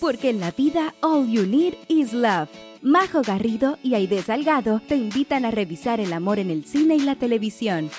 porque 0.00 0.30
en 0.30 0.40
la 0.40 0.50
vida 0.50 0.94
all 1.02 1.28
you 1.28 1.46
need 1.46 1.74
is 1.88 2.12
love. 2.12 2.48
Majo 2.82 3.22
Garrido 3.22 3.78
y 3.82 3.94
Aide 3.94 4.22
Salgado 4.22 4.80
te 4.86 4.96
invitan 4.96 5.44
a 5.44 5.50
revisar 5.50 6.00
el 6.00 6.12
amor 6.12 6.38
en 6.38 6.50
el 6.50 6.64
cine 6.64 6.96
y 6.96 7.00
la 7.00 7.16
televisión. 7.16 7.90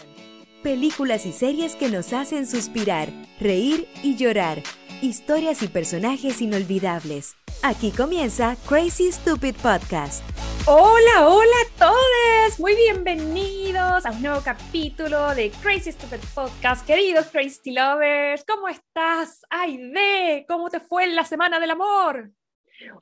Películas 0.63 1.25
y 1.25 1.31
series 1.31 1.75
que 1.75 1.89
nos 1.89 2.13
hacen 2.13 2.47
suspirar, 2.47 3.09
reír 3.39 3.88
y 4.04 4.15
llorar. 4.15 4.62
Historias 5.01 5.63
y 5.63 5.70
personajes 5.70 6.41
inolvidables. 6.41 7.38
Aquí 7.63 7.91
comienza 7.91 8.57
Crazy 8.68 9.13
Stupid 9.13 9.55
Podcast. 9.55 10.21
Hola, 10.66 11.25
hola 11.25 11.55
a 11.66 11.79
todos. 11.79 12.59
Muy 12.59 12.75
bienvenidos 12.75 14.05
a 14.05 14.12
un 14.12 14.21
nuevo 14.21 14.41
capítulo 14.43 15.34
de 15.35 15.52
Crazy 15.63 15.93
Stupid 15.93 16.20
Podcast. 16.35 16.85
Queridos 16.85 17.27
Crazy 17.27 17.71
Lovers, 17.71 18.43
¿cómo 18.45 18.67
estás? 18.67 19.39
Aide, 19.49 20.45
¿cómo 20.49 20.70
te 20.70 20.81
fue 20.81 21.05
en 21.05 21.16
la 21.16 21.23
Semana 21.23 21.61
del 21.61 21.71
Amor? 21.71 22.34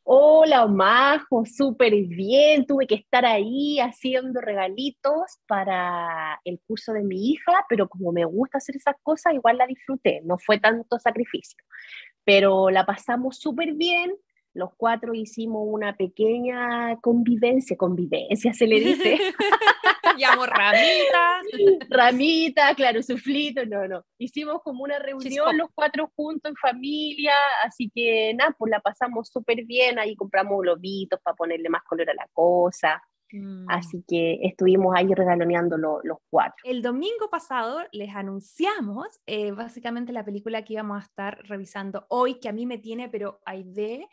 Hola, 0.04 0.68
Majo, 0.68 1.46
súper 1.46 1.94
bien. 2.08 2.66
Tuve 2.66 2.88
que 2.88 2.96
estar 2.96 3.26
ahí 3.26 3.80
haciendo 3.80 4.42
regalitos 4.42 5.40
para 5.48 6.40
el 6.46 6.60
curso 6.66 6.94
de 6.94 7.04
mi 7.04 7.32
hija, 7.32 7.54
pero 7.70 7.88
como 7.88 8.12
me 8.12 8.26
gusta 8.26 8.58
hacer 8.58 8.76
esas 8.76 8.96
cosas, 9.04 9.34
igual 9.34 9.58
la 9.58 9.68
disfruté. 9.68 10.22
No 10.24 10.38
fue 10.38 10.60
tanto 10.60 10.98
sacrificio, 11.00 11.58
pero 12.24 12.70
la 12.70 12.86
pasamos 12.86 13.38
súper 13.38 13.74
bien 13.74 14.16
los 14.58 14.72
cuatro 14.76 15.14
hicimos 15.14 15.62
una 15.66 15.96
pequeña 15.96 16.98
convivencia, 17.02 17.78
convivencia 17.78 18.54
se 18.54 18.68
le 18.68 18.80
dice. 18.80 19.20
Llamo 20.18 20.46
ramita. 20.46 21.42
ramita, 21.90 22.76
claro, 22.76 23.04
suflito, 23.04 23.66
no, 23.66 23.88
no. 23.88 24.04
Hicimos 24.18 24.62
como 24.64 24.84
una 24.84 24.98
reunión 24.98 25.58
los 25.58 25.70
cuatro 25.76 26.12
juntos 26.16 26.50
en 26.50 26.56
familia, 26.56 27.34
así 27.64 27.92
que 27.94 28.34
nada, 28.34 28.56
pues 28.58 28.72
la 28.72 28.80
pasamos 28.80 29.30
súper 29.30 29.64
bien, 29.66 30.00
ahí 30.00 30.16
compramos 30.16 30.60
globitos 30.62 31.20
para 31.22 31.36
ponerle 31.36 31.70
más 31.70 31.84
color 31.84 32.10
a 32.10 32.16
la 32.16 32.28
cosa. 32.34 33.02
Mm. 33.32 33.66
Así 33.70 34.04
que 34.08 34.40
estuvimos 34.44 34.96
ahí 34.96 35.14
regaloneando 35.14 35.78
los 35.78 36.18
cuatro. 36.30 36.56
El 36.64 36.82
domingo 36.82 37.30
pasado 37.30 37.82
les 37.92 38.16
anunciamos 38.16 39.08
eh, 39.26 39.52
básicamente 39.52 40.14
la 40.14 40.26
película 40.26 40.64
que 40.64 40.74
íbamos 40.74 40.98
a 40.98 41.06
estar 41.06 41.40
revisando 41.44 42.06
hoy, 42.10 42.40
que 42.40 42.50
a 42.50 42.54
mí 42.54 42.66
me 42.66 42.78
tiene, 42.78 43.10
pero 43.10 43.42
hay 43.46 43.64
de 43.64 44.08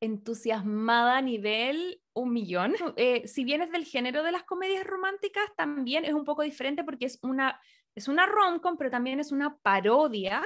entusiasmada 0.00 1.18
a 1.18 1.22
nivel 1.22 2.00
un 2.12 2.32
millón. 2.32 2.74
Eh, 2.96 3.26
si 3.26 3.44
bien 3.44 3.62
es 3.62 3.70
del 3.70 3.84
género 3.84 4.22
de 4.22 4.32
las 4.32 4.44
comedias 4.44 4.84
románticas, 4.84 5.44
también 5.56 6.04
es 6.04 6.12
un 6.12 6.24
poco 6.24 6.42
diferente 6.42 6.84
porque 6.84 7.06
es 7.06 7.18
una, 7.22 7.60
es 7.94 8.08
una 8.08 8.26
rom-com, 8.26 8.76
pero 8.76 8.90
también 8.90 9.20
es 9.20 9.32
una 9.32 9.56
parodia 9.58 10.42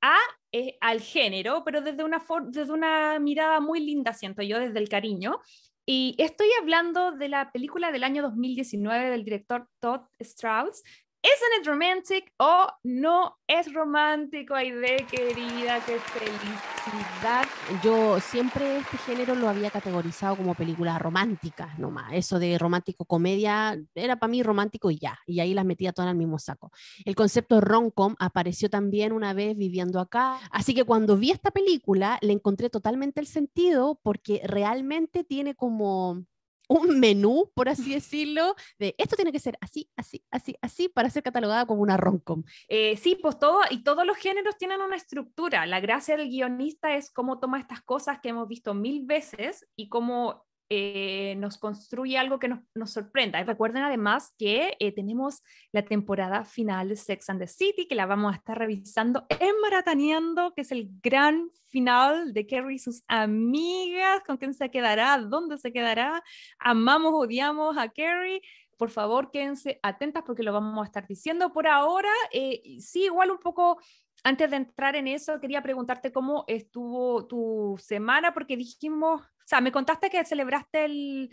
a, 0.00 0.16
eh, 0.52 0.76
al 0.80 1.00
género, 1.00 1.62
pero 1.64 1.80
desde 1.80 2.04
una, 2.04 2.24
desde 2.48 2.72
una 2.72 3.18
mirada 3.18 3.60
muy 3.60 3.80
linda, 3.80 4.12
siento 4.12 4.42
yo, 4.42 4.58
desde 4.58 4.78
el 4.78 4.88
cariño. 4.88 5.40
Y 5.86 6.14
estoy 6.18 6.48
hablando 6.60 7.12
de 7.12 7.28
la 7.28 7.52
película 7.52 7.92
del 7.92 8.04
año 8.04 8.22
2019 8.22 9.10
del 9.10 9.24
director 9.24 9.68
Todd 9.80 10.02
Strauss, 10.18 10.82
¿Es 11.24 11.40
it 11.58 11.66
romantic 11.66 12.30
o 12.36 12.66
no 12.82 13.38
es 13.46 13.72
romántico, 13.72 14.54
Aide, 14.54 15.06
querida? 15.10 15.82
¡Qué 15.86 15.98
felicidad! 15.98 17.46
Yo 17.82 18.20
siempre 18.20 18.76
este 18.76 18.98
género 18.98 19.34
lo 19.34 19.48
había 19.48 19.70
categorizado 19.70 20.36
como 20.36 20.54
películas 20.54 21.00
románticas 21.00 21.78
nomás. 21.78 22.12
Eso 22.12 22.38
de 22.38 22.58
romántico 22.58 23.06
comedia 23.06 23.74
era 23.94 24.16
para 24.16 24.30
mí 24.30 24.42
romántico 24.42 24.90
y 24.90 24.98
ya. 24.98 25.18
Y 25.26 25.40
ahí 25.40 25.54
las 25.54 25.64
metía 25.64 25.94
todas 25.94 26.08
en 26.08 26.16
el 26.16 26.18
mismo 26.18 26.38
saco. 26.38 26.70
El 27.06 27.14
concepto 27.14 27.58
rom-com 27.58 28.16
apareció 28.18 28.68
también 28.68 29.10
una 29.12 29.32
vez 29.32 29.56
viviendo 29.56 30.00
acá. 30.00 30.38
Así 30.50 30.74
que 30.74 30.84
cuando 30.84 31.16
vi 31.16 31.30
esta 31.30 31.50
película 31.50 32.18
le 32.20 32.34
encontré 32.34 32.68
totalmente 32.68 33.20
el 33.20 33.26
sentido 33.26 33.98
porque 34.02 34.42
realmente 34.44 35.24
tiene 35.24 35.54
como 35.54 36.26
un 36.68 36.98
menú, 36.98 37.50
por 37.54 37.68
así 37.68 37.92
decirlo, 37.92 38.54
de 38.78 38.94
esto 38.98 39.16
tiene 39.16 39.32
que 39.32 39.38
ser 39.38 39.56
así, 39.60 39.90
así, 39.96 40.24
así, 40.30 40.56
así, 40.60 40.88
para 40.88 41.10
ser 41.10 41.22
catalogada 41.22 41.66
como 41.66 41.82
una 41.82 41.96
romcom. 41.96 42.42
Eh, 42.68 42.96
sí, 42.96 43.16
pues 43.20 43.38
todo, 43.38 43.60
y 43.70 43.82
todos 43.82 44.06
los 44.06 44.16
géneros 44.16 44.56
tienen 44.56 44.80
una 44.80 44.96
estructura. 44.96 45.66
La 45.66 45.80
gracia 45.80 46.16
del 46.16 46.28
guionista 46.28 46.94
es 46.94 47.10
cómo 47.10 47.38
toma 47.38 47.60
estas 47.60 47.82
cosas 47.82 48.18
que 48.20 48.30
hemos 48.30 48.48
visto 48.48 48.74
mil 48.74 49.04
veces 49.04 49.66
y 49.76 49.88
cómo 49.88 50.44
eh, 50.70 51.34
nos 51.36 51.58
construye 51.58 52.18
algo 52.18 52.38
que 52.38 52.48
nos, 52.48 52.60
nos 52.74 52.92
sorprenda. 52.92 53.42
Recuerden 53.42 53.82
además 53.82 54.32
que 54.38 54.76
eh, 54.78 54.92
tenemos 54.92 55.42
la 55.72 55.84
temporada 55.84 56.44
final 56.44 56.88
de 56.88 56.96
Sex 56.96 57.28
and 57.30 57.40
the 57.40 57.46
City, 57.46 57.86
que 57.86 57.94
la 57.94 58.06
vamos 58.06 58.32
a 58.32 58.36
estar 58.36 58.58
revisando 58.58 59.26
en 59.28 59.60
Marataneando, 59.62 60.52
que 60.54 60.62
es 60.62 60.72
el 60.72 60.90
gran 61.02 61.50
final 61.68 62.32
de 62.32 62.46
Kerry 62.46 62.76
y 62.76 62.78
sus 62.78 63.02
amigas, 63.08 64.22
con 64.26 64.36
quién 64.36 64.54
se 64.54 64.70
quedará, 64.70 65.18
dónde 65.18 65.58
se 65.58 65.72
quedará. 65.72 66.22
Amamos, 66.58 67.12
odiamos 67.14 67.76
a 67.76 67.88
Kerry 67.88 68.40
por 68.76 68.90
favor 68.90 69.30
quédense 69.30 69.78
atentas 69.82 70.24
porque 70.26 70.42
lo 70.42 70.52
vamos 70.52 70.82
a 70.82 70.86
estar 70.86 71.06
diciendo. 71.06 71.52
Por 71.52 71.66
ahora, 71.66 72.10
eh, 72.32 72.60
sí, 72.80 73.04
igual 73.04 73.30
un 73.30 73.38
poco, 73.38 73.78
antes 74.24 74.50
de 74.50 74.56
entrar 74.56 74.96
en 74.96 75.06
eso, 75.06 75.40
quería 75.40 75.62
preguntarte 75.62 76.10
cómo 76.10 76.44
estuvo 76.48 77.26
tu 77.26 77.78
semana, 77.78 78.34
porque 78.34 78.56
dijimos 78.56 79.22
o 79.44 79.46
sea, 79.46 79.60
me 79.60 79.72
contaste 79.72 80.08
que 80.08 80.24
celebraste 80.24 80.86
el 80.86 81.30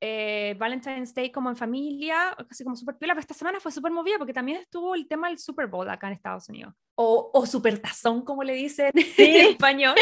eh, 0.00 0.54
Valentine's 0.58 1.12
Day 1.12 1.32
como 1.32 1.50
en 1.50 1.56
familia, 1.56 2.36
casi 2.48 2.62
como 2.62 2.76
súper 2.76 2.96
piola, 2.96 3.14
pero 3.14 3.20
esta 3.20 3.34
semana 3.34 3.58
fue 3.58 3.72
súper 3.72 3.90
movida 3.90 4.16
porque 4.16 4.32
también 4.32 4.58
estuvo 4.58 4.94
el 4.94 5.08
tema 5.08 5.28
del 5.28 5.38
Super 5.38 5.66
Bowl 5.66 5.90
acá 5.90 6.06
en 6.06 6.12
Estados 6.12 6.48
Unidos. 6.48 6.72
O, 6.94 7.32
o 7.34 7.46
Super 7.46 7.80
Tazón, 7.80 8.24
como 8.24 8.44
le 8.44 8.52
dicen 8.54 8.92
en 9.16 9.48
español. 9.48 9.96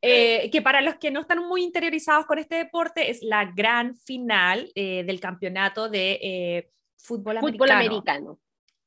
Eh, 0.00 0.48
que 0.52 0.62
para 0.62 0.80
los 0.80 0.94
que 0.96 1.10
no 1.10 1.20
están 1.20 1.44
muy 1.44 1.64
interiorizados 1.64 2.26
con 2.26 2.38
este 2.38 2.54
deporte, 2.54 3.10
es 3.10 3.22
la 3.22 3.46
gran 3.46 3.96
final 3.96 4.70
eh, 4.76 5.02
del 5.04 5.18
campeonato 5.18 5.88
de 5.88 6.70
fútbol, 6.96 7.40
fútbol 7.40 7.70
americano. 7.72 8.38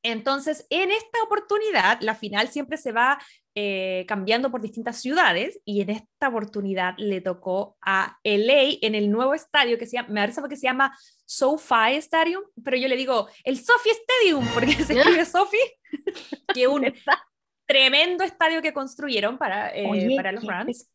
Entonces, 0.04 0.66
en 0.70 0.92
esta 0.92 1.22
oportunidad, 1.26 2.00
la 2.02 2.16
final 2.16 2.48
siempre 2.48 2.78
se 2.78 2.92
va 2.92 3.20
eh, 3.56 4.06
cambiando 4.08 4.52
por 4.52 4.62
distintas 4.62 5.02
ciudades 5.02 5.60
y 5.66 5.82
en 5.82 5.90
esta 5.90 6.30
oportunidad 6.30 6.94
le 6.98 7.20
tocó 7.20 7.78
a 7.82 8.18
LA 8.24 8.78
en 8.82 8.96
el 8.96 9.12
nuevo 9.12 9.34
estadio 9.34 9.78
que 9.78 9.86
se 9.86 9.98
llama, 9.98 10.10
me 10.10 10.22
parece 10.22 10.42
que 10.48 10.56
se 10.56 10.68
llama 10.68 10.98
SoFi 11.26 11.96
Stadium, 11.96 12.44
pero 12.64 12.78
yo 12.78 12.88
le 12.88 12.96
digo 12.96 13.28
el 13.44 13.58
Sophie 13.58 13.92
Stadium 13.92 14.48
porque 14.54 14.74
se 14.74 14.94
escribe 14.98 15.26
Sophie, 15.26 15.80
que 16.54 16.68
un 16.68 16.94
tremendo 17.68 18.24
estadio 18.24 18.62
que 18.62 18.72
construyeron 18.72 19.38
para, 19.38 19.76
eh, 19.76 20.16
para 20.16 20.32
los 20.32 20.46
Rams. 20.46 20.90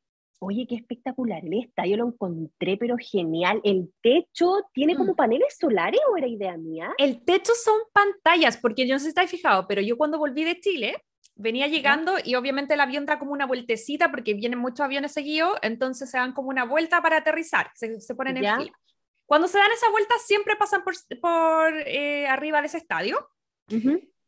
Oye, 0.45 0.67
qué 0.69 0.77
espectacular 0.77 1.45
el 1.45 1.65
estadio, 1.65 1.97
lo 1.97 2.07
encontré, 2.09 2.77
pero 2.77 2.97
genial. 2.99 3.61
¿El 3.65 3.93
techo 4.03 4.53
tiene 4.73 4.95
como 4.95 5.13
mm. 5.13 5.17
paneles 5.17 5.57
solares 5.59 6.01
o 6.13 6.17
era 6.17 6.27
idea 6.27 6.57
mía? 6.57 6.93
El 6.99 7.25
techo 7.25 7.53
son 7.55 7.79
pantallas, 7.93 8.59
porque 8.59 8.87
yo 8.87 8.95
no 8.95 8.99
sé 8.99 9.05
si 9.05 9.09
estáis 9.09 9.31
fijado, 9.31 9.67
pero 9.67 9.81
yo 9.81 9.97
cuando 9.97 10.19
volví 10.19 10.45
de 10.45 10.61
Chile, 10.61 11.03
venía 11.37 11.67
llegando 11.67 12.17
y 12.23 12.35
obviamente 12.35 12.75
el 12.75 12.81
avión 12.81 13.07
da 13.07 13.19
como 13.19 13.33
una 13.33 13.47
vueltecita 13.47 14.11
porque 14.11 14.35
vienen 14.35 14.59
muchos 14.59 14.81
aviones 14.81 15.13
seguidos, 15.13 15.59
entonces 15.63 16.11
se 16.11 16.19
dan 16.19 16.33
como 16.33 16.49
una 16.49 16.65
vuelta 16.65 17.03
para 17.03 17.19
aterrizar, 17.19 17.71
se, 17.75 18.01
se 18.01 18.15
ponen 18.15 18.37
en 18.37 18.57
fila. 18.57 18.73
Cuando 19.27 19.49
se 19.49 19.59
dan 19.59 19.73
esa 19.73 19.91
vuelta 19.91 20.15
siempre 20.19 20.55
pasan 20.57 20.85
por, 20.85 20.95
por 21.21 21.75
eh, 21.87 22.27
arriba 22.27 22.61
de 22.61 22.67
ese 22.67 22.77
estadio 22.77 23.27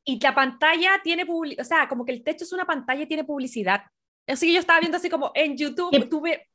y 0.04 0.20
la 0.20 0.34
pantalla 0.34 1.00
tiene, 1.02 1.26
o 1.28 1.64
sea, 1.64 1.88
como 1.88 2.04
que 2.04 2.12
el 2.12 2.24
techo 2.24 2.44
es 2.44 2.52
una 2.52 2.64
pantalla 2.64 3.02
y 3.02 3.06
tiene 3.06 3.24
publicidad. 3.24 3.82
Así 4.26 4.46
que 4.46 4.54
yo 4.54 4.60
estaba 4.60 4.80
viendo 4.80 4.96
así 4.96 5.08
como 5.08 5.30
en 5.34 5.56
YouTube, 5.56 6.08
tuve 6.08 6.48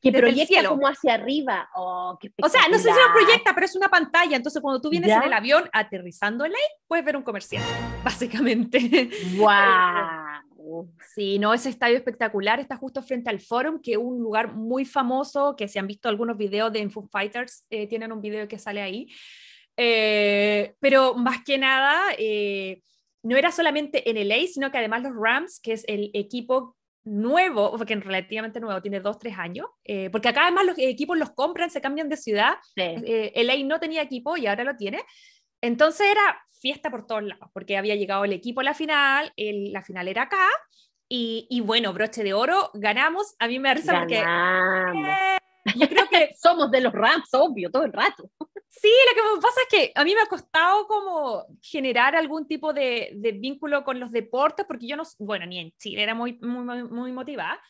que 0.00 0.12
proyecta 0.12 0.68
como 0.68 0.86
hacia 0.86 1.14
arriba. 1.14 1.68
Oh, 1.74 2.16
o 2.42 2.48
sea, 2.48 2.68
no 2.70 2.78
sé 2.78 2.84
si 2.84 2.98
lo 2.98 3.12
proyecta, 3.12 3.52
pero 3.54 3.66
es 3.66 3.74
una 3.74 3.88
pantalla. 3.88 4.36
Entonces, 4.36 4.62
cuando 4.62 4.80
tú 4.80 4.90
vienes 4.90 5.10
en 5.10 5.22
el 5.24 5.32
avión 5.32 5.68
aterrizando 5.72 6.44
en 6.44 6.52
ahí, 6.52 6.62
puedes 6.86 7.04
ver 7.04 7.16
un 7.16 7.22
comercial, 7.22 7.62
básicamente. 8.04 9.10
¡Wow! 9.36 10.88
sí, 11.14 11.38
no, 11.38 11.54
ese 11.54 11.70
estadio 11.70 11.96
espectacular 11.96 12.60
está 12.60 12.76
justo 12.76 13.02
frente 13.02 13.30
al 13.30 13.40
Forum, 13.40 13.80
que 13.80 13.92
es 13.92 13.98
un 13.98 14.20
lugar 14.20 14.54
muy 14.54 14.84
famoso, 14.84 15.56
que 15.56 15.66
se 15.66 15.78
han 15.78 15.86
visto 15.86 16.08
algunos 16.08 16.36
videos 16.36 16.72
de 16.72 16.80
Info 16.80 17.06
Fighters, 17.08 17.64
eh, 17.70 17.86
tienen 17.86 18.12
un 18.12 18.20
video 18.20 18.46
que 18.46 18.58
sale 18.58 18.82
ahí. 18.82 19.08
Eh, 19.76 20.74
pero 20.78 21.14
más 21.14 21.42
que 21.42 21.56
nada, 21.56 22.12
eh, 22.18 22.82
no 23.22 23.36
era 23.36 23.50
solamente 23.50 24.10
en 24.10 24.16
LA, 24.28 24.46
sino 24.52 24.70
que 24.70 24.78
además 24.78 25.02
los 25.02 25.12
Rams, 25.16 25.60
que 25.60 25.72
es 25.72 25.84
el 25.88 26.10
equipo 26.12 26.76
nuevo, 27.04 27.76
porque 27.76 27.96
relativamente 27.96 28.60
nuevo, 28.60 28.82
tiene 28.82 29.00
dos, 29.00 29.18
tres 29.18 29.38
años, 29.38 29.66
eh, 29.84 30.10
porque 30.10 30.28
acá 30.28 30.42
además 30.42 30.66
los 30.66 30.78
equipos 30.78 31.18
los 31.18 31.30
compran, 31.30 31.70
se 31.70 31.80
cambian 31.80 32.08
de 32.08 32.16
ciudad. 32.16 32.54
el 32.76 33.02
Eh, 33.04 33.32
LA 33.44 33.64
no 33.64 33.80
tenía 33.80 34.02
equipo 34.02 34.36
y 34.36 34.46
ahora 34.46 34.64
lo 34.64 34.76
tiene. 34.76 35.02
Entonces 35.60 36.08
era 36.10 36.40
fiesta 36.60 36.90
por 36.90 37.06
todos 37.06 37.22
lados, 37.22 37.50
porque 37.52 37.76
había 37.76 37.94
llegado 37.94 38.24
el 38.24 38.32
equipo 38.32 38.60
a 38.60 38.64
la 38.64 38.74
final, 38.74 39.32
el, 39.36 39.72
la 39.72 39.82
final 39.82 40.08
era 40.08 40.22
acá, 40.22 40.46
y, 41.08 41.46
y, 41.48 41.60
bueno, 41.60 41.92
broche 41.94 42.22
de 42.22 42.34
oro, 42.34 42.70
ganamos. 42.74 43.34
A 43.38 43.48
mí 43.48 43.58
me 43.58 43.74
da 43.74 43.98
porque. 44.00 44.18
Eh, 44.18 45.38
yo 45.76 45.88
creo 45.88 46.08
que 46.08 46.30
somos 46.38 46.70
de 46.70 46.82
los 46.82 46.92
Rams, 46.92 47.28
obvio, 47.32 47.70
todo 47.70 47.84
el 47.84 47.92
rato. 47.92 48.30
Sí, 48.68 48.90
lo 49.08 49.14
que 49.14 49.34
me 49.34 49.40
pasa 49.40 49.60
es 49.62 49.68
que 49.70 49.92
a 49.94 50.04
mí 50.04 50.14
me 50.14 50.20
ha 50.20 50.26
costado 50.26 50.86
como 50.86 51.46
generar 51.62 52.14
algún 52.14 52.46
tipo 52.46 52.72
de, 52.72 53.16
vínculo 53.40 53.82
con 53.82 53.98
los 53.98 54.12
deportes, 54.12 54.66
porque 54.66 54.86
yo 54.86 54.96
no, 54.96 55.04
bueno, 55.18 55.46
ni 55.46 55.58
en 55.58 55.72
Chile 55.78 56.02
era 56.02 56.14
muy, 56.14 56.38
muy, 56.40 56.84
muy 56.84 57.12
motivada, 57.12 57.60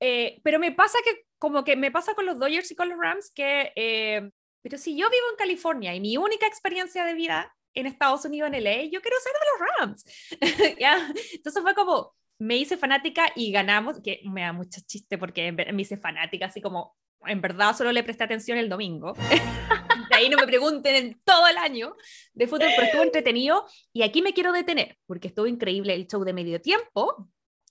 eh, 0.00 0.40
pero 0.42 0.58
me 0.58 0.72
pasa 0.72 0.98
que, 1.04 1.26
como 1.38 1.64
que 1.64 1.76
me 1.76 1.90
pasa 1.90 2.14
con 2.14 2.24
los 2.24 2.38
Dodgers 2.38 2.70
y 2.70 2.76
con 2.76 2.88
los 2.88 2.98
Rams, 2.98 3.30
que, 3.34 3.72
eh, 3.76 4.30
pero 4.62 4.78
si 4.78 4.96
yo 4.96 5.10
vivo 5.10 5.24
en 5.30 5.36
California 5.36 5.94
y 5.94 6.00
mi 6.00 6.16
única 6.16 6.46
experiencia 6.46 7.04
de 7.04 7.14
vida 7.14 7.54
en 7.74 7.86
Estados 7.86 8.24
Unidos, 8.24 8.50
en 8.52 8.64
LA, 8.64 8.84
yo 8.84 9.02
quiero 9.02 9.16
ser 9.20 9.32
de 9.32 9.46
los 9.50 9.78
Rams. 9.78 10.04
¿Ya? 10.80 11.12
Entonces 11.32 11.62
fue 11.62 11.74
como, 11.74 12.14
me 12.38 12.56
hice 12.56 12.76
fanática 12.76 13.30
y 13.36 13.52
ganamos, 13.52 14.00
que 14.00 14.20
me 14.24 14.42
da 14.42 14.52
mucho 14.52 14.80
chiste 14.86 15.18
porque 15.18 15.52
me 15.52 15.82
hice 15.82 15.96
fanática, 15.96 16.46
así 16.46 16.60
como, 16.60 16.96
en 17.26 17.40
verdad 17.40 17.76
solo 17.76 17.92
le 17.92 18.02
presté 18.02 18.24
atención 18.24 18.58
el 18.58 18.68
domingo. 18.68 19.14
ahí 20.18 20.28
no 20.28 20.36
me 20.36 20.46
pregunten 20.46 20.94
en 20.94 21.20
todo 21.24 21.46
el 21.48 21.56
año 21.56 21.94
de 22.32 22.46
fútbol, 22.46 22.68
pero 22.74 22.86
estuvo 22.86 23.02
entretenido. 23.02 23.64
Y 23.92 24.02
aquí 24.02 24.22
me 24.22 24.32
quiero 24.32 24.52
detener, 24.52 24.98
porque 25.06 25.28
estuvo 25.28 25.46
increíble 25.46 25.94
el 25.94 26.06
show 26.06 26.24
de 26.24 26.32
medio 26.32 26.60
tiempo, 26.60 27.28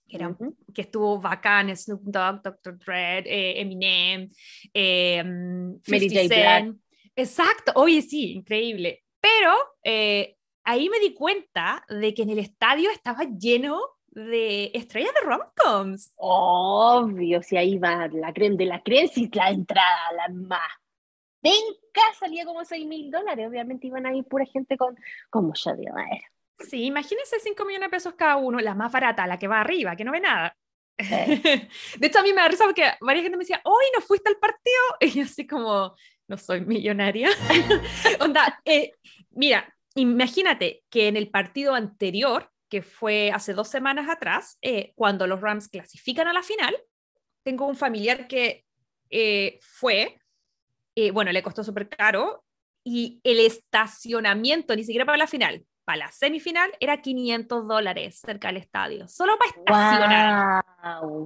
que, 0.07 0.17
era, 0.17 0.35
que 0.73 0.81
estuvo 0.81 1.19
bacán, 1.19 1.75
Snoop 1.75 2.01
Dogg, 2.03 2.41
Dr. 2.41 2.77
Dre, 2.79 3.19
eh, 3.19 3.61
Eminem, 3.61 4.29
eh, 4.73 5.23
Mary 5.23 6.09
J. 6.09 6.73
Exacto, 7.15 7.71
oye, 7.75 8.01
sí, 8.01 8.33
increíble. 8.33 9.03
Pero 9.19 9.53
eh, 9.83 10.37
ahí 10.63 10.87
me 10.89 10.99
di 10.99 11.13
cuenta 11.13 11.83
de 11.89 12.13
que 12.13 12.21
en 12.21 12.29
el 12.29 12.39
estadio 12.39 12.89
estaba 12.91 13.23
lleno 13.23 13.81
de 14.09 14.71
estrellas 14.73 15.11
de 15.13 15.27
romcoms. 15.27 16.13
Obvio, 16.15 17.41
si 17.43 17.57
ahí 17.57 17.77
va 17.77 18.07
la 18.07 18.33
creme 18.33 18.55
de 18.55 18.65
la 18.65 18.81
creme, 18.81 19.07
si 19.07 19.29
la 19.33 19.49
entrada, 19.49 20.11
la 20.15 20.33
más 20.33 20.86
venga, 21.47 22.13
salía 22.19 22.45
como 22.45 22.63
6 22.63 22.85
mil 22.85 23.11
dólares. 23.11 23.47
Obviamente 23.47 23.87
iban 23.87 24.05
a 24.05 24.13
ir 24.13 24.25
pura 24.25 24.45
gente 24.45 24.77
con, 24.77 24.97
como 25.29 25.53
yo 25.53 25.75
digo, 25.75 25.95
Sí, 26.59 26.85
imagínense 26.85 27.39
5 27.39 27.65
millones 27.65 27.87
de 27.87 27.91
pesos 27.91 28.15
cada 28.15 28.37
uno, 28.37 28.59
la 28.59 28.73
más 28.73 28.91
barata, 28.91 29.27
la 29.27 29.37
que 29.37 29.47
va 29.47 29.61
arriba, 29.61 29.95
que 29.95 30.03
no 30.03 30.11
ve 30.11 30.19
nada. 30.19 30.55
de 30.97 31.67
hecho, 32.01 32.19
a 32.19 32.23
mí 32.23 32.33
me 32.33 32.41
da 32.41 32.47
risa 32.47 32.65
porque 32.65 32.93
varias 32.99 33.23
gente 33.23 33.37
me 33.37 33.43
decía, 33.43 33.61
hoy 33.63 33.85
no 33.93 34.01
fuiste 34.01 34.29
al 34.29 34.37
partido. 34.37 34.57
Y 35.01 35.11
yo 35.11 35.23
así 35.23 35.45
como, 35.45 35.95
no 36.27 36.37
soy 36.37 36.61
millonaria. 36.61 37.29
Onda, 38.19 38.59
eh, 38.65 38.93
mira, 39.31 39.73
imagínate 39.95 40.83
que 40.89 41.07
en 41.07 41.15
el 41.15 41.29
partido 41.29 41.75
anterior, 41.75 42.51
que 42.69 42.81
fue 42.81 43.31
hace 43.31 43.53
dos 43.53 43.69
semanas 43.69 44.09
atrás, 44.09 44.57
eh, 44.61 44.93
cuando 44.95 45.27
los 45.27 45.39
Rams 45.39 45.69
clasifican 45.69 46.27
a 46.27 46.33
la 46.33 46.43
final, 46.43 46.75
tengo 47.43 47.65
un 47.65 47.75
familiar 47.75 48.27
que 48.27 48.65
eh, 49.09 49.59
fue, 49.61 50.19
bueno, 51.13 51.31
le 51.31 51.43
costó 51.43 51.63
súper 51.63 51.89
caro, 51.89 52.43
y 52.89 53.19
el 53.25 53.41
estacionamiento, 53.41 54.73
ni 54.73 54.85
siquiera 54.85 55.05
para 55.05 55.17
la 55.17 55.27
final, 55.27 55.65
para 55.83 56.05
la 56.05 56.11
semifinal 56.11 56.71
era 56.79 57.01
500 57.01 57.67
dólares 57.67 58.21
cerca 58.25 58.47
del 58.47 58.57
estadio, 58.57 59.09
solo 59.09 59.37
para 59.37 59.51
estacionar. 59.51 60.65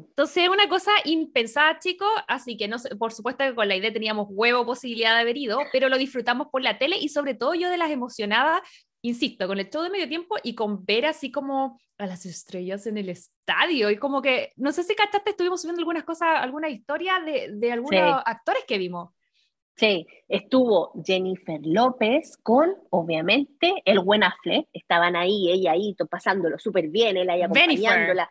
Entonces 0.09 0.43
es 0.43 0.49
una 0.49 0.67
cosa 0.67 0.89
impensada, 1.05 1.77
chicos, 1.77 2.09
así 2.27 2.57
que 2.57 2.67
no 2.67 2.77
por 2.97 3.11
supuesto 3.11 3.43
que 3.43 3.53
con 3.53 3.67
la 3.67 3.75
idea 3.75 3.93
teníamos 3.93 4.25
huevo 4.31 4.65
posibilidad 4.65 5.13
de 5.13 5.21
haber 5.21 5.37
ido, 5.37 5.59
pero 5.71 5.87
lo 5.87 5.99
disfrutamos 5.99 6.47
por 6.51 6.63
la 6.63 6.79
tele 6.79 6.97
y 6.99 7.09
sobre 7.09 7.35
todo 7.35 7.53
yo 7.53 7.69
de 7.69 7.77
las 7.77 7.91
emocionadas, 7.91 8.61
insisto, 9.03 9.47
con 9.47 9.59
el 9.59 9.69
show 9.69 9.83
de 9.83 9.91
medio 9.91 10.07
tiempo 10.07 10.37
y 10.41 10.55
con 10.55 10.83
ver 10.83 11.05
así 11.05 11.31
como 11.31 11.79
a 11.99 12.07
las 12.07 12.25
estrellas 12.25 12.87
en 12.87 12.97
el 12.97 13.09
estadio 13.09 13.91
y 13.91 13.97
como 13.97 14.23
que, 14.23 14.51
no 14.55 14.71
sé 14.71 14.83
si 14.83 14.95
cachaste, 14.95 15.29
estuvimos 15.29 15.61
subiendo 15.61 15.81
algunas 15.81 16.05
cosas, 16.05 16.39
alguna 16.39 16.69
historia 16.69 17.19
de, 17.19 17.51
de 17.53 17.71
algunos 17.71 18.19
actores 18.25 18.63
que 18.67 18.79
vimos. 18.79 19.11
Sí, 19.75 20.05
estuvo 20.27 20.91
Jennifer 21.03 21.59
López 21.63 22.37
con, 22.43 22.75
obviamente, 22.89 23.81
el 23.85 23.99
buen 23.99 24.23
Affleck. 24.23 24.67
Estaban 24.73 25.15
ahí, 25.15 25.51
ella 25.51 25.71
ahí, 25.71 25.95
pasándolo 26.09 26.59
súper 26.59 26.89
bien, 26.89 27.17
él 27.17 27.29
ahí 27.29 27.41
acompañándola. 27.41 28.29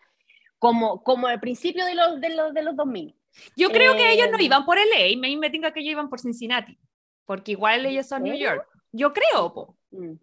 Como, 0.58 1.02
como 1.02 1.26
al 1.26 1.40
principio 1.40 1.84
de 1.84 1.94
los, 1.94 2.20
de 2.20 2.36
los, 2.36 2.54
de 2.54 2.62
los 2.62 2.76
2000. 2.76 3.16
Yo 3.56 3.70
creo 3.70 3.96
que 3.96 4.12
ellos 4.12 4.28
no 4.30 4.38
em, 4.38 4.44
iban 4.44 4.64
por 4.64 4.76
LA, 4.76 5.18
me, 5.18 5.36
me 5.36 5.50
tenga 5.50 5.72
que 5.72 5.80
ellos 5.80 5.92
iban 5.92 6.10
por 6.10 6.20
Cincinnati, 6.20 6.78
porque 7.24 7.52
igual 7.52 7.86
ellos 7.86 8.06
son 8.06 8.24
New 8.24 8.34
York. 8.34 8.66
Yo 8.92 9.12
creo, 9.12 9.52
po. 9.54 9.76
Mm. 9.90 10.14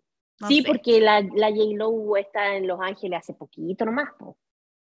sí, 0.47 0.61
porque 0.61 0.99
la, 0.99 1.21
la 1.21 1.49
J-Lo 1.49 2.15
está 2.17 2.55
en 2.55 2.67
Los 2.67 2.79
Ángeles 2.79 3.19
hace 3.19 3.33
poquito 3.33 3.85
nomás, 3.85 4.09
po. 4.19 4.37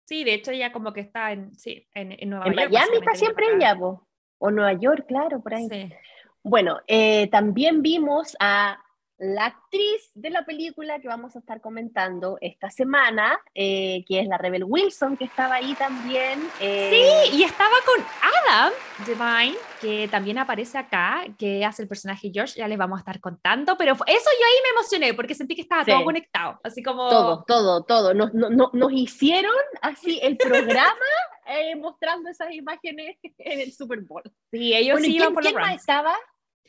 Sí, 0.04 0.24
de 0.24 0.34
hecho 0.34 0.50
ella 0.50 0.72
como 0.72 0.92
que 0.92 1.00
está 1.00 1.32
en, 1.32 1.54
sí, 1.54 1.86
en, 1.94 2.12
en 2.12 2.30
Nueva 2.30 2.46
en 2.46 2.54
York. 2.54 2.70
Miami 2.70 2.96
está 2.96 3.14
siempre 3.14 3.46
ella, 3.54 3.76
po. 3.76 4.06
O 4.38 4.50
Nueva 4.50 4.72
York, 4.74 5.04
claro, 5.06 5.40
por 5.40 5.54
ahí. 5.54 5.68
Sí. 5.68 5.92
Bueno, 6.48 6.80
eh, 6.86 7.28
también 7.30 7.82
vimos 7.82 8.34
a 8.40 8.82
la 9.18 9.46
actriz 9.46 10.10
de 10.14 10.30
la 10.30 10.46
película 10.46 10.98
que 10.98 11.08
vamos 11.08 11.36
a 11.36 11.40
estar 11.40 11.60
comentando 11.60 12.38
esta 12.40 12.70
semana, 12.70 13.38
eh, 13.54 14.02
que 14.06 14.20
es 14.20 14.28
la 14.28 14.38
Rebel 14.38 14.64
Wilson, 14.64 15.18
que 15.18 15.24
estaba 15.24 15.56
ahí 15.56 15.74
también. 15.74 16.40
Eh, 16.58 17.26
sí, 17.28 17.36
y 17.36 17.42
estaba 17.42 17.74
con 17.84 18.02
Adam 18.22 18.72
Devine, 19.04 19.58
que 19.82 20.08
también 20.08 20.38
aparece 20.38 20.78
acá, 20.78 21.26
que 21.36 21.66
hace 21.66 21.82
el 21.82 21.88
personaje 21.88 22.30
George, 22.32 22.58
ya 22.58 22.66
les 22.66 22.78
vamos 22.78 22.96
a 22.96 23.00
estar 23.00 23.20
contando, 23.20 23.76
pero 23.76 23.92
eso 23.92 24.00
yo 24.06 24.46
ahí 24.46 24.62
me 24.62 24.78
emocioné 24.78 25.12
porque 25.12 25.34
sentí 25.34 25.54
que 25.54 25.62
estaba 25.62 25.84
todo 25.84 26.02
conectado, 26.02 26.60
así 26.64 26.82
como... 26.82 27.10
Todo, 27.10 27.44
todo, 27.46 27.84
todo. 27.84 28.14
Nos, 28.14 28.32
nos 28.32 28.92
hicieron 28.92 29.52
así 29.82 30.18
el 30.22 30.38
programa 30.38 30.94
mostrando 31.76 32.30
esas 32.30 32.52
imágenes 32.52 33.18
en 33.36 33.60
el 33.60 33.72
Super 33.72 34.00
Bowl. 34.00 34.22
Sí, 34.50 34.74
ellos 34.74 35.00
sí 35.02 35.16
iban 35.16 35.34
por 35.34 35.44
los 35.44 35.52
¿quién 35.52 35.68
estaba? 35.70 36.14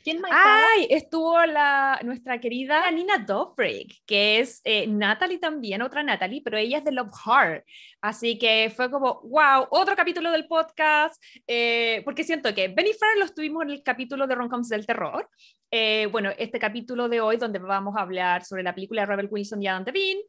¿Quién 0.02 0.20
más 0.20 0.30
Ay, 0.32 0.86
estuvo 0.88 1.44
la, 1.44 2.00
nuestra 2.04 2.40
querida 2.40 2.90
Nina 2.90 3.18
Dobrik, 3.18 4.02
que 4.06 4.38
es 4.38 4.60
eh, 4.64 4.86
Natalie 4.86 5.38
también, 5.38 5.82
otra 5.82 6.02
Natalie, 6.02 6.40
pero 6.42 6.56
ella 6.56 6.78
es 6.78 6.84
de 6.84 6.92
Love 6.92 7.12
Heart. 7.24 7.64
Así 8.00 8.38
que 8.38 8.72
fue 8.74 8.90
como, 8.90 9.20
wow, 9.22 9.66
otro 9.70 9.94
capítulo 9.94 10.30
del 10.32 10.46
podcast, 10.46 11.22
eh, 11.46 12.00
porque 12.04 12.24
siento 12.24 12.54
que 12.54 12.68
Bennifer 12.68 13.18
lo 13.18 13.26
estuvimos 13.26 13.62
en 13.64 13.70
el 13.70 13.82
capítulo 13.82 14.26
de 14.26 14.34
Roncoms 14.34 14.68
del 14.68 14.86
Terror. 14.86 15.28
Eh, 15.70 16.08
bueno, 16.10 16.30
este 16.38 16.58
capítulo 16.58 17.08
de 17.08 17.20
hoy, 17.20 17.36
donde 17.36 17.58
vamos 17.58 17.94
a 17.96 18.00
hablar 18.00 18.44
sobre 18.44 18.62
la 18.62 18.74
película 18.74 19.02
de 19.02 19.06
Rebel 19.06 19.28
Wilson 19.30 19.62
y 19.62 19.68
Adam 19.68 19.84
Devine, 19.84 20.22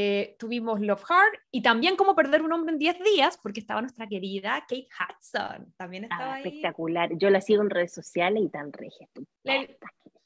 eh, 0.00 0.36
tuvimos 0.38 0.80
Love 0.80 1.02
Heart 1.02 1.40
y 1.50 1.60
también 1.60 1.96
Cómo 1.96 2.14
perder 2.14 2.42
un 2.42 2.52
hombre 2.52 2.72
en 2.72 2.78
10 2.78 3.02
días, 3.02 3.36
porque 3.42 3.58
estaba 3.58 3.80
nuestra 3.80 4.06
querida 4.06 4.60
Kate 4.60 4.86
Hudson. 4.86 5.74
También 5.76 6.04
estaba 6.04 6.34
ah, 6.34 6.40
Espectacular. 6.40 7.10
Yo 7.18 7.30
la 7.30 7.40
sigo 7.40 7.62
en 7.62 7.70
redes 7.70 7.94
sociales 7.94 8.44
y 8.44 8.48
tan 8.48 8.72
regia. 8.72 9.08
Le, 9.42 9.76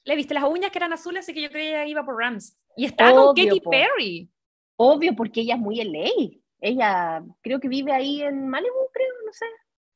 le, 0.04 0.16
viste 0.16 0.34
las 0.34 0.44
uñas 0.44 0.70
que 0.70 0.78
eran 0.78 0.92
azules, 0.92 1.20
así 1.20 1.32
que 1.32 1.40
yo 1.40 1.48
creía 1.48 1.84
que 1.84 1.88
iba 1.88 2.04
por 2.04 2.18
Rams. 2.18 2.54
Y 2.76 2.84
estaba 2.84 3.12
con 3.12 3.34
Katy 3.34 3.60
Perry. 3.60 4.28
Obvio, 4.76 5.16
porque 5.16 5.40
ella 5.40 5.54
es 5.54 5.60
muy 5.60 5.82
LA. 5.82 6.10
Ella 6.60 7.24
creo 7.40 7.58
que 7.58 7.68
vive 7.68 7.92
ahí 7.92 8.20
en 8.20 8.48
Malibu, 8.48 8.90
creo, 8.92 9.14
no 9.24 9.32
sé. 9.32 9.46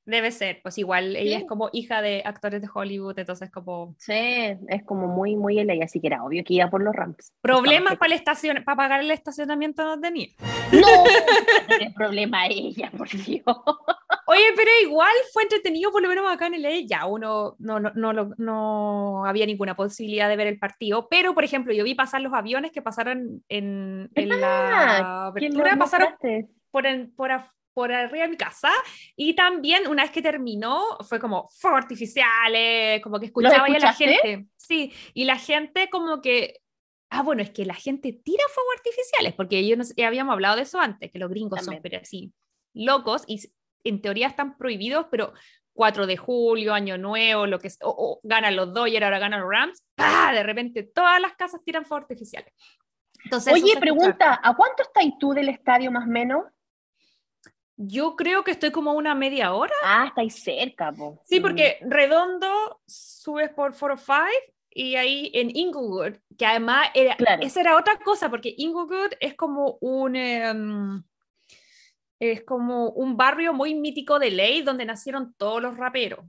Debe 0.06 0.30
ser, 0.30 0.60
pues 0.62 0.78
igual 0.78 1.16
ella 1.16 1.38
es 1.38 1.44
como 1.46 1.68
hija 1.72 2.00
de 2.00 2.22
actores 2.24 2.62
de 2.62 2.68
Hollywood, 2.72 3.18
entonces 3.18 3.50
como... 3.50 3.96
Sí, 3.98 4.14
es 4.14 4.84
como 4.84 5.08
muy, 5.08 5.34
muy 5.34 5.58
ella, 5.58 5.84
así 5.84 6.00
que 6.00 6.06
era 6.06 6.22
obvio 6.22 6.44
que 6.44 6.54
iba 6.54 6.70
por 6.70 6.80
los 6.80 6.94
ramps. 6.94 7.32
¿Problemas 7.40 7.96
para, 7.96 8.14
estación, 8.14 8.62
para 8.64 8.76
pagar 8.76 9.00
el 9.00 9.10
estacionamiento 9.10 9.84
no 9.84 10.00
tenía? 10.00 10.28
No, 10.72 10.80
no 10.80 11.94
problema 11.94 12.46
ella, 12.46 12.90
por 12.96 13.08
Dios. 13.08 13.44
Oye, 14.28 14.44
pero 14.56 14.70
igual 14.82 15.12
fue 15.32 15.44
entretenido, 15.44 15.92
por 15.92 16.02
lo 16.02 16.08
menos 16.08 16.32
acá 16.32 16.48
en 16.48 16.54
el 16.54 16.86
ya 16.86 17.06
uno 17.06 17.56
no, 17.58 17.80
no, 17.80 17.92
no, 17.94 18.34
no, 18.36 19.24
había 19.24 19.46
ninguna 19.46 19.76
posibilidad 19.76 20.28
de 20.28 20.36
ver 20.36 20.48
el 20.48 20.58
partido, 20.58 21.08
pero 21.08 21.34
por 21.34 21.44
ejemplo, 21.44 21.72
yo 21.72 21.84
vi 21.84 21.94
pasar 21.94 22.20
los 22.20 22.32
aviones 22.32 22.72
que 22.72 22.82
pasaron 22.82 23.42
en, 23.48 24.10
en 24.14 24.40
la 24.40 25.28
apertura, 25.28 25.76
pasaron 25.76 26.08
por, 26.70 26.86
en, 26.86 27.14
por, 27.14 27.30
por 27.76 27.92
arriba 27.92 28.24
de 28.24 28.30
mi 28.30 28.38
casa 28.38 28.72
y 29.16 29.34
también 29.34 29.86
una 29.86 30.02
vez 30.02 30.10
que 30.10 30.22
terminó 30.22 30.96
fue 31.06 31.20
como 31.20 31.50
fuegos 31.50 31.82
artificiales, 31.82 33.02
como 33.02 33.20
que 33.20 33.26
escuchaba 33.26 33.68
ya 33.68 33.78
la 33.78 33.92
gente. 33.92 34.46
Sí, 34.56 34.94
y 35.12 35.24
la 35.26 35.36
gente 35.36 35.90
como 35.90 36.22
que 36.22 36.62
Ah, 37.10 37.22
bueno, 37.22 37.42
es 37.42 37.50
que 37.50 37.64
la 37.64 37.74
gente 37.74 38.12
tira 38.12 38.42
fuegos 38.52 38.74
artificiales, 38.78 39.34
porque 39.34 39.58
ellos 39.58 39.94
ya 39.96 40.08
habíamos 40.08 40.32
hablado 40.32 40.56
de 40.56 40.62
eso 40.62 40.80
antes, 40.80 41.12
que 41.12 41.18
los 41.18 41.30
gringos 41.30 41.64
son 41.64 41.78
pero 41.82 41.98
así 42.00 42.32
locos 42.74 43.24
y 43.26 43.40
en 43.84 44.00
teoría 44.00 44.26
están 44.26 44.56
prohibidos, 44.56 45.06
pero 45.10 45.32
4 45.74 46.06
de 46.06 46.16
julio, 46.16 46.72
Año 46.72 46.96
Nuevo, 46.96 47.46
lo 47.46 47.58
que 47.58 47.70
o, 47.82 48.20
ganan 48.22 48.56
los 48.56 48.72
Dodgers, 48.72 49.04
ahora 49.04 49.18
ganan 49.18 49.40
los 49.40 49.50
Rams, 49.50 49.84
¡pah! 49.94 50.32
de 50.32 50.42
repente 50.42 50.82
todas 50.82 51.20
las 51.20 51.34
casas 51.34 51.60
tiran 51.62 51.84
fuegos 51.84 52.04
artificiales. 52.04 52.52
Entonces, 53.22 53.52
Oye, 53.52 53.76
pregunta, 53.78 54.40
¿a 54.42 54.56
cuánto 54.56 54.82
estáis 54.82 55.12
tú 55.18 55.32
del 55.32 55.50
estadio 55.50 55.92
más 55.92 56.06
o 56.06 56.10
menos? 56.10 56.44
Yo 57.76 58.16
creo 58.16 58.42
que 58.42 58.52
estoy 58.52 58.70
como 58.70 58.92
una 58.92 59.14
media 59.14 59.52
hora. 59.52 59.74
Ah, 59.84 60.06
estáis 60.08 60.42
cerca, 60.42 60.92
po. 60.92 61.20
Sí, 61.24 61.40
porque 61.40 61.78
mm. 61.82 61.90
redondo 61.90 62.80
subes 62.86 63.50
por 63.50 63.72
405 63.72 64.30
y 64.70 64.96
ahí 64.96 65.30
en 65.32 65.56
Inglewood, 65.56 66.16
que 66.36 66.44
además 66.44 66.88
era, 66.92 67.16
esa 67.40 67.60
era 67.60 67.76
otra 67.78 67.98
cosa, 67.98 68.28
porque 68.28 68.54
Inglewood 68.58 69.12
es 69.20 69.34
como 69.34 69.78
un, 69.80 70.16
em, 70.16 71.02
es 72.20 72.44
como 72.44 72.90
un 72.90 73.16
barrio 73.16 73.54
muy 73.54 73.74
mítico 73.74 74.18
de 74.18 74.30
ley 74.30 74.60
donde 74.60 74.84
nacieron 74.84 75.34
todos 75.38 75.62
los 75.62 75.78
raperos. 75.78 76.20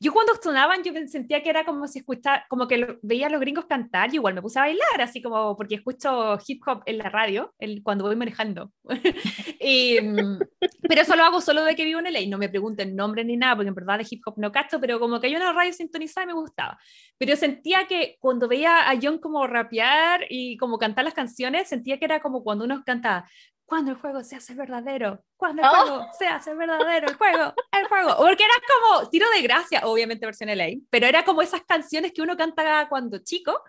Yo 0.00 0.12
cuando 0.12 0.34
sonaban 0.42 0.82
yo 0.82 0.92
sentía 1.06 1.42
que 1.42 1.50
era 1.50 1.64
como 1.64 1.86
si 1.86 2.00
escuchara, 2.00 2.46
como 2.48 2.66
que 2.66 2.98
veía 3.02 3.26
a 3.26 3.30
los 3.30 3.40
gringos 3.40 3.66
cantar 3.66 4.10
y 4.10 4.16
igual 4.16 4.34
me 4.34 4.42
puse 4.42 4.58
a 4.58 4.62
bailar, 4.62 5.00
así 5.00 5.22
como 5.22 5.56
porque 5.56 5.76
escucho 5.76 6.38
hip 6.46 6.62
hop 6.66 6.82
en 6.86 6.98
la 6.98 7.08
radio 7.08 7.54
el, 7.58 7.82
cuando 7.82 8.04
voy 8.04 8.16
manejando. 8.16 8.72
y, 9.60 10.00
mm, 10.00 10.38
pero 10.82 11.02
eso 11.02 11.16
lo 11.16 11.24
hago 11.24 11.40
solo 11.40 11.64
de 11.64 11.74
que 11.74 11.84
vivo 11.84 12.00
en 12.00 12.12
LA, 12.12 12.26
no 12.28 12.38
me 12.38 12.48
pregunten 12.48 12.96
nombre 12.96 13.24
ni 13.24 13.36
nada, 13.36 13.56
porque 13.56 13.68
en 13.68 13.74
verdad 13.74 13.98
de 13.98 14.06
hip 14.08 14.22
hop 14.26 14.34
no 14.38 14.52
cacho, 14.52 14.80
pero 14.80 14.98
como 14.98 15.20
que 15.20 15.28
hay 15.28 15.36
una 15.36 15.52
radio 15.52 15.72
sintonizada 15.72 16.24
y 16.24 16.28
me 16.28 16.32
gustaba. 16.34 16.78
Pero 17.18 17.36
sentía 17.36 17.86
que 17.86 18.16
cuando 18.20 18.48
veía 18.48 18.90
a 18.90 18.98
John 19.00 19.18
como 19.18 19.46
rapear 19.46 20.26
y 20.28 20.56
como 20.56 20.78
cantar 20.78 21.04
las 21.04 21.14
canciones, 21.14 21.68
sentía 21.68 21.98
que 21.98 22.04
era 22.04 22.20
como 22.20 22.42
cuando 22.42 22.64
uno 22.64 22.82
canta 22.84 23.28
cuando 23.66 23.90
el 23.90 23.96
juego 23.98 24.22
se 24.22 24.36
hace 24.36 24.54
verdadero, 24.54 25.24
cuando 25.36 25.62
el 25.62 25.68
juego 25.68 26.06
oh. 26.08 26.12
se 26.16 26.26
hace 26.26 26.54
verdadero, 26.54 27.08
el 27.08 27.16
juego, 27.16 27.52
el 27.72 27.88
juego. 27.88 28.16
Porque 28.16 28.44
era 28.44 28.54
como 28.66 29.10
tiro 29.10 29.28
de 29.30 29.42
gracia, 29.42 29.80
obviamente 29.84 30.24
versión 30.24 30.48
LA, 30.48 30.78
pero 30.88 31.06
era 31.06 31.24
como 31.24 31.42
esas 31.42 31.62
canciones 31.64 32.12
que 32.12 32.22
uno 32.22 32.36
canta 32.36 32.88
cuando 32.88 33.18
chico, 33.18 33.60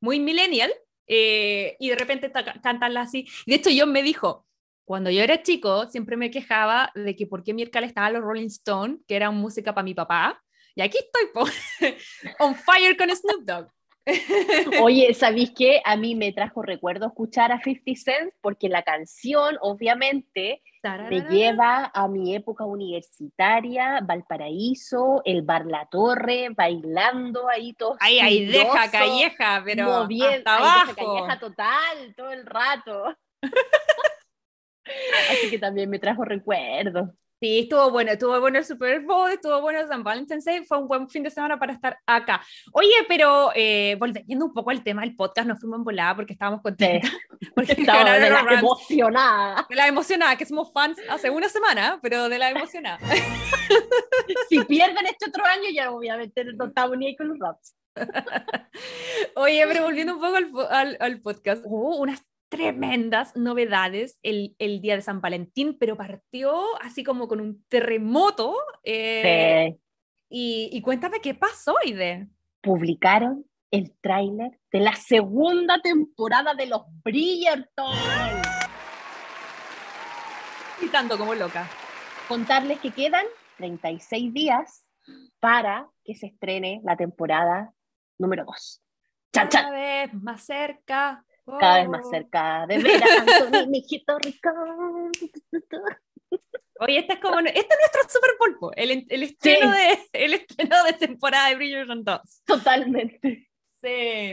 muy 0.00 0.20
millennial, 0.20 0.70
eh, 1.06 1.76
y 1.80 1.88
de 1.88 1.96
repente 1.96 2.30
cantarla 2.62 3.00
así. 3.00 3.26
De 3.46 3.54
hecho, 3.54 3.70
John 3.74 3.90
me 3.90 4.02
dijo, 4.02 4.46
cuando 4.84 5.10
yo 5.10 5.22
era 5.22 5.42
chico, 5.42 5.88
siempre 5.88 6.16
me 6.16 6.30
quejaba 6.30 6.92
de 6.94 7.16
que 7.16 7.26
por 7.26 7.42
qué 7.42 7.54
miércoles 7.54 7.88
estaba 7.88 8.10
los 8.10 8.22
Rolling 8.22 8.46
Stones, 8.46 9.00
que 9.06 9.16
era 9.16 9.30
música 9.30 9.74
para 9.74 9.84
mi 9.84 9.94
papá, 9.94 10.42
y 10.74 10.82
aquí 10.82 10.98
estoy, 10.98 11.96
on 12.38 12.54
fire 12.54 12.96
con 12.96 13.10
Snoop 13.10 13.44
Dogg. 13.44 13.77
Oye, 14.82 15.12
¿sabéis 15.14 15.52
qué? 15.56 15.80
A 15.84 15.96
mí 15.96 16.14
me 16.14 16.32
trajo 16.32 16.62
recuerdo 16.62 17.06
escuchar 17.06 17.52
a 17.52 17.60
50 17.60 18.00
Cent 18.00 18.32
porque 18.40 18.68
la 18.68 18.82
canción, 18.82 19.56
obviamente, 19.60 20.62
me 21.10 21.20
lleva 21.28 21.90
a 21.92 22.08
mi 22.08 22.34
época 22.34 22.64
universitaria, 22.64 24.00
Valparaíso, 24.02 25.22
el 25.24 25.42
Bar 25.42 25.66
La 25.66 25.86
Torre, 25.86 26.48
bailando 26.56 27.48
ahí 27.48 27.74
todo. 27.74 27.96
Ahí, 28.00 28.20
ahí 28.20 28.46
deja 28.46 28.90
calleja, 28.90 29.62
pero 29.64 30.06
hasta 30.06 30.56
abajo. 30.56 30.94
calleja 30.94 31.38
total, 31.38 32.14
todo 32.16 32.30
el 32.30 32.46
rato. 32.46 33.16
Así 35.30 35.50
que 35.50 35.58
también 35.58 35.90
me 35.90 35.98
trajo 35.98 36.24
recuerdos. 36.24 37.10
Sí, 37.40 37.60
estuvo 37.60 37.92
bueno, 37.92 38.10
estuvo 38.10 38.40
bueno 38.40 38.58
el 38.58 38.64
Super 38.64 39.00
Bowl, 39.00 39.30
estuvo 39.30 39.60
bueno 39.60 39.86
San 39.86 40.02
Valentine's 40.02 40.44
Day, 40.44 40.64
fue 40.64 40.78
un 40.78 40.88
buen 40.88 41.08
fin 41.08 41.22
de 41.22 41.30
semana 41.30 41.56
para 41.56 41.72
estar 41.72 41.96
acá. 42.04 42.42
Oye, 42.72 42.90
pero 43.06 43.52
eh, 43.54 43.96
volviendo 44.00 44.44
un 44.44 44.52
poco 44.52 44.70
al 44.70 44.82
tema 44.82 45.02
del 45.02 45.14
podcast, 45.14 45.46
nos 45.46 45.60
fuimos 45.60 45.78
en 45.78 45.84
volada 45.84 46.16
porque 46.16 46.32
estábamos 46.32 46.62
contentas. 46.62 47.10
Porque 47.54 47.72
estábamos 47.72 48.20
de 48.20 48.30
la 48.30 48.40
emocionada. 48.58 49.66
De 49.68 49.76
la 49.76 49.86
emocionada, 49.86 50.36
que 50.36 50.46
somos 50.46 50.72
fans 50.72 50.98
hace 51.08 51.30
una 51.30 51.48
semana, 51.48 51.98
pero 52.02 52.28
de 52.28 52.38
la 52.38 52.50
emocionada. 52.50 52.98
si 54.48 54.64
pierden 54.64 55.06
este 55.06 55.28
otro 55.28 55.44
año, 55.44 55.70
ya 55.72 55.90
obviamente 55.92 56.44
no 56.44 56.66
estamos 56.66 56.98
ni 56.98 57.06
ahí 57.06 57.16
con 57.16 57.28
los 57.28 57.38
raps. 57.38 57.76
Oye, 59.36 59.64
pero 59.68 59.84
volviendo 59.84 60.14
un 60.14 60.20
poco 60.20 60.36
al, 60.36 60.50
al, 60.70 60.96
al 61.00 61.20
podcast, 61.20 61.62
hubo 61.64 61.96
unas 61.96 62.24
tremendas 62.48 63.36
novedades 63.36 64.18
el, 64.22 64.54
el, 64.58 64.80
día 64.80 64.96
de 64.96 65.02
San 65.02 65.20
Valentín, 65.20 65.76
pero 65.78 65.96
partió 65.96 66.62
así 66.80 67.04
como 67.04 67.28
con 67.28 67.40
un 67.40 67.64
terremoto. 67.68 68.56
Eh, 68.82 69.76
y, 70.28 70.70
y, 70.72 70.80
cuéntame 70.82 71.20
qué 71.20 71.34
pasó, 71.34 71.74
Ide. 71.84 72.28
Publicaron 72.60 73.44
el 73.70 73.94
tráiler 74.00 74.58
de 74.72 74.80
la 74.80 74.94
segunda 74.94 75.80
temporada 75.80 76.54
de 76.54 76.66
los 76.66 76.82
Bridgerton. 77.04 77.96
Y 80.82 80.88
tanto 80.88 81.18
como 81.18 81.34
loca. 81.34 81.68
Contarles 82.28 82.78
que 82.80 82.90
quedan 82.90 83.26
36 83.56 84.32
días 84.32 84.84
para 85.40 85.88
que 86.04 86.14
se 86.14 86.26
estrene 86.26 86.80
la 86.84 86.96
temporada 86.96 87.72
número 88.18 88.44
2. 88.44 88.82
Cada 89.32 89.70
vez 89.70 90.14
más 90.14 90.44
cerca, 90.44 91.24
cada 91.58 91.78
vez 91.78 91.88
más 91.88 92.04
oh. 92.04 92.10
cerca 92.10 92.66
de 92.66 92.78
ver 92.78 93.02
a 93.02 93.06
Anthony, 93.20 93.66
mi 93.68 93.78
hijito 93.78 94.18
rico. 94.18 94.50
Oye, 96.80 96.98
este 96.98 97.14
es 97.14 97.20
como, 97.20 97.38
este 97.40 97.58
es 97.58 97.66
nuestro 97.66 98.02
Super 98.08 98.30
Pulpo, 98.38 98.72
el, 98.76 99.06
el, 99.08 99.22
estreno 99.22 99.72
de, 99.72 99.98
el 100.12 100.34
estreno 100.34 100.84
de 100.84 100.92
temporada 100.92 101.48
de 101.48 101.56
Bridgerton 101.56 102.04
2. 102.04 102.20
Totalmente. 102.44 103.48
Sí. 103.82 104.32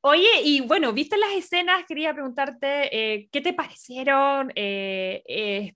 Oye, 0.00 0.28
y 0.44 0.60
bueno, 0.60 0.92
viste 0.92 1.16
las 1.16 1.32
escenas, 1.32 1.84
quería 1.86 2.12
preguntarte, 2.14 2.88
eh, 2.96 3.28
¿qué 3.32 3.40
te 3.40 3.52
parecieron? 3.52 4.52
Eh, 4.54 5.22
eh, 5.26 5.74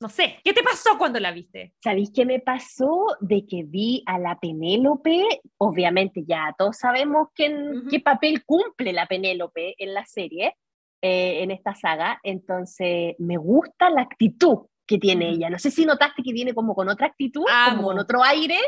no 0.00 0.08
sé, 0.08 0.38
¿qué 0.44 0.52
te 0.52 0.62
pasó 0.62 0.96
cuando 0.96 1.18
la 1.18 1.32
viste? 1.32 1.74
¿Sabéis 1.82 2.10
qué 2.14 2.24
me 2.24 2.38
pasó? 2.38 3.06
De 3.20 3.44
que 3.46 3.64
vi 3.64 4.02
a 4.06 4.18
la 4.18 4.38
Penélope, 4.38 5.24
obviamente 5.56 6.22
ya 6.26 6.54
todos 6.56 6.76
sabemos 6.78 7.28
qué 7.34 8.00
papel 8.04 8.44
cumple 8.44 8.92
la 8.92 9.06
Penélope 9.06 9.74
en 9.78 9.94
la 9.94 10.04
serie, 10.04 10.54
eh, 11.02 11.42
en 11.42 11.50
esta 11.50 11.74
saga, 11.74 12.20
entonces 12.22 13.16
me 13.18 13.36
gusta 13.36 13.90
la 13.90 14.02
actitud 14.02 14.66
que 14.86 14.98
tiene 14.98 15.30
ella. 15.30 15.50
No 15.50 15.58
sé 15.58 15.70
si 15.70 15.84
notaste 15.84 16.22
que 16.22 16.32
viene 16.32 16.54
como 16.54 16.74
con 16.74 16.88
otra 16.88 17.08
actitud, 17.08 17.44
como 17.68 17.82
con 17.82 17.98
otro 17.98 18.22
aire. 18.22 18.58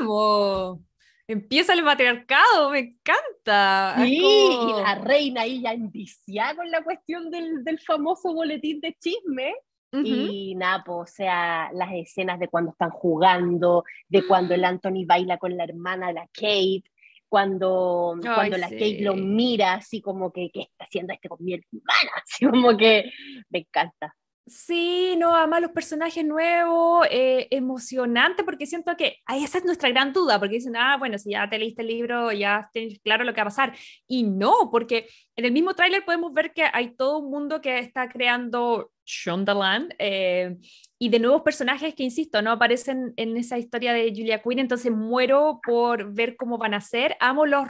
¡Amo! 0.00 0.82
Empieza 1.26 1.74
el 1.74 1.82
matriarcado, 1.82 2.70
me 2.70 2.78
encanta. 2.78 3.96
Sí, 4.02 4.18
y 4.18 4.82
la 4.82 4.94
reina 4.94 5.42
ahí 5.42 5.60
ya 5.60 5.72
enviciada 5.72 6.56
con 6.56 6.70
la 6.70 6.82
cuestión 6.82 7.30
del, 7.30 7.62
del 7.64 7.78
famoso 7.78 8.32
boletín 8.32 8.80
de 8.80 8.96
chisme. 8.98 9.54
Y 9.90 10.54
nada, 10.54 10.82
pues, 10.84 11.10
o 11.10 11.14
sea, 11.14 11.70
las 11.72 11.90
escenas 11.92 12.38
de 12.38 12.48
cuando 12.48 12.72
están 12.72 12.90
jugando, 12.90 13.84
de 14.08 14.26
cuando 14.26 14.54
el 14.54 14.64
Anthony 14.64 15.06
baila 15.06 15.38
con 15.38 15.56
la 15.56 15.64
hermana 15.64 16.08
de 16.08 16.12
la 16.14 16.26
Kate, 16.26 16.84
cuando, 17.28 18.16
cuando 18.22 18.56
la 18.56 18.68
Kate 18.68 18.98
lo 19.00 19.14
mira 19.14 19.74
así 19.74 20.00
como 20.00 20.32
que, 20.32 20.50
¿qué 20.52 20.62
está 20.62 20.84
haciendo 20.84 21.12
este 21.12 21.28
con 21.28 21.44
mi 21.44 21.54
hermana? 21.54 22.10
Así 22.24 22.46
como 22.46 22.76
que 22.76 23.10
me 23.50 23.60
encanta. 23.60 24.16
Sí, 24.48 25.14
no, 25.18 25.34
además 25.34 25.60
los 25.60 25.72
personajes 25.72 26.24
nuevos, 26.24 27.06
eh, 27.10 27.48
emocionante, 27.50 28.44
porque 28.44 28.64
siento 28.66 28.96
que 28.96 29.18
ahí 29.26 29.44
esa 29.44 29.58
es 29.58 29.64
nuestra 29.64 29.90
gran 29.90 30.12
duda, 30.12 30.38
porque 30.38 30.54
dicen, 30.54 30.74
ah, 30.76 30.96
bueno, 30.96 31.18
si 31.18 31.32
ya 31.32 31.48
te 31.50 31.58
leíste 31.58 31.82
el 31.82 31.88
libro, 31.88 32.32
ya 32.32 32.70
tienes 32.72 32.98
claro 33.00 33.24
lo 33.24 33.34
que 33.34 33.40
va 33.40 33.42
a 33.42 33.46
pasar. 33.46 33.76
Y 34.06 34.22
no, 34.22 34.70
porque 34.70 35.08
en 35.36 35.44
el 35.44 35.52
mismo 35.52 35.74
tráiler 35.74 36.04
podemos 36.04 36.32
ver 36.32 36.52
que 36.54 36.64
hay 36.72 36.94
todo 36.96 37.18
un 37.18 37.30
mundo 37.30 37.60
que 37.60 37.78
está 37.78 38.08
creando 38.08 38.90
Shondaland 39.04 39.94
eh, 39.98 40.56
y 40.98 41.08
de 41.10 41.18
nuevos 41.18 41.42
personajes 41.42 41.94
que, 41.94 42.04
insisto, 42.04 42.40
no 42.40 42.52
aparecen 42.52 43.12
en 43.16 43.36
esa 43.36 43.58
historia 43.58 43.92
de 43.92 44.10
Julia 44.10 44.42
Quinn, 44.42 44.60
entonces 44.60 44.90
muero 44.92 45.60
por 45.62 46.14
ver 46.14 46.36
cómo 46.36 46.56
van 46.56 46.74
a 46.74 46.80
ser. 46.80 47.16
Amo 47.20 47.44
los 47.44 47.68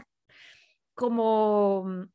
como 0.94 2.08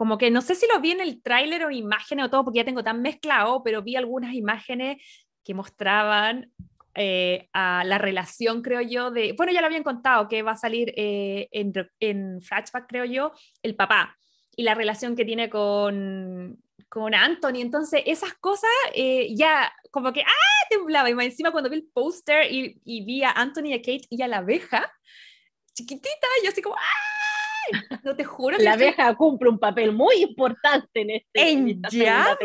como 0.00 0.16
que 0.16 0.30
no 0.30 0.40
sé 0.40 0.54
si 0.54 0.66
lo 0.66 0.80
vi 0.80 0.92
en 0.92 1.02
el 1.02 1.22
tráiler 1.22 1.62
o 1.62 1.70
imágenes 1.70 2.24
o 2.24 2.30
todo, 2.30 2.42
porque 2.42 2.60
ya 2.60 2.64
tengo 2.64 2.82
tan 2.82 3.02
mezclado, 3.02 3.62
pero 3.62 3.82
vi 3.82 3.96
algunas 3.96 4.32
imágenes 4.32 4.96
que 5.44 5.52
mostraban 5.52 6.50
eh, 6.94 7.50
la 7.52 7.98
relación, 7.98 8.62
creo 8.62 8.80
yo, 8.80 9.10
de, 9.10 9.34
bueno, 9.34 9.52
ya 9.52 9.60
lo 9.60 9.66
habían 9.66 9.82
contado, 9.82 10.26
que 10.26 10.40
va 10.40 10.52
a 10.52 10.56
salir 10.56 10.94
eh, 10.96 11.50
en, 11.52 12.40
flashback, 12.40 12.86
creo 12.88 13.04
yo, 13.04 13.32
el 13.62 13.76
papá 13.76 14.16
y 14.56 14.62
la 14.62 14.74
relación 14.74 15.14
que 15.14 15.26
tiene 15.26 15.50
con, 15.50 16.56
con 16.88 17.14
Anthony. 17.14 17.56
Entonces, 17.56 18.02
esas 18.06 18.32
cosas 18.40 18.70
ya 18.94 19.26
ya 19.28 19.72
como 19.90 20.14
que, 20.14 20.22
¡ah! 20.22 20.66
temblaba. 20.70 21.10
Y 21.10 21.12
encima 21.12 21.52
cuando 21.52 21.68
vi 21.68 21.76
el 21.76 21.88
póster 21.92 22.50
y, 22.50 22.80
y, 22.86 23.04
vi 23.04 23.22
a 23.22 23.32
Anthony, 23.32 23.74
a 23.74 23.82
Kate 23.82 24.06
y 24.08 24.22
a 24.22 24.28
la 24.28 24.38
abeja, 24.38 24.90
chiquitita, 25.74 26.26
yo 26.42 26.48
así 26.48 26.62
como, 26.62 26.76
¡ah! 26.76 27.19
No 28.04 28.16
te 28.16 28.24
juro 28.24 28.56
La 28.58 28.72
abeja 28.72 29.14
cumple 29.14 29.48
un 29.50 29.58
papel 29.58 29.92
muy 29.92 30.22
importante 30.22 31.00
en 31.02 31.10
este 31.10 31.50
En 31.50 31.82
llamas. 31.90 32.36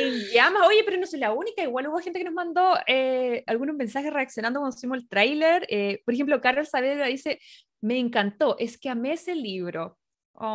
En 0.00 0.14
llamas. 0.32 0.66
Oye, 0.66 0.82
pero 0.84 0.98
no 0.98 1.06
soy 1.06 1.20
la 1.20 1.32
única. 1.32 1.62
Igual 1.62 1.88
hubo 1.88 1.98
gente 1.98 2.18
que 2.18 2.24
nos 2.24 2.34
mandó 2.34 2.76
eh, 2.86 3.42
algunos 3.46 3.74
mensajes 3.76 4.12
reaccionando 4.12 4.60
cuando 4.60 4.76
hicimos 4.76 4.98
el 4.98 5.08
tráiler. 5.08 5.66
Eh, 5.68 6.02
por 6.04 6.14
ejemplo, 6.14 6.40
Carol 6.40 6.66
Saavedra 6.66 7.06
dice, 7.06 7.40
me 7.80 7.98
encantó, 7.98 8.56
es 8.58 8.78
que 8.78 8.88
amé 8.88 9.12
ese 9.12 9.34
libro. 9.34 9.98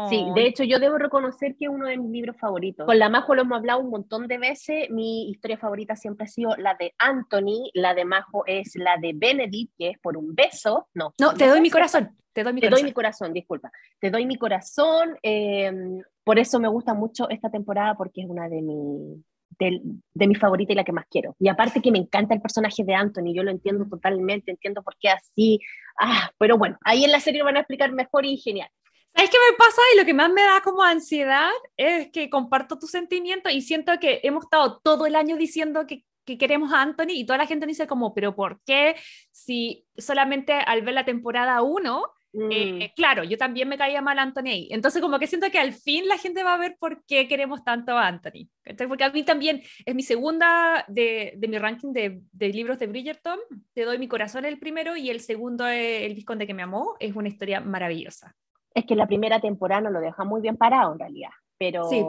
Sí, 0.10 0.26
de 0.36 0.48
hecho 0.48 0.64
yo 0.64 0.80
debo 0.80 0.98
reconocer 0.98 1.56
que 1.56 1.66
es 1.66 1.72
uno 1.72 1.88
de 1.88 1.98
mis 1.98 2.12
libros 2.12 2.38
favoritos. 2.38 2.86
Con 2.86 3.00
la 3.00 3.10
Majo 3.10 3.36
lo 3.36 3.44
hemos 3.44 3.58
hablado 3.58 3.80
un 3.80 3.90
montón 3.90 4.28
de 4.28 4.38
veces. 4.38 4.90
Mi 4.90 5.30
historia 5.30 5.58
favorita 5.58 5.96
siempre 5.96 6.26
ha 6.26 6.28
sido 6.28 6.56
la 6.58 6.76
de 6.76 6.94
Anthony, 6.98 7.70
la 7.74 7.94
de 7.94 8.06
Majo 8.06 8.44
es 8.46 8.76
la 8.76 8.98
de 8.98 9.14
Benedict, 9.16 9.74
que 9.78 9.90
es 9.90 10.00
por 10.00 10.18
un 10.18 10.36
beso. 10.36 10.88
No, 10.94 11.14
no 11.20 11.34
te 11.34 11.48
doy 11.48 11.62
mi 11.62 11.70
corazón. 11.70 12.18
Te 12.34 12.44
doy 12.44 12.54
mi 12.54 12.62
te 12.62 12.68
corazón. 12.68 12.84
doy 12.84 12.90
mi 12.90 12.94
corazón, 12.94 13.34
disculpa. 13.34 13.72
Te 14.00 14.12
doy 14.12 14.26
mi 14.26 14.38
corazón. 14.38 15.18
Em, 15.22 16.02
por 16.24 16.38
eso 16.38 16.60
me 16.60 16.68
gusta 16.68 16.94
mucho 16.94 17.30
esta 17.30 17.50
temporada 17.50 17.96
porque 17.96 18.22
es 18.22 18.30
una 18.30 18.50
de 18.50 18.62
mis 18.62 19.24
de, 19.60 19.80
de 20.14 20.28
mi 20.28 20.36
favorita 20.36 20.74
y 20.74 20.76
la 20.76 20.84
que 20.84 20.92
más 20.92 21.06
quiero. 21.10 21.36
Y 21.40 21.48
aparte 21.48 21.82
que 21.82 21.92
me 21.92 21.98
encanta 21.98 22.34
el 22.34 22.42
personaje 22.42 22.84
de 22.84 22.94
Anthony, 22.94 23.34
yo 23.34 23.44
lo 23.44 23.52
entiendo 23.52 23.86
totalmente, 23.90 24.52
entiendo 24.52 24.84
por 24.84 24.96
qué 25.00 25.10
así. 25.10 25.60
Ah, 26.00 26.30
pero 26.38 26.58
bueno, 26.58 26.78
ahí 26.84 27.06
en 27.06 27.12
la 27.12 27.20
serie 27.20 27.40
lo 27.40 27.46
van 27.46 27.58
a 27.58 27.62
explicar 27.62 27.92
mejor 27.92 28.26
y 28.26 28.38
genial. 28.38 28.70
¿Sabes 29.18 29.32
qué 29.32 29.38
me 29.52 29.58
pasa? 29.58 29.82
Y 29.94 29.98
lo 29.98 30.06
que 30.06 30.14
más 30.14 30.32
me 30.32 30.44
da 30.44 30.62
como 30.62 30.84
ansiedad 30.84 31.50
es 31.76 32.12
que 32.12 32.30
comparto 32.30 32.78
tu 32.78 32.86
sentimiento 32.86 33.50
y 33.50 33.62
siento 33.62 33.92
que 34.00 34.20
hemos 34.22 34.44
estado 34.44 34.80
todo 34.84 35.08
el 35.08 35.16
año 35.16 35.38
diciendo 35.38 35.88
que, 35.88 36.06
que 36.24 36.38
queremos 36.38 36.72
a 36.72 36.84
Anthony 36.84 37.14
y 37.14 37.26
toda 37.26 37.40
la 37.40 37.48
gente 37.48 37.66
dice 37.66 37.88
como, 37.88 38.14
pero 38.14 38.36
¿por 38.36 38.62
qué 38.64 38.96
si 39.32 39.88
solamente 39.98 40.54
al 40.54 40.84
ver 40.84 40.94
la 40.94 41.04
temporada 41.06 41.64
1 41.64 42.04
eh, 42.52 42.90
Mm. 42.92 42.94
claro, 42.96 43.24
yo 43.24 43.38
también 43.38 43.68
me 43.68 43.78
caía 43.78 44.02
mal 44.02 44.20
Anthony 44.20 44.50
ahí. 44.50 44.68
Entonces, 44.70 45.02
como 45.02 45.18
que 45.18 45.26
siento 45.26 45.50
que 45.50 45.58
al 45.58 45.74
fin 45.74 46.08
la 46.08 46.18
gente 46.18 46.44
va 46.44 46.54
a 46.54 46.58
ver 46.58 46.78
por 46.78 47.04
qué 47.06 47.28
queremos 47.28 47.64
tanto 47.64 47.98
a 47.98 48.06
Anthony. 48.08 48.48
Porque 48.88 49.04
a 49.04 49.10
mí 49.10 49.24
también 49.24 49.64
es 49.86 49.96
mi 49.96 50.04
segunda 50.04 50.86
de, 50.88 51.34
de 51.38 51.48
mi 51.48 51.58
ranking 51.58 51.94
de, 51.94 52.22
de 52.32 52.50
libros 52.50 52.78
de 52.78 52.88
Bridgerton. 52.88 53.40
Te 53.74 53.86
doy 53.86 53.98
mi 53.98 54.08
corazón 54.08 54.46
el 54.46 54.60
primero 54.60 54.96
y 54.96 55.10
el 55.10 55.22
segundo 55.22 55.66
es 55.68 56.04
El 56.04 56.14
Visconde 56.14 56.46
que 56.46 56.54
me 56.54 56.64
amó. 56.64 56.96
Es 57.00 57.16
una 57.16 57.30
historia 57.30 57.60
maravillosa. 57.62 58.36
Es 58.78 58.86
que 58.86 58.96
la 58.96 59.08
primera 59.08 59.42
temporada 59.42 59.82
nos 59.82 59.94
lo 59.94 60.00
deja 60.00 60.24
muy 60.24 60.40
bien 60.40 60.56
parado 60.56 60.94
en 60.94 61.00
realidad, 61.00 61.32
pero, 61.58 61.90
Sí, 61.90 62.06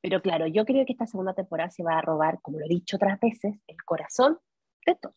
pero 0.00 0.22
claro, 0.22 0.46
yo 0.46 0.64
creo 0.64 0.86
que 0.86 0.92
esta 0.92 1.08
segunda 1.08 1.34
temporada 1.34 1.70
se 1.70 1.82
va 1.82 1.98
a 1.98 2.02
robar, 2.02 2.38
como 2.40 2.60
lo 2.60 2.66
he 2.66 2.68
dicho 2.68 2.94
otras 2.94 3.18
veces, 3.18 3.56
el 3.66 3.76
corazón 3.84 4.38
de 4.86 4.94
todos. 4.94 5.16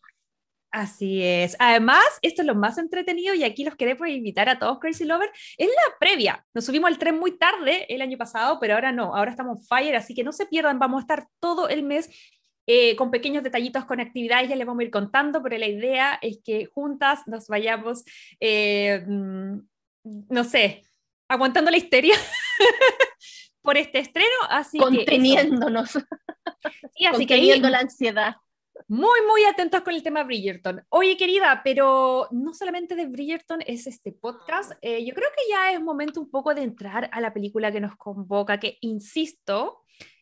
Así 0.72 1.22
es. 1.22 1.56
Además, 1.60 2.04
esto 2.24 2.42
es 2.42 2.48
lo 2.48 2.56
más 2.56 2.80
entretenido 2.80 3.36
y 3.36 3.44
aquí 3.44 3.63
los 3.63 3.75
queremos 3.75 4.08
invitar 4.08 4.50
a 4.50 4.58
todos 4.58 4.80
Crazy 4.80 5.06
Lover. 5.06 5.30
Es 5.56 5.68
la 5.68 5.98
previa. 6.00 6.44
Nos 6.56 6.66
subimos 6.66 6.90
al 6.90 6.98
tren 6.98 7.20
muy 7.20 7.38
tarde 7.38 7.86
el 7.94 8.02
año 8.02 8.18
pasado, 8.18 8.58
pero 8.60 8.74
ahora 8.74 8.92
no. 8.92 9.16
Ahora 9.16 9.30
estamos 9.30 9.68
fire, 9.68 9.96
así 9.96 10.16
que 10.16 10.24
no 10.24 10.32
se 10.32 10.48
pierdan. 10.48 10.80
Vamos 10.80 10.98
a 10.98 11.02
estar 11.02 11.28
todo 11.40 11.70
el 11.70 11.84
mes 11.84 12.10
eh, 12.66 12.96
con 12.96 13.12
pequeños 13.12 13.44
detallitos, 13.44 13.86
con 13.86 14.00
actividades, 14.00 14.50
ya 14.50 14.56
les 14.56 14.66
vamos 14.66 14.82
a 14.82 14.86
ir 14.86 14.92
contando, 14.92 15.44
pero 15.44 15.58
la 15.58 15.68
idea 15.68 16.18
es 16.22 16.40
que 16.44 16.66
juntas 16.66 17.28
nos 17.28 17.48
vayamos, 17.48 18.06
eh, 18.40 19.04
mm, 19.06 19.60
no 20.03 20.43
sé, 20.43 20.83
aguantando 21.27 21.72
la 21.72 21.77
histeria 21.77 22.15
por 23.62 23.77
este 23.77 24.00
estreno. 24.00 24.27
Así. 24.50 24.77
Conteniéndonos, 24.77 25.91
Sí, 26.95 27.05
así 27.05 27.25
que 27.25 27.33
ahí 27.33 27.60
la 27.60 27.79
ansiedad. 27.79 28.36
muy, 28.88 29.19
muy 29.27 29.43
atentos 29.45 29.81
con 29.81 29.93
el 29.93 30.03
tema 30.03 30.24
Bridgerton. 30.24 30.83
Oye, 30.89 31.17
querida, 31.17 31.62
pero 31.63 32.27
no 32.31 32.53
solamente 32.53 32.95
de 32.95 33.07
Bridgerton 33.07 33.62
es 33.65 33.88
este 33.88 34.12
podcast. 34.12 34.74
eh, 34.81 35.03
yo 35.05 35.13
creo 35.13 35.29
que 35.36 35.43
ya 35.50 35.72
es 35.74 35.81
momento 35.81 36.22
un 36.22 36.29
poco 36.29 36.53
de 36.53 36.63
entrar 36.63 37.10
a 37.12 37.19
la 37.19 37.33
película 37.33 37.72
que 37.72 37.81
nos 37.81 37.95
convoca, 37.98 38.60
que, 38.60 38.77
insisto, 38.81 39.81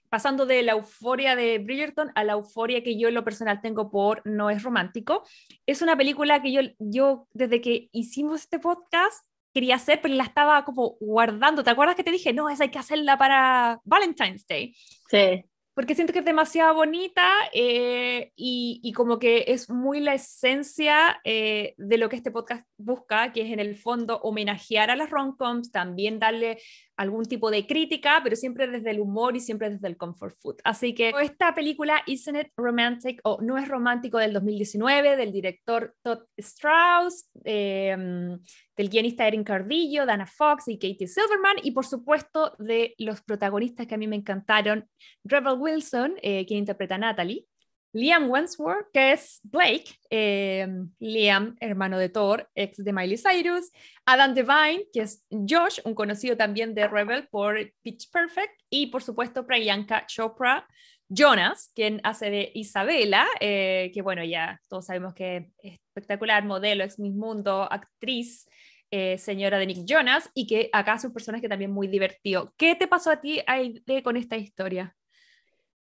pasando 0.10 0.46
de 0.46 0.64
la 0.64 0.74
euforia 0.74 1.36
de 1.36 1.60
Bridgerton 1.60 2.12
a 2.16 2.24
la 2.24 2.34
euforia 2.34 2.84
que 2.84 2.98
yo 2.98 3.08
en 3.08 3.14
lo 3.14 3.24
personal 3.24 3.62
tengo 3.62 3.90
por 3.92 4.22
No 4.26 4.50
es 4.50 4.64
romántico. 4.64 5.24
Es 5.66 5.82
una 5.82 5.96
película 5.96 6.42
que 6.42 6.52
yo, 6.52 6.62
yo 6.80 7.28
desde 7.34 7.62
que 7.62 7.90
hicimos 7.92 8.42
este 8.42 8.60
podcast 8.60 9.26
quería 9.54 9.76
hacer, 9.76 10.00
pero 10.02 10.14
la 10.14 10.24
estaba 10.24 10.64
como 10.66 10.98
guardando. 11.00 11.64
¿Te 11.64 11.70
acuerdas 11.70 11.96
que 11.96 12.04
te 12.04 12.12
dije, 12.12 12.34
no, 12.34 12.50
esa 12.50 12.64
hay 12.64 12.70
que 12.70 12.80
hacerla 12.80 13.18
para 13.18 13.80
Valentine's 13.84 14.46
Day? 14.48 14.76
Sí, 15.10 15.46
porque 15.74 15.96
siento 15.96 16.12
que 16.12 16.20
es 16.20 16.26
demasiado 16.26 16.76
bonita 16.76 17.32
eh, 17.54 18.32
y, 18.36 18.82
y 18.84 18.92
como 18.92 19.20
que 19.20 19.46
es 19.48 19.70
muy 19.70 20.02
la 20.02 20.14
esencia 20.14 21.22
eh, 21.24 21.76
de 21.78 21.98
lo 21.98 22.10
que 22.10 22.18
este 22.18 22.32
podcast 22.32 22.66
busca, 22.78 23.32
que 23.32 23.42
es 23.44 23.52
en 23.52 23.60
el 23.60 23.78
fondo 23.78 24.20
homenajear 24.20 24.92
a 24.92 24.96
las 24.96 25.10
romcoms, 25.10 25.72
también 25.72 26.20
darle 26.20 26.60
algún 27.02 27.26
tipo 27.26 27.50
de 27.50 27.66
crítica, 27.66 28.22
pero 28.24 28.36
siempre 28.36 28.68
desde 28.68 28.92
el 28.92 29.00
humor 29.00 29.36
y 29.36 29.40
siempre 29.40 29.72
desde 29.72 29.88
el 29.88 29.98
comfort 29.98 30.36
food. 30.40 30.58
Así 30.64 30.94
que 30.94 31.12
esta 31.22 31.56
película, 31.56 32.04
Isn't 32.06 32.40
It 32.40 32.48
Romantic, 32.56 33.20
o 33.24 33.42
No 33.42 33.58
es 33.58 33.68
Romántico 33.68 34.20
del 34.20 34.34
2019, 34.34 35.16
del 35.16 35.32
director 35.32 35.96
Todd 36.04 36.20
Strauss, 36.38 37.28
eh, 37.44 38.38
del 38.78 38.90
guionista 38.90 39.28
Erin 39.28 39.44
Cardillo, 39.44 40.06
Dana 40.06 40.28
Fox 40.28 40.68
y 40.68 40.78
Katie 40.78 41.08
Silverman, 41.08 41.58
y 41.64 41.72
por 41.72 41.88
supuesto 41.88 42.56
de 42.60 42.94
los 43.00 43.22
protagonistas 43.22 43.88
que 43.88 43.96
a 43.96 43.98
mí 43.98 44.06
me 44.08 44.16
encantaron, 44.16 44.88
Rebel 45.24 45.58
Wilson, 45.58 46.14
eh, 46.22 46.46
quien 46.46 46.60
interpreta 46.60 46.96
a 46.96 47.00
Natalie, 47.00 47.48
Liam 47.94 48.30
Wentworth, 48.30 48.88
que 48.94 49.12
es 49.12 49.42
Blake, 49.44 50.00
eh, 50.10 50.68
Liam, 51.00 51.56
hermano 51.60 52.00
de 52.00 52.10
Thor, 52.10 52.50
ex 52.56 52.78
de 52.78 52.94
Miley 52.94 53.18
Cyrus, 53.18 53.72
Adam 54.06 54.34
Devine, 54.34 54.86
que 54.94 55.02
es 55.02 55.26
Josh, 55.30 55.80
un 55.84 55.94
conocido 55.94 56.38
también 56.38 56.74
de 56.74 56.88
Rebel 56.88 57.28
por 57.28 57.58
Pitch 57.82 58.10
Perfect, 58.10 58.54
y 58.70 58.88
por 58.88 59.04
supuesto 59.04 59.46
Priyanka 59.46 60.06
Chopra, 60.06 60.66
Jonas, 61.10 61.72
quien 61.76 62.00
hace 62.04 62.30
de 62.30 62.52
Isabela, 62.56 63.28
eh, 63.42 63.92
que 63.94 64.02
bueno, 64.02 64.24
ya 64.24 64.62
todos 64.70 64.86
sabemos 64.86 65.14
que 65.14 65.52
es 65.62 65.74
espectacular, 65.74 66.46
modelo, 66.46 66.86
ex 66.86 66.98
Miss 66.98 67.14
Mundo, 67.14 67.68
actriz, 67.70 68.48
eh, 68.90 69.18
señora 69.18 69.58
de 69.58 69.66
Nick 69.66 69.86
Jonas, 69.86 70.30
y 70.34 70.48
que 70.48 70.70
acá 70.72 70.96
es 70.96 71.04
un 71.04 71.12
personaje 71.12 71.50
también 71.50 71.72
muy 71.72 71.90
divertido. 71.90 72.54
¿Qué 72.56 72.76
te 72.76 72.88
pasó 72.88 73.12
a 73.12 73.20
ti 73.20 73.42
Aide, 73.46 74.02
con 74.02 74.16
esta 74.16 74.38
historia? 74.38 74.96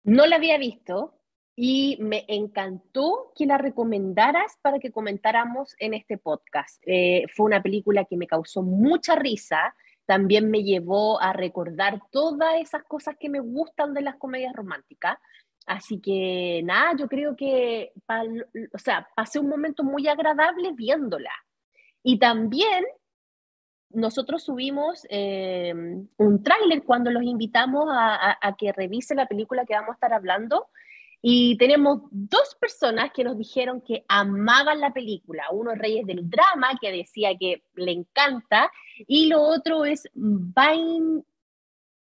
no 0.04 0.26
la 0.26 0.36
había 0.36 0.56
visto 0.56 1.17
y 1.60 1.96
me 1.98 2.24
encantó 2.28 3.32
que 3.34 3.44
la 3.44 3.58
recomendaras 3.58 4.56
para 4.62 4.78
que 4.78 4.92
comentáramos 4.92 5.74
en 5.80 5.92
este 5.92 6.16
podcast. 6.16 6.80
Eh, 6.86 7.24
fue 7.34 7.46
una 7.46 7.60
película 7.60 8.04
que 8.04 8.16
me 8.16 8.28
causó 8.28 8.62
mucha 8.62 9.16
risa, 9.16 9.74
también 10.06 10.52
me 10.52 10.62
llevó 10.62 11.20
a 11.20 11.32
recordar 11.32 12.00
todas 12.12 12.60
esas 12.60 12.84
cosas 12.84 13.16
que 13.18 13.28
me 13.28 13.40
gustan 13.40 13.92
de 13.92 14.02
las 14.02 14.14
comedias 14.18 14.54
románticas. 14.54 15.18
Así 15.66 16.00
que 16.00 16.60
nada, 16.62 16.92
yo 16.96 17.08
creo 17.08 17.34
que, 17.34 17.92
o 18.72 18.78
sea, 18.78 19.08
pasé 19.16 19.40
un 19.40 19.48
momento 19.48 19.82
muy 19.82 20.06
agradable 20.06 20.70
viéndola. 20.74 21.32
Y 22.04 22.20
también 22.20 22.84
nosotros 23.90 24.44
subimos 24.44 25.04
eh, 25.10 25.74
un 26.18 26.42
tráiler 26.44 26.84
cuando 26.84 27.10
los 27.10 27.24
invitamos 27.24 27.88
a, 27.90 28.14
a- 28.14 28.38
a 28.40 28.56
que 28.56 28.70
revise 28.72 29.16
la 29.16 29.26
película 29.26 29.64
que 29.66 29.74
vamos 29.74 29.90
a 29.90 29.94
estar 29.94 30.12
hablando. 30.12 30.68
Y 31.20 31.56
tenemos 31.58 32.02
dos 32.10 32.56
personas 32.60 33.10
que 33.12 33.24
nos 33.24 33.36
dijeron 33.36 33.80
que 33.80 34.04
amaban 34.08 34.80
la 34.80 34.92
película. 34.92 35.44
Uno 35.50 35.72
es 35.72 35.78
Reyes 35.78 36.06
del 36.06 36.28
Drama, 36.30 36.78
que 36.80 36.92
decía 36.92 37.36
que 37.38 37.64
le 37.74 37.92
encanta, 37.92 38.70
y 39.06 39.26
lo 39.26 39.42
otro 39.42 39.84
es. 39.84 40.08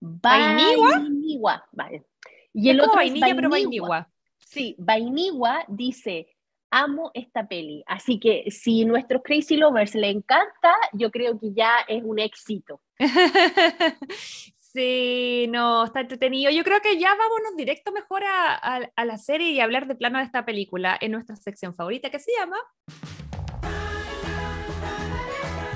Vainigua, 0.00 1.64
vale. 1.72 2.04
Y 2.52 2.70
el 2.70 2.78
es 2.78 2.82
otro 2.82 3.00
es 3.00 3.10
vainilla, 3.10 3.34
pero 3.34 3.50
vainigua. 3.50 4.08
Sí, 4.38 4.74
Vainigua 4.78 5.64
dice, 5.68 6.28
amo 6.70 7.10
esta 7.14 7.46
peli. 7.46 7.82
Así 7.86 8.18
que 8.18 8.50
si 8.50 8.84
nuestros 8.84 9.22
Crazy 9.22 9.56
Lovers 9.56 9.94
le 9.94 10.10
encanta, 10.10 10.74
yo 10.92 11.10
creo 11.10 11.38
que 11.38 11.52
ya 11.52 11.78
es 11.88 12.02
un 12.04 12.18
éxito. 12.18 12.80
Sí, 14.74 15.46
no, 15.50 15.84
está 15.84 16.00
entretenido. 16.00 16.50
Yo 16.50 16.64
creo 16.64 16.80
que 16.80 16.98
ya 16.98 17.10
vámonos 17.14 17.54
directo 17.56 17.92
mejor 17.92 18.24
a, 18.24 18.54
a- 18.54 18.90
a 18.96 19.04
la 19.04 19.18
serie 19.18 19.50
y 19.50 19.60
hablar 19.60 19.86
de 19.86 19.94
plano 19.94 20.18
de 20.18 20.24
esta 20.24 20.44
película 20.44 20.98
en 21.00 21.12
nuestra 21.12 21.36
sección 21.36 21.76
favorita 21.76 22.10
que 22.10 22.18
se 22.18 22.32
llama 22.36 22.56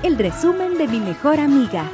El 0.03 0.17
resumen 0.17 0.77
de 0.77 0.87
mi 0.89 0.99
mejor 0.99 1.39
amiga. 1.39 1.89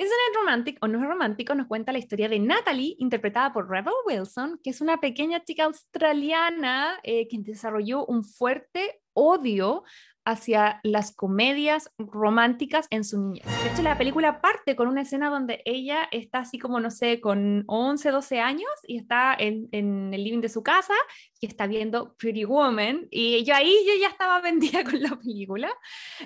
Isn't 0.00 0.12
It 0.30 0.36
Romantic 0.36 0.78
o 0.80 0.88
No 0.88 1.00
es 1.00 1.08
Romántico 1.08 1.54
nos 1.54 1.68
cuenta 1.68 1.92
la 1.92 1.98
historia 1.98 2.28
de 2.28 2.40
Natalie, 2.40 2.96
interpretada 2.98 3.52
por 3.52 3.68
Rebel 3.70 3.94
Wilson, 4.06 4.58
que 4.62 4.70
es 4.70 4.80
una 4.80 4.98
pequeña 4.98 5.44
chica 5.44 5.64
australiana 5.64 6.98
eh, 7.04 7.28
que 7.28 7.38
desarrolló 7.38 8.04
un 8.06 8.24
fuerte 8.24 9.00
odio 9.12 9.84
hacia 10.28 10.80
las 10.82 11.12
comedias 11.12 11.90
románticas 11.98 12.86
en 12.90 13.04
su 13.04 13.20
niñez. 13.20 13.44
De 13.62 13.70
hecho, 13.70 13.82
la 13.82 13.96
película 13.96 14.40
parte 14.40 14.76
con 14.76 14.88
una 14.88 15.02
escena 15.02 15.30
donde 15.30 15.62
ella 15.64 16.08
está 16.10 16.40
así 16.40 16.58
como, 16.58 16.80
no 16.80 16.90
sé, 16.90 17.20
con 17.20 17.64
11, 17.66 18.10
12 18.10 18.40
años 18.40 18.70
y 18.86 18.98
está 18.98 19.34
en, 19.38 19.68
el 19.72 20.24
living 20.24 20.40
de 20.40 20.48
su 20.48 20.62
casa 20.62 20.94
y 21.40 21.46
está 21.46 21.66
viendo 21.66 22.14
Pretty 22.18 22.44
Woman 22.44 23.06
y 23.10 23.44
yo 23.44 23.54
ahí 23.54 23.74
yo 23.86 23.92
ya 24.00 24.08
estaba 24.08 24.40
vendida 24.48 24.84
con 24.84 25.00
la 25.00 25.16
película 25.16 25.68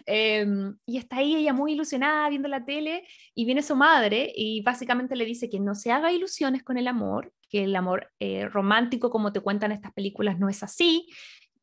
Em, 0.06 0.76
y 0.86 0.98
está 0.98 1.16
ahí 1.16 1.34
ella 1.34 1.52
muy 1.52 1.72
ilusionada 1.72 2.28
viendo 2.28 2.48
la 2.48 2.64
tele 2.64 3.04
y 3.34 3.44
viene 3.44 3.62
su 3.62 3.76
madre 3.76 4.32
y 4.34 4.62
básicamente 4.62 5.16
le 5.16 5.24
dice 5.24 5.48
que 5.48 5.60
no 5.60 5.74
se 5.74 5.92
haga 5.92 6.12
ilusiones 6.12 6.62
con 6.62 6.78
el 6.78 6.88
amor, 6.88 7.32
que 7.48 7.64
el 7.64 7.76
amor 7.76 8.10
eh, 8.20 8.48
romántico 8.48 9.10
como 9.10 9.32
te 9.32 9.40
cuentan 9.40 9.72
estas 9.72 9.92
películas 9.92 10.38
no 10.38 10.48
es 10.48 10.62
así, 10.62 11.08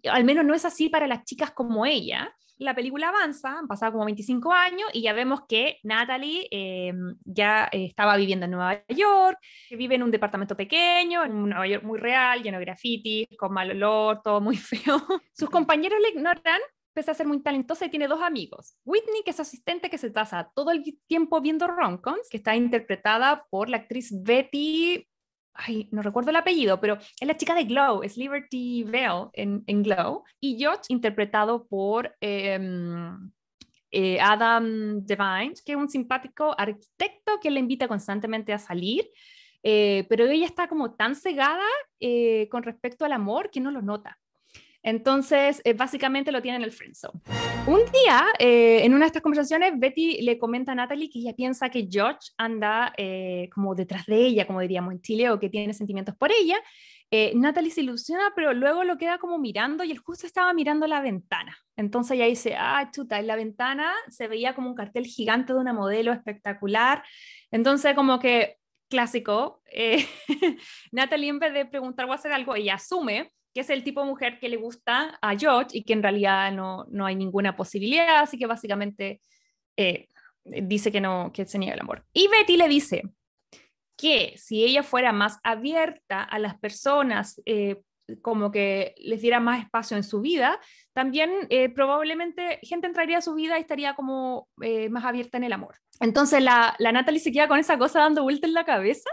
al 0.09 0.23
menos 0.23 0.45
no 0.45 0.53
es 0.53 0.65
así 0.65 0.89
para 0.89 1.07
las 1.07 1.23
chicas 1.23 1.51
como 1.51 1.85
ella. 1.85 2.33
La 2.57 2.75
película 2.75 3.07
avanza, 3.07 3.57
han 3.57 3.67
pasado 3.67 3.93
como 3.93 4.05
25 4.05 4.51
años 4.51 4.89
y 4.91 5.01
ya 5.01 5.13
vemos 5.13 5.41
que 5.47 5.79
Natalie 5.83 6.47
eh, 6.51 6.93
ya 7.23 7.69
estaba 7.71 8.17
viviendo 8.17 8.45
en 8.45 8.51
Nueva 8.51 8.83
York, 8.89 9.37
vive 9.71 9.95
en 9.95 10.03
un 10.03 10.11
departamento 10.11 10.57
pequeño, 10.57 11.23
en 11.23 11.47
Nueva 11.47 11.67
York 11.67 11.85
muy 11.85 11.97
real, 11.97 12.43
lleno 12.43 12.59
de 12.59 12.65
grafitis, 12.65 13.27
con 13.37 13.53
mal 13.53 13.71
olor, 13.71 14.21
todo 14.21 14.41
muy 14.41 14.57
feo. 14.57 15.01
Sus 15.33 15.49
compañeros 15.49 15.99
le 16.01 16.09
ignoran 16.09 16.59
pese 16.93 17.11
a 17.11 17.13
ser 17.13 17.27
muy 17.27 17.41
talentosa 17.41 17.85
y 17.85 17.89
tiene 17.89 18.09
dos 18.09 18.21
amigos. 18.21 18.75
Whitney, 18.83 19.23
que 19.23 19.31
es 19.31 19.39
asistente 19.39 19.89
que 19.89 19.97
se 19.97 20.11
pasa 20.11 20.51
todo 20.53 20.71
el 20.71 20.83
tiempo 21.07 21.39
viendo 21.39 21.65
romcoms, 21.65 22.27
que 22.29 22.37
está 22.37 22.57
interpretada 22.57 23.45
por 23.49 23.69
la 23.69 23.77
actriz 23.77 24.11
Betty, 24.21 25.07
ay, 25.59 25.87
no 25.91 26.01
recuerdo 26.01 26.29
el 26.29 26.35
apellido, 26.35 26.79
pero 26.79 26.97
es 26.97 27.27
la 27.27 27.37
chica 27.37 27.53
de 27.55 27.65
Glow, 27.65 28.03
es 28.03 28.17
Liberty 28.17 28.83
Bell 28.83 29.27
en, 29.33 29.63
en 29.67 29.83
Glow. 29.83 30.23
Y 30.39 30.57
George, 30.57 30.83
interpretado 30.89 31.67
por... 31.67 32.15
em, 32.21 33.31
eh, 33.91 34.19
Adam 34.21 35.03
Devine, 35.03 35.53
que 35.65 35.71
es 35.71 35.77
un 35.77 35.89
simpático 35.89 36.53
arquitecto 36.57 37.39
que 37.41 37.49
le 37.49 37.59
invita 37.59 37.87
constantemente 37.87 38.53
a 38.53 38.59
salir, 38.59 39.09
eh, 39.63 40.05
pero 40.09 40.25
ella 40.25 40.45
está 40.45 40.67
como 40.67 40.93
tan 40.93 41.15
cegada 41.15 41.65
eh, 41.99 42.47
con 42.49 42.63
respecto 42.63 43.03
al 43.03 43.13
amor 43.13 43.49
que 43.49 43.59
no 43.59 43.71
lo 43.71 43.81
nota. 43.81 44.17
Entonces, 44.81 45.61
básicamente 45.75 46.31
lo 46.31 46.41
tiene 46.41 46.57
en 46.57 46.63
el 46.63 46.71
friendzone. 46.71 47.19
Un 47.67 47.81
día, 47.91 48.25
en 48.39 48.93
una 48.93 49.05
de 49.05 49.07
estas 49.07 49.21
conversaciones, 49.21 49.73
Betty 49.77 50.21
le 50.21 50.37
comenta 50.39 50.71
a 50.71 50.75
Natalie 50.75 51.09
que 51.09 51.19
ella 51.19 51.33
piensa 51.35 51.69
que 51.69 51.87
George 51.89 52.31
anda 52.37 52.93
como 53.53 53.75
detrás 53.75 54.05
de 54.05 54.15
ella, 54.15 54.47
como 54.47 54.61
diríamos 54.61 54.93
en 54.93 55.01
Chile, 55.01 55.29
o 55.29 55.39
que 55.39 55.49
tiene 55.49 55.73
sentimientos 55.73 56.15
por 56.15 56.31
ella, 56.31 56.57
eh, 57.11 57.31
Natalie 57.35 57.71
se 57.71 57.81
ilusiona, 57.81 58.33
pero 58.35 58.53
luego 58.53 58.83
lo 58.83 58.97
queda 58.97 59.17
como 59.17 59.39
mirando 59.39 59.83
y 59.83 59.91
él 59.91 59.97
justo 59.97 60.27
estaba 60.27 60.53
mirando 60.53 60.85
la 60.85 61.01
ventana. 61.01 61.57
Entonces 61.75 62.11
ella 62.11 62.25
dice, 62.25 62.55
ah, 62.55 62.89
chuta, 62.91 63.19
en 63.19 63.25
la 63.25 63.35
ventana 63.35 63.91
se 64.09 64.27
veía 64.27 64.53
como 64.53 64.69
un 64.69 64.75
cartel 64.75 65.05
gigante 65.07 65.53
de 65.53 65.59
una 65.59 65.73
modelo 65.73 66.13
espectacular. 66.13 67.03
Entonces 67.49 67.95
como 67.95 68.19
que 68.19 68.57
clásico, 68.89 69.61
eh, 69.71 70.05
Natalie 70.91 71.29
en 71.29 71.39
vez 71.39 71.53
de 71.53 71.65
preguntar 71.65 72.05
o 72.05 72.13
hacer 72.13 72.31
algo, 72.31 72.55
ella 72.55 72.75
asume 72.75 73.31
que 73.53 73.61
es 73.61 73.69
el 73.69 73.83
tipo 73.83 74.01
de 74.01 74.07
mujer 74.07 74.39
que 74.39 74.49
le 74.49 74.57
gusta 74.57 75.17
a 75.21 75.37
George 75.37 75.77
y 75.77 75.83
que 75.83 75.93
en 75.93 76.03
realidad 76.03 76.51
no, 76.51 76.85
no 76.89 77.05
hay 77.05 77.15
ninguna 77.15 77.55
posibilidad, 77.55 78.19
así 78.19 78.37
que 78.37 78.45
básicamente 78.45 79.21
eh, 79.77 80.07
dice 80.43 80.91
que 80.91 81.01
no, 81.01 81.31
que 81.33 81.45
se 81.45 81.57
niega 81.57 81.73
el 81.73 81.81
amor. 81.81 82.05
Y 82.13 82.27
Betty 82.27 82.57
le 82.57 82.67
dice, 82.67 83.03
que 83.97 84.33
si 84.37 84.63
ella 84.63 84.81
fuera 84.81 85.11
más 85.11 85.39
abierta 85.43 86.23
a 86.23 86.39
las 86.39 86.57
personas, 86.57 87.41
eh, 87.45 87.81
como 88.21 88.49
que 88.49 88.95
les 88.97 89.21
diera 89.21 89.39
más 89.39 89.61
espacio 89.61 89.97
en 89.97 90.03
su 90.03 90.21
vida, 90.21 90.59
también 90.93 91.29
eh, 91.49 91.69
probablemente 91.69 92.59
gente 92.63 92.87
entraría 92.87 93.17
a 93.17 93.21
su 93.21 93.35
vida 93.35 93.57
y 93.57 93.61
estaría 93.61 93.95
como 93.95 94.47
más 94.89 95.03
abierta 95.03 95.37
en 95.37 95.43
el 95.43 95.53
amor. 95.53 95.75
Entonces 95.99 96.41
la, 96.41 96.75
la 96.79 96.91
Natalie 96.91 97.19
se 97.19 97.31
queda 97.31 97.47
con 97.47 97.59
esa 97.59 97.77
cosa 97.77 97.99
dando 97.99 98.23
vuelta 98.23 98.47
en 98.47 98.53
la 98.53 98.63
cabeza. 98.63 99.09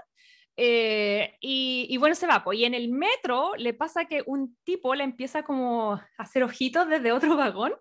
Y, 0.57 1.97
bueno, 1.99 2.14
se 2.14 2.27
va. 2.27 2.42
Pues, 2.42 2.59
y 2.59 2.64
en 2.64 2.75
el 2.75 2.88
metro 2.88 3.53
le 3.57 3.75
pasa 3.75 4.07
que 4.07 4.23
un 4.27 4.57
tipo 4.64 4.95
le 4.95 5.05
empieza 5.05 5.42
como 5.42 5.95
a 5.95 6.09
hacer 6.19 6.42
ojitos 6.42 6.88
desde 6.88 7.12
otro 7.12 7.37
vagón. 7.37 7.75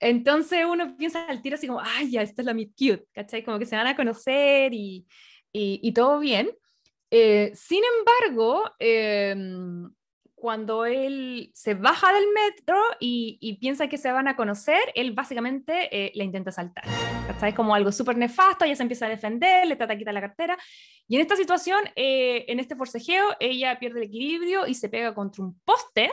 Entonces 0.00 0.64
uno 0.66 0.96
piensa 0.96 1.26
al 1.26 1.42
tiro 1.42 1.56
así 1.56 1.66
como, 1.66 1.80
ay, 1.80 2.10
ya, 2.10 2.22
esta 2.22 2.42
es 2.42 2.46
la 2.46 2.54
meet 2.54 2.70
cute, 2.70 3.04
¿cachai? 3.12 3.44
Como 3.44 3.58
que 3.58 3.66
se 3.66 3.76
van 3.76 3.86
a 3.86 3.96
conocer 3.96 4.72
y, 4.72 5.06
y, 5.52 5.92
todo 5.92 6.18
bien. 6.18 6.50
Eh, 7.10 7.52
sin 7.54 7.82
embargo, 7.98 8.64
em, 8.78 9.90
cuando 10.40 10.86
él 10.86 11.50
se 11.54 11.74
baja 11.74 12.12
del 12.12 12.24
metro 12.34 12.76
y, 12.98 13.58
piensa 13.60 13.88
que 13.88 13.98
se 13.98 14.10
van 14.10 14.26
a 14.26 14.36
conocer, 14.36 14.80
él 14.94 15.12
básicamente 15.12 15.88
eh, 15.92 16.12
le 16.14 16.24
intenta 16.24 16.50
saltar. 16.50 16.84
Es 17.42 17.54
como 17.54 17.74
algo 17.74 17.92
súper 17.92 18.16
nefasto, 18.16 18.64
ella 18.64 18.76
se 18.76 18.82
empieza 18.82 19.06
a 19.06 19.10
defender, 19.10 19.66
le 19.66 19.76
trata 19.76 19.92
de 19.92 19.98
quitar 19.98 20.14
la 20.14 20.20
cartera. 20.20 20.58
Y 21.06 21.16
en 21.16 21.22
esta 21.22 21.36
situación, 21.36 21.80
eh, 21.94 22.46
en 22.48 22.58
este 22.58 22.74
forcejeo, 22.74 23.36
ella 23.38 23.78
pierde 23.78 24.00
el 24.00 24.06
equilibrio 24.06 24.66
y 24.66 24.74
se 24.74 24.88
pega 24.88 25.14
contra 25.14 25.44
un 25.44 25.60
poste 25.64 26.10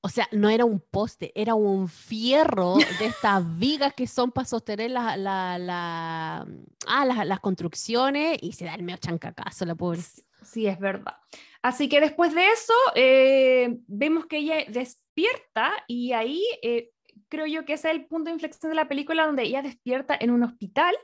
o 0.00 0.08
sea, 0.08 0.28
no 0.32 0.48
era 0.48 0.64
un 0.64 0.80
poste, 0.80 1.32
era 1.34 1.54
un 1.54 1.88
fierro 1.88 2.76
de 2.98 3.06
estas 3.06 3.58
vigas 3.58 3.92
que 3.94 4.06
son 4.06 4.30
para 4.30 4.46
sostener 4.46 4.90
la, 4.90 5.16
la, 5.16 6.46
ah, 6.86 7.04
las, 7.04 7.40
construcciones 7.40 8.38
y 8.40 8.52
se 8.52 8.64
da 8.64 8.74
el 8.74 8.82
medio 8.82 8.98
chancacazo, 8.98 9.64
la 9.64 9.74
pobre. 9.74 10.00
Sí, 10.42 10.66
es 10.66 10.78
verdad. 10.78 11.16
Así 11.62 11.88
que 11.88 12.00
después 12.00 12.34
de 12.34 12.46
eso, 12.48 12.74
eh, 12.94 13.78
vemos 13.86 14.26
que 14.26 14.38
ella 14.38 14.64
despierta 14.68 15.72
y 15.86 16.12
ahí 16.12 16.42
eh, 16.62 16.90
creo 17.28 17.46
yo 17.46 17.64
que 17.64 17.74
ese 17.74 17.90
es 17.90 17.96
el 17.96 18.06
punto 18.06 18.30
de 18.30 18.34
inflexión 18.34 18.70
de 18.70 18.76
la 18.76 18.88
película 18.88 19.26
donde 19.26 19.42
ella 19.42 19.62
despierta 19.62 20.16
en 20.18 20.30
un 20.30 20.44
hospital 20.44 20.96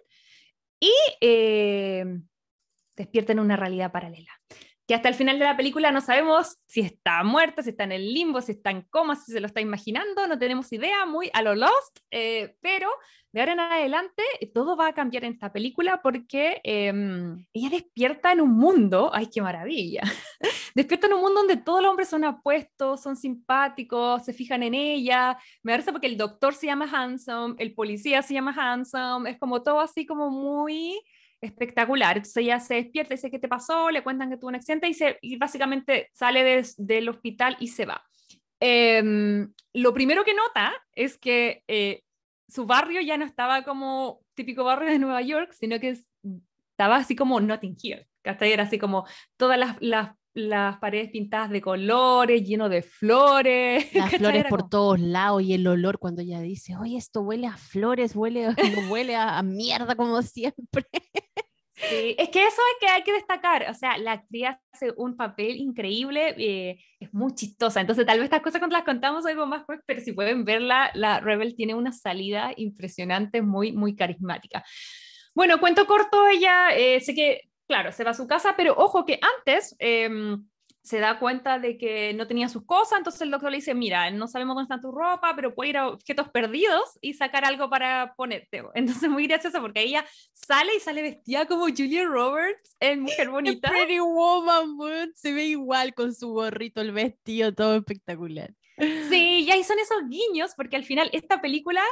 y 0.81 0.93
eh, 1.21 2.21
despierta 2.97 3.33
en 3.33 3.41
una 3.41 3.57
realidad 3.57 3.93
paralela 3.93 4.31
que 4.87 4.95
hasta 4.95 5.09
el 5.09 5.15
final 5.15 5.39
de 5.39 5.47
la 5.47 5.57
película 5.57 5.91
no 5.91 6.01
sabemos 6.01 6.59
si 6.67 6.81
está 6.81 7.23
muerta, 7.25 7.63
si 7.63 7.71
está 7.71 7.85
en 7.85 7.93
el 7.93 8.13
limbo, 8.13 8.41
si 8.41 8.53
está 8.53 8.71
en 8.71 8.83
coma, 8.83 9.17
si 9.17 9.33
se 9.33 9.41
lo 9.41 9.47
está 9.47 9.61
imaginando, 9.61 10.27
no 10.27 10.39
tenemos 10.39 10.73
idea, 10.73 11.07
muy 11.07 11.31
a 11.33 11.43
lo 11.43 11.55
Lost, 11.55 12.01
eh, 12.11 12.57
pero 12.61 12.89
de 13.33 13.41
ahora 13.41 13.53
en 13.55 13.61
adelante 13.61 14.23
todo 14.55 14.77
va 14.77 14.89
a 14.89 14.93
cambiar 14.93 15.25
en 15.25 15.33
esta 15.33 15.53
película 15.53 16.03
porque 16.03 16.61
em, 16.63 17.45
ella 17.53 17.71
despierta 17.71 18.31
en 18.31 18.43
un 18.43 18.53
mundo, 18.53 19.11
ay, 19.13 19.29
qué 19.33 19.41
maravilla, 19.41 20.03
despierta 20.75 21.07
en 21.07 21.15
un 21.15 21.21
mundo 21.23 21.41
donde 21.41 21.57
todos 21.57 21.83
los 21.83 21.91
hombres 21.91 22.09
son 22.09 22.25
apuestos, 22.25 23.03
son 23.03 23.17
simpáticos, 23.17 24.25
se 24.25 24.35
fijan 24.35 24.63
en 24.63 24.75
ella, 24.75 25.39
me 25.63 25.73
parece 25.73 25.93
porque 25.93 26.07
el 26.07 26.19
doctor 26.19 26.55
se 26.55 26.67
llama 26.67 26.89
Handsome, 26.93 27.57
el 27.59 27.75
policía 27.75 28.23
se 28.23 28.35
llama 28.35 28.55
Handsome, 28.57 29.31
es 29.31 29.39
como 29.39 29.63
todo 29.63 29.81
así 29.81 30.05
como 30.05 30.31
muy 30.31 31.01
espectacular. 31.45 32.17
Entonces 32.17 32.37
ella 32.39 32.61
se 32.61 32.75
despierta 32.75 33.15
dice, 33.15 33.31
¿qué 33.31 33.39
te 33.39 33.49
pasó? 33.49 33.91
Le 33.91 34.03
cuentan 34.03 34.31
que 34.31 34.37
tuvo 34.37 34.49
un 34.49 34.57
accidente 34.57 34.89
y, 34.89 34.95
se, 34.95 35.19
y 35.21 35.37
básicamente 35.37 36.11
sale 36.13 36.65
del 36.77 37.09
hospital 37.09 37.57
y 37.61 37.69
se 37.69 37.87
va. 37.87 38.05
Em, 38.61 39.53
lo 39.75 39.93
primero 39.93 40.25
que 40.25 40.35
nota 40.35 40.73
es 40.93 41.19
que 41.19 41.63
eh, 41.69 42.03
su 42.49 42.67
barrio 42.67 43.01
ya 43.01 43.17
no 43.17 43.25
estaba 43.25 43.63
como 43.63 44.21
típico 44.35 44.65
barrio 44.65 44.91
de 44.91 44.99
Nueva 44.99 45.23
York, 45.23 45.53
sino 45.53 45.79
que 45.81 45.99
estaba 46.71 46.97
así 46.97 47.15
como 47.15 47.41
Notting 47.41 47.77
Hill. 47.81 48.07
Era 48.23 48.63
así 48.63 48.79
como 48.79 49.07
todas 49.37 49.77
las, 49.81 50.11
las, 50.35 50.79
paredes 50.79 51.11
pintadas 51.11 51.51
de 51.51 51.61
colores, 51.61 52.43
lleno 52.43 52.69
de 52.69 52.83
flores. 52.83 53.93
Las 53.95 54.17
flores 54.17 54.45
por 54.49 54.69
todos 54.69 55.01
lados 55.01 55.43
y 55.43 55.55
el 55.55 55.67
olor 55.67 55.99
cuando 55.99 56.23
ella 56.23 56.41
dice, 56.41 56.77
oye, 56.77 56.97
esto 56.97 57.23
huele 57.23 57.47
a 57.47 57.57
flores, 57.57 58.15
huele, 58.15 58.55
huele 58.91 59.17
a, 59.17 59.39
a 59.39 59.43
mierda 59.43 59.95
como 59.95 60.21
siempre. 60.23 60.85
Sí, 61.77 62.15
es 62.19 62.29
que 62.29 62.47
eso 62.47 62.63
es 62.73 62.79
que 62.81 62.87
hay 62.87 63.03
que 63.03 63.13
destacar, 63.13 63.69
o 63.69 63.75
sea, 63.75 63.99
la 63.99 64.13
actriz 64.13 64.47
hace 64.73 64.93
un 64.97 65.17
papel 65.17 65.57
increíble, 65.57 66.35
eh, 66.39 66.79
es 67.01 67.13
muy 67.13 67.35
chistosa, 67.35 67.81
entonces 67.81 68.07
tal 68.07 68.19
vez 68.19 68.27
estas 68.27 68.43
cosas 68.43 68.61
cuando 68.61 68.77
las 68.77 68.85
contamos 68.85 69.27
algo 69.27 69.45
más, 69.47 69.65
pues, 69.67 69.81
pero 69.85 70.01
si 70.01 70.13
pueden 70.13 70.45
verla, 70.45 70.93
la 70.95 71.19
Rebel 71.19 71.57
tiene 71.57 71.75
una 71.75 71.91
salida 71.91 72.53
impresionante, 72.57 73.43
muy, 73.43 73.73
muy 73.73 73.97
carismática. 73.97 74.65
Bueno, 75.35 75.59
cuento 75.59 75.85
corto, 75.87 76.29
ella, 76.29 76.71
eh, 76.77 77.01
sé 77.01 77.13
que, 77.13 77.41
claro, 77.67 77.93
se 77.93 78.05
va 78.05 78.11
a 78.11 78.15
su 78.15 78.27
casa, 78.27 78.55
pero 78.57 78.75
ojo 78.77 79.05
que 79.05 79.19
antes... 79.23 79.77
Eh, 79.79 80.37
se 80.85 80.99
da 80.99 81.19
cuenta 81.19 81.59
de 81.59 81.79
que 81.79 82.13
no 82.13 82.27
tenía 82.27 82.51
sus 82.51 82.67
cosas, 82.67 82.99
entonces 82.99 83.23
el 83.23 83.31
doctor 83.31 83.51
le 83.51 83.57
dice, 83.57 83.75
mira, 83.75 84.11
no 84.11 84.29
sabemos 84.29 84.55
dónde 84.55 84.75
está 84.75 84.83
tu 84.83 84.93
ropa, 84.93 85.33
pero 85.35 85.55
puede 85.55 85.71
ir 85.71 85.79
a 85.79 85.89
objetos 85.89 86.29
perdidos 86.29 86.99
y 87.01 87.15
sacar 87.15 87.47
algo 87.47 87.71
para 87.71 88.13
ponerte. 88.17 88.63
Entonces 88.75 89.09
muy 89.09 89.27
gracioso 89.27 89.63
porque 89.63 89.81
ella 89.81 90.05
sale 90.35 90.77
y 90.77 90.81
sale 90.81 91.01
vestida 91.01 91.47
como 91.47 91.65
Julia 91.69 92.05
Roberts 92.05 92.77
en 92.81 93.01
Mujer 93.01 93.31
Bonita. 93.31 93.71
Pretty 93.71 93.99
Woman, 93.99 95.13
se 95.15 95.33
ve 95.33 95.47
igual 95.47 95.95
con 95.95 96.15
su 96.15 96.29
gorrito, 96.29 96.83
el 96.83 96.93
vestido, 96.93 97.55
todo 97.55 97.77
espectacular. 97.77 98.53
Sí, 99.09 99.45
y 99.47 99.51
ahí 99.51 99.65
son 99.65 99.79
esos 99.79 100.03
guiños, 100.09 100.53
porque 100.55 100.77
al 100.77 100.85
final 100.85 101.09
esta 101.13 101.41
película 101.41 101.83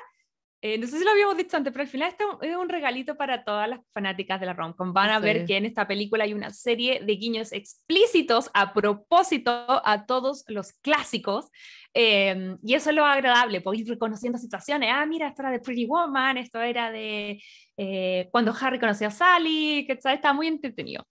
eh, 0.65 0.79
no 0.79 0.87
sé 0.87 0.97
si 0.97 1.05
lo 1.05 1.11
habíamos 1.11 1.37
dicho 1.37 1.57
antes, 1.57 1.73
pero 1.73 1.83
al 1.83 1.89
final 1.89 2.09
este 2.09 2.25
es 2.43 2.57
un 2.57 2.69
regalito 2.69 3.17
para 3.17 3.43
todas 3.43 3.69
las 3.69 3.81
fanáticas 3.91 4.39
de 4.39 4.47
la 4.47 4.53
romcom. 4.53 4.93
Van 4.93 5.11
a 5.11 5.19
ver 5.19 5.45
que 5.45 5.57
en 5.57 5.67
esta 5.67 5.89
película 5.89 6.23
hay 6.23 6.35
una 6.35 6.51
serie 6.51 7.01
de 7.05 7.17
guiños 7.17 7.51
explícitos 7.51 8.49
a 8.55 8.73
propósito 8.73 9.67
a 9.85 10.07
todos 10.07 10.45
los 10.47 10.73
clásicos. 10.75 11.51
Em, 11.93 12.59
y 12.63 12.75
eso 12.75 12.91
es 12.91 12.97
lo 12.97 13.05
agradable, 13.05 13.61
pues 13.61 13.81
ir 13.81 13.89
reconociendo 13.89 14.39
situaciones. 14.39 14.89
Ah, 14.93 15.05
mira, 15.05 15.27
esto 15.27 15.43
era 15.43 15.51
de 15.51 15.59
Pretty 15.59 15.85
Woman, 15.87 16.39
esto 16.39 16.61
era 16.61 16.93
de 16.93 17.43
eh, 17.77 18.29
cuando 18.31 18.55
Harry 18.61 18.79
conoció 18.79 19.09
a 19.09 19.11
Sally, 19.11 19.85
que 19.85 19.99
está 20.01 20.33
muy 20.33 20.47
entretenido. 20.47 21.05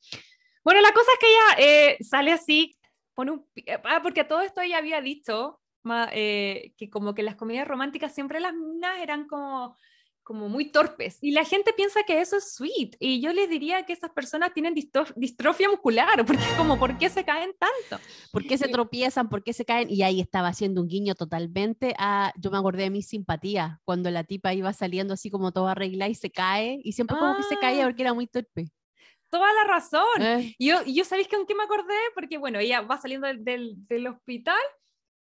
Bueno, 0.64 0.80
la 0.80 0.94
cosa 0.94 1.12
es 1.12 1.20
que 1.20 1.28
ella 1.28 1.68
eh, 1.68 1.98
sale 2.02 2.32
así, 2.32 2.74
pone 3.14 3.32
un... 3.32 3.46
Ah, 3.84 4.00
porque 4.02 4.22
a 4.22 4.28
todo 4.30 4.42
esto 4.42 4.62
ella 4.62 4.78
había 4.78 5.02
dicho 5.02 5.61
eh, 6.12 6.74
que 6.78 6.90
como 6.90 7.14
que 7.14 7.24
las 7.24 7.36
comedias 7.36 7.68
románticas 7.68 8.14
siempre 8.14 8.40
las 8.40 8.54
minas 8.54 9.00
eran 9.00 9.28
como, 9.28 9.78
como 10.24 10.50
muy 10.50 10.72
torpes. 10.72 11.18
Y 11.22 11.32
la 11.32 11.44
gente 11.44 11.74
piensa 11.74 12.04
que 12.04 12.22
eso 12.22 12.38
es 12.38 12.54
sweet. 12.54 12.96
Y 13.00 13.22
yo 13.22 13.34
les 13.34 13.50
diría 13.50 13.84
que 13.86 13.94
esas 13.94 14.12
personas 14.12 14.54
tienen 14.54 14.74
distrofia 14.74 15.70
muscular, 15.70 16.26
porque 16.26 16.44
como, 16.58 16.78
¿por 16.80 16.98
qué 16.98 17.10
se 17.10 17.24
caen 17.24 17.52
tanto? 17.58 18.04
¿Por 18.32 18.46
qué 18.46 18.58
se 18.58 18.68
tropiezan? 18.68 19.30
¿Por 19.30 19.44
qué 19.44 19.54
se 19.54 19.66
caen? 19.66 19.90
Y 19.90 20.04
ahí 20.04 20.22
estaba 20.22 20.50
haciendo 20.50 20.82
un 20.82 20.88
guiño 20.88 21.16
totalmente 21.16 21.94
a, 21.98 22.32
yo 22.38 22.52
me 22.52 22.58
acordé 22.58 22.84
de 22.84 22.90
mi 22.90 23.02
simpatía, 23.02 23.80
cuando 23.84 24.12
la 24.12 24.24
tipa 24.24 24.54
iba 24.54 24.72
saliendo 24.74 25.14
así 25.14 25.30
como 25.30 25.52
toda 25.52 25.72
arreglada 25.72 26.10
y 26.10 26.16
se 26.16 26.32
cae, 26.32 26.80
y 26.84 26.94
siempre 26.94 27.18
como 27.18 27.36
que 27.36 27.44
se 27.44 27.58
caía 27.58 27.84
ah. 27.84 27.88
porque 27.88 28.04
era 28.04 28.14
muy 28.14 28.28
torpe 28.28 28.72
toda 29.32 29.48
la 29.54 29.64
razón. 29.64 30.22
Eh. 30.22 30.56
Yo, 30.60 30.84
yo 30.84 31.06
sabéis 31.06 31.30
con 31.30 31.48
qué 31.48 31.56
me 31.56 31.64
acordé, 31.64 31.96
porque 32.14 32.38
bueno, 32.38 32.60
ella 32.60 32.82
va 32.82 32.98
saliendo 32.98 33.28
del, 33.28 33.74
del, 33.88 34.08
hospital 34.08 34.60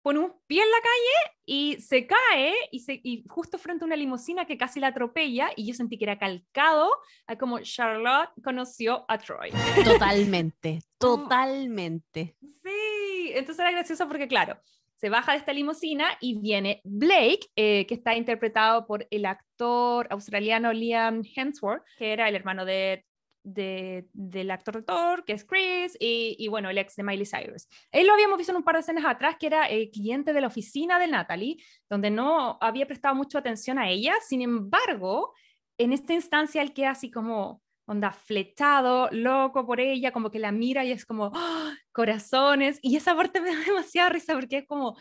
pone 0.01 0.19
un 0.19 0.33
pie 0.47 0.61
en 0.63 0.69
la 0.69 0.77
calle 0.77 1.37
y 1.45 1.81
se 1.81 2.07
cae 2.07 2.53
y, 2.71 2.79
se, 2.79 2.99
y 3.03 3.23
justo 3.27 3.57
frente 3.57 3.83
a 3.83 3.87
una 3.87 3.95
limusina 3.95 4.45
que 4.45 4.57
casi 4.57 4.79
la 4.79 4.87
atropella 4.87 5.49
y 5.55 5.67
yo 5.67 5.73
sentí 5.73 5.97
que 5.97 6.05
era 6.05 6.17
calcado 6.17 6.91
a 7.27 7.37
como 7.37 7.59
Charlotte 7.59 8.29
conoció 8.43 9.05
a 9.07 9.17
Troy. 9.17 9.51
Totalmente, 9.83 10.79
totalmente. 10.97 12.35
sí, 12.41 13.31
entonces 13.33 13.59
era 13.59 13.71
gracioso 13.71 14.07
porque 14.07 14.27
claro, 14.27 14.57
se 15.01 15.09
baja 15.09 15.31
de 15.31 15.39
esta 15.39 15.51
limusina 15.51 16.05
y 16.19 16.39
viene 16.39 16.79
Blake, 16.83 17.47
eh, 17.55 17.87
que 17.87 17.95
está 17.95 18.15
interpretado 18.15 18.85
por 18.85 19.07
el 19.09 19.25
actor 19.25 20.07
australiano 20.11 20.71
Liam 20.73 21.23
Hemsworth, 21.35 21.83
que 21.97 22.13
era 22.13 22.29
el 22.29 22.35
hermano 22.35 22.65
de 22.65 23.03
del 23.43 24.51
actor 24.51 24.77
de 24.77 24.83
Thor, 24.83 25.25
que 25.25 25.33
es 25.33 25.45
Chris, 25.45 25.97
y, 25.99 26.47
bueno, 26.49 26.69
el 26.69 26.77
ex 26.77 26.95
de 26.95 27.03
Miley 27.03 27.25
Cyrus. 27.25 27.67
Él 27.91 28.07
lo 28.07 28.13
habíamos 28.13 28.37
visto 28.37 28.51
en 28.51 28.57
un 28.57 28.63
par 28.63 28.75
de 28.75 28.81
escenas 28.81 29.05
atrás, 29.05 29.35
que 29.39 29.47
era 29.47 29.65
el 29.65 29.89
cliente 29.89 30.33
de 30.33 30.41
la 30.41 30.47
oficina 30.47 30.99
de 30.99 31.07
Natalie, 31.07 31.57
donde 31.89 32.11
no 32.11 32.57
había 32.61 32.87
prestado 32.87 33.15
mucha 33.15 33.39
atención 33.39 33.79
a 33.79 33.89
ella. 33.89 34.15
Sin 34.27 34.41
embargo, 34.41 35.33
en 35.77 35.93
esta 35.93 36.13
instancia 36.13 36.61
él 36.61 36.73
queda 36.73 36.91
así 36.91 37.09
como 37.09 37.61
onda 37.85 38.11
flechado, 38.11 39.09
loco 39.11 39.65
por 39.65 39.79
ella, 39.79 40.11
como 40.11 40.31
que 40.31 40.39
la 40.39 40.51
mira 40.51 40.85
y 40.85 40.91
es 40.91 41.05
como 41.05 41.31
¡ah! 41.33 41.75
corazones. 41.91 42.79
Y 42.81 42.95
esa 42.95 43.15
parte 43.15 43.41
me 43.41 43.53
da 43.55 43.61
demasiada 43.61 44.09
risa 44.09 44.33
porque 44.33 44.59
es 44.59 44.67
como, 44.67 44.97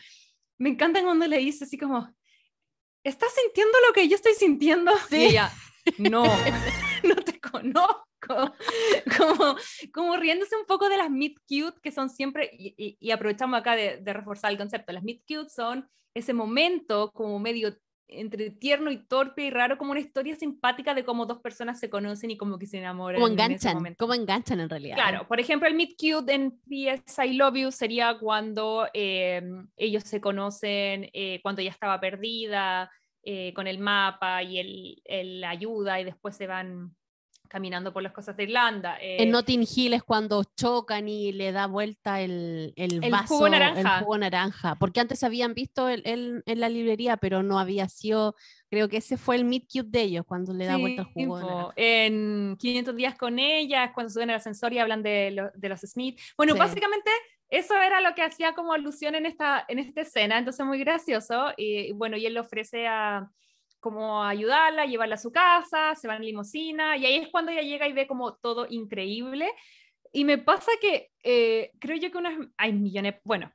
me 0.58 0.70
encanta 0.70 1.02
cuando 1.02 1.26
le 1.26 1.38
dice 1.38 1.64
así 1.64 1.78
como, 1.78 2.12
¿estás 3.04 3.32
sintiendo 3.34 3.72
lo 3.86 3.92
que 3.92 4.08
yo 4.08 4.16
estoy 4.16 4.34
sintiendo? 4.34 4.92
Sí. 5.08 5.16
Y 5.16 5.24
ella, 5.26 5.50
no, 5.98 6.24
no 7.04 7.14
te 7.16 7.40
conozco. 7.40 8.09
como, 9.18 9.56
como 9.92 10.16
riéndose 10.16 10.56
un 10.56 10.66
poco 10.66 10.88
de 10.88 10.96
las 10.96 11.10
meet 11.10 11.36
cute 11.48 11.80
que 11.82 11.92
son 11.92 12.10
siempre, 12.10 12.50
y, 12.52 13.10
aprovechamos 13.10 13.58
acá 13.58 13.76
de, 13.76 14.00
reforzar 14.12 14.50
el 14.52 14.58
concepto, 14.58 14.92
las 14.92 15.02
meet 15.02 15.22
cute 15.26 15.50
son 15.50 15.88
ese 16.14 16.32
momento 16.32 17.10
como 17.12 17.38
medio 17.38 17.76
entre 18.12 18.50
tierno 18.50 18.90
y 18.90 18.98
torpe 19.06 19.44
y 19.44 19.50
raro, 19.50 19.78
como 19.78 19.92
una 19.92 20.00
historia 20.00 20.34
simpática 20.34 20.94
de 20.94 21.04
cómo 21.04 21.26
dos 21.26 21.38
personas 21.40 21.78
se 21.78 21.88
conocen 21.88 22.32
y 22.32 22.36
como 22.36 22.58
que 22.58 22.66
se 22.66 22.78
enamoran. 22.78 23.20
Como 23.20 23.32
enganchan, 23.32 23.94
como 23.94 24.14
enganchan 24.14 24.58
en 24.58 24.68
realidad. 24.68 24.96
Claro, 24.96 25.28
por 25.28 25.38
ejemplo, 25.38 25.68
el 25.68 25.74
Meet 25.74 25.96
Cute 25.96 26.34
en 26.34 26.50
PS 26.50 27.24
I 27.24 27.34
Love 27.34 27.54
You 27.54 27.70
sería 27.70 28.18
cuando 28.18 28.88
em, 28.92 29.68
ellos 29.76 30.02
se 30.02 30.20
conocen, 30.20 31.08
eh, 31.12 31.38
cuando 31.42 31.62
ella 31.62 31.70
estaba 31.70 32.00
perdida, 32.00 32.90
eh, 33.22 33.52
con 33.54 33.66
el 33.66 33.78
mapa 33.78 34.42
y 34.42 34.58
el, 34.58 35.02
el, 35.04 35.44
ayuda 35.44 36.00
y 36.00 36.04
después 36.04 36.34
se 36.36 36.46
van 36.46 36.96
caminando 37.50 37.92
por 37.92 38.02
las 38.04 38.12
cosas 38.12 38.36
de 38.36 38.44
Irlanda. 38.44 38.96
en 39.00 39.28
eh, 39.28 39.30
Notting 39.30 39.66
Hill 39.66 39.92
es 39.92 40.04
cuando 40.04 40.44
chocan 40.56 41.08
y 41.08 41.32
le 41.32 41.50
da 41.50 41.66
vuelta 41.66 42.20
el, 42.20 42.72
el, 42.76 43.00
vaso, 43.10 43.34
jugo 43.34 43.48
naranja. 43.48 43.80
el 43.80 44.04
jugo 44.04 44.18
naranja, 44.18 44.76
porque 44.76 45.00
antes 45.00 45.24
habían 45.24 45.52
visto 45.52 45.88
el, 45.88 46.02
en 46.04 46.60
la 46.60 46.68
librería, 46.68 47.16
pero 47.16 47.42
no 47.42 47.58
había 47.58 47.88
sido, 47.88 48.36
creo 48.70 48.88
que 48.88 48.98
ese 48.98 49.16
fue 49.16 49.34
el 49.34 49.44
meet 49.44 49.64
cute 49.64 49.88
de 49.90 50.02
ellos, 50.02 50.24
cuando 50.24 50.54
le 50.54 50.64
da 50.64 50.76
vuelta 50.76 51.02
el 51.02 51.08
jugo 51.08 51.72
En 51.74 52.56
500 52.56 52.94
días 52.94 53.16
con 53.16 53.40
ella, 53.40 53.84
es 53.84 53.90
cuando 53.92 54.10
suben 54.10 54.30
al 54.30 54.36
ascensor 54.36 54.72
y 54.72 54.78
hablan 54.78 55.02
de, 55.02 55.50
de 55.52 55.68
los 55.68 55.80
Smith. 55.80 56.20
Bueno, 56.36 56.54
básicamente 56.54 57.10
eso 57.48 57.74
era 57.74 58.00
lo 58.00 58.14
que 58.14 58.22
hacía 58.22 58.54
como 58.54 58.72
alusión 58.72 59.16
en 59.16 59.26
esta, 59.26 59.64
en 59.66 59.80
esta 59.80 60.02
escena, 60.02 60.38
entonces 60.38 60.64
muy 60.64 60.78
gracioso, 60.78 61.52
y 61.56 61.90
bueno, 61.94 62.16
y 62.16 62.26
él 62.26 62.34
le 62.34 62.40
ofrece 62.40 62.86
a 62.86 63.28
como 63.80 64.22
ayudarla, 64.22 64.84
llevarla 64.84 65.14
a 65.14 65.18
su 65.18 65.32
casa, 65.32 65.94
se 65.94 66.06
va 66.06 66.16
en 66.16 66.22
limusina 66.22 66.96
y 66.96 67.06
ahí 67.06 67.16
es 67.16 67.28
cuando 67.28 67.50
ella 67.50 67.62
llega 67.62 67.88
y 67.88 67.92
ve 67.92 68.06
como 68.06 68.34
todo 68.34 68.66
increíble. 68.68 69.50
Y 70.12 70.24
me 70.24 70.38
pasa 70.38 70.70
que 70.80 71.10
eh, 71.22 71.72
creo 71.78 71.96
yo 71.96 72.10
que 72.10 72.18
unas, 72.18 72.34
hay 72.56 72.72
millones, 72.72 73.16
bueno, 73.24 73.50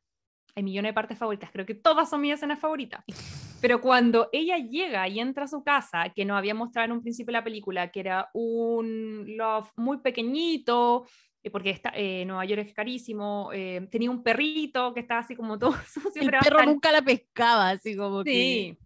hay 0.56 0.64
millones 0.64 0.90
de 0.90 0.94
partes 0.94 1.18
favoritas, 1.18 1.52
creo 1.52 1.66
que 1.66 1.76
todas 1.76 2.10
son 2.10 2.22
mis 2.22 2.34
escenas 2.34 2.60
favoritas. 2.60 3.04
Pero 3.62 3.82
cuando 3.82 4.30
ella 4.32 4.58
llega 4.58 5.08
y 5.08 5.20
entra 5.20 5.46
a 5.46 5.48
su 5.48 5.64
casa, 5.64 6.10
que 6.16 6.26
nos 6.26 6.38
había 6.38 6.54
mostrado 6.54 6.86
en 6.86 6.92
un 6.94 7.02
principio 7.02 7.32
de 7.32 7.40
la 7.40 7.44
película, 7.44 7.92
que 7.92 8.00
era 8.00 8.30
un 8.34 9.26
loft 9.38 9.72
muy 9.78 10.00
pequeñito, 10.00 11.06
eh, 11.42 11.50
porque 11.50 11.72
está, 11.72 11.92
eh, 11.96 12.26
Nueva 12.26 12.46
York 12.46 12.62
es 12.68 12.74
carísimo, 12.74 13.50
tenía 13.90 14.12
un 14.12 14.24
perrito 14.24 14.94
que 14.94 15.00
estaba 15.02 15.22
así 15.22 15.36
como 15.36 15.58
todo 15.58 15.74
sucio. 15.94 16.22
El 16.22 16.32
perro 16.32 16.64
nunca 16.64 16.92
la 16.92 17.02
pescaba, 17.02 17.70
así 17.72 17.96
como 17.96 18.24
sí. 18.24 18.78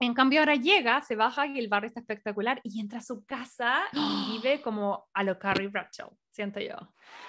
En 0.00 0.14
cambio 0.14 0.40
ahora 0.40 0.54
llega, 0.54 1.02
se 1.02 1.16
baja 1.16 1.46
y 1.46 1.58
el 1.58 1.68
barrio 1.68 1.88
está 1.88 2.00
espectacular 2.00 2.60
y 2.62 2.80
entra 2.80 3.00
a 3.00 3.02
su 3.02 3.24
casa 3.24 3.82
y 3.92 4.38
vive 4.40 4.62
como 4.62 5.08
a 5.12 5.24
lo 5.24 5.38
Carrie 5.38 5.68
Bradshaw, 5.68 6.16
siento 6.30 6.60
yo. 6.60 6.76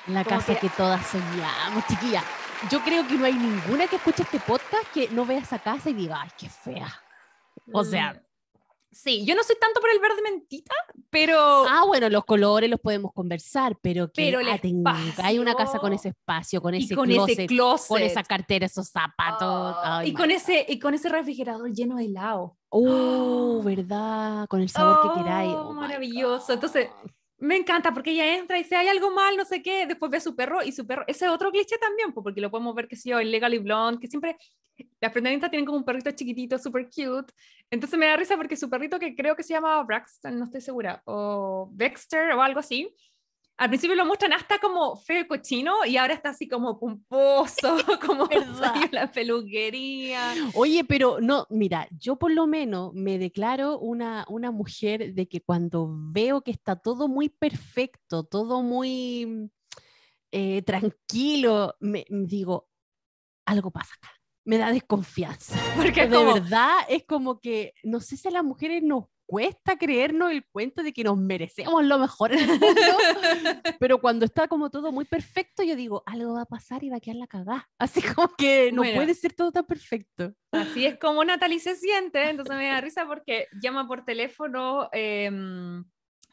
La 0.07 0.23
casa 0.23 0.55
que... 0.55 0.69
todas 0.69 1.05
soñamos, 1.07 1.85
chiquilla. 1.87 2.23
Yo 2.69 2.81
creo 2.81 3.07
que 3.07 3.15
no 3.15 3.25
hay 3.25 3.33
ninguna 3.33 3.87
que 3.87 3.95
escuche 3.95 4.23
este 4.23 4.39
podcast 4.39 4.91
que 4.93 5.09
no 5.09 5.25
vea 5.25 5.39
esa 5.39 5.59
casa 5.59 5.89
y 5.89 5.93
diga, 5.93 6.21
ay, 6.21 6.29
qué 6.37 6.49
fea. 6.49 6.87
O 7.71 7.83
sea. 7.83 8.21
Sí, 8.91 9.23
yo 9.23 9.35
no 9.35 9.43
soy 9.43 9.55
tanto 9.59 9.79
por 9.79 9.89
el 9.91 9.99
verde 9.99 10.21
mentita, 10.23 10.73
pero... 11.09 11.37
Ah, 11.37 11.83
bueno, 11.85 12.09
los 12.09 12.25
colores 12.25 12.69
los 12.69 12.79
podemos 12.79 13.13
conversar, 13.13 13.77
pero 13.81 14.11
que 14.11 14.31
pero 14.31 14.39
hay 15.23 15.37
una 15.37 15.53
casa 15.53 15.77
con 15.77 15.93
ese 15.93 16.09
espacio, 16.09 16.61
con 16.61 16.73
ese, 16.73 16.95
con 16.95 17.07
closet, 17.07 17.49
con 17.87 18.01
esa 18.01 18.23
cartera, 18.23 18.65
esos 18.65 18.87
zapatos. 18.89 19.75
Ah, 19.83 20.01
y, 20.03 20.13
con 20.13 20.31
ese, 20.31 20.65
y 20.67 20.79
con 20.79 20.93
ese 20.95 21.09
refrigerador 21.09 21.71
lleno 21.71 21.97
de 21.97 22.05
helado. 22.05 22.57
Oh, 22.69 23.61
¿verdad? 23.63 24.47
Con 24.47 24.61
el 24.61 24.69
sabor 24.69 25.01
que 25.01 25.21
queráis. 25.21 25.53
Oh, 25.53 25.73
maravilloso. 25.73 26.53
Entonces, 26.53 26.89
me 27.39 27.55
encanta 27.55 27.93
porque 27.93 28.11
ella 28.11 28.35
entra 28.37 28.57
y 28.57 28.63
dice, 28.63 28.75
hay 28.75 28.87
algo 28.87 29.11
mal, 29.11 29.37
no 29.37 29.45
sé 29.45 29.61
qué, 29.61 29.87
después 29.87 30.11
ve 30.11 30.17
a 30.17 30.21
su 30.21 30.35
perro 30.35 30.63
y 30.63 30.71
su 30.71 30.85
perro, 30.85 31.03
ese 31.07 31.25
es 31.25 31.31
otro 31.31 31.51
cliché 31.51 31.77
también, 31.77 32.13
porque 32.13 32.41
lo 32.41 32.51
podemos 32.51 32.75
ver 32.75 32.87
que 32.87 32.95
si 32.95 33.09
yo 33.09 33.19
en 33.19 33.31
Legally 33.31 33.59
Blonde, 33.59 33.99
que 33.99 34.07
siempre 34.07 34.37
las 35.01 35.11
protagonistas 35.11 35.49
tienen 35.49 35.65
como 35.65 35.77
un 35.77 35.85
perrito 35.85 36.11
chiquitito, 36.11 36.57
súper 36.57 36.85
cute, 36.85 37.33
entonces 37.69 37.97
me 37.99 38.05
da 38.05 38.17
risa 38.17 38.37
porque 38.37 38.55
su 38.55 38.69
perrito 38.69 38.99
que 38.99 39.15
creo 39.15 39.35
que 39.35 39.43
se 39.43 39.53
llama 39.53 39.81
Braxton, 39.83 40.37
no 40.37 40.45
estoy 40.45 40.61
segura, 40.61 41.01
o 41.05 41.69
Dexter 41.73 42.31
o 42.31 42.41
algo 42.41 42.59
así, 42.59 42.93
al 43.59 43.67
principio 43.67 43.97
lo 43.97 44.05
muestran 44.05 44.31
hasta 44.31 44.57
como 44.57 44.95
feo 44.95 45.19
y 45.19 45.27
cochino 45.27 45.85
y 45.85 45.97
ahora 45.97 46.13
está 46.13 46.29
así 46.29 46.47
como 46.47 46.79
pomposo, 46.79 47.75
como 48.05 48.25
la 48.91 49.11
peluquería. 49.11 50.33
Oye, 50.53 50.85
pero 50.85 51.19
no, 51.19 51.45
mira, 51.49 51.85
yo 51.91 52.15
por 52.15 52.31
lo 52.31 52.47
menos 52.47 52.93
me 52.93 53.19
declaro 53.19 53.77
una, 53.77 54.25
una 54.29 54.51
mujer 54.51 55.13
de 55.13 55.27
que 55.27 55.41
cuando 55.41 55.89
veo 55.91 56.41
que 56.41 56.51
está 56.51 56.77
todo 56.77 57.09
muy 57.09 57.27
perfecto, 57.27 58.23
todo 58.23 58.63
muy 58.63 59.51
eh, 60.31 60.61
tranquilo, 60.61 61.75
me, 61.81 62.05
digo, 62.09 62.69
algo 63.45 63.71
pasa 63.71 63.93
acá. 63.95 64.09
Me 64.45 64.57
da 64.57 64.71
desconfianza. 64.71 65.59
Porque 65.75 66.07
de 66.07 66.23
verdad 66.23 66.77
es 66.87 67.03
como 67.03 67.41
que, 67.41 67.73
no 67.83 67.99
sé 67.99 68.15
si 68.15 68.29
a 68.29 68.31
las 68.31 68.43
mujeres 68.45 68.81
nos 68.83 69.07
cuesta 69.29 69.77
creernos 69.77 70.31
el 70.31 70.43
cuento 70.51 70.81
de 70.81 70.91
que 70.91 71.03
nos 71.03 71.15
merecemos 71.15 71.85
lo 71.85 71.99
mejor 71.99 72.33
en 72.33 72.39
el 72.39 72.47
mundo, 72.47 72.59
pero 73.79 74.01
cuando 74.01 74.25
está 74.25 74.47
como 74.47 74.71
todo 74.71 74.91
muy 74.91 75.05
perfecto, 75.05 75.61
yo 75.61 75.75
digo, 75.75 76.01
algo 76.07 76.33
va 76.33 76.41
a 76.41 76.45
pasar 76.45 76.83
y 76.83 76.89
va 76.89 76.97
a 76.97 76.99
quedar 76.99 77.17
la 77.17 77.27
cagada. 77.27 77.69
Así 77.77 78.01
como 78.01 78.29
que 78.35 78.71
no 78.71 78.81
puede 78.81 79.13
ser 79.13 79.33
todo 79.33 79.51
tan 79.51 79.67
perfecto. 79.67 80.33
Así 80.51 80.87
es 80.87 80.97
como 80.97 81.23
Natalie 81.23 81.59
se 81.59 81.75
siente, 81.75 82.27
entonces 82.27 82.55
me 82.55 82.69
da 82.69 82.81
risa 82.81 83.05
porque 83.05 83.45
llama 83.61 83.87
por 83.87 84.03
teléfono. 84.03 84.89
Em, 84.93 85.85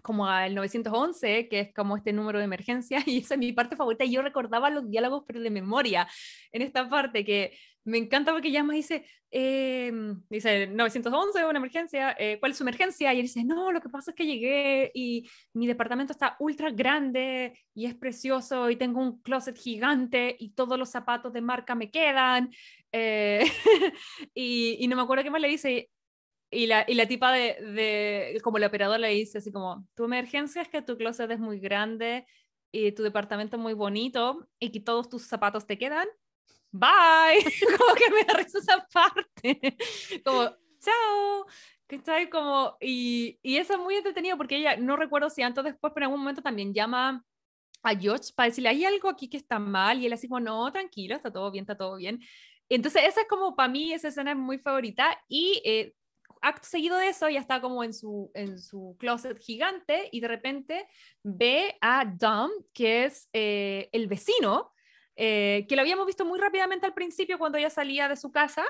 como 0.02 0.26
al 0.26 0.54
911, 0.54 1.48
que 1.48 1.60
es 1.60 1.74
como 1.74 1.96
este 1.96 2.12
número 2.12 2.38
de 2.38 2.44
emergencia, 2.44 2.98
y 3.06 3.18
esa 3.18 3.34
es 3.34 3.40
mi 3.40 3.52
parte 3.52 3.76
favorita, 3.76 4.04
y 4.04 4.12
yo 4.12 4.22
recordaba 4.22 4.70
los 4.70 4.88
diálogos, 4.90 5.24
pero 5.26 5.40
de 5.40 5.50
memoria, 5.50 6.08
en 6.52 6.62
esta 6.62 6.88
parte, 6.88 7.24
que 7.24 7.52
me 7.86 7.98
encanta 7.98 8.32
porque 8.32 8.50
llama 8.50 8.74
y 8.74 8.78
dice, 8.78 9.06
eh, 9.30 9.92
dice 10.28 10.66
911, 10.66 11.44
una 11.44 11.58
emergencia, 11.58 12.16
eh, 12.18 12.38
¿cuál 12.40 12.52
es 12.52 12.58
su 12.58 12.64
emergencia? 12.64 13.14
Y 13.14 13.18
él 13.18 13.26
dice, 13.26 13.44
no, 13.44 13.70
lo 13.70 13.80
que 13.80 13.88
pasa 13.88 14.10
es 14.10 14.16
que 14.16 14.26
llegué 14.26 14.90
y 14.92 15.28
mi 15.52 15.68
departamento 15.68 16.12
está 16.12 16.36
ultra 16.40 16.70
grande 16.70 17.56
y 17.74 17.86
es 17.86 17.94
precioso 17.94 18.70
y 18.70 18.76
tengo 18.76 19.00
un 19.00 19.20
closet 19.22 19.56
gigante 19.56 20.36
y 20.38 20.50
todos 20.50 20.78
los 20.78 20.90
zapatos 20.90 21.32
de 21.32 21.40
marca 21.42 21.76
me 21.76 21.90
quedan. 21.90 22.50
Eh, 22.90 23.44
y, 24.34 24.78
y, 24.80 24.88
no 24.88 24.96
me 24.96 25.02
acuerdo 25.02 25.22
qué 25.22 25.30
más 25.30 25.40
le 25.40 25.48
dice, 25.48 25.90
y 26.50 26.66
la, 26.66 26.84
y 26.86 26.94
la 26.94 27.06
tipa 27.06 27.32
de, 27.32 27.54
de, 27.74 28.40
como 28.42 28.58
el 28.58 28.64
operador 28.64 29.00
le 29.00 29.08
dice 29.08 29.38
así 29.38 29.52
como, 29.52 29.86
tu 29.94 30.04
emergencia 30.04 30.62
es 30.62 30.68
que 30.68 30.82
tu 30.82 30.96
closet 30.96 31.30
es 31.30 31.40
muy 31.40 31.58
grande 31.58 32.26
y 32.72 32.92
tu 32.92 33.02
departamento 33.02 33.58
muy 33.58 33.74
bonito 33.74 34.48
y 34.58 34.70
que 34.70 34.80
todos 34.80 35.08
tus 35.08 35.22
zapatos 35.22 35.66
te 35.66 35.78
quedan. 35.78 36.06
Bye. 36.70 37.42
como 37.78 37.94
que 37.94 38.10
me 38.10 38.24
da 38.24 38.34
risa 38.34 38.58
esa 38.58 38.86
parte. 38.92 39.76
como, 40.24 40.50
chao. 40.80 41.46
Que 41.86 41.96
está 41.96 42.16
ahí 42.16 42.28
como, 42.28 42.76
y, 42.80 43.38
y 43.42 43.58
eso 43.58 43.74
es 43.74 43.78
muy 43.78 43.94
entretenido 43.94 44.36
porque 44.36 44.56
ella, 44.56 44.76
no 44.76 44.96
recuerdo 44.96 45.30
si 45.30 45.42
antes 45.42 45.60
o 45.60 45.64
después, 45.64 45.92
pero 45.94 46.04
en 46.04 46.08
algún 46.08 46.20
momento 46.20 46.42
también 46.42 46.74
llama 46.74 47.24
a 47.82 47.94
George 47.94 48.32
para 48.34 48.48
decirle, 48.48 48.70
hay 48.70 48.84
algo 48.84 49.08
aquí 49.08 49.28
que 49.28 49.36
está 49.36 49.60
mal, 49.60 50.00
y 50.00 50.06
él 50.06 50.12
así 50.12 50.28
como, 50.28 50.40
no, 50.40 50.72
tranquilo, 50.72 51.14
está 51.14 51.32
todo 51.32 51.50
bien, 51.52 51.62
está 51.62 51.76
todo 51.76 51.96
bien. 51.96 52.20
Entonces, 52.68 53.04
esa 53.06 53.20
es 53.20 53.28
como 53.28 53.54
para 53.54 53.68
mí, 53.68 53.92
esa 53.92 54.08
escena 54.08 54.32
es 54.32 54.36
muy 54.36 54.58
favorita, 54.58 55.16
y 55.28 55.62
eh, 55.64 55.94
acto 56.46 56.68
seguido 56.68 56.96
de 56.96 57.08
eso, 57.08 57.28
ya 57.28 57.40
está 57.40 57.60
como 57.60 57.82
en 57.84 57.92
su, 57.92 58.30
en 58.34 58.58
su 58.58 58.96
closet 58.98 59.38
gigante 59.38 60.08
y 60.12 60.20
de 60.20 60.28
repente 60.28 60.86
ve 61.22 61.76
a 61.80 62.04
Dom, 62.04 62.50
que 62.72 63.04
es 63.04 63.28
eh, 63.32 63.88
el 63.92 64.06
vecino, 64.06 64.72
eh, 65.16 65.66
que 65.68 65.76
lo 65.76 65.82
habíamos 65.82 66.06
visto 66.06 66.24
muy 66.24 66.38
rápidamente 66.38 66.86
al 66.86 66.94
principio 66.94 67.38
cuando 67.38 67.58
ella 67.58 67.70
salía 67.70 68.08
de 68.08 68.16
su 68.16 68.30
casa, 68.30 68.64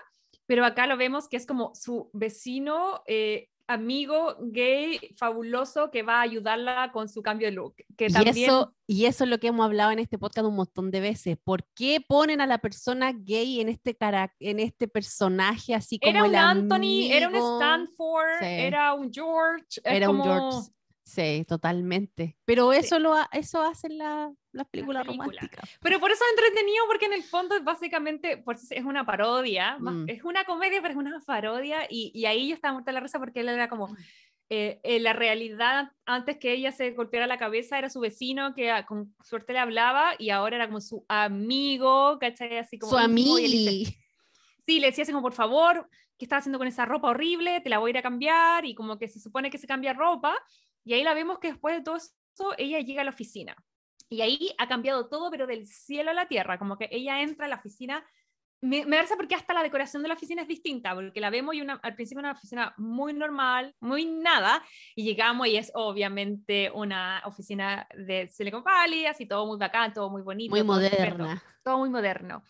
pero 0.46 0.64
acá 0.64 0.86
lo 0.86 0.96
vemos 0.96 1.28
que 1.28 1.36
es 1.36 1.46
como 1.46 1.74
su 1.74 2.10
vecino, 2.12 3.02
eh, 3.06 3.48
amigo 3.68 4.36
gay 4.40 4.98
fabuloso 5.16 5.90
que 5.90 6.02
va 6.02 6.18
a 6.18 6.22
ayudarla 6.22 6.90
con 6.92 7.08
su 7.08 7.22
cambio 7.22 7.48
de 7.48 7.52
look. 7.52 7.74
Que 7.96 8.06
y, 8.06 8.12
también... 8.12 8.36
eso, 8.36 8.74
y 8.86 9.06
eso 9.06 9.24
es 9.24 9.30
lo 9.30 9.38
que 9.38 9.48
hemos 9.48 9.64
hablado 9.64 9.90
en 9.90 9.98
este 9.98 10.18
podcast 10.18 10.46
un 10.46 10.56
montón 10.56 10.90
de 10.90 11.00
veces. 11.00 11.36
¿Por 11.42 11.64
qué 11.74 12.00
ponen 12.06 12.40
a 12.40 12.46
la 12.46 12.58
persona 12.58 13.12
gay 13.12 13.60
en 13.60 13.68
este, 13.68 13.96
cara, 13.96 14.32
en 14.40 14.60
este 14.60 14.88
personaje 14.88 15.74
así 15.74 15.98
como 15.98 16.10
Era 16.10 16.24
un 16.24 16.30
el 16.30 16.36
Anthony, 16.36 17.10
era 17.10 17.28
un? 17.28 17.34
Stanford, 17.34 18.38
Sí. 18.40 18.46
era 18.46 18.94
un 18.94 19.12
George. 19.12 19.80
Era 19.84 20.10
un 20.10 20.22
George. 20.22 20.70
Sí, 21.08 21.44
totalmente. 21.46 22.36
Pero 22.44 22.72
Sí. 22.72 22.78
eso 22.80 22.98
lo 22.98 23.14
ha- 23.14 23.28
eso 23.32 23.62
hacen 23.62 23.96
la- 23.96 24.32
las 24.50 24.66
películas 24.66 25.04
películas. 25.06 25.34
románticas. 25.36 25.70
Pero 25.80 26.00
por 26.00 26.10
eso 26.10 26.24
es 26.24 26.30
entretenido, 26.36 26.84
porque 26.88 27.06
en 27.06 27.12
el 27.12 27.22
fondo 27.22 27.54
es 27.56 27.62
básicamente, 27.62 28.38
por 28.38 28.56
es 28.56 28.84
una 28.84 29.06
parodia, 29.06 29.78
más- 29.78 29.94
Mm. 29.94 30.08
es 30.10 30.24
una 30.24 30.44
comedia, 30.44 30.82
pero 30.82 30.92
es 30.94 30.98
una 30.98 31.20
parodia, 31.24 31.86
y, 31.88 32.10
y 32.12 32.26
ahí 32.26 32.48
yo 32.48 32.54
estaba 32.56 32.72
muerta 32.74 32.90
la 32.90 32.98
risa 32.98 33.20
porque 33.20 33.38
él 33.40 33.48
era 33.48 33.68
como, 33.68 33.86
Mm. 33.86 33.96
eh, 34.50 34.80
eh, 34.82 34.98
la 34.98 35.12
realidad, 35.12 35.92
antes 36.06 36.38
que 36.38 36.52
ella 36.52 36.72
se 36.72 36.90
golpeara 36.90 37.28
la 37.28 37.38
cabeza, 37.38 37.78
era 37.78 37.88
su 37.88 38.00
vecino 38.00 38.52
que 38.54 38.72
a- 38.72 38.84
con 38.84 39.14
suerte 39.22 39.52
le 39.52 39.60
hablaba, 39.60 40.14
y 40.18 40.30
ahora 40.30 40.56
era 40.56 40.66
como 40.66 40.80
su 40.80 41.04
amigo, 41.08 42.18
¿cachai? 42.18 42.58
Así 42.58 42.80
como 42.80 42.90
Su 42.90 42.98
amigo. 42.98 43.36
Sí, 43.36 44.80
le 44.80 44.88
decía 44.88 45.02
así 45.04 45.12
como, 45.12 45.22
por 45.22 45.34
favor, 45.34 45.88
¿qué 46.18 46.24
estás 46.24 46.40
haciendo 46.40 46.58
con 46.58 46.66
esa 46.66 46.84
ropa 46.84 47.08
horrible? 47.10 47.60
Te 47.60 47.68
la 47.70 47.78
voy 47.78 47.90
a 47.90 47.92
ir 47.92 47.98
a 47.98 48.02
cambiar, 48.02 48.64
y 48.64 48.74
como 48.74 48.98
que 48.98 49.06
se 49.06 49.20
supone 49.20 49.50
que 49.50 49.58
se 49.58 49.68
cambia 49.68 49.92
ropa, 49.92 50.36
y 50.86 50.94
ahí 50.94 51.02
la 51.02 51.14
vemos 51.14 51.40
que 51.40 51.48
después 51.48 51.76
de 51.76 51.82
todo 51.82 51.96
eso, 51.96 52.14
ella 52.58 52.78
llega 52.78 53.02
a 53.02 53.04
la 53.04 53.10
oficina. 53.10 53.56
Y 54.08 54.20
ahí 54.20 54.54
ha 54.56 54.68
cambiado 54.68 55.08
todo, 55.08 55.32
pero 55.32 55.48
del 55.48 55.66
cielo 55.66 56.12
a 56.12 56.14
la 56.14 56.28
tierra, 56.28 56.58
como 56.58 56.78
que 56.78 56.88
ella 56.92 57.20
entra 57.22 57.46
a 57.46 57.48
la 57.48 57.56
oficina. 57.56 58.06
Me, 58.60 58.86
me 58.86 58.94
da 58.94 59.02
risa 59.02 59.16
porque 59.16 59.34
hasta 59.34 59.52
la 59.52 59.64
decoración 59.64 60.04
de 60.04 60.08
la 60.08 60.14
oficina 60.14 60.42
es 60.42 60.48
distinta, 60.48 60.94
porque 60.94 61.20
la 61.20 61.30
vemos 61.30 61.56
y 61.56 61.60
una, 61.60 61.74
al 61.82 61.96
principio 61.96 62.20
una 62.20 62.32
oficina 62.32 62.72
muy 62.76 63.14
normal, 63.14 63.74
muy 63.80 64.06
nada, 64.06 64.64
y 64.94 65.02
llegamos 65.02 65.48
y 65.48 65.56
es 65.56 65.72
obviamente 65.74 66.70
una 66.72 67.20
oficina 67.26 67.88
de 67.96 68.28
Silicon 68.28 68.62
Valley, 68.62 69.06
así 69.06 69.26
todo 69.26 69.44
muy 69.44 69.58
bacán, 69.58 69.92
todo 69.92 70.08
muy 70.08 70.22
bonito. 70.22 70.50
Muy 70.50 70.60
todo 70.60 70.72
moderna. 70.72 71.42
todo 71.64 71.78
muy 71.78 71.90
moderno. 71.90 72.44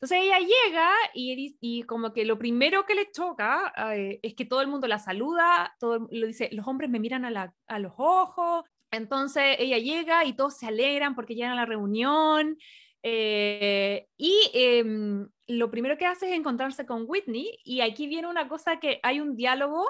Entonces 0.00 0.18
ella 0.22 0.38
llega 0.38 0.90
y, 1.12 1.82
como 1.82 2.14
que 2.14 2.24
lo 2.24 2.38
primero 2.38 2.86
que 2.86 2.94
le 2.94 3.10
choca 3.10 3.70
eh, 3.94 4.18
es 4.22 4.34
que 4.34 4.46
todo 4.46 4.62
el 4.62 4.68
mundo 4.68 4.88
la 4.88 4.98
saluda, 4.98 5.76
todo 5.78 6.08
lo 6.10 6.26
dice, 6.26 6.48
los 6.52 6.66
hombres 6.66 6.88
me 6.88 6.98
miran 6.98 7.26
a 7.26 7.78
los 7.78 7.92
ojos. 7.98 8.64
Entonces 8.90 9.56
ella 9.58 9.76
llega 9.76 10.24
y 10.24 10.32
todos 10.32 10.56
se 10.56 10.66
alegran 10.66 11.14
porque 11.14 11.34
llegan 11.34 11.52
a 11.52 11.56
la 11.56 11.66
reunión. 11.66 12.56
eh, 13.02 14.06
y 14.16 14.50
em, 14.54 15.28
lo 15.48 15.70
primero 15.70 15.98
que 15.98 16.06
hace 16.06 16.30
es 16.30 16.36
encontrarse 16.36 16.86
con 16.86 17.04
Whitney 17.06 17.58
y 17.64 17.82
aquí 17.82 18.06
viene 18.06 18.28
una 18.28 18.48
cosa 18.48 18.78
que 18.80 19.00
hay 19.02 19.20
un 19.20 19.36
diálogo 19.36 19.86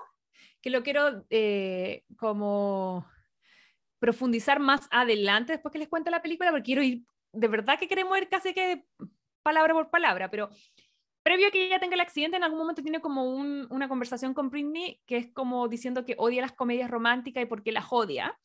que 0.61 0.71
lo 0.71 0.83
quiero 0.83 1.25
eh, 1.31 2.05
como 2.17 3.07
profundizar 4.01 4.59
más 4.61 4.89
adelante 4.91 5.53
después 5.53 5.73
que 5.73 5.79
les 5.79 5.89
cuente 5.89 6.11
la 6.11 6.23
película 6.23 6.51
porque 6.51 6.65
quiero 6.65 6.83
ir, 6.83 7.05
de 7.33 7.49
verdad 7.49 7.79
que 7.79 7.89
queremos 7.89 8.17
ir 8.19 8.29
casi 8.29 8.55
que 8.55 8.85
palabra 9.43 9.75
por 9.75 9.91
palabra, 9.91 10.31
pero 10.31 10.51
previo 11.23 11.49
a 11.49 11.51
que 11.51 11.67
ella 11.67 11.79
tenga 11.79 11.95
el 11.95 12.01
accidente, 12.01 12.37
en 12.37 12.45
algún 12.45 12.59
momento 12.59 12.83
tiene 12.83 13.01
como 13.01 13.25
un- 13.25 13.67
una 13.71 13.89
conversación 13.89 14.33
con 14.35 14.51
Britney 14.51 15.01
que 15.07 15.17
es 15.19 15.33
como 15.33 15.69
diciendo 15.69 16.05
que 16.05 16.15
odia 16.19 16.43
las 16.43 16.53
comedias 16.53 16.91
románticas 16.91 17.43
y 17.43 17.47
por 17.47 17.63
qué 17.63 17.73
las 17.73 17.87
odia. 17.91 18.39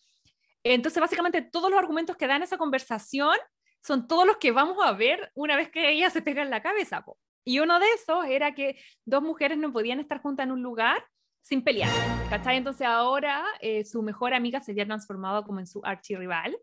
Entonces, 0.63 0.99
básicamente, 0.99 1.41
todos 1.41 1.69
los 1.69 1.79
argumentos 1.79 2.17
que 2.17 2.27
dan 2.27 2.43
esa 2.43 2.57
conversación 2.57 3.35
son 3.81 4.07
todos 4.07 4.25
los 4.25 4.37
que 4.37 4.51
vamos 4.51 4.77
a 4.83 4.93
ver 4.93 5.31
una 5.35 5.55
vez 5.55 5.69
que 5.69 5.89
ella 5.91 6.09
se 6.09 6.21
pega 6.23 6.41
en 6.41 6.49
la 6.49 6.61
cabeza. 6.61 7.05
Y 7.43 7.59
uno 7.59 7.79
de 7.79 7.85
esos 7.93 8.25
era 8.25 8.55
que 8.55 8.79
dos 9.05 9.21
mujeres 9.21 9.59
no 9.59 9.71
podían 9.71 9.99
estar 9.99 10.19
juntas 10.21 10.45
en 10.45 10.51
un 10.51 10.63
lugar 10.63 11.05
sin 11.43 11.63
pelear, 11.63 11.91
¿cachai? 12.31 12.57
Entonces 12.57 12.87
ahora 12.87 13.45
eh, 13.61 13.85
su 13.85 14.01
mejor 14.01 14.33
amiga 14.33 14.59
se 14.61 14.71
había 14.71 14.87
transformado 14.87 15.43
como 15.43 15.59
en 15.59 15.67
su 15.67 15.79
archirrival. 15.85 16.57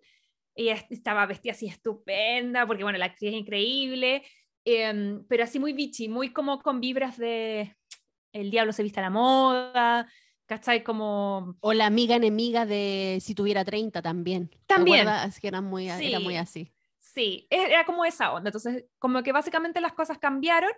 Ella 0.54 0.74
est- 0.74 0.92
estaba 0.92 1.24
vestida 1.26 1.52
así 1.52 1.66
estupenda, 1.66 2.66
porque 2.66 2.82
bueno, 2.84 2.98
la 2.98 3.06
actriz 3.06 3.30
es 3.32 3.38
increíble, 3.40 4.22
em, 4.64 5.24
pero 5.28 5.44
así 5.44 5.58
muy 5.58 5.72
bitchy, 5.72 6.08
muy 6.08 6.32
como 6.32 6.60
con 6.60 6.80
vibras 6.80 7.16
de 7.18 7.74
el 8.32 8.50
diablo 8.50 8.72
se 8.72 8.82
viste 8.82 9.00
a 9.00 9.04
la 9.04 9.10
moda, 9.10 10.08
¿cachai? 10.46 10.82
Como... 10.82 11.56
O 11.60 11.72
la 11.72 11.86
amiga 11.86 12.16
enemiga 12.16 12.64
de 12.66 13.18
si 13.20 13.34
tuviera 13.34 13.64
30 13.64 14.00
también. 14.02 14.48
¿Te 14.48 14.58
También. 14.66 15.00
acuerdas? 15.08 15.38
Que 15.40 15.48
muy, 15.60 15.88
era 15.88 16.20
muy 16.20 16.34
Sí. 16.34 16.38
así. 16.38 16.72
Sí, 16.98 17.46
e- 17.50 17.66
era 17.72 17.84
como 17.84 18.04
esa 18.06 18.32
onda. 18.32 18.48
Entonces, 18.48 18.86
como 18.98 19.22
que 19.22 19.32
básicamente 19.32 19.80
las 19.82 19.92
cosas 19.92 20.16
cambiaron, 20.18 20.70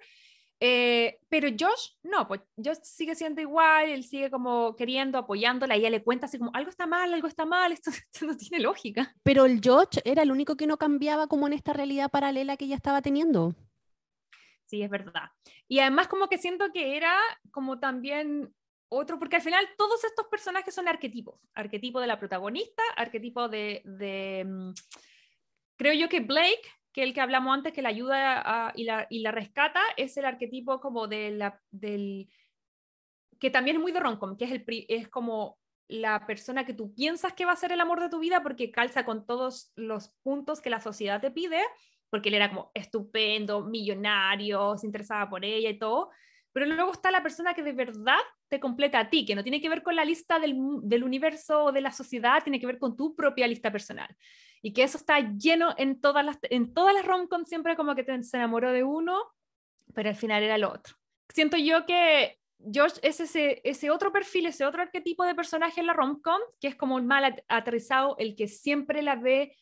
eh, 0.61 1.19
pero 1.29 1.49
Josh 1.49 1.93
no, 2.03 2.27
pues 2.29 2.41
Josh 2.57 2.79
sigue 2.83 3.15
siendo 3.15 3.41
igual, 3.41 3.89
él 3.89 4.05
sigue 4.05 4.31
como 4.31 4.77
queriendo, 4.77 5.19
apoyándola, 5.19 5.77
y 5.77 5.81
ella 5.81 5.91
le 5.91 6.03
cuenta 6.03 6.27
así 6.27 6.39
como, 6.39 6.51
algo 6.55 6.71
está 6.71 6.87
mal, 6.87 7.13
algo 7.13 7.29
está 7.29 7.45
mal, 7.45 7.73
esto, 7.73 7.91
esto 8.13 8.27
no 8.27 8.37
tiene 8.37 8.61
lógica. 8.61 9.15
Pero 9.23 9.45
el 9.45 9.61
George 9.61 10.01
era 10.05 10.23
el 10.23 10.31
único 10.31 10.57
que 10.57 10.67
no 10.67 10.77
cambiaba 10.77 11.27
como 11.27 11.47
en 11.47 11.53
esta 11.53 11.73
realidad 11.73 12.11
paralela 12.11 12.57
que 12.57 12.67
ella 12.67 12.77
estaba 12.77 13.03
teniendo. 13.03 13.55
Sí, 14.67 14.83
es 14.83 14.91
verdad. 14.91 15.31
Y 15.69 15.81
además 15.81 16.09
como 16.09 16.29
que 16.29 16.39
siento 16.39 16.73
que 16.73 16.97
era 16.97 17.19
como 17.51 17.79
también 17.79 18.55
otro, 18.89 19.19
porque 19.19 19.37
al 19.37 19.43
final 19.43 19.67
todos 19.77 20.05
estos 20.05 20.27
personajes 20.27 20.75
son 20.75 20.89
arquetipos, 20.89 21.41
arquetipo 21.55 22.01
de 22.01 22.07
la 22.07 22.19
protagonista, 22.19 22.83
arquetipo 22.97 23.49
de, 23.49 23.83
de, 23.85 24.45
mm, 24.47 24.73
creo 25.77 25.95
yo 25.95 26.09
que 26.09 26.21
Blake, 26.21 26.63
que 26.95 27.03
el 27.03 27.13
que 27.13 27.21
hablamos 27.21 27.53
antes, 27.53 27.73
que 27.73 27.83
la 27.83 27.89
ayuda 27.89 28.73
y, 28.77 28.85
la, 28.85 29.07
y 29.11 29.19
la 29.19 29.33
rescata, 29.33 29.81
es 29.97 30.17
el 30.17 30.25
arquetipo 30.25 30.81
como 30.81 31.09
de 31.09 31.33
la, 31.33 31.61
del, 31.73 32.31
que 33.41 33.51
también 33.51 33.77
es 33.77 33.83
muy 33.83 33.91
de 33.91 33.99
Roncom, 33.99 34.37
que 34.37 34.45
es, 34.45 34.53
el, 34.53 34.65
es 34.89 35.09
como 35.09 35.59
la 35.89 36.25
persona 36.25 36.65
que 36.65 36.73
tú 36.73 36.95
piensas 36.95 37.33
que 37.33 37.45
va 37.45 37.53
a 37.53 37.57
ser 37.57 37.73
el 37.73 37.81
amor 37.81 38.01
de 38.01 38.09
tu 38.09 38.21
vida 38.21 38.45
porque 38.45 38.71
calza 38.71 39.05
con 39.05 39.27
todos 39.27 39.73
los 39.75 40.11
puntos 40.23 40.61
que 40.61 40.71
la 40.71 40.81
sociedad 40.81 41.21
te 41.21 41.33
pide, 41.33 41.61
porque 42.11 42.29
él 42.29 42.37
era 42.37 42.49
como 42.49 42.71
estupendo, 42.75 43.65
millonario, 43.65 44.79
se 44.79 44.87
interesaba 44.87 45.29
por 45.29 45.45
ella 45.45 45.71
y 45.71 45.79
todo, 45.81 46.11
pero 46.55 46.67
luego 46.67 46.93
está 46.93 47.11
la 47.11 47.21
persona 47.21 47.53
que 47.53 47.65
de 47.65 47.73
verdad 47.73 48.21
te 48.49 48.61
completa 48.61 49.01
a 49.01 49.11
ti, 49.11 49.27
que 49.27 49.35
no 49.35 49.43
tiene 49.43 49.61
que 49.61 49.69
ver 49.69 49.83
con 49.83 49.97
la 49.97 50.05
lista 50.05 50.39
del, 50.39 50.55
universo 51.03 51.65
o 51.65 51.73
de 51.73 51.81
la 51.81 51.91
sociedad, 51.91 52.45
tiene 52.45 52.61
que 52.61 52.67
ver 52.67 52.79
con 52.79 52.97
tu 52.97 53.17
propia 53.17 53.49
lista 53.49 53.73
personal. 53.73 54.17
Y 54.63 54.73
que 54.73 54.85
eso 54.85 54.97
está 54.97 55.19
lleno 55.37 55.75
en 55.77 56.01
todas 56.01 56.25
las, 56.25 56.39
en 56.43 56.73
todas 56.73 56.95
siempre 57.45 57.75
como 57.75 57.97
que 57.97 58.05
te, 58.05 58.23
se 58.23 58.37
enamoró 58.37 58.71
de 58.71 58.85
uno, 58.85 59.21
pero 59.95 60.11
al 60.11 60.15
final 60.15 60.45
era 60.45 60.55
el 60.55 60.63
otro. 60.63 60.95
Siento 61.29 61.57
yo 61.57 61.87
que 61.87 62.39
George 62.73 63.01
es 63.03 63.19
ese, 63.21 63.91
otro 63.91 64.13
perfil, 64.13 64.47
ese 64.47 64.65
otro 64.65 64.81
arquetipo 64.81 65.25
de 65.25 65.35
personaje 65.35 65.81
en 65.81 65.89
la 65.89 65.93
rom-com, 65.93 66.41
que 66.61 66.69
es 66.69 66.77
como 66.77 66.99
el 66.99 67.05
mal 67.05 67.25
at- 67.25 67.45
aterrizado, 67.49 68.15
el 68.19 68.37
que 68.37 68.47
siempre 68.47 69.03
la 69.03 69.17
ve 69.17 69.57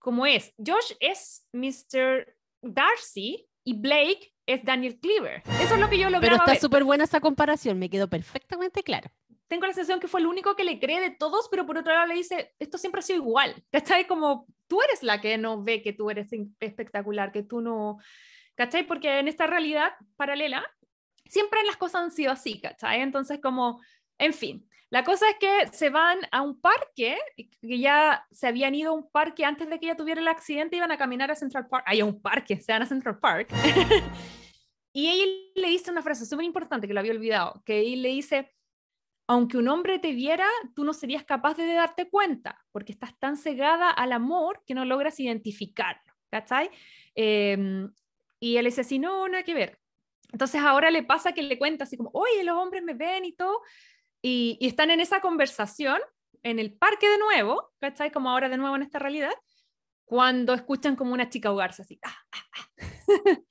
como 0.00 0.26
es. 0.26 0.52
Josh 0.58 0.94
es 0.98 1.46
Mr. 1.52 2.34
Darcy 2.62 3.48
y 3.64 3.74
Blake 3.74 4.32
es 4.46 4.64
Daniel 4.64 4.98
Cleaver. 4.98 5.42
Eso 5.60 5.74
es 5.74 5.80
lo 5.80 5.88
que 5.88 5.98
yo 5.98 6.08
Pero 6.08 6.20
lograba 6.20 6.44
está 6.44 6.60
súper 6.60 6.84
buena 6.84 7.04
esa 7.04 7.20
comparación, 7.20 7.78
me 7.78 7.90
quedó 7.90 8.08
perfectamente 8.08 8.82
claro. 8.82 9.10
Tengo 9.48 9.66
la 9.66 9.74
sensación 9.74 10.00
que 10.00 10.08
fue 10.08 10.20
el 10.20 10.26
único 10.26 10.56
que 10.56 10.64
le 10.64 10.80
cree 10.80 11.00
de 11.00 11.10
todos, 11.10 11.48
pero 11.50 11.66
por 11.66 11.76
otro 11.76 11.92
lado 11.92 12.06
le 12.06 12.14
dice, 12.14 12.54
esto 12.58 12.78
siempre 12.78 13.00
ha 13.00 13.02
sido 13.02 13.18
igual. 13.18 13.62
¿Cachai? 13.70 14.06
Como 14.06 14.46
tú 14.66 14.80
eres 14.82 15.02
la 15.02 15.20
que 15.20 15.36
no 15.36 15.62
ve 15.62 15.82
que 15.82 15.92
tú 15.92 16.10
eres 16.10 16.30
espectacular, 16.60 17.32
que 17.32 17.42
tú 17.42 17.60
no... 17.60 17.98
¿Cachai? 18.54 18.86
Porque 18.86 19.18
en 19.18 19.28
esta 19.28 19.46
realidad 19.46 19.92
paralela, 20.16 20.64
siempre 21.26 21.62
las 21.64 21.76
cosas 21.76 22.02
han 22.02 22.10
sido 22.10 22.32
así, 22.32 22.60
¿cachai? 22.60 23.02
Entonces 23.02 23.40
como, 23.42 23.80
en 24.18 24.32
fin. 24.32 24.68
La 24.92 25.04
cosa 25.04 25.24
es 25.30 25.36
que 25.40 25.74
se 25.74 25.88
van 25.88 26.18
a 26.32 26.42
un 26.42 26.60
parque, 26.60 27.16
que 27.34 27.78
ya 27.78 28.26
se 28.30 28.46
habían 28.46 28.74
ido 28.74 28.90
a 28.90 28.94
un 28.94 29.10
parque 29.10 29.42
antes 29.42 29.70
de 29.70 29.80
que 29.80 29.86
ella 29.86 29.96
tuviera 29.96 30.20
el 30.20 30.28
accidente, 30.28 30.76
iban 30.76 30.92
a 30.92 30.98
caminar 30.98 31.30
a 31.30 31.34
Central 31.34 31.66
Park. 31.66 31.84
Hay 31.86 32.02
un 32.02 32.20
parque, 32.20 32.60
se 32.60 32.72
van 32.72 32.82
a 32.82 32.86
Central 32.86 33.18
Park. 33.18 33.48
y 34.92 35.08
ella 35.08 35.24
le 35.54 35.68
dice 35.68 35.90
una 35.90 36.02
frase 36.02 36.26
súper 36.26 36.44
importante 36.44 36.86
que 36.86 36.92
lo 36.92 37.00
había 37.00 37.12
olvidado, 37.12 37.62
que 37.64 37.80
él 37.80 38.02
le 38.02 38.10
dice, 38.10 38.52
aunque 39.26 39.56
un 39.56 39.68
hombre 39.68 39.98
te 39.98 40.12
viera, 40.12 40.46
tú 40.74 40.84
no 40.84 40.92
serías 40.92 41.24
capaz 41.24 41.56
de 41.56 41.72
darte 41.72 42.10
cuenta, 42.10 42.62
porque 42.70 42.92
estás 42.92 43.18
tan 43.18 43.38
cegada 43.38 43.88
al 43.88 44.12
amor 44.12 44.62
que 44.66 44.74
no 44.74 44.84
logras 44.84 45.18
identificarlo, 45.18 46.12
¿cachai? 46.30 46.68
Eh, 47.14 47.88
y 48.38 48.58
él 48.58 48.66
dice 48.66 48.82
así, 48.82 48.98
no, 48.98 49.26
nada 49.26 49.42
que 49.42 49.54
ver. 49.54 49.78
Entonces 50.32 50.60
ahora 50.62 50.90
le 50.90 51.02
pasa 51.02 51.32
que 51.32 51.42
le 51.42 51.58
cuenta 51.58 51.84
así 51.84 51.96
como, 51.96 52.10
oye, 52.14 52.42
los 52.42 52.56
hombres 52.56 52.82
me 52.82 52.94
ven 52.94 53.24
y 53.24 53.32
todo, 53.32 53.60
y, 54.22 54.58
están 54.60 54.90
en 54.90 55.00
esa 55.00 55.20
conversación 55.20 56.00
en 56.42 56.58
el 56.58 56.72
parque 56.72 57.08
de 57.08 57.18
nuevo, 57.18 57.70
¿cachai? 57.80 58.10
Como 58.10 58.30
ahora 58.30 58.48
de 58.48 58.56
nuevo 58.56 58.76
en 58.76 58.82
esta 58.82 58.98
realidad, 58.98 59.32
cuando 60.04 60.54
escuchan 60.54 60.96
como 60.96 61.12
una 61.12 61.28
chica 61.28 61.48
ahogarse 61.48 61.82
así. 61.82 61.98
"Ah, 62.02 62.16
ah, 62.32 62.44
ah". 62.58 62.68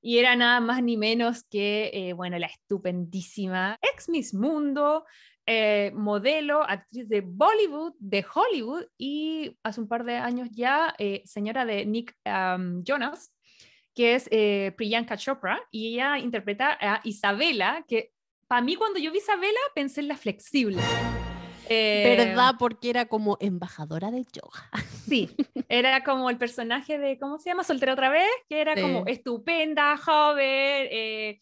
y 0.00 0.18
era 0.18 0.36
nada 0.36 0.60
más 0.60 0.82
ni 0.82 0.96
menos 0.96 1.44
que, 1.44 1.90
eh, 1.92 2.12
bueno, 2.12 2.38
la 2.38 2.46
estupendísima 2.46 3.78
ex 3.82 4.08
Miss 4.08 4.34
Mundo, 4.34 5.04
eh, 5.50 5.92
modelo, 5.94 6.62
actriz 6.62 7.08
de 7.08 7.22
Bollywood, 7.22 7.94
de 7.98 8.22
Hollywood 8.34 8.84
y 8.98 9.56
hace 9.62 9.80
un 9.80 9.88
par 9.88 10.04
de 10.04 10.16
años 10.16 10.50
ya 10.52 10.94
eh, 10.98 11.22
señora 11.24 11.64
de 11.64 11.86
Nick 11.86 12.14
Jonas, 12.84 13.32
que 13.94 14.14
es 14.14 14.28
eh, 14.30 14.74
Priyanka 14.76 15.16
Chopra, 15.16 15.58
y 15.70 15.94
ella 15.94 16.18
interpreta 16.18 16.76
a 16.78 17.00
Isabela, 17.02 17.82
que 17.88 18.12
para 18.48 18.62
mí 18.62 18.74
cuando 18.76 18.98
yo 18.98 19.12
vi 19.12 19.18
Isabela 19.18 19.58
pensé 19.74 20.00
en 20.00 20.08
la 20.08 20.16
flexible. 20.16 20.80
Eh, 21.68 22.14
¿Verdad? 22.16 22.54
Porque 22.58 22.88
era 22.90 23.06
como 23.06 23.36
embajadora 23.40 24.10
de 24.10 24.24
yoga. 24.24 24.70
Sí, 25.08 25.34
era 25.70 26.04
como 26.04 26.28
el 26.28 26.36
personaje 26.36 26.98
de, 26.98 27.18
¿cómo 27.18 27.38
se 27.38 27.48
llama? 27.48 27.64
Soltera 27.64 27.94
otra 27.94 28.10
vez, 28.10 28.28
que 28.48 28.60
era 28.60 28.74
como 28.78 29.04
Sí. 29.06 29.12
estupenda, 29.12 29.96
joven, 29.96 30.44
eh, 30.90 31.38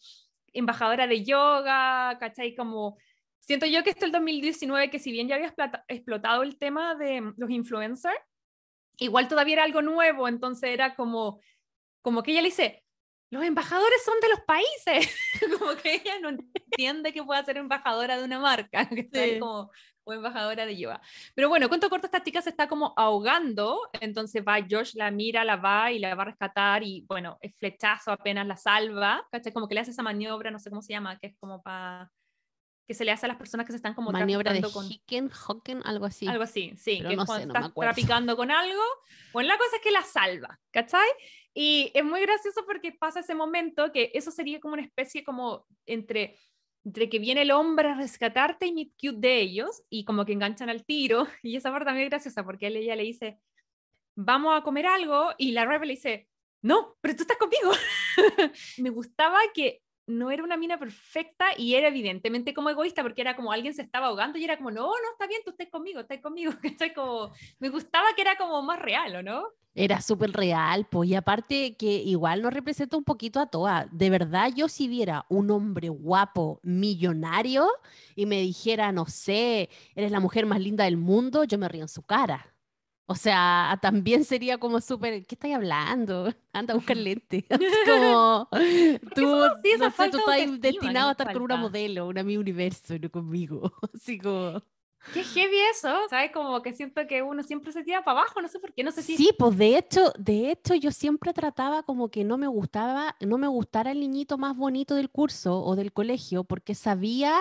embajadora 0.53 1.05
de 1.05 1.25
yoga, 1.25 2.17
¿cachai? 2.17 2.55
Como, 2.55 2.97
siento 3.41 3.65
yo 3.65 3.83
que 3.83 3.89
esto 3.89 4.05
el 4.05 4.13
2019, 4.13 4.89
que 4.89 4.99
si 4.99 5.11
bien 5.11 5.27
ya 5.27 5.35
había 5.35 5.47
explota- 5.49 5.83
explotado 5.89 6.43
el 6.43 6.57
tema 6.57 6.95
de 6.95 7.19
mm, 7.19 7.33
los 7.37 7.49
influencers, 7.49 8.15
igual 8.99 9.27
todavía 9.27 9.55
era 9.55 9.63
algo 9.65 9.81
nuevo, 9.81 10.29
entonces 10.29 10.69
era 10.69 10.95
como, 10.95 11.41
como 12.01 12.23
que 12.23 12.31
ella 12.31 12.41
le 12.41 12.47
dice, 12.47 12.85
los 13.29 13.43
embajadores 13.43 14.03
son 14.03 14.19
de 14.21 14.29
los 14.29 14.39
países, 14.41 15.15
como 15.59 15.75
que 15.75 15.95
ella 15.95 16.19
no 16.19 16.29
entiende 16.29 17.13
que 17.13 17.23
pueda 17.23 17.43
ser 17.43 17.57
embajadora 17.57 18.17
de 18.17 18.23
una 18.23 18.39
marca, 18.39 18.87
¿cachai? 18.89 19.33
Sí. 19.33 19.39
Como, 19.39 19.71
o 20.03 20.13
embajadora 20.13 20.65
de 20.65 20.77
yoga. 20.77 21.01
Pero 21.35 21.49
bueno, 21.49 21.67
cuento 21.67 21.89
corto, 21.89 22.07
esta 22.07 22.23
chica 22.23 22.41
se 22.41 22.49
está 22.49 22.69
como 22.69 22.93
ahogando, 22.95 23.89
entonces 23.99 24.41
va 24.47 24.65
Josh, 24.69 24.93
la 24.95 25.11
mira, 25.11 25.43
la 25.43 25.57
va 25.57 25.91
y 25.91 25.99
la 25.99 26.15
va 26.15 26.23
a 26.23 26.27
rescatar 26.27 26.83
y 26.83 27.05
bueno, 27.09 27.37
el 27.41 27.53
flechazo 27.53 28.13
apenas 28.13 28.47
la 28.47 28.55
salva, 28.55 29.27
¿cachai? 29.29 29.51
Como 29.51 29.67
que 29.67 29.75
le 29.75 29.81
hace 29.81 29.91
esa 29.91 30.03
maniobra, 30.03 30.49
no 30.49 30.59
sé 30.59 30.69
cómo 30.69 30.81
se 30.81 30.93
llama, 30.93 31.19
que 31.19 31.27
es 31.27 31.35
como 31.37 31.61
para 31.61 32.09
que 32.87 32.93
se 32.93 33.03
le 33.03 33.11
hace 33.11 33.25
a 33.25 33.27
las 33.27 33.37
personas 33.37 33.65
que 33.65 33.73
se 33.73 33.77
están 33.77 33.93
como 33.93 34.11
Maniobra 34.11 34.53
de 34.53 34.61
con 34.61 34.89
Hicken, 34.89 35.29
Hocken, 35.29 35.81
algo 35.83 36.05
así. 36.05 36.25
algo 36.25 36.43
así, 36.43 36.73
sí, 36.77 36.99
Pero 36.99 37.09
que 37.09 37.15
no 37.17 37.23
es 37.23 37.27
cuando 37.27 37.41
sé, 37.41 37.47
no 37.47 37.53
me 37.53 37.59
estás 37.59 37.71
acuerdo. 37.71 37.93
traficando 37.93 38.37
con 38.37 38.49
algo. 38.49 38.81
Bueno, 39.33 39.49
la 39.49 39.57
cosa 39.57 39.75
es 39.75 39.81
que 39.81 39.91
la 39.91 40.03
salva, 40.03 40.57
¿cachai? 40.71 41.07
Y 41.59 41.89
es 41.95 42.05
muy 42.05 42.21
gracioso 42.21 42.63
porque 42.67 42.91
pasa 42.91 43.21
ese 43.21 43.33
momento 43.33 43.91
que 43.91 44.11
eso 44.13 44.29
sería 44.29 44.59
como 44.59 44.75
una 44.75 44.83
especie 44.83 45.23
como 45.23 45.65
entre, 45.87 46.37
entre 46.85 47.09
que 47.09 47.17
viene 47.17 47.41
el 47.41 47.49
hombre 47.49 47.89
a 47.89 47.95
rescatarte 47.95 48.67
y 48.67 48.73
meet 48.73 48.91
cute 49.01 49.17
de 49.17 49.41
ellos 49.41 49.81
y 49.89 50.05
como 50.05 50.23
que 50.23 50.33
enganchan 50.33 50.69
al 50.69 50.85
tiro. 50.85 51.25
Y 51.41 51.55
esa 51.55 51.71
parte 51.71 51.85
también 51.85 52.05
es 52.05 52.11
graciosa 52.11 52.43
porque 52.43 52.67
él, 52.67 52.75
ella 52.75 52.95
le 52.95 53.01
dice, 53.01 53.39
vamos 54.15 54.55
a 54.55 54.61
comer 54.61 54.85
algo 54.85 55.31
y 55.39 55.51
la 55.53 55.65
Rebel 55.65 55.87
le 55.87 55.95
dice, 55.95 56.29
no, 56.61 56.95
pero 57.01 57.15
tú 57.15 57.23
estás 57.23 57.37
conmigo. 57.37 57.71
Me 58.77 58.91
gustaba 58.91 59.39
que 59.51 59.81
no 60.07 60.31
era 60.31 60.43
una 60.43 60.57
mina 60.57 60.79
perfecta 60.79 61.47
y 61.57 61.75
era 61.75 61.89
evidentemente 61.89 62.53
como 62.53 62.69
egoísta 62.69 63.03
porque 63.03 63.21
era 63.21 63.35
como 63.35 63.51
alguien 63.51 63.73
se 63.73 63.81
estaba 63.81 64.07
ahogando 64.07 64.39
y 64.39 64.45
era 64.45 64.57
como, 64.57 64.71
no, 64.71 64.87
no, 64.87 65.11
está 65.11 65.27
bien, 65.27 65.41
tú 65.43 65.51
estás 65.51 65.67
conmigo, 65.69 65.99
estás 65.99 66.19
conmigo. 66.21 66.51
¿cachai? 66.61 66.93
Como, 66.93 67.31
me 67.59 67.69
gustaba 67.69 68.07
que 68.15 68.21
era 68.21 68.37
como 68.37 68.61
más 68.61 68.79
real, 68.79 69.17
¿o 69.17 69.23
no? 69.23 69.43
Era 69.75 70.01
súper 70.01 70.31
real, 70.31 70.87
pues, 70.89 71.07
y 71.09 71.13
aparte 71.13 71.75
que 71.77 71.97
igual 71.97 72.41
nos 72.41 72.51
representa 72.51 72.97
un 72.97 73.03
poquito 73.03 73.39
a 73.39 73.45
todas. 73.45 73.87
De 73.91 74.09
verdad, 74.09 74.51
yo 74.55 74.69
si 74.69 74.87
viera 74.87 75.27
un 75.29 75.51
hombre 75.51 75.89
guapo, 75.89 76.59
millonario, 76.63 77.67
y 78.15 78.25
me 78.25 78.41
dijera, 78.41 78.91
no 78.91 79.05
sé, 79.05 79.69
eres 79.93 80.09
la 80.09 80.19
mujer 80.19 80.47
más 80.47 80.59
linda 80.61 80.85
del 80.85 80.97
mundo, 80.97 81.43
yo 81.43 81.59
me 81.59 81.69
río 81.69 81.83
en 81.83 81.89
su 81.89 82.01
cara. 82.01 82.56
O 83.09 83.15
sea, 83.15 83.79
también 83.81 84.25
sería 84.25 84.57
como 84.57 84.81
súper, 84.81 85.25
¿qué 85.25 85.35
estáis 85.35 85.55
hablando? 85.55 86.33
Anda 86.53 86.73
a 86.73 86.77
buscar 86.77 86.97
lente. 86.97 87.45
Así 87.49 87.65
como, 87.85 88.49
tú? 89.15 89.45
Esa 89.63 89.77
no 89.77 89.85
sé, 89.85 89.91
falta 89.91 90.17
tú 90.17 90.29
estás 90.29 90.59
destinado 90.59 91.07
a 91.07 91.11
estar 91.11 91.31
con 91.33 91.41
una 91.43 91.55
falta. 91.55 91.69
modelo, 91.69 92.07
una 92.07 92.21
mi 92.23 92.35
universo, 92.35 92.95
no 92.99 93.09
conmigo. 93.09 93.71
Así 93.93 94.17
como... 94.17 94.61
Qué 95.13 95.23
heavy 95.23 95.55
eso, 95.71 95.95
¿sabes? 96.09 96.31
Como 96.33 96.61
que 96.61 96.73
siento 96.73 97.07
que 97.07 97.21
uno 97.21 97.41
siempre 97.41 97.71
se 97.71 97.81
tira 97.81 98.03
para 98.03 98.19
abajo, 98.19 98.41
no 98.41 98.49
sé 98.49 98.59
por 98.59 98.73
qué, 98.73 98.83
no 98.83 98.91
sé 98.91 99.01
si... 99.01 99.15
Sí, 99.15 99.29
pues 99.37 99.57
de 99.57 99.77
hecho, 99.77 100.11
de 100.17 100.51
hecho 100.51 100.75
yo 100.75 100.91
siempre 100.91 101.31
trataba 101.31 101.83
como 101.83 102.09
que 102.09 102.25
no 102.25 102.37
me 102.37 102.47
gustaba, 102.47 103.15
no 103.21 103.37
me 103.37 103.47
gustara 103.47 103.91
el 103.91 104.01
niñito 104.01 104.37
más 104.37 104.57
bonito 104.57 104.95
del 104.95 105.09
curso 105.09 105.63
o 105.63 105.77
del 105.77 105.93
colegio, 105.93 106.43
porque 106.43 106.75
sabía 106.75 107.39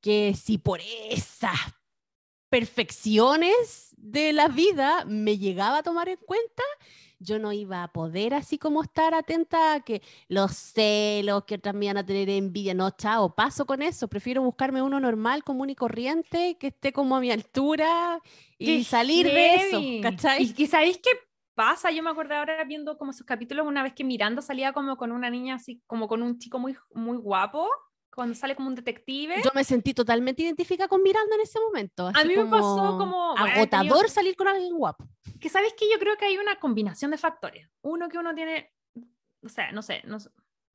que 0.00 0.34
si 0.34 0.58
por 0.58 0.80
esas 1.10 1.77
perfecciones 2.48 3.94
de 3.96 4.32
la 4.32 4.48
vida 4.48 5.04
me 5.06 5.38
llegaba 5.38 5.78
a 5.78 5.82
tomar 5.82 6.08
en 6.08 6.18
cuenta, 6.18 6.62
yo 7.18 7.38
no 7.38 7.52
iba 7.52 7.82
a 7.82 7.92
poder 7.92 8.32
así 8.34 8.58
como 8.58 8.82
estar 8.82 9.12
atenta 9.12 9.74
a 9.74 9.80
que 9.80 10.02
los 10.28 10.52
celos, 10.52 11.44
que 11.44 11.56
otras 11.56 11.74
me 11.74 11.86
iban 11.86 11.96
a 11.96 12.06
tener 12.06 12.28
envidia, 12.30 12.74
no, 12.74 12.90
chao, 12.90 13.34
paso 13.34 13.66
con 13.66 13.82
eso, 13.82 14.08
prefiero 14.08 14.42
buscarme 14.42 14.82
uno 14.82 15.00
normal, 15.00 15.42
común 15.42 15.70
y 15.70 15.74
corriente, 15.74 16.56
que 16.58 16.68
esté 16.68 16.92
como 16.92 17.16
a 17.16 17.20
mi 17.20 17.30
altura 17.30 18.20
y 18.56 18.78
Qué 18.78 18.84
salir 18.84 19.26
de 19.26 19.54
eso, 19.56 19.80
heavy. 19.80 20.00
¿cachai? 20.00 20.44
Y, 20.44 20.62
y 20.62 20.66
¿sabéis 20.68 20.98
qué 20.98 21.10
pasa? 21.54 21.90
Yo 21.90 22.04
me 22.04 22.10
acuerdo 22.10 22.36
ahora 22.36 22.62
viendo 22.64 22.96
como 22.96 23.10
esos 23.10 23.26
capítulos 23.26 23.66
una 23.66 23.82
vez 23.82 23.92
que 23.94 24.04
Miranda 24.04 24.40
salía 24.40 24.72
como 24.72 24.96
con 24.96 25.10
una 25.10 25.28
niña 25.28 25.56
así, 25.56 25.82
como 25.88 26.06
con 26.06 26.22
un 26.22 26.38
chico 26.38 26.60
muy, 26.60 26.76
muy 26.94 27.16
guapo, 27.16 27.68
cuando 28.18 28.34
sale 28.34 28.56
como 28.56 28.66
un 28.66 28.74
detective. 28.74 29.36
Yo 29.44 29.52
me 29.54 29.62
sentí 29.62 29.94
totalmente 29.94 30.42
identificada 30.42 30.88
con 30.88 31.04
Miranda 31.04 31.36
en 31.36 31.40
ese 31.42 31.60
momento. 31.60 32.08
A 32.08 32.10
así 32.10 32.26
mí 32.26 32.36
me 32.36 32.46
pasó 32.46 32.96
como, 32.98 33.36
bueno, 33.36 33.46
he 33.46 33.50
agotador 33.52 34.10
salir 34.10 34.34
con 34.34 34.48
alguien 34.48 34.76
guapo. 34.76 35.08
que 35.40 35.48
sabes 35.48 35.72
que 35.74 35.88
yo 35.88 36.00
creo 36.00 36.16
que 36.16 36.24
hay 36.24 36.36
una 36.36 36.58
combinación 36.58 37.12
de 37.12 37.16
factores. 37.16 37.68
Uno 37.80 38.08
que 38.08 38.18
uno 38.18 38.34
tiene, 38.34 38.72
o 39.40 39.48
sea, 39.48 39.70
no 39.70 39.82
sé, 39.82 40.02
no 40.04 40.18
sé, 40.18 40.30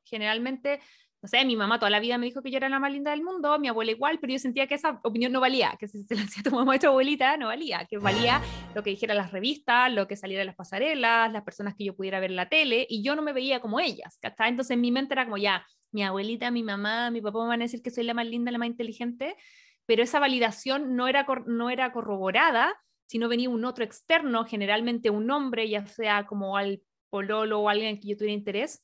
generalmente, 0.06 0.80
no 1.24 1.30
sé, 1.30 1.46
mi 1.46 1.56
mamá 1.56 1.80
toda 1.80 1.90
la 1.90 2.02
vida 2.02 2.18
me 2.18 2.26
dijo 2.26 2.42
que 2.42 2.52
yo 2.52 2.58
era 2.58 2.68
la 2.68 2.80
más 2.80 2.92
linda 2.92 3.12
del 3.12 3.24
mundo, 3.24 3.58
mi 3.58 3.70
abuela 3.70 3.92
igual, 3.92 4.20
pero 4.20 4.34
yo 4.34 4.40
sentía 4.40 4.68
que 4.68 4.76
esa 4.76 5.00
opinión 5.04 5.32
no 5.32 5.40
valía, 5.40 5.74
que 5.80 5.88
si 5.88 6.04
se 6.04 6.16
la 6.16 6.22
hacía 6.24 6.44
tu 6.44 6.52
mamá 6.52 6.76
o 6.76 6.80
tu 6.80 6.88
abuelita, 6.88 7.38
no 7.38 7.48
valía, 7.48 7.88
que 7.90 7.98
valía 7.98 8.42
lo 8.76 8.84
que 8.84 8.90
dijera 8.90 9.14
las 9.14 9.32
revistas, 9.32 9.90
lo 9.94 10.06
que 10.06 10.18
saliera 10.18 10.42
de 10.42 10.48
las 10.48 10.56
pasarelas, 10.56 11.32
las 11.32 11.44
personas 11.44 11.76
que 11.76 11.86
yo 11.86 11.96
pudiera 11.96 12.20
ver 12.20 12.32
en 12.32 12.36
la 12.36 12.50
tele, 12.50 12.86
y 12.90 13.04
yo 13.04 13.16
no 13.16 13.22
me 13.22 13.32
veía 13.32 13.62
como 13.62 13.80
ellas, 13.80 14.18
¿cachai? 14.22 14.50
Entonces 14.50 14.72
en 14.76 14.82
mi 14.82 14.92
mente 14.92 15.14
era 15.14 15.24
como 15.24 15.38
ya, 15.38 15.66
mi 15.94 16.04
abuelita, 16.04 16.52
mi 16.52 16.62
mamá, 16.62 17.10
mi 17.10 17.22
papá 17.22 17.42
me 17.44 17.48
van 17.48 17.62
a 17.62 17.66
decir 17.66 17.82
que 17.82 17.90
soy 17.90 18.04
la 18.04 18.14
más 18.14 18.28
linda, 18.28 18.52
la 18.52 18.58
más 18.58 18.68
inteligente, 18.68 19.38
pero 19.86 20.04
esa 20.04 20.20
validación 20.20 20.98
no 20.98 21.08
era, 21.08 21.26
no 21.46 21.70
era 21.70 21.94
corroborada, 21.94 22.76
sino 23.06 23.30
venía 23.30 23.50
un 23.50 23.64
otro 23.64 23.86
externo, 23.86 24.44
generalmente 24.44 25.10
un 25.10 25.32
hombre, 25.32 25.70
ya 25.70 25.86
sea 25.86 26.26
como 26.26 26.58
al 26.58 26.82
pololo 27.10 27.62
o 27.62 27.70
alguien 27.70 27.92
en 27.92 28.00
que 28.02 28.10
yo 28.10 28.18
tuviera 28.18 28.34
interés, 28.34 28.84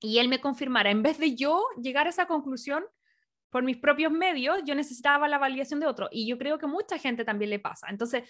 y 0.00 0.18
él 0.18 0.28
me 0.28 0.40
confirmara, 0.40 0.90
en 0.90 1.02
vez 1.02 1.18
de 1.18 1.34
yo 1.34 1.64
llegar 1.80 2.06
a 2.06 2.10
esa 2.10 2.26
conclusión 2.26 2.84
por 3.50 3.62
mis 3.62 3.78
propios 3.78 4.12
medios, 4.12 4.58
yo 4.64 4.74
necesitaba 4.74 5.28
la 5.28 5.38
validación 5.38 5.80
de 5.80 5.86
otro, 5.86 6.08
y 6.10 6.28
yo 6.28 6.38
creo 6.38 6.58
que 6.58 6.66
mucha 6.66 6.98
gente 6.98 7.24
también 7.24 7.50
le 7.50 7.58
pasa. 7.58 7.88
Entonces, 7.88 8.24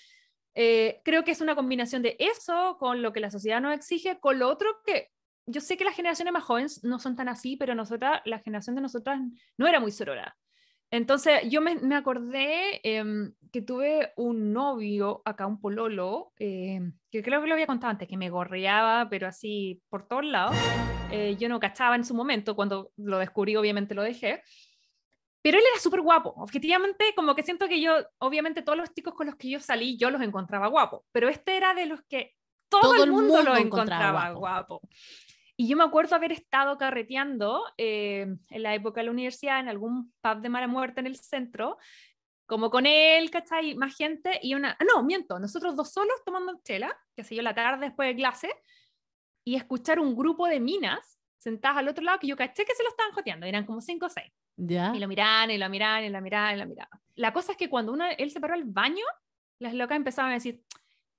eh, 0.55 1.01
creo 1.05 1.25
que 1.25 1.33
es 1.33 1.41
una 1.41 1.55
combinación 1.55 2.03
de 2.03 2.17
eso 2.19 2.77
con 2.79 3.03
lo 3.03 3.13
que 3.13 3.21
la 3.21 3.31
sociedad 3.31 3.61
nos 3.61 3.75
exige, 3.75 4.19
con 4.21 4.39
lo 4.39 4.49
otro 4.49 4.81
que 4.85 5.11
yo 5.47 5.61
sé 5.61 5.77
que 5.77 5.85
las 5.85 5.95
generaciones 5.95 6.33
más 6.33 6.45
jóvenes 6.45 6.83
no 6.83 6.99
son 6.99 7.15
tan 7.15 7.29
así, 7.29 7.57
pero 7.57 7.75
nosotras, 7.75 8.21
la 8.25 8.41
generación 8.41 8.75
de 8.75 8.83
nosotras 8.83 9.21
no 9.57 9.67
era 9.67 9.81
muy 9.81 9.93
sorora. 9.93 10.37
Entonces, 10.91 11.41
yo 11.51 11.61
me, 11.61 11.77
me 11.77 11.97
acordé 11.97 12.81
em, 12.85 13.33
que 13.53 13.61
tuve 13.63 14.13
un 14.17 14.53
novio, 14.53 15.23
acá 15.25 15.47
un 15.47 15.61
pololo, 15.61 16.33
em, 16.39 16.93
que 17.11 17.23
creo 17.23 17.41
que 17.41 17.49
lo 17.49 17.55
había 17.55 17.67
contado 17.67 17.91
antes, 17.91 18.09
que 18.09 18.17
me 18.17 18.31
gorreaba, 18.31 19.09
pero 19.09 19.27
así 19.27 19.83
por 19.89 20.07
todos 20.07 20.25
lados. 20.25 20.57
Eh, 21.11 21.37
yo 21.39 21.49
no 21.49 21.61
cachaba 21.61 21.97
en 21.97 22.05
su 22.05 22.15
momento, 22.15 22.55
cuando 22.55 22.93
lo 22.97 23.19
descubrí, 23.19 23.57
obviamente 23.57 23.95
lo 23.95 24.03
dejé. 24.03 24.43
Pero 25.43 25.59
él 25.59 25.65
era 25.71 25.81
súper 25.81 26.01
guapo, 26.01 26.35
objetivamente, 26.37 27.05
como 27.15 27.35
que 27.35 27.43
siento 27.43 27.69
que 27.69 27.81
yo, 27.81 27.95
obviamente 28.19 28.63
todos 28.63 28.79
los 28.79 28.93
chicos 28.93 29.15
con 29.15 29.27
los 29.27 29.37
que 29.37 29.49
yo 29.51 29.61
salí, 29.61 29.97
yo 29.97 30.11
los 30.11 30.21
encontraba 30.21 30.67
guapos, 30.67 31.03
pero 31.13 31.29
este 31.29 31.57
era 31.57 31.73
de 31.75 31.87
los 31.87 32.03
que 32.09 32.35
todo, 32.69 32.81
Todo 32.81 32.95
el 32.97 33.03
el 33.03 33.11
mundo, 33.13 33.35
mundo 33.35 33.51
lo 33.51 33.57
encontraba 33.57 34.29
encontraba 34.29 34.31
guapo. 34.33 34.81
Y 35.59 35.69
yo 35.69 35.77
me 35.77 35.85
acuerdo 35.85 36.15
haber 36.15 36.33
estado 36.33 36.77
carreteando 36.77 37.65
eh, 37.79 38.27
en 38.51 38.63
la 38.63 38.75
época 38.75 39.01
de 39.01 39.07
la 39.07 39.13
universidad 39.13 39.59
en 39.59 39.69
algún 39.69 40.13
pub 40.21 40.41
de 40.41 40.49
mala 40.51 40.69
muerte 40.69 41.01
en 41.01 41.07
el 41.07 41.17
centro, 41.17 41.79
como 42.47 42.71
con 42.71 42.87
él, 42.87 43.31
¿cachai? 43.31 43.75
Más 43.75 43.97
gente 43.97 44.39
y 44.43 44.55
una... 44.55 44.77
ah, 44.79 44.85
no, 44.85 45.03
miento, 45.03 45.39
nosotros 45.39 45.75
dos 45.75 45.93
solos 45.93 46.23
tomando 46.25 46.61
chela, 46.63 46.97
que 47.17 47.25
sé 47.25 47.35
yo, 47.35 47.43
la 47.43 47.55
tarde 47.55 47.87
después 47.87 48.09
de 48.09 48.17
clase, 48.17 48.51
y 49.45 49.57
escuchar 49.57 49.99
un 49.99 50.15
grupo 50.15 50.47
de 50.47 50.61
minas 50.61 51.19
sentadas 51.39 51.79
al 51.79 51.89
otro 51.89 52.05
lado 52.05 52.19
que 52.19 52.27
yo 52.27 52.37
caché 52.37 52.65
que 52.65 52.75
se 52.75 52.83
lo 52.83 52.91
estaban 52.91 53.13
joteando, 53.13 53.47
eran 53.47 53.65
como 53.65 53.81
cinco 53.81 54.07
o 54.07 54.11
seis. 54.11 54.33
¿Ya? 54.57 54.93
Y 54.95 54.99
lo 54.99 55.09
miraban, 55.09 55.51
y 55.51 55.59
lo 55.59 55.69
miraban, 55.69 56.05
y 56.05 56.11
lo 56.11 56.21
miraban, 56.21 56.57
y 56.57 56.59
lo 56.61 56.67
miraban. 56.67 57.01
La 57.15 57.33
cosa 57.33 57.53
es 57.53 57.59
que 57.59 57.71
cuando 57.71 57.93
una, 57.93 58.13
él 58.13 58.31
se 58.31 58.41
paró 58.41 58.55
al 58.55 58.65
baño, 58.65 59.05
las 59.59 59.75
locas 59.75 59.97
empezaban 59.97 60.33
a 60.33 60.35
decir, 60.35 60.63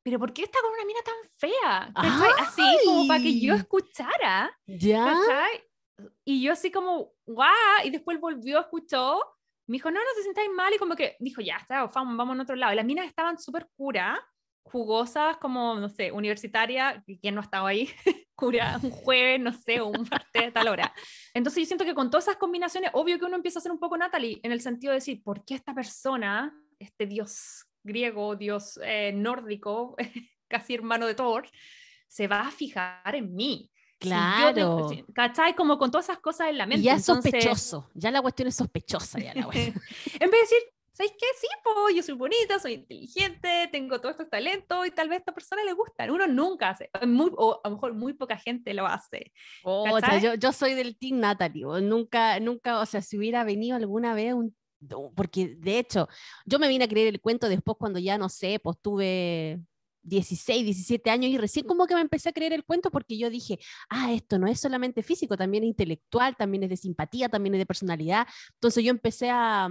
pero 0.08 0.20
¿por 0.20 0.32
qué 0.32 0.44
está 0.44 0.60
con 0.62 0.72
una 0.72 0.86
mina 0.86 1.02
tan 1.04 1.16
fea? 1.36 1.92
Así, 2.40 2.64
como 2.86 3.06
para 3.10 3.22
que 3.22 3.42
yo 3.42 3.56
escuchara. 3.56 4.58
¿Ya? 4.66 5.04
¿cachai? 5.04 5.62
Y 6.24 6.42
yo 6.42 6.54
así 6.54 6.72
como, 6.72 7.12
guau, 7.26 7.52
y 7.84 7.90
después 7.90 8.18
volvió, 8.18 8.62
escuchó, 8.62 9.20
me 9.68 9.74
dijo, 9.74 9.92
no, 9.92 10.00
no 10.00 10.06
te 10.16 10.22
sientáis 10.22 10.50
mal, 10.50 10.74
y 10.74 10.78
como 10.78 10.96
que 10.96 11.18
dijo, 11.20 11.42
ya, 11.42 11.58
está, 11.58 11.86
vamos, 11.88 12.16
vamos 12.16 12.40
a 12.40 12.44
otro 12.44 12.56
lado. 12.56 12.72
Y 12.72 12.78
las 12.78 12.86
minas 12.86 13.06
estaban 13.06 13.38
súper 13.38 13.68
curas, 13.76 14.18
jugosas, 14.64 15.36
como, 15.40 15.76
no 15.76 15.90
sé, 15.90 16.14
universitaria, 16.14 17.04
¿quién 17.22 17.36
no 17.36 17.42
ha 17.42 17.44
estado 17.44 17.66
ahí? 17.66 17.90
Cura 18.34 18.80
un 18.82 18.92
jueves, 18.92 19.42
no 19.42 19.52
sé, 19.52 19.82
o 19.82 19.88
un 19.88 20.08
martes 20.10 20.48
a 20.48 20.52
tal 20.54 20.70
hora. 20.70 20.94
Entonces 21.34 21.64
yo 21.64 21.68
siento 21.68 21.84
que 21.84 21.94
con 21.94 22.10
todas 22.10 22.30
esas 22.30 22.38
combinaciones, 22.38 22.92
obvio 22.94 23.20
que 23.20 23.26
uno 23.26 23.36
empieza 23.36 23.60
a 23.60 23.62
ser 23.62 23.74
un 23.74 23.80
poco 23.80 23.98
Natalie, 23.98 24.40
en 24.42 24.54
el 24.54 24.62
sentido 24.62 24.92
de 24.92 25.00
decir, 25.00 25.22
¿por 25.22 25.44
qué 25.44 25.56
esta 25.56 25.74
persona, 25.74 26.58
este 26.80 27.08
dios 27.08 27.67
griego, 27.88 28.36
dios 28.36 28.80
eh, 28.84 29.12
nórdico, 29.16 29.96
casi 30.48 30.76
hermano 30.76 31.08
de 31.08 31.16
Thor, 31.16 31.50
se 32.08 32.28
va 32.28 32.42
a 32.42 32.52
fijar 32.52 33.16
en 33.16 33.34
mí? 33.34 33.72
Si 34.00 34.10
yo 34.10 34.16
te- 34.54 34.54
Claro. 34.54 34.90
si- 34.90 35.04
¿Cachai? 35.12 35.56
Como 35.56 35.80
con 35.80 35.90
todas 35.90 36.06
esas 36.06 36.20
cosas 36.20 36.50
en 36.50 36.60
la 36.60 36.68
mente. 36.68 36.82
Y 36.82 36.84
ya 36.84 36.94
es 36.94 37.10
Entonces, 37.10 37.32
sospechoso, 37.32 37.90
ya 37.96 38.12
la 38.12 38.22
cuestión 38.22 38.48
es 38.50 38.56
sospechosa. 38.56 39.18
Ya 39.20 39.34
la 39.34 39.42
en 39.52 39.52
vez 39.52 39.74
de 40.14 40.38
decir, 40.38 40.58
¿sabes 40.94 41.14
qué? 41.18 41.26
Sí, 41.42 41.48
po, 41.64 41.90
yo 41.90 42.04
soy 42.04 42.14
bonita, 42.14 42.60
soy 42.60 42.74
inteligente, 42.74 43.68
tengo 43.72 44.00
todos 44.00 44.12
estos 44.14 44.30
talentos 44.30 44.86
y 44.86 44.92
tal 44.92 45.10
vez 45.10 45.18
a 45.18 45.20
esta 45.20 45.34
persona 45.34 45.64
le 45.64 45.74
gustan. 45.74 46.12
Uno 46.12 46.28
nunca 46.28 46.70
hace, 46.70 46.90
muy, 47.08 47.32
o 47.36 47.60
a 47.64 47.70
lo 47.70 47.76
mejor 47.76 47.94
muy 47.96 48.14
poca 48.14 48.38
gente 48.38 48.74
lo 48.76 48.86
hace. 48.86 49.32
Pucha, 49.64 49.94
¿Cachai? 50.02 50.22
yo, 50.22 50.34
yo 50.36 50.52
soy 50.54 50.76
del 50.76 50.96
Team 50.98 51.20
Natalie, 51.20 51.66
o 51.66 51.82
nunca, 51.82 52.40
nunca, 52.40 52.80
o 52.80 52.86
sea, 52.86 53.02
si 53.02 53.18
hubiera 53.18 53.44
venido 53.44 53.76
alguna 53.78 54.14
vez 54.14 54.34
un... 54.34 54.56
Porque 55.16 55.56
de 55.56 55.80
hecho, 55.80 56.08
yo 56.46 56.60
me 56.60 56.68
vine 56.68 56.86
a 56.86 56.88
creer 56.88 57.08
el 57.08 57.22
cuento 57.22 57.50
después 57.50 57.78
cuando 57.80 58.00
ya, 58.00 58.18
no 58.18 58.30
sé, 58.30 58.60
pues 58.60 58.78
tuve 58.82 59.60
16, 60.04 60.64
17 60.64 61.10
años 61.10 61.32
y 61.32 61.38
recién 61.38 61.66
como 61.66 61.86
que 61.86 61.96
me 61.96 62.02
empecé 62.02 62.30
a 62.30 62.34
creer 62.34 62.54
el 62.54 62.64
cuento 62.64 62.92
porque 62.92 63.18
yo 63.18 63.30
dije, 63.30 63.60
ah, 63.90 64.14
esto 64.14 64.40
no 64.40 64.48
es 64.48 64.60
solamente 64.60 65.04
físico, 65.04 65.36
también 65.36 65.64
es 65.64 65.70
intelectual, 65.70 66.36
también 66.38 66.64
es 66.64 66.70
de 66.70 66.78
simpatía, 66.78 67.28
también 67.28 67.56
es 67.56 67.60
de 67.60 67.66
personalidad. 67.66 68.26
Entonces 68.54 68.84
yo 68.86 68.92
empecé 68.92 69.30
a, 69.32 69.70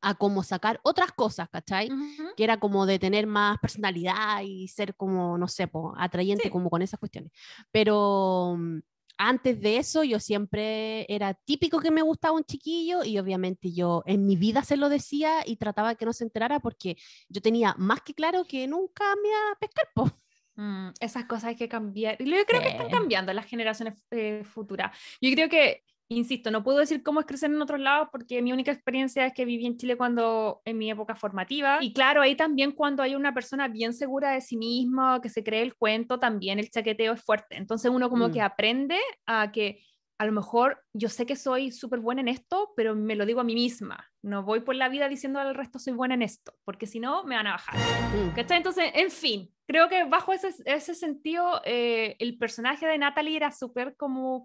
a 0.00 0.14
como 0.14 0.44
sacar 0.44 0.78
otras 0.84 1.10
cosas, 1.12 1.48
¿cachai? 1.48 1.88
que 2.36 2.44
era 2.44 2.60
como 2.60 2.86
de 2.86 3.00
tener 3.00 3.26
más 3.26 3.58
personalidad 3.58 4.42
y 4.44 4.68
ser 4.68 4.94
como, 4.94 5.36
no 5.38 5.48
sé, 5.48 5.66
po, 5.66 5.92
atrayente 5.96 6.44
Sí. 6.44 6.50
como 6.50 6.70
con 6.70 6.82
esas 6.82 7.00
cuestiones. 7.00 7.32
Pero 7.72 8.54
mm, 8.56 8.78
antes 9.18 9.60
de 9.60 9.76
eso 9.76 10.04
yo 10.04 10.20
siempre 10.20 11.04
era 11.12 11.34
típico 11.34 11.80
que 11.80 11.90
me 11.90 12.02
gustaba 12.02 12.34
un 12.36 12.44
chiquillo 12.44 13.04
y 13.04 13.18
obviamente 13.18 13.72
yo 13.72 14.02
en 14.06 14.24
mi 14.26 14.36
vida 14.36 14.62
se 14.62 14.76
lo 14.76 14.88
decía 14.88 15.42
y 15.44 15.56
trataba 15.56 15.96
que 15.96 16.06
no 16.06 16.12
se 16.12 16.24
enterara 16.24 16.60
porque 16.60 16.96
yo 17.28 17.42
tenía 17.42 17.74
más 17.78 18.00
que 18.02 18.14
claro 18.14 18.44
que 18.44 18.66
nunca 18.66 19.04
me 19.22 19.28
iba 19.28 19.38
a 19.52 19.58
pescar, 19.58 19.88
po. 19.94 20.10
Mm, 20.56 20.88
esas 21.00 21.24
cosas 21.26 21.44
hay 21.44 21.56
que 21.56 21.68
cambiar. 21.68 22.16
Y 22.20 22.24
yo 22.30 22.36
creo 22.46 22.60
que 22.62 22.68
están 22.68 22.86
Sí. 22.86 22.92
cambiando 22.92 23.32
las 23.32 23.46
generaciones 23.46 23.94
eh, 24.10 24.42
futuras. 24.44 24.96
Yo 25.20 25.30
creo 25.32 25.48
que, 25.48 25.84
insisto, 26.08 26.50
no 26.50 26.62
puedo 26.64 26.78
decir 26.78 27.02
cómo 27.02 27.20
es 27.20 27.26
crecer 27.26 27.50
en 27.50 27.60
otros 27.60 27.80
lados 27.80 28.08
porque 28.10 28.40
mi 28.42 28.52
única 28.52 28.72
experiencia 28.72 29.26
es 29.26 29.32
que 29.34 29.44
viví 29.44 29.66
en 29.66 29.76
Chile 29.76 29.96
cuando 29.96 30.60
en 30.64 30.78
mi 30.78 30.90
época 30.90 31.14
formativa. 31.14 31.78
Y 31.82 31.92
claro, 31.92 32.22
ahí 32.22 32.34
también 32.34 32.72
cuando 32.72 33.02
hay 33.02 33.14
una 33.14 33.34
persona 33.34 33.68
bien 33.68 33.92
segura 33.92 34.30
de 34.32 34.40
sí 34.40 34.56
misma, 34.56 35.20
que 35.20 35.28
se 35.28 35.44
cree 35.44 35.62
el 35.62 35.74
cuento, 35.76 36.18
también 36.18 36.58
el 36.58 36.70
chaqueteo 36.70 37.12
es 37.12 37.22
fuerte. 37.22 37.56
Entonces 37.56 37.90
uno 37.90 38.08
como 38.08 38.30
que 38.30 38.40
Mm. 38.40 38.44
aprende 38.44 38.98
a 39.26 39.52
que 39.52 39.82
a 40.20 40.26
lo 40.26 40.32
mejor 40.32 40.82
yo 40.92 41.08
sé 41.08 41.26
que 41.26 41.36
soy 41.36 41.70
súper 41.70 42.00
buena 42.00 42.20
en 42.22 42.28
esto, 42.28 42.72
pero 42.74 42.96
me 42.96 43.14
lo 43.14 43.24
digo 43.24 43.40
a 43.40 43.44
mí 43.44 43.54
misma. 43.54 44.04
No 44.20 44.42
voy 44.42 44.60
por 44.60 44.74
la 44.74 44.88
vida 44.88 45.08
diciendo 45.08 45.38
al 45.38 45.54
resto 45.54 45.78
soy 45.78 45.92
buena 45.92 46.14
en 46.14 46.22
esto, 46.22 46.54
porque 46.64 46.86
si 46.88 46.98
no 46.98 47.22
me 47.22 47.36
van 47.36 47.46
a 47.46 47.52
bajar. 47.52 47.76
Mm. 47.76 48.34
¿Cachai? 48.34 48.56
Entonces, 48.56 48.90
en 48.94 49.12
fin, 49.12 49.48
creo 49.68 49.88
que 49.88 50.02
bajo 50.04 50.32
ese, 50.32 50.48
ese 50.64 50.94
sentido, 50.96 51.60
eh, 51.64 52.16
el 52.18 52.36
personaje 52.36 52.84
de 52.86 52.98
Natalie 52.98 53.36
era 53.36 53.52
súper 53.52 53.94
como, 53.96 54.44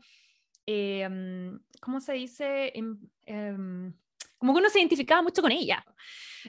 eh, 0.65 1.07
¿cómo 1.81 1.99
se 1.99 2.13
dice? 2.13 2.71
Em- 2.75 2.99
em, 3.25 3.93
como 4.37 4.53
que 4.53 4.59
uno 4.59 4.69
se 4.69 4.79
identificaba 4.79 5.21
mucho 5.21 5.41
con 5.41 5.51
ella. 5.51 5.85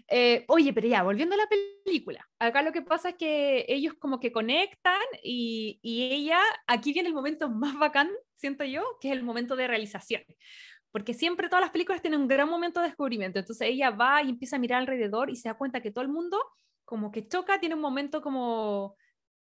Eh, 0.08 0.44
oye, 0.48 0.72
pero 0.72 0.88
ya, 0.88 1.02
volviendo 1.04 1.34
a 1.36 1.38
la 1.38 1.48
película, 1.84 2.28
acá 2.40 2.62
lo 2.62 2.72
que 2.72 2.82
pasa 2.82 3.10
es 3.10 3.14
que 3.16 3.66
ellos 3.68 3.94
como 3.94 4.18
que 4.18 4.32
conectan 4.32 5.00
y, 5.22 5.78
y 5.82 6.12
ella, 6.12 6.40
aquí 6.66 6.92
viene 6.92 7.08
el 7.08 7.14
momento 7.14 7.48
más 7.48 7.78
bacán, 7.78 8.10
siento 8.34 8.64
yo, 8.64 8.82
que 9.00 9.08
es 9.08 9.14
el 9.14 9.22
momento 9.22 9.54
de 9.54 9.68
realización. 9.68 10.22
Porque 10.90 11.14
siempre 11.14 11.48
todas 11.48 11.62
las 11.62 11.70
películas 11.70 12.02
tienen 12.02 12.20
un 12.20 12.28
gran 12.28 12.48
momento 12.48 12.80
de 12.80 12.86
descubrimiento. 12.86 13.38
Entonces 13.38 13.68
ella 13.68 13.90
va 13.90 14.22
y 14.22 14.30
empieza 14.30 14.56
a 14.56 14.60
mirar 14.60 14.80
alrededor 14.80 15.30
y 15.30 15.36
se 15.36 15.48
da 15.48 15.54
cuenta 15.54 15.80
que 15.80 15.90
todo 15.90 16.02
el 16.02 16.10
mundo 16.10 16.38
como 16.84 17.10
que 17.10 17.26
choca, 17.26 17.60
tiene 17.60 17.74
un 17.74 17.80
momento 17.80 18.22
como, 18.22 18.96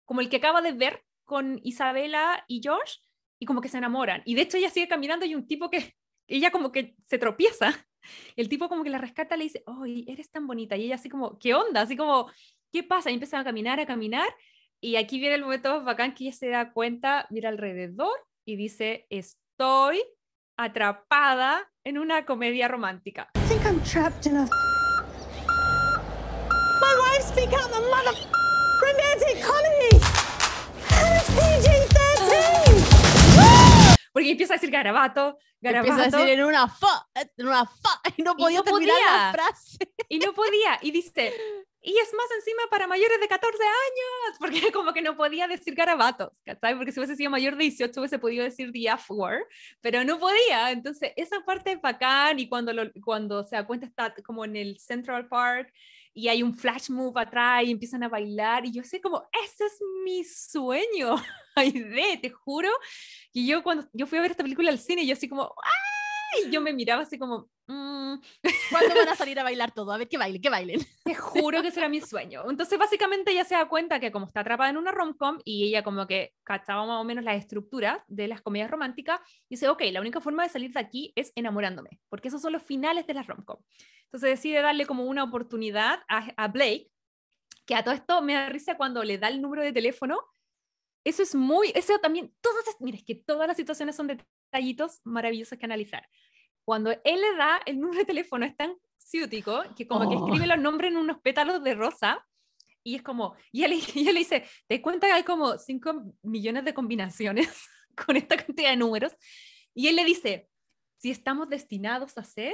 como 0.05 0.21
el 0.21 0.29
que 0.29 0.37
acaba 0.37 0.61
de 0.61 0.73
ver 0.73 1.03
con 1.25 1.59
Isabela 1.63 2.43
y 2.47 2.61
George 2.61 2.99
y 3.41 3.45
como 3.45 3.59
que 3.59 3.69
se 3.69 3.79
enamoran. 3.79 4.21
Y 4.23 4.35
de 4.35 4.43
hecho 4.43 4.57
ella 4.57 4.69
sigue 4.69 4.87
caminando 4.87 5.25
y 5.25 5.33
un 5.33 5.47
tipo 5.47 5.69
que 5.69 5.95
ella 6.27 6.51
como 6.51 6.71
que 6.71 6.95
se 7.05 7.17
tropieza. 7.17 7.73
El 8.35 8.47
tipo 8.47 8.69
como 8.69 8.83
que 8.83 8.89
la 8.89 8.99
rescata, 8.99 9.35
le 9.35 9.45
dice, 9.45 9.63
¡ay, 9.65 10.05
eres 10.07 10.31
tan 10.31 10.47
bonita! 10.47 10.77
Y 10.77 10.85
ella 10.85 10.95
así 10.95 11.09
como, 11.09 11.37
¿qué 11.39 11.53
onda? 11.53 11.81
Así 11.81 11.97
como, 11.97 12.31
¿qué 12.71 12.83
pasa? 12.83 13.09
Y 13.09 13.15
empiezan 13.15 13.41
a 13.41 13.43
caminar, 13.43 13.79
a 13.79 13.85
caminar. 13.85 14.27
Y 14.79 14.95
aquí 14.95 15.19
viene 15.19 15.35
el 15.35 15.41
momento 15.41 15.83
bacán 15.83 16.13
que 16.13 16.25
ella 16.25 16.33
se 16.33 16.47
da 16.49 16.71
cuenta, 16.71 17.27
mira 17.29 17.49
alrededor 17.49 18.17
y 18.45 18.55
dice, 18.55 19.05
estoy 19.09 20.01
atrapada 20.57 21.71
en 21.83 21.97
una 21.97 22.25
comedia 22.25 22.67
romántica. 22.67 23.29
Think 23.47 23.63
I'm. 23.65 23.81
Porque 34.11 34.31
empieza 34.31 34.53
a 34.53 34.57
decir 34.57 34.69
garabato, 34.71 35.37
Empieza 35.61 35.79
a 35.79 35.83
garabato. 35.83 36.17
decir 36.17 36.33
en 36.39 36.43
una 36.43 36.67
fa, 36.67 37.07
en 37.15 37.47
una 37.47 37.65
fa, 37.65 38.01
y 38.17 38.21
no 38.23 38.33
Y 38.37 38.41
podía 38.41 38.57
no 38.59 38.63
terminar 38.63 38.95
la 38.97 39.31
podía. 39.31 39.31
frase. 39.31 39.77
y 40.09 40.19
no 40.19 40.33
podía. 40.33 40.79
Y 40.81 40.91
dice, 40.91 41.33
y 41.83 41.97
es 41.97 42.13
más 42.13 42.27
encima 42.37 42.63
para 42.69 42.87
mayores 42.87 43.19
de 43.19 43.27
14 43.27 43.57
años, 43.63 44.37
porque 44.39 44.71
como 44.73 44.93
que 44.93 45.01
no 45.01 45.15
podía 45.15 45.47
decir 45.47 45.73
garabatos, 45.75 46.41
¿cachai? 46.45 46.75
Porque 46.75 46.91
si 46.91 46.99
hubiese 46.99 47.15
sido 47.15 47.29
mayor 47.31 47.55
de 47.55 47.63
18 47.63 47.99
hubiese 47.99 48.19
podido 48.19 48.43
decir 48.43 48.71
the 48.71 48.87
F 48.87 49.13
word, 49.13 49.43
pero 49.81 50.03
no 50.03 50.19
podía. 50.19 50.71
Entonces, 50.71 51.11
esa 51.15 51.39
parte 51.45 51.71
es 51.71 51.81
bacán 51.81 52.39
y 52.39 52.49
cuando, 52.49 52.73
lo, 52.73 52.91
cuando 53.03 53.43
se 53.43 53.55
da 53.55 53.65
cuenta 53.65 53.85
está 53.85 54.13
como 54.25 54.45
en 54.45 54.55
el 54.55 54.79
Central 54.79 55.27
Park 55.27 55.71
y 56.13 56.27
hay 56.27 56.43
un 56.43 56.53
flash 56.53 56.89
move 56.89 57.19
atrás 57.19 57.63
y 57.65 57.71
empiezan 57.71 58.03
a 58.03 58.09
bailar 58.09 58.65
y 58.65 58.71
yo 58.71 58.83
sé 58.83 58.99
como, 58.99 59.23
ese 59.43 59.65
es 59.65 59.79
mi 60.03 60.23
sueño, 60.23 61.15
Aide, 61.55 62.17
te 62.21 62.29
juro. 62.29 62.69
Y 63.33 63.47
yo 63.47 63.63
cuando 63.63 63.87
yo 63.93 64.07
fui 64.07 64.17
a 64.17 64.21
ver 64.21 64.31
esta 64.31 64.43
película 64.43 64.71
al 64.71 64.79
cine, 64.79 65.05
yo 65.05 65.13
así 65.13 65.27
como, 65.27 65.53
¡ay! 66.33 66.51
Yo 66.51 66.61
me 66.61 66.73
miraba 66.73 67.03
así 67.03 67.17
como, 67.17 67.49
"Mm, 67.67 68.15
¿Cuándo 68.71 68.95
van 68.95 69.09
a 69.09 69.15
salir 69.15 69.39
a 69.39 69.43
bailar 69.43 69.71
todo? 69.71 69.91
A 69.91 69.97
ver, 69.97 70.07
que 70.07 70.17
bailen, 70.17 70.41
que 70.41 70.49
bailen. 70.49 70.79
te 71.03 71.15
juro 71.15 71.61
que 71.61 71.69
ese 71.69 71.79
era 71.79 71.89
mi 71.89 72.01
sueño. 72.01 72.43
Entonces, 72.49 72.77
básicamente, 72.77 73.31
ella 73.31 73.43
se 73.45 73.55
da 73.55 73.67
cuenta 73.67 73.99
que 73.99 74.11
como 74.11 74.25
está 74.25 74.41
atrapada 74.41 74.69
en 74.69 74.77
una 74.77 74.91
rom-com 74.91 75.39
y 75.45 75.67
ella 75.67 75.83
como 75.83 76.07
que 76.07 76.33
cachaba 76.43 76.85
más 76.85 77.01
o 77.01 77.03
menos 77.03 77.23
la 77.23 77.35
estructura 77.35 78.03
de 78.07 78.27
las 78.27 78.41
comedias 78.41 78.69
románticas, 78.71 79.19
dice, 79.49 79.69
ok, 79.69 79.81
la 79.91 80.01
única 80.01 80.21
forma 80.21 80.43
de 80.43 80.49
salir 80.49 80.71
de 80.71 80.79
aquí 80.79 81.13
es 81.15 81.31
enamorándome, 81.35 81.99
porque 82.09 82.27
esos 82.27 82.41
son 82.41 82.53
los 82.53 82.63
finales 82.63 83.07
de 83.07 83.13
las 83.13 83.27
rom-com. 83.27 83.57
Entonces 84.05 84.29
decide 84.31 84.61
darle 84.61 84.85
como 84.85 85.05
una 85.05 85.23
oportunidad 85.23 85.99
a, 86.09 86.27
a 86.37 86.47
Blake, 86.47 86.91
que 87.65 87.75
a 87.75 87.83
todo 87.83 87.93
esto 87.93 88.21
me 88.21 88.33
da 88.33 88.49
risa 88.49 88.75
cuando 88.75 89.03
le 89.03 89.17
da 89.17 89.27
el 89.29 89.41
número 89.41 89.63
de 89.63 89.71
teléfono. 89.71 90.19
Eso 91.03 91.23
es 91.23 91.33
muy, 91.33 91.71
eso 91.75 91.97
también, 91.99 92.33
todas, 92.41 92.63
mira, 92.79 92.97
es 92.97 93.03
que 93.03 93.15
todas 93.15 93.47
las 93.47 93.57
situaciones 93.57 93.95
son 93.95 94.07
detallitos 94.07 95.01
maravillosos 95.03 95.57
que 95.57 95.65
analizar. 95.65 96.07
Cuando 96.63 96.91
él 96.91 97.21
le 97.21 97.35
da 97.35 97.59
el 97.65 97.79
número 97.79 97.99
de 97.99 98.05
teléfono 98.05 98.45
es 98.45 98.55
tan 98.55 98.75
ciútico 98.97 99.63
que 99.75 99.87
como 99.87 100.07
que 100.07 100.15
Oh. 100.15 100.25
escribe 100.27 100.47
los 100.47 100.59
nombres 100.59 100.91
en 100.91 100.97
unos 100.97 101.19
pétalos 101.21 101.63
de 101.63 101.73
rosa 101.73 102.25
y 102.83 102.95
es 102.95 103.01
como, 103.01 103.35
y 103.51 103.63
él, 103.63 103.73
y 103.95 104.07
él 104.07 104.13
le 104.13 104.19
dice, 104.19 104.45
¿te 104.67 104.81
cuenta 104.81 105.07
que 105.07 105.13
hay 105.13 105.23
como 105.23 105.57
5 105.57 106.15
millones 106.23 106.65
de 106.65 106.73
combinaciones 106.73 107.49
con 108.05 108.15
esta 108.15 108.37
cantidad 108.37 108.69
de 108.69 108.77
números? 108.77 109.15
Y 109.73 109.87
él 109.87 109.95
le 109.95 110.05
dice, 110.05 110.49
si 110.97 111.09
estamos 111.11 111.49
destinados 111.49 112.17
a 112.17 112.23
ser, 112.23 112.53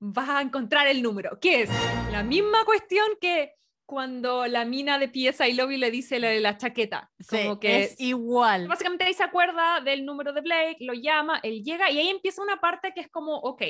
vas 0.00 0.28
a 0.30 0.40
encontrar 0.40 0.86
el 0.86 1.02
número, 1.02 1.38
que 1.40 1.62
es 1.62 1.70
la 2.10 2.22
misma 2.22 2.64
cuestión 2.64 3.06
que 3.20 3.54
cuando 3.90 4.46
la 4.46 4.64
mina 4.64 5.00
de 5.00 5.08
PSI 5.08 5.52
Lobby 5.54 5.76
le 5.76 5.90
dice 5.90 6.20
la 6.20 6.28
de 6.28 6.38
la 6.38 6.56
chaqueta, 6.56 7.10
como 7.28 7.58
que 7.58 7.76
es 7.94 8.00
igual. 8.00 8.68
Básicamente 8.68 9.02
ahí 9.02 9.14
se 9.14 9.24
acuerda 9.24 9.80
del 9.80 10.04
número 10.04 10.32
de 10.32 10.42
Blake, 10.42 10.76
lo 10.78 10.92
llama, 10.94 11.40
él 11.42 11.64
llega 11.64 11.90
y 11.90 11.98
ahí 11.98 12.08
empieza 12.08 12.40
una 12.40 12.60
parte 12.60 12.92
que 12.94 13.00
es 13.00 13.08
como, 13.08 13.34
ok, 13.34 13.62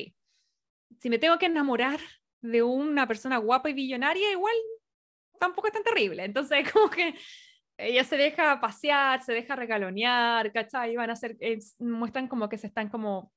si 1.01 1.09
me 1.09 1.19
tengo 1.19 1.39
que 1.39 1.47
enamorar 1.47 1.99
de 2.43 2.63
una 2.63 3.07
persona 3.07 3.39
guapa 3.39 3.71
y 3.71 3.73
billonaria, 3.73 4.31
igual 4.31 4.53
tampoco 5.39 5.69
es 5.69 5.73
tan 5.73 5.85
terrible. 5.85 6.23
Entonces, 6.23 6.65
como 6.71 6.91
que 6.91 7.15
ella 7.79 8.05
se 8.05 8.19
deja 8.19 8.61
pasear, 8.61 9.23
se 9.23 9.33
deja 9.33 9.57
regalonear, 9.57 10.53
¿cachai? 10.53 10.97
Van 10.97 11.09
a 11.09 11.15
hacer, 11.15 11.39
es- 11.41 11.77
muestran 11.81 12.29
como 12.29 12.47
que 12.51 12.59
se 12.59 12.67
están 12.67 12.91
como 12.91 13.33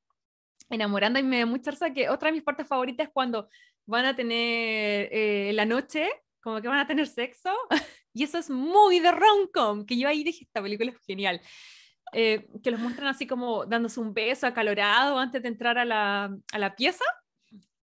enamorando 0.70 1.18
y 1.18 1.24
me 1.24 1.40
da 1.40 1.46
mucha 1.46 1.72
risa 1.72 1.94
que 1.94 2.10
otra 2.10 2.28
de 2.28 2.34
mis 2.34 2.44
partes 2.44 2.68
favoritas 2.68 3.08
es 3.08 3.14
cuando 3.14 3.48
van 3.86 4.04
a 4.06 4.16
tener 4.18 5.08
eh, 5.14 5.52
la 5.54 5.64
noche, 5.64 6.10
como 6.44 6.62
que 6.62 6.68
van 6.68 6.80
a 6.80 6.88
tener 6.88 7.08
sexo, 7.08 7.52
y 8.14 8.24
eso 8.24 8.38
es 8.38 8.50
muy 8.50 9.00
de 9.00 9.12
rom-com, 9.12 9.86
que 9.86 9.98
yo 9.98 10.08
ahí 10.08 10.24
dije, 10.24 10.44
esta 10.44 10.62
película 10.62 10.91
es 10.91 10.98
genial. 11.06 11.41
Eh, 12.12 12.48
que 12.62 12.70
los 12.70 12.80
muestran 12.80 13.08
así 13.08 13.26
como 13.26 13.66
dándose 13.66 14.00
un 14.00 14.14
beso 14.14 14.46
acalorado 14.46 15.18
antes 15.18 15.41
de 15.41 15.48
entrar 15.48 15.80
a 15.80 15.86
la, 15.86 16.38
a 16.52 16.60
la 16.60 16.76
pieza. 16.76 17.06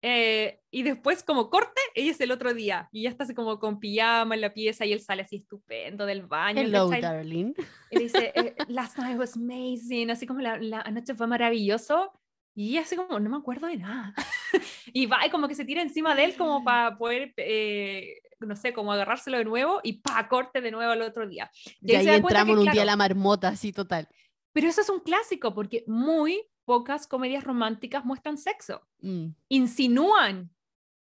eh, 0.01 0.60
y 0.70 0.84
después 0.84 1.24
como 1.24 1.49
corte, 1.49 1.82
ella 1.95 2.12
es 2.12 2.22
el 2.22 2.32
otro 2.32 2.53
día 2.53 2.88
y 2.91 3.03
ya 3.03 3.10
está 3.10 3.24
así 3.24 3.34
como 3.34 3.60
con 3.60 3.80
pijama 3.80 4.36
en 4.36 4.41
la 4.41 4.53
pieza 4.53 4.86
y 4.86 4.93
él 4.93 5.01
sale 5.01 5.24
así 5.24 5.38
estupendo 5.38 6.05
del 6.05 6.28
baño. 6.28 6.62
Hello, 6.62 6.89
¿cachai? 6.89 7.01
darling. 7.01 7.53
Y 7.89 7.99
dice, 7.99 8.32
eh, 8.36 8.55
last 8.68 8.97
night 8.99 9.18
was 9.18 9.36
amazing, 9.36 10.12
así 10.12 10.28
como 10.28 10.41
la, 10.41 10.57
la 10.57 10.84
noche 10.84 11.16
fue 11.16 11.26
maravilloso. 11.26 12.12
Y 12.55 12.78
así 12.78 12.95
como, 12.95 13.20
no 13.20 13.30
me 13.30 13.38
acuerdo 13.38 13.68
de 13.68 13.78
nada. 13.78 14.14
y 14.93 15.05
va 15.05 15.26
y 15.26 15.30
como 15.30 15.47
que 15.47 15.55
se 15.55 15.66
tira 15.66 15.82
encima 15.82 16.14
de 16.14 16.26
él 16.26 16.36
como 16.36 16.64
para 16.64 16.97
poder, 16.97 17.34
eh, 17.38 18.20
no 18.39 18.55
sé, 18.55 18.73
como 18.73 18.91
agarrárselo 18.91 19.37
de 19.37 19.45
nuevo 19.45 19.79
y 19.83 20.01
pa, 20.01 20.27
corte 20.27 20.61
de 20.61 20.71
nuevo 20.71 20.91
al 20.91 21.01
otro 21.01 21.27
día. 21.27 21.49
Y 21.81 21.95
ahí 21.95 22.07
entramos 22.07 22.53
en 22.53 22.57
un 22.59 22.63
día 22.63 22.71
a 22.71 22.73
claro, 22.73 22.85
la 22.87 22.95
marmota, 22.95 23.49
así 23.49 23.71
total. 23.71 24.07
Pero 24.53 24.67
eso 24.67 24.81
es 24.81 24.89
un 24.89 24.99
clásico 24.99 25.53
porque 25.53 25.83
muy 25.87 26.43
pocas 26.65 27.07
comedias 27.07 27.43
románticas 27.43 28.05
muestran 28.05 28.37
sexo. 28.37 28.81
Mm. 29.01 29.29
Insinúan 29.49 30.51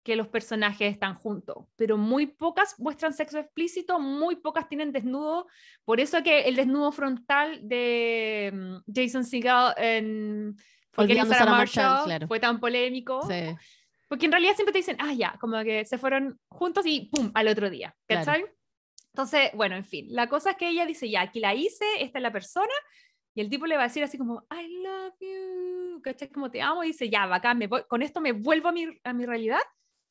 que 0.04 0.16
los 0.16 0.28
personajes 0.28 0.94
están 0.94 1.16
juntos, 1.16 1.66
pero 1.76 1.98
muy 1.98 2.28
pocas 2.28 2.80
muestran 2.80 3.12
sexo 3.12 3.40
explícito, 3.40 4.00
muy 4.00 4.36
pocas 4.36 4.70
tienen 4.70 4.92
desnudo. 4.92 5.48
Por 5.84 6.00
eso 6.00 6.22
que 6.22 6.42
el 6.42 6.56
desnudo 6.56 6.92
frontal 6.92 7.60
de 7.68 8.52
mm, 8.54 8.92
Jason 8.94 9.24
Segel 9.24 9.74
en 9.78 10.56
Sarah 10.96 11.26
Sarah 11.26 11.52
Marshall 11.52 11.86
Marshall, 11.86 12.06
claro. 12.06 12.28
fue 12.28 12.40
tan 12.40 12.60
polémico. 12.60 13.28
Sí. 13.28 13.56
Porque 14.08 14.26
en 14.26 14.32
realidad 14.32 14.56
siempre 14.56 14.74
te 14.74 14.80
dicen, 14.80 14.98
ah, 15.00 15.14
ya, 15.14 15.36
como 15.40 15.62
que 15.64 15.86
se 15.86 15.98
fueron 15.98 16.40
juntos 16.50 16.86
y 16.86 17.10
pum, 17.12 17.32
al 17.34 17.48
otro 17.48 17.70
día. 17.70 17.96
Claro. 18.08 18.26
¿Cachai? 18.26 18.46
Entonces, 19.14 19.50
bueno, 19.54 19.76
en 19.76 19.86
fin, 19.86 20.08
la 20.10 20.28
cosa 20.28 20.52
es 20.52 20.58
que 20.58 20.70
ella 20.70 20.86
dice, 20.86 21.10
ya, 21.10 21.22
aquí 21.22 21.40
la 21.40 21.56
hice, 21.56 21.86
esta 22.02 22.20
es 22.20 22.24
la 22.24 22.32
persona, 22.34 22.74
y 23.34 23.42
el 23.42 23.50
tipo 23.50 23.66
le 23.66 23.76
va 23.78 23.84
a 23.84 23.88
decir 23.88 24.04
así 24.04 24.18
como, 24.18 24.46
I 24.52 24.82
love 24.84 25.14
you, 25.22 26.02
¿cachai? 26.02 26.30
Como 26.30 26.52
te 26.52 26.62
amo, 26.62 26.84
y 26.84 26.88
dice, 26.88 27.10
ya, 27.10 27.26
bacán, 27.26 27.58
me 27.58 27.68
voy- 27.68 27.84
con 27.88 28.02
esto 28.02 28.20
me 28.22 28.34
vuelvo 28.34 28.70
a 28.70 28.72
mi, 28.74 28.86
a 29.04 29.14
mi 29.14 29.26
realidad 29.26 29.60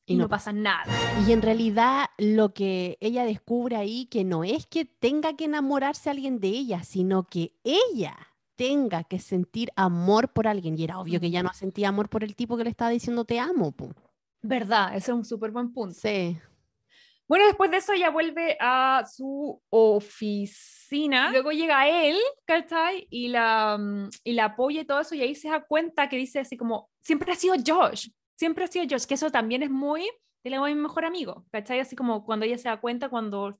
y, 0.07 0.13
Y 0.13 0.17
no, 0.17 0.23
no 0.23 0.29
pasa 0.29 0.51
nada. 0.53 0.85
Y 1.27 1.31
en 1.31 1.41
realidad 1.41 2.07
lo 2.17 2.53
que 2.53 2.97
ella 2.99 3.23
descubre 3.25 3.75
ahí 3.75 4.07
que 4.07 4.23
no 4.23 4.43
es 4.43 4.65
que 4.67 4.85
tenga 4.85 5.35
que 5.35 5.45
enamorarse 5.45 6.09
a 6.09 6.11
alguien 6.11 6.39
de 6.39 6.49
ella, 6.49 6.83
sino 6.83 7.27
que 7.27 7.53
ella 7.63 8.15
tenga 8.55 9.03
que 9.03 9.19
sentir 9.19 9.71
amor 9.75 10.29
por 10.29 10.47
alguien. 10.47 10.77
Y 10.77 10.83
era 10.83 10.99
obvio 10.99 11.19
que 11.19 11.27
ella 11.27 11.43
no 11.43 11.53
sentía 11.53 11.89
amor 11.89 12.09
por 12.09 12.23
el 12.23 12.35
tipo 12.35 12.57
que 12.57 12.63
le 12.63 12.69
estaba 12.69 12.91
diciendo 12.91 13.25
te 13.25 13.39
amo. 13.39 13.71
po. 13.71 13.89
¿Verdad? 14.41 14.95
Ese 14.95 15.11
es 15.11 15.17
un 15.17 15.25
súper 15.25 15.51
buen 15.51 15.73
punto. 15.73 15.95
Sí. 15.95 16.37
Bueno, 17.27 17.45
después 17.45 17.71
de 17.71 17.77
eso 17.77 17.93
ella 17.93 18.11
vuelve 18.11 18.55
a 18.59 19.03
su 19.11 19.59
oficina. 19.69 21.31
Luego 21.31 21.51
llega 21.51 21.89
él, 21.89 22.17
¿cachai? 22.45 23.07
Y 23.09 23.29
la, 23.29 23.77
mm, 23.79 24.09
y 24.23 24.33
la 24.33 24.45
apoya 24.45 24.81
y 24.81 24.85
todo 24.85 24.99
eso. 24.99 25.15
Y 25.15 25.21
ahí 25.21 25.33
se 25.33 25.49
da 25.49 25.65
cuenta 25.65 26.07
que 26.07 26.17
dice 26.17 26.39
así 26.39 26.55
como, 26.55 26.89
siempre 27.01 27.31
ha 27.31 27.35
sido 27.35 27.55
Josh, 27.65 28.09
siempre 28.35 28.65
ha 28.65 28.67
sido 28.67 28.85
Josh, 28.87 29.05
que 29.05 29.15
eso 29.15 29.31
también 29.31 29.63
es 29.63 29.71
muy 29.71 30.07
de 30.43 30.51
la 30.51 30.61
mi 30.61 30.75
mejor 30.75 31.05
amigo, 31.05 31.43
¿cachai? 31.51 31.79
Así 31.79 31.95
como 31.95 32.23
cuando 32.23 32.45
ella 32.45 32.59
se 32.59 32.69
da 32.69 32.79
cuenta, 32.79 33.09
cuando 33.09 33.59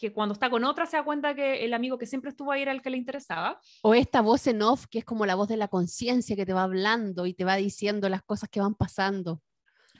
que 0.00 0.12
cuando 0.12 0.32
está 0.32 0.48
con 0.48 0.64
otra 0.64 0.86
se 0.86 0.96
da 0.96 1.04
cuenta 1.04 1.34
que 1.34 1.64
el 1.64 1.74
amigo 1.74 1.98
que 1.98 2.06
siempre 2.06 2.30
estuvo 2.30 2.50
ahí 2.50 2.62
era 2.62 2.72
el 2.72 2.80
que 2.80 2.90
le 2.90 2.96
interesaba. 2.96 3.60
O 3.82 3.94
esta 3.94 4.22
voz 4.22 4.46
en 4.46 4.62
off 4.62 4.86
que 4.86 5.00
es 5.00 5.04
como 5.04 5.26
la 5.26 5.34
voz 5.34 5.48
de 5.48 5.58
la 5.58 5.68
conciencia 5.68 6.34
que 6.34 6.46
te 6.46 6.54
va 6.54 6.62
hablando 6.62 7.26
y 7.26 7.34
te 7.34 7.44
va 7.44 7.56
diciendo 7.56 8.08
las 8.08 8.22
cosas 8.22 8.48
que 8.48 8.60
van 8.60 8.74
pasando. 8.74 9.42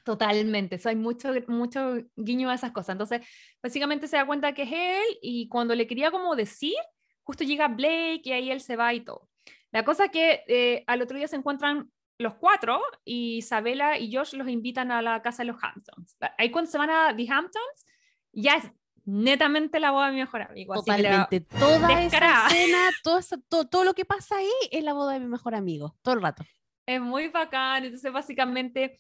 Totalmente, 0.03 0.81
hay 0.87 0.97
mucho, 0.97 1.29
mucho 1.49 1.99
guiño 2.17 2.49
a 2.49 2.55
esas 2.55 2.73
cosas. 2.73 2.95
Entonces, 2.95 3.21
básicamente 3.63 4.09
se 4.09 4.17
da 4.17 4.27
cuenta 4.27 4.55
que 4.55 4.63
es 4.63 4.73
él 4.73 5.19
y 5.21 5.49
cuando 5.49 5.75
le 5.75 5.87
quería 5.87 6.11
como 6.11 6.35
decir, 6.35 6.75
justo 7.23 7.45
llega 7.45 7.69
Blake 7.69 8.23
y 8.25 8.33
ahí 8.33 8.51
él 8.51 8.63
se 8.63 8.77
va 8.77 8.95
y 8.95 9.05
todo. 9.05 9.29
La 9.71 9.85
cosa 9.85 10.07
es 10.07 10.11
que 10.11 10.43
eh, 10.49 10.83
al 10.87 11.03
otro 11.03 11.19
día 11.19 11.29
se 11.29 11.37
encuentran 11.37 11.91
los 12.19 12.35
cuatro 12.35 12.81
y 13.05 13.37
Isabela 13.37 13.99
y 13.99 14.15
Josh 14.15 14.35
los 14.35 14.49
invitan 14.49 14.91
a 14.91 15.03
la 15.03 15.21
casa 15.21 15.43
de 15.43 15.49
los 15.49 15.63
Hamptons. 15.63 16.17
Ahí 16.39 16.51
cuando 16.51 16.71
se 16.71 16.79
van 16.79 16.91
a 16.91 17.15
The 17.15 17.27
Hamptons, 17.31 17.87
ya 18.33 18.57
es 18.57 18.71
netamente 19.11 19.81
la 19.81 19.91
boda 19.91 20.07
de 20.07 20.13
mi 20.13 20.21
mejor 20.21 20.43
amigo. 20.43 20.75
así 20.75 20.85
que 20.91 21.01
era- 21.01 21.27
Totalmente. 21.29 21.41
Toda 21.59 22.01
descarada. 22.01 22.47
esa 22.49 22.57
escena, 22.57 22.91
todo, 23.03 23.19
eso- 23.19 23.39
todo, 23.49 23.69
todo 23.69 23.85
lo 23.85 23.95
que 23.95 24.05
pasa 24.05 24.37
ahí 24.37 24.49
es 24.71 24.83
la 24.85 24.93
boda 24.93 25.13
de 25.15 25.21
mi 25.21 25.27
mejor 25.27 25.55
amigo. 25.55 25.97
Todo 26.03 26.15
el 26.15 26.23
rato. 26.23 26.45
es 26.87 27.01
muy 27.01 27.29
bacán. 27.29 27.85
Entonces, 27.85 28.13
básicamente... 28.13 28.99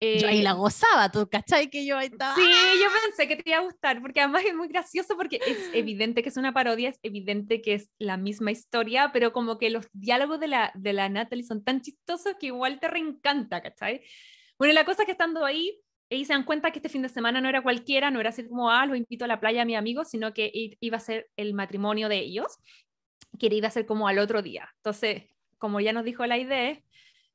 Yo 0.00 0.26
ahí 0.26 0.40
eh, 0.40 0.42
la 0.42 0.54
gozaba, 0.54 1.12
¿tú 1.12 1.28
cachai? 1.30 1.70
Que 1.70 1.86
yo 1.86 1.96
ahí 1.96 2.08
estaba. 2.08 2.34
Sí, 2.34 2.42
yo 2.42 2.88
pensé 3.06 3.28
que 3.28 3.40
te 3.40 3.50
iba 3.50 3.60
a 3.60 3.62
gustar, 3.62 4.00
porque 4.02 4.20
además 4.20 4.42
es 4.44 4.52
muy 4.52 4.66
gracioso, 4.66 5.16
porque 5.16 5.38
es 5.46 5.70
evidente 5.74 6.24
que 6.24 6.28
es 6.28 6.36
una 6.36 6.52
parodia, 6.52 6.88
es 6.88 6.98
evidente 7.04 7.62
que 7.62 7.74
es 7.74 7.88
la 8.00 8.16
misma 8.16 8.50
historia, 8.50 9.10
pero 9.12 9.32
como 9.32 9.58
que 9.58 9.70
los 9.70 9.86
diálogos 9.92 10.40
de 10.40 10.48
la, 10.48 10.72
de 10.74 10.92
la 10.92 11.08
Natalie 11.08 11.44
son 11.44 11.62
tan 11.62 11.82
chistosos 11.82 12.34
que 12.40 12.46
igual 12.46 12.80
te 12.80 12.88
reencanta, 12.88 13.62
¿cachai? 13.62 14.02
Bueno, 14.58 14.74
la 14.74 14.84
cosa 14.84 15.02
es 15.02 15.06
que 15.06 15.12
estando 15.12 15.44
ahí, 15.44 15.80
ellos 16.14 16.26
se 16.28 16.34
dan 16.34 16.44
cuenta 16.44 16.70
que 16.70 16.78
este 16.78 16.88
fin 16.88 17.02
de 17.02 17.08
semana 17.08 17.40
no 17.40 17.48
era 17.48 17.62
cualquiera, 17.62 18.10
no 18.10 18.20
era 18.20 18.28
así 18.30 18.46
como, 18.46 18.70
ah, 18.70 18.84
los 18.86 18.96
invito 18.96 19.24
a 19.24 19.28
la 19.28 19.40
playa 19.40 19.62
a 19.62 19.64
mi 19.64 19.74
amigo, 19.74 20.04
sino 20.04 20.34
que 20.34 20.50
iba 20.80 20.96
a 20.96 21.00
ser 21.00 21.28
el 21.36 21.54
matrimonio 21.54 22.08
de 22.08 22.18
ellos, 22.18 22.58
que 23.38 23.46
iba 23.50 23.68
a 23.68 23.70
ser 23.70 23.86
como 23.86 24.08
al 24.08 24.18
otro 24.18 24.42
día. 24.42 24.68
Entonces, 24.76 25.24
como 25.58 25.80
ya 25.80 25.92
nos 25.92 26.04
dijo 26.04 26.26
la 26.26 26.38
idea, 26.38 26.78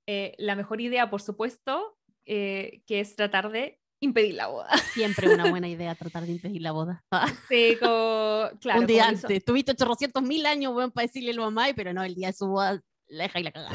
eh, 0.05 0.35
la 0.37 0.55
mejor 0.55 0.79
idea, 0.81 1.09
por 1.09 1.21
supuesto, 1.21 1.97
eh, 2.25 2.81
que 2.85 2.99
es 2.99 3.15
tratar 3.15 3.51
de 3.51 3.79
impedir 3.99 4.35
la 4.35 4.47
boda. 4.47 4.69
Siempre 4.93 5.33
una 5.33 5.49
buena 5.49 5.67
idea 5.67 5.95
tratar 5.95 6.25
de 6.25 6.33
impedir 6.33 6.61
la 6.61 6.71
boda. 6.71 7.03
Sí, 7.49 7.77
como, 7.79 8.49
claro. 8.61 8.81
un 8.81 8.85
día 8.85 9.05
como 9.05 9.15
hizo- 9.15 9.27
antes. 9.27 9.43
Tuviste 9.45 9.71
800 9.71 10.21
mil 10.21 10.45
años, 10.45 10.73
weón, 10.75 10.91
para 10.91 11.07
decirle 11.07 11.31
a 11.31 11.45
mamá, 11.45 11.65
pero 11.75 11.93
no, 11.93 12.03
el 12.03 12.13
día 12.15 12.27
de 12.27 12.33
su 12.33 12.47
boda 12.47 12.81
la 13.07 13.23
deja 13.23 13.39
y 13.39 13.43
la 13.43 13.51
caga. 13.51 13.69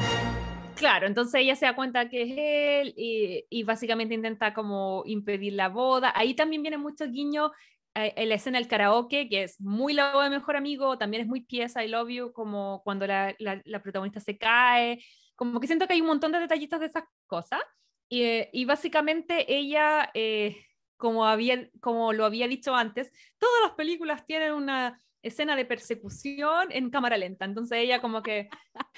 Claro, 0.75 1.05
entonces 1.05 1.35
ella 1.41 1.55
se 1.55 1.65
da 1.65 1.75
cuenta 1.75 2.09
que 2.09 2.23
es 2.23 2.29
él 2.35 2.93
y, 2.97 3.45
y 3.49 3.63
básicamente 3.63 4.15
intenta 4.15 4.53
como 4.53 5.03
impedir 5.05 5.53
la 5.53 5.69
boda. 5.69 6.11
Ahí 6.15 6.33
también 6.35 6.63
viene 6.63 6.77
mucho 6.77 7.05
guiño 7.07 7.51
eh, 7.93 8.25
la 8.25 8.35
escena 8.35 8.57
del 8.57 8.67
karaoke, 8.67 9.29
que 9.29 9.43
es 9.43 9.61
muy 9.61 9.93
la 9.93 10.11
de 10.23 10.29
mejor 10.31 10.55
amigo, 10.55 10.97
también 10.97 11.21
es 11.21 11.27
muy 11.27 11.41
pieza, 11.45 11.83
I 11.83 11.89
love 11.89 12.09
you, 12.09 12.33
como 12.33 12.81
cuando 12.83 13.05
la, 13.05 13.35
la- 13.39 13.61
la 13.65 13.83
protagonista 13.83 14.19
se 14.19 14.37
cae, 14.37 15.03
como 15.35 15.59
que 15.59 15.67
siento 15.67 15.85
que 15.87 15.93
hay 15.93 16.01
un 16.01 16.07
montón 16.07 16.31
de 16.31 16.39
detallitos 16.39 16.79
de 16.79 16.87
esas 16.87 17.03
cosas. 17.27 17.61
Y, 18.09 18.23
eh, 18.23 18.49
y 18.51 18.65
básicamente 18.65 19.53
ella, 19.55 20.09
eh, 20.15 20.65
como, 20.97 21.25
había, 21.25 21.69
como 21.81 22.13
lo 22.13 22.25
había 22.25 22.47
dicho 22.47 22.75
antes, 22.75 23.11
todas 23.37 23.61
las 23.63 23.71
películas 23.73 24.25
tienen 24.25 24.53
una 24.53 24.99
escena 25.23 25.55
de 25.55 25.65
persecución 25.65 26.67
en 26.71 26.89
cámara 26.91 27.17
lenta. 27.17 27.45
Entonces 27.45 27.79
ella 27.79 28.01
como 28.01 28.21
que 28.21 28.49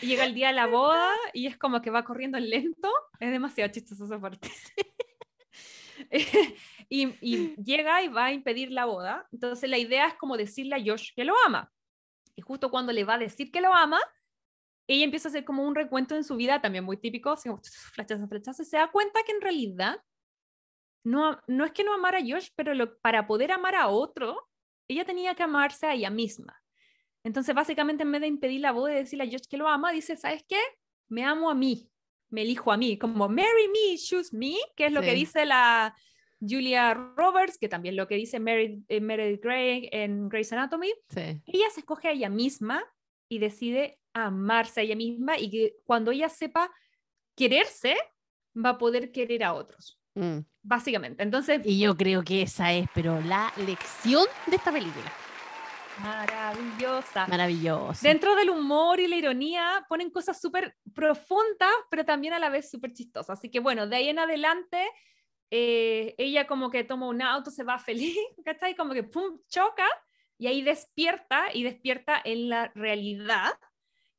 llega 0.02 0.26
el 0.26 0.34
día 0.34 0.48
de 0.48 0.54
la 0.54 0.68
boda 0.68 1.10
y 1.34 1.48
es 1.48 1.58
como 1.58 1.82
que 1.82 1.92
va 1.92 2.04
corriendo 2.04 2.38
en 2.38 2.50
lento. 2.50 2.92
Es 3.20 3.32
demasiado 3.32 3.72
chistoso 3.72 4.06
esa 4.06 4.20
parte. 4.20 4.50
y, 6.90 7.16
y 7.22 7.56
llega 7.64 8.04
y 8.04 8.08
va 8.10 8.26
a 8.26 8.34
impedir 8.34 8.72
la 8.72 8.86
boda. 8.86 9.28
Entonces 9.32 9.70
la 9.70 9.78
idea 9.78 10.08
es 10.08 10.16
como 10.16 10.38
decirle 10.38 10.76
a 10.76 10.84
Josh 10.84 11.14
que 11.16 11.24
lo 11.26 11.34
ama. 11.46 11.72
Y 12.36 12.42
justo 12.42 12.70
cuando 12.70 12.92
le 12.92 13.04
va 13.06 13.14
a 13.14 13.20
decir 13.20 13.52
que 13.52 13.62
lo 13.62 13.74
ama, 13.74 14.00
ella 14.88 15.06
empieza 15.06 15.30
a 15.30 15.32
hacer 15.32 15.46
como 15.46 15.64
un 15.66 15.74
recuento 15.76 16.16
en 16.16 16.24
su 16.24 16.36
vida, 16.36 16.62
también 16.62 16.84
muy 16.84 16.98
típico, 16.98 17.32
así 17.32 17.50
como 17.50 17.62
flechazo, 17.94 18.62
y 18.62 18.66
se 18.66 18.78
da 18.78 18.92
cuenta 18.92 19.22
que 19.24 19.32
en 19.32 19.42
realidad 19.42 20.02
no, 21.04 21.40
no 21.48 21.66
es 21.66 21.72
que 21.72 21.84
no 21.84 21.94
amara 21.94 22.18
a 22.20 22.22
Josh, 22.22 22.50
pero 22.56 22.74
lo- 22.74 22.98
para 23.00 23.26
poder 23.26 23.52
amar 23.52 23.76
a 23.76 23.88
otro, 23.88 24.50
ella 24.88 25.06
tenía 25.06 25.36
que 25.36 25.44
amarse 25.44 25.86
a 25.86 25.94
ella 25.94 26.10
misma. 26.10 26.62
Entonces, 27.24 27.56
básicamente, 27.56 28.04
en 28.04 28.12
vez 28.12 28.22
de 28.22 28.28
impedir 28.28 28.62
la 28.62 28.72
boda 28.72 28.92
y 28.94 28.98
decirle 28.98 29.24
a 29.26 29.28
Josh 29.28 29.48
que 29.50 29.58
lo 29.58 29.68
ama, 29.68 29.92
dice, 29.92 30.16
¿sabes 30.16 30.44
qué? 30.48 30.60
Me 31.08 31.24
amo 31.24 31.50
a 31.50 31.56
mí, 31.56 31.90
me 32.30 32.44
elijo 32.44 32.72
a 32.72 32.78
mí, 32.78 32.98
como 32.98 33.28
marry 33.28 33.68
me, 33.68 33.98
choose 33.98 34.36
me, 34.36 34.56
que 34.76 34.88
es 34.88 34.92
lo 34.92 35.02
que 35.02 35.14
dice 35.14 35.46
la 35.46 35.96
Julia 36.40 36.94
Roberts, 36.94 37.58
que 37.58 37.70
también 37.70 37.96
lo 37.96 38.08
que 38.08 38.16
dice 38.16 38.40
Meredith, 38.40 38.84
eh, 38.88 39.02
Meredith 39.02 39.42
Grey 39.42 39.90
en 39.92 40.30
Grey's 40.30 40.52
Anatomy. 40.54 40.94
Sí. 41.10 41.42
Ella 41.46 41.70
se 41.74 41.80
escoge 41.80 42.10
a 42.10 42.12
ella 42.12 42.30
misma 42.30 42.84
y 43.30 43.40
decide 43.40 44.00
amarse 44.14 44.82
a 44.82 44.84
ella 44.84 44.96
misma 44.96 45.38
y 45.38 45.50
que 45.50 45.76
cuando 45.84 46.12
ella 46.12 46.30
sepa 46.30 46.72
quererse, 47.36 47.96
va 48.56 48.70
a 48.70 48.78
poder 48.78 49.12
querer 49.12 49.44
a 49.44 49.54
otros, 49.54 50.00
Mm. 50.16 50.40
Básicamente. 50.66 51.24
Entonces, 51.24 51.62
Y 51.64 51.80
yo 51.80 51.96
creo 51.96 52.24
que 52.24 52.42
esa 52.42 52.74
es, 52.74 52.88
pero 52.94 53.22
la 53.22 53.54
lección 53.58 54.26
de 54.48 54.56
esta 54.56 54.72
película. 54.72 55.12
maravillosa. 56.02 57.28
Maravilloso. 57.28 58.00
Dentro 58.02 58.36
del 58.36 58.50
humor 58.50 59.00
y 59.00 59.08
la 59.08 59.16
ironía 59.16 59.86
ponen 59.88 60.10
cosas 60.10 60.42
súper 60.42 60.76
profundas, 60.94 61.72
pero 61.90 62.04
también 62.04 62.34
a 62.34 62.40
la 62.40 62.50
vez 62.50 62.70
súper 62.70 62.94
chistosas. 62.94 63.38
Así 63.38 63.50
que 63.50 63.60
bueno, 63.60 63.88
de 63.88 63.96
ahí 63.96 64.10
en 64.10 64.20
adelante, 64.20 64.86
eh, 65.52 66.16
ella 66.18 66.48
como 66.48 66.70
que 66.70 66.84
toma 66.84 67.08
un 67.08 67.22
auto, 67.22 67.52
se 67.52 67.64
va 67.64 67.78
feliz, 67.80 68.18
¿cachai? 68.46 68.76
Como 68.76 68.94
que 68.94 69.04
pum, 69.04 69.40
choca 69.48 69.88
y 70.38 70.48
ahí 70.48 70.62
despierta 70.64 71.46
y 71.54 71.64
despierta 71.64 72.20
en 72.24 72.50
la 72.50 72.72
realidad. 72.76 73.54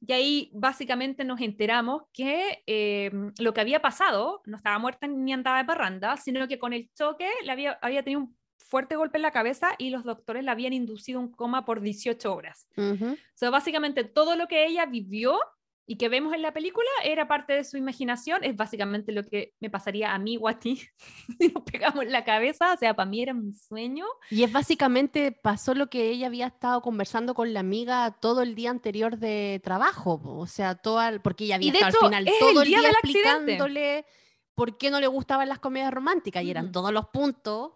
Y 0.01 0.13
ahí 0.13 0.51
básicamente 0.53 1.25
nos 1.25 1.41
enteramos 1.41 2.03
que 2.13 2.63
eh, 2.67 3.11
lo 3.39 3.55
que 3.55 3.61
había 3.61 3.81
pasado 3.81 4.43
no 4.45 4.57
estaba 4.57 4.79
muerta 4.79 5.07
ni 5.07 5.33
andaba 5.33 5.59
de 5.59 5.65
parranda, 5.65 6.17
sino 6.17 6.47
que 6.49 6.59
con 6.59 6.73
el 6.73 6.91
choque 6.95 7.29
le 7.45 7.53
había, 7.53 7.79
había 7.83 8.03
tenido 8.03 8.21
un 8.21 8.37
fuerte 8.59 8.97
golpe 8.97 9.19
en 9.19 9.23
la 9.23 9.31
cabeza 9.31 9.71
y 9.79 9.91
los 9.91 10.05
doctores 10.05 10.45
le 10.45 10.51
habían 10.51 10.73
inducido 10.73 11.21
un 11.21 11.31
coma 11.31 11.65
por 11.65 11.81
18 11.81 12.35
horas. 12.35 12.69
Ujú. 12.77 13.17
So, 13.35 13.51
básicamente 13.51 14.05
todo 14.05 14.37
lo 14.37 14.49
que 14.49 14.67
ella 14.67 14.87
vivió 14.87 15.39
y 15.87 15.97
que 15.97 16.09
vemos 16.09 16.35
en 16.35 16.43
la 16.43 16.53
película 16.53 16.89
era 17.05 17.29
parte 17.29 17.53
de 17.53 17.65
su 17.65 17.77
imaginación, 17.77 18.43
es 18.43 18.57
básicamente 18.57 19.13
lo 19.13 19.23
que 19.25 19.55
me 19.61 19.71
pasaría 19.71 20.13
a 20.13 20.19
mí 20.19 20.37
o 20.41 20.49
a 20.49 20.59
ti 20.59 20.83
si 21.41 21.49
nos 21.49 21.63
pegamos 21.63 22.05
en 22.05 22.13
la 22.13 22.25
cabeza, 22.25 22.73
o 22.73 22.77
sea, 22.77 22.95
para 22.95 23.09
mí 23.09 23.23
era 23.23 23.33
un 23.33 23.55
sueño. 23.55 24.05
Y 24.31 24.43
es 24.43 24.53
básicamente 24.53 25.31
pasó 25.31 25.75
lo 25.75 25.89
que 25.89 26.11
ella 26.11 26.27
había 26.27 26.49
estado 26.49 26.83
conversando 26.83 27.35
con 27.35 27.55
la 27.55 27.61
amiga 27.61 28.17
todo 28.21 28.43
el 28.43 28.55
día 28.55 28.71
anterior 28.71 29.17
de 29.19 29.61
trabajo, 29.63 30.21
o 30.25 30.47
sea, 30.47 30.75
toda, 30.75 31.21
porque 31.21 31.45
ella 31.45 31.55
había 31.55 31.73
de 31.73 31.79
estado 31.79 31.97
hecho, 31.97 32.07
al 32.07 32.25
final 32.25 32.35
todo 32.41 32.63
el 32.63 32.69
día 32.69 32.81
día 32.81 32.91
explicándole 32.91 34.07
por 34.55 34.79
qué 34.79 34.91
no 34.91 35.01
le 35.01 35.07
gustaban 35.07 35.49
las 35.49 35.61
comedias 35.61 35.93
románticas 35.93 36.43
y 36.43 36.51
eran 36.51 36.67
Ujú. 36.67 36.73
todos 36.73 36.93
los 36.93 37.07
puntos 37.09 37.73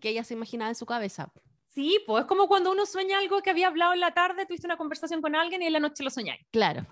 que 0.00 0.08
ella 0.08 0.24
se 0.24 0.34
imaginaba 0.34 0.70
en 0.70 0.74
su 0.74 0.86
cabeza. 0.86 1.32
Sí, 1.66 2.00
pues 2.06 2.22
es 2.22 2.28
como 2.28 2.46
cuando 2.46 2.70
uno 2.70 2.86
sueña 2.86 3.18
algo 3.18 3.42
que 3.42 3.50
había 3.50 3.66
hablado 3.66 3.94
en 3.94 4.00
la 4.00 4.14
tarde, 4.14 4.46
tuviste 4.46 4.66
una 4.66 4.76
conversación 4.76 5.20
con 5.20 5.34
alguien 5.34 5.62
y 5.62 5.66
en 5.66 5.72
la 5.72 5.80
noche 5.80 6.04
lo 6.04 6.10
soñáis. 6.10 6.40
Claro. 6.50 6.86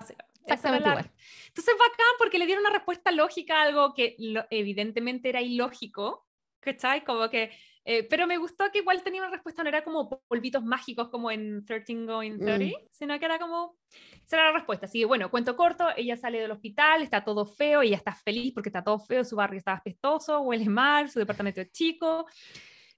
Exactamente 0.45 0.89
igual. 0.89 1.11
Entonces, 1.49 1.75
bacán 1.79 2.07
porque 2.19 2.39
le 2.39 2.47
dieron 2.47 2.65
una 2.65 2.73
respuesta 2.75 3.11
lógica 3.11 3.61
a 3.61 3.63
algo 3.65 3.95
que 3.95 4.17
lo- 4.19 4.47
evidentemente 4.51 5.29
era 5.29 5.41
ilógico, 5.41 6.27
¿cachai? 6.61 7.05
Como 7.05 7.29
que, 7.31 7.51
eh, 7.85 8.05
pero 8.05 8.27
me 8.27 8.37
gustó 8.39 8.71
que 8.73 8.79
igual 8.79 9.03
tenía 9.03 9.23
una 9.23 9.31
respuesta, 9.31 9.63
no 9.63 9.69
era 9.69 9.83
como 9.83 10.09
polvitos 10.29 10.63
mágicos 10.65 11.09
como 11.09 11.31
en 11.31 11.65
13 11.65 11.95
Going 12.07 12.39
30, 12.59 12.79
sino 12.93 13.19
que 13.19 13.25
era 13.25 13.39
como, 13.39 13.77
esa 14.25 14.37
era 14.37 14.47
la 14.47 14.53
respuesta. 14.53 14.87
Así 14.87 15.01
que 15.01 15.05
bueno, 15.05 15.31
cuento 15.31 15.57
corto, 15.57 15.89
ella 15.97 16.17
sale 16.17 16.41
del 16.41 16.51
hospital, 16.53 17.03
está 17.03 17.25
todo 17.25 17.45
feo, 17.45 17.83
ella 17.83 17.97
está 17.97 18.15
feliz 18.15 18.53
porque 18.55 18.69
está 18.69 18.85
todo 18.85 18.99
feo, 19.01 19.25
su 19.25 19.35
barrio 19.37 19.59
está 19.59 19.73
apestoso, 19.75 20.41
huele 20.43 20.69
mal, 20.69 21.11
su 21.11 21.19
departamento 21.19 21.61
es 21.61 21.71
chico. 21.73 22.27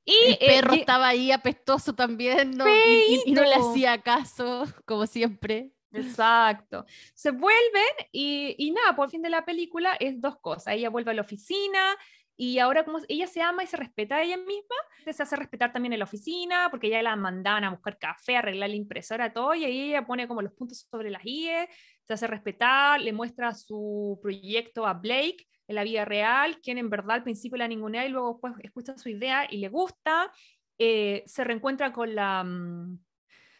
Y 0.05 0.13
El 0.27 0.33
eh, 0.35 0.61
perro 0.61 0.75
lle- 0.75 0.81
estaba 0.81 1.09
ahí 1.09 1.33
apestoso 1.33 1.95
también, 1.95 2.51
¿no? 2.51 2.67
Y, 2.69 3.25
y- 3.27 3.31
y 3.31 3.33
no 3.33 3.43
le 3.43 3.55
hacía 3.55 4.03
caso, 4.03 4.65
como 4.85 5.07
siempre. 5.07 5.73
Exacto. 5.95 6.85
Se 7.15 7.31
vuelven 7.31 8.09
y, 8.13 8.55
y 8.59 8.71
nada, 8.71 8.95
por 8.97 9.11
fin 9.11 9.23
de 9.23 9.31
la 9.31 9.45
película 9.45 9.95
es 10.01 10.21
dos 10.21 10.39
cosas. 10.41 10.75
Ella 10.75 10.91
vuelve 10.91 11.11
a 11.11 11.15
la 11.15 11.23
oficina 11.23 11.97
y 12.37 12.59
ahora 12.59 12.85
como 12.85 12.99
ella 13.09 13.27
se 13.27 13.43
ama 13.43 13.63
y 13.63 13.67
se 13.67 13.77
respeta 13.77 14.17
a 14.17 14.23
ella 14.23 14.37
misma, 14.37 14.75
se 15.05 15.23
hace 15.23 15.37
respetar 15.37 15.73
también 15.73 15.93
en 15.93 16.01
la 16.01 16.05
oficina 16.05 16.69
porque 16.71 16.89
ya 16.89 17.01
la 17.03 17.15
mandaban 17.15 17.65
a 17.65 17.71
buscar 17.71 17.99
café, 17.99 18.37
arreglar 18.37 18.71
la 18.71 18.77
impresora, 18.77 19.33
todo, 19.33 19.55
y 19.55 19.65
ahí 19.65 19.91
ella 19.91 20.05
pone 20.05 20.27
como 20.27 20.43
los 20.43 20.53
puntos 20.53 20.87
sobre 20.91 21.11
las 21.11 21.25
IE, 21.25 21.69
se 22.07 22.13
hace 22.13 22.27
respetar, 22.27 23.01
le 23.01 23.13
muestra 23.13 23.55
su 23.55 24.19
proyecto 24.21 24.87
a 24.87 24.95
Blake 24.95 25.47
en 25.69 25.77
la 25.77 25.85
vida 25.85 26.05
real, 26.05 26.61
quien 26.61 26.79
en 26.79 26.91
verdad 26.91 27.17
al 27.17 27.23
principio 27.23 27.57
la 27.57 27.69
ningunea 27.69 28.05
y 28.05 28.09
luego 28.09 28.41
pues 28.41 28.55
escucha 28.63 28.99
su 28.99 29.09
idea 29.09 29.47
y 29.49 29.59
le 29.59 29.69
gusta, 29.69 30.33
eh, 30.79 31.23
se 31.27 31.45
reencuentra 31.45 31.93
con 31.93 32.15
la... 32.15 32.45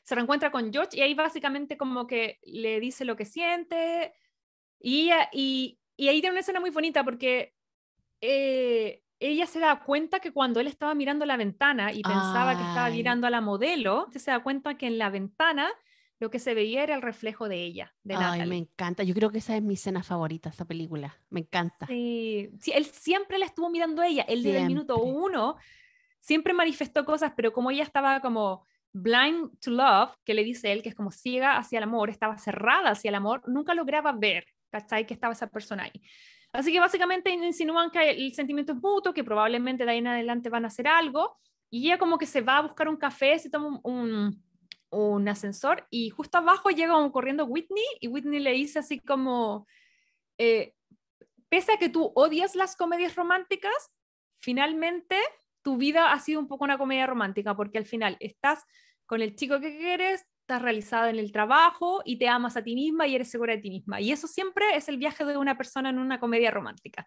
se 0.05 0.15
reencuentra 0.15 0.51
con 0.53 0.73
George 0.73 0.97
y 0.97 1.01
ahí 1.01 1.15
básicamente 1.15 1.77
como 1.77 2.07
que 2.07 2.39
le 2.45 2.79
dice 2.79 3.05
lo 3.05 3.17
que 3.17 3.25
siente 3.25 4.15
y, 4.79 5.07
ella- 5.07 5.29
y, 5.33 5.81
y 5.97 6.09
ahí 6.09 6.21
tiene 6.21 6.33
una 6.35 6.41
escena 6.41 6.61
muy 6.61 6.71
bonita 6.71 7.03
porque 7.05 7.55
eh, 8.21 9.03
ella 9.19 9.47
se 9.47 9.61
da 9.61 9.81
cuenta 9.85 10.21
que 10.21 10.33
cuando 10.33 10.61
él 10.61 10.67
estaba 10.67 10.95
mirando 10.95 11.25
la 11.27 11.37
ventana 11.37 11.93
y 11.93 12.03
pensaba 12.03 12.57
que 12.57 12.65
estaba 12.65 12.91
mirando 12.91 13.27
a 13.27 13.31
la 13.31 13.41
modelo, 13.41 14.07
se 14.15 14.31
da 14.31 14.43
cuenta 14.43 14.77
que 14.77 14.87
en 14.87 14.99
la 14.99 15.11
ventana 15.11 15.71
lo 16.21 16.31
que 16.31 16.39
se 16.39 16.55
veía 16.55 16.83
era 16.83 16.95
el 16.95 17.03
reflejo 17.03 17.49
de 17.49 17.65
ella, 17.65 17.95
de 18.03 18.15
Ay, 18.15 18.21
Natalie. 18.21 18.47
me 18.47 18.57
encanta. 18.59 19.03
Yo 19.03 19.15
creo 19.15 19.31
que 19.31 19.39
esa 19.39 19.57
es 19.57 19.63
mi 19.63 19.75
escena 19.75 20.03
favorita, 20.03 20.51
esa 20.51 20.65
película. 20.65 21.19
Me 21.31 21.41
encanta. 21.41 21.87
Sí, 21.87 22.51
sí, 22.61 22.73
él 22.73 22.85
siempre 22.87 23.39
la 23.39 23.47
estuvo 23.47 23.69
mirando 23.71 24.01
a 24.03 24.07
ella. 24.07 24.23
Él 24.29 24.43
desde 24.43 24.59
el 24.61 24.67
minuto 24.67 24.99
uno 24.99 25.57
siempre 26.21 26.53
manifestó 26.53 27.05
cosas, 27.05 27.33
pero 27.37 27.53
como 27.53 27.71
ella 27.71 27.83
estaba 27.83 28.21
como 28.21 28.67
blind 28.95 29.51
to 29.61 29.71
love, 29.71 30.15
que 30.25 30.33
le 30.33 30.43
dice 30.43 30.73
él, 30.73 30.83
que 30.83 30.89
es 30.89 30.95
como 30.95 31.11
ciega 31.11 31.59
hacia 31.59 31.79
el 31.79 31.83
amor, 31.83 32.09
estaba 32.09 32.39
cerrada 32.39 32.91
hacia 32.91 33.11
el 33.11 33.17
amor, 33.17 33.43
nunca 33.47 33.75
lograba 33.75 34.13
ver, 34.13 34.47
¿cachai? 34.71 35.05
Que 35.07 35.13
estaba 35.13 35.35
esa 35.35 35.49
persona 35.49 35.83
ahí. 35.83 36.01
Así 36.53 36.73
que 36.73 36.81
básicamente 36.81 37.31
insinúan 37.31 37.91
que 37.91 38.11
el 38.11 38.33
sentimiento 38.33 38.73
es 38.73 38.79
mutuo, 38.81 39.13
que 39.13 39.25
probablemente 39.25 39.85
de 39.85 39.91
ahí 39.91 39.99
en 39.99 40.07
adelante 40.07 40.49
van 40.49 40.65
a 40.65 40.69
hacer 40.69 40.89
algo, 40.89 41.37
y 41.69 41.87
ella 41.87 41.99
como 41.99 42.17
que 42.17 42.27
se 42.27 42.41
va 42.41 42.59
a 42.59 42.63
buscar 42.63 42.89
un 42.89 42.97
café, 42.97 43.39
se 43.39 43.51
toma 43.51 43.81
un, 43.83 43.83
un, 43.83 44.45
un 44.91 45.29
ascensor, 45.29 45.87
y 45.91 46.09
justo 46.09 46.39
abajo 46.39 46.71
llega 46.71 46.95
como 46.95 47.13
corriendo 47.13 47.45
Whitney, 47.45 47.85
y 48.01 48.09
Whitney 48.09 48.41
le 48.41 48.53
dice 48.53 48.79
así 48.79 49.01
como... 49.01 49.67
eh, 50.39 50.73
pese 51.49 51.73
a 51.73 51.77
que 51.77 51.89
tú 51.89 52.11
odias 52.17 52.57
las 52.57 52.75
comedias 52.75 53.15
románticas, 53.15 53.93
finalmente 54.41 55.17
tu 55.63 55.77
vida 55.77 56.13
ha 56.13 56.19
sido 56.19 56.41
un 56.41 56.49
poco 56.49 56.65
una 56.65 56.79
comedia 56.79 57.07
romántica, 57.07 57.55
porque 57.55 57.79
al 57.79 57.87
final 57.87 58.17
estás 58.19 58.65
con 59.07 59.23
el 59.23 59.35
chico 59.37 59.61
que 59.61 59.77
quieres, 59.77 60.25
estás 60.41 60.61
realizada 60.61 61.09
en 61.11 61.19
el 61.19 61.33
trabajo 61.33 62.03
y 62.05 62.19
te 62.19 62.29
amas 62.29 62.57
a 62.57 62.63
ti 62.63 62.75
misma 62.75 63.07
y 63.07 63.15
eres 63.15 63.31
segura 63.31 63.55
de 63.55 63.63
ti 63.63 63.71
misma. 63.71 64.01
Y 64.01 64.13
eso 64.13 64.27
siempre 64.27 64.77
es 64.77 64.89
el 64.89 64.99
viaje 64.99 65.25
de 65.25 65.37
una 65.39 65.57
persona 65.57 65.89
en 65.91 65.99
una 65.99 66.21
comedia 66.21 66.51
romántica. 66.51 67.07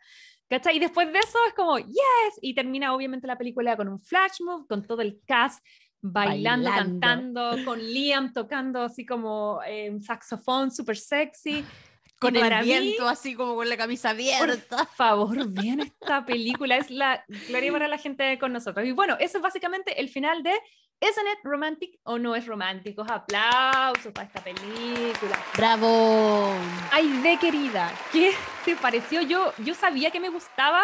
¿Cachai? 0.49 0.77
Y 0.77 0.79
después 0.79 1.11
de 1.11 1.19
eso 1.19 1.37
es 1.47 1.53
como, 1.53 1.77
yes, 1.77 2.39
y 2.41 2.55
termina 2.55 2.93
obviamente 2.95 3.27
la 3.27 3.37
película 3.37 3.75
con 3.77 3.89
un 3.89 3.99
flash 3.99 4.41
move, 4.41 4.65
con 4.67 4.85
todo 4.85 5.01
el 5.01 5.19
cast 5.27 5.63
bailando, 6.01 6.69
Bailando. 6.69 6.99
cantando, 6.99 7.65
con 7.65 7.79
Liam 7.79 8.31
tocando 8.31 8.81
así 8.83 9.05
como 9.05 9.59
eh, 9.67 9.89
un 9.89 10.01
saxofón 10.01 10.71
súper 10.71 10.97
sexy. 10.97 11.63
Con 12.19 12.33
Y 12.33 12.37
el 12.37 12.43
para 12.43 12.61
mí- 12.61 12.67
viento, 12.67 13.07
así 13.07 13.35
como 13.35 13.55
con 13.55 13.69
la 13.69 13.77
camisa 13.77 14.09
Por 14.09 14.15
abierta. 14.15 14.85
favor, 14.95 15.47
vean 15.49 15.81
esta 15.81 16.25
película, 16.25 16.77
es 16.77 16.89
la 16.89 17.23
gloria 17.49 17.71
para 17.71 17.87
la 17.87 17.97
gente 17.99 18.39
con 18.39 18.53
nosotros. 18.53 18.87
Y 18.87 18.91
bueno, 18.91 19.15
eso 19.19 19.37
es 19.37 19.41
básicamente 19.43 19.99
el 20.01 20.09
final 20.09 20.41
de 20.41 20.53
¿Isn't 20.99 21.27
it 21.27 21.39
romantic 21.43 21.99
o 22.05 22.17
no 22.17 22.35
es 22.35 22.47
romántico? 22.47 23.05
Aplausos 23.07 24.11
para 24.11 24.25
esta 24.25 24.43
película. 24.43 25.37
¡Bravo! 25.55 26.49
Ay, 26.91 27.07
de 27.21 27.37
querida, 27.37 27.91
¿qué 28.11 28.31
te 28.65 28.75
pareció? 28.75 29.21
Yo, 29.21 29.53
yo 29.63 29.75
sabía 29.75 30.09
que 30.09 30.19
me 30.19 30.29
gustaba 30.29 30.81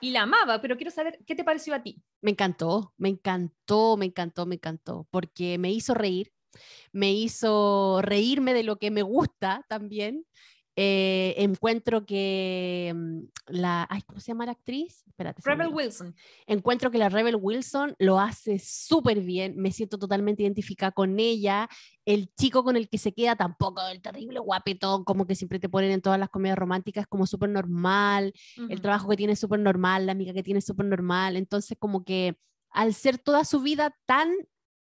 y 0.00 0.10
la 0.10 0.22
amaba, 0.22 0.60
pero 0.60 0.76
quiero 0.76 0.92
saber 0.92 1.18
qué 1.26 1.34
te 1.34 1.42
pareció 1.42 1.74
a 1.74 1.82
ti. 1.82 2.00
Me 2.20 2.30
encantó, 2.30 2.94
me 2.98 3.08
encantó, 3.08 3.96
me 3.96 4.06
encantó, 4.06 4.46
me 4.46 4.54
encantó, 4.54 5.08
porque 5.10 5.58
me 5.58 5.72
hizo 5.72 5.92
reír, 5.92 6.32
me 6.92 7.10
hizo 7.10 8.00
reírme 8.00 8.54
de 8.54 8.62
lo 8.62 8.76
que 8.78 8.92
me 8.92 9.02
gusta 9.02 9.64
también. 9.68 10.24
Eh, 10.80 11.34
encuentro 11.38 12.06
que 12.06 12.92
mm, 12.94 13.20
la, 13.48 13.84
ay, 13.90 14.02
¿cómo 14.02 14.20
se 14.20 14.28
llama 14.28 14.46
la 14.46 14.52
actriz? 14.52 15.02
Espérate. 15.08 15.42
Rebel. 15.44 15.74
Wilson. 15.74 16.14
Encuentro 16.46 16.92
que 16.92 16.98
la 16.98 17.08
Rebel 17.08 17.34
Wilson 17.34 17.96
lo 17.98 18.20
hace 18.20 18.60
súper 18.60 19.20
bien, 19.20 19.56
me 19.56 19.72
siento 19.72 19.98
totalmente 19.98 20.44
identificada 20.44 20.92
con 20.92 21.18
ella. 21.18 21.68
El 22.04 22.32
chico 22.36 22.62
con 22.62 22.76
el 22.76 22.88
que 22.88 22.98
se 22.98 23.12
queda 23.12 23.34
tampoco, 23.34 23.80
el 23.88 24.00
terrible 24.00 24.38
guapetón, 24.38 25.02
como 25.02 25.26
que 25.26 25.34
siempre 25.34 25.58
te 25.58 25.68
ponen 25.68 25.90
en 25.90 26.00
todas 26.00 26.20
las 26.20 26.28
comedias 26.28 26.56
románticas, 26.56 27.08
como 27.08 27.26
súper 27.26 27.50
normal 27.50 28.32
el 28.56 28.64
Ujú. 28.66 28.80
trabajo 28.80 29.08
que 29.08 29.16
tiene 29.16 29.32
es 29.32 29.40
súper 29.40 29.58
normal, 29.58 30.06
la 30.06 30.12
amiga 30.12 30.32
que 30.32 30.44
tiene 30.44 30.58
es 30.58 30.64
súper 30.64 30.86
normal. 30.86 31.36
Entonces, 31.36 31.76
como 31.76 32.04
que 32.04 32.38
al 32.70 32.94
ser 32.94 33.18
toda 33.18 33.44
su 33.44 33.60
vida 33.62 33.96
tan 34.06 34.30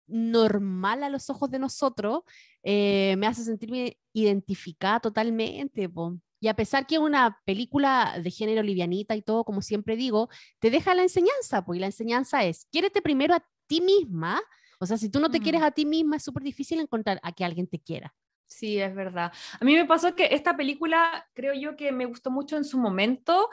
normal 0.07 1.03
a 1.03 1.11
los 1.11 1.31
ojos 1.31 1.51
de 1.51 1.59
nosotros, 1.59 2.21
eh, 2.63 3.15
me 3.19 3.27
hace 3.27 3.45
sentirme 3.45 3.99
identificada 4.13 5.01
totalmente. 5.01 5.89
po. 5.89 6.17
Y 6.41 6.49
a 6.49 6.55
pesar 6.55 6.87
que 6.87 6.97
es 6.97 7.01
una 7.01 7.39
película 7.45 8.19
de 8.23 8.31
género 8.31 8.63
livianita 8.63 9.17
y 9.17 9.23
todo, 9.23 9.45
como 9.45 9.63
siempre 9.63 9.97
digo, 9.97 10.29
te 10.59 10.71
deja 10.71 10.95
la 10.95 11.03
enseñanza, 11.03 11.65
pues, 11.65 11.79
y 11.79 11.81
la 11.81 11.87
enseñanza 11.87 12.45
es, 12.45 12.67
quiérete 12.71 13.03
primero 13.03 13.35
a 13.35 13.45
ti 13.67 13.81
misma. 13.81 14.41
O 14.79 14.87
sea, 14.87 14.99
si 14.99 15.09
tú 15.11 15.21
no 15.21 15.31
te 15.31 15.39
Ujú. 15.39 15.45
quieres 15.45 15.63
a 15.63 15.71
ti 15.71 15.87
misma, 15.87 16.17
es 16.17 16.25
súper 16.25 16.43
difícil 16.43 16.79
encontrar 16.81 17.19
a 17.23 17.33
que 17.33 17.45
alguien 17.45 17.67
te 17.67 17.81
quiera. 17.81 18.15
Sí, 18.47 18.79
es 18.79 18.95
verdad. 18.95 19.33
A 19.61 19.65
mí 19.65 19.75
me 19.75 19.87
pasó 19.87 20.15
que 20.15 20.27
esta 20.31 20.57
película 20.57 21.27
creo 21.35 21.53
yo 21.55 21.77
que 21.77 21.91
me 21.91 22.05
gustó 22.07 22.31
mucho 22.31 22.57
en 22.57 22.65
su 22.65 22.79
momento. 22.79 23.49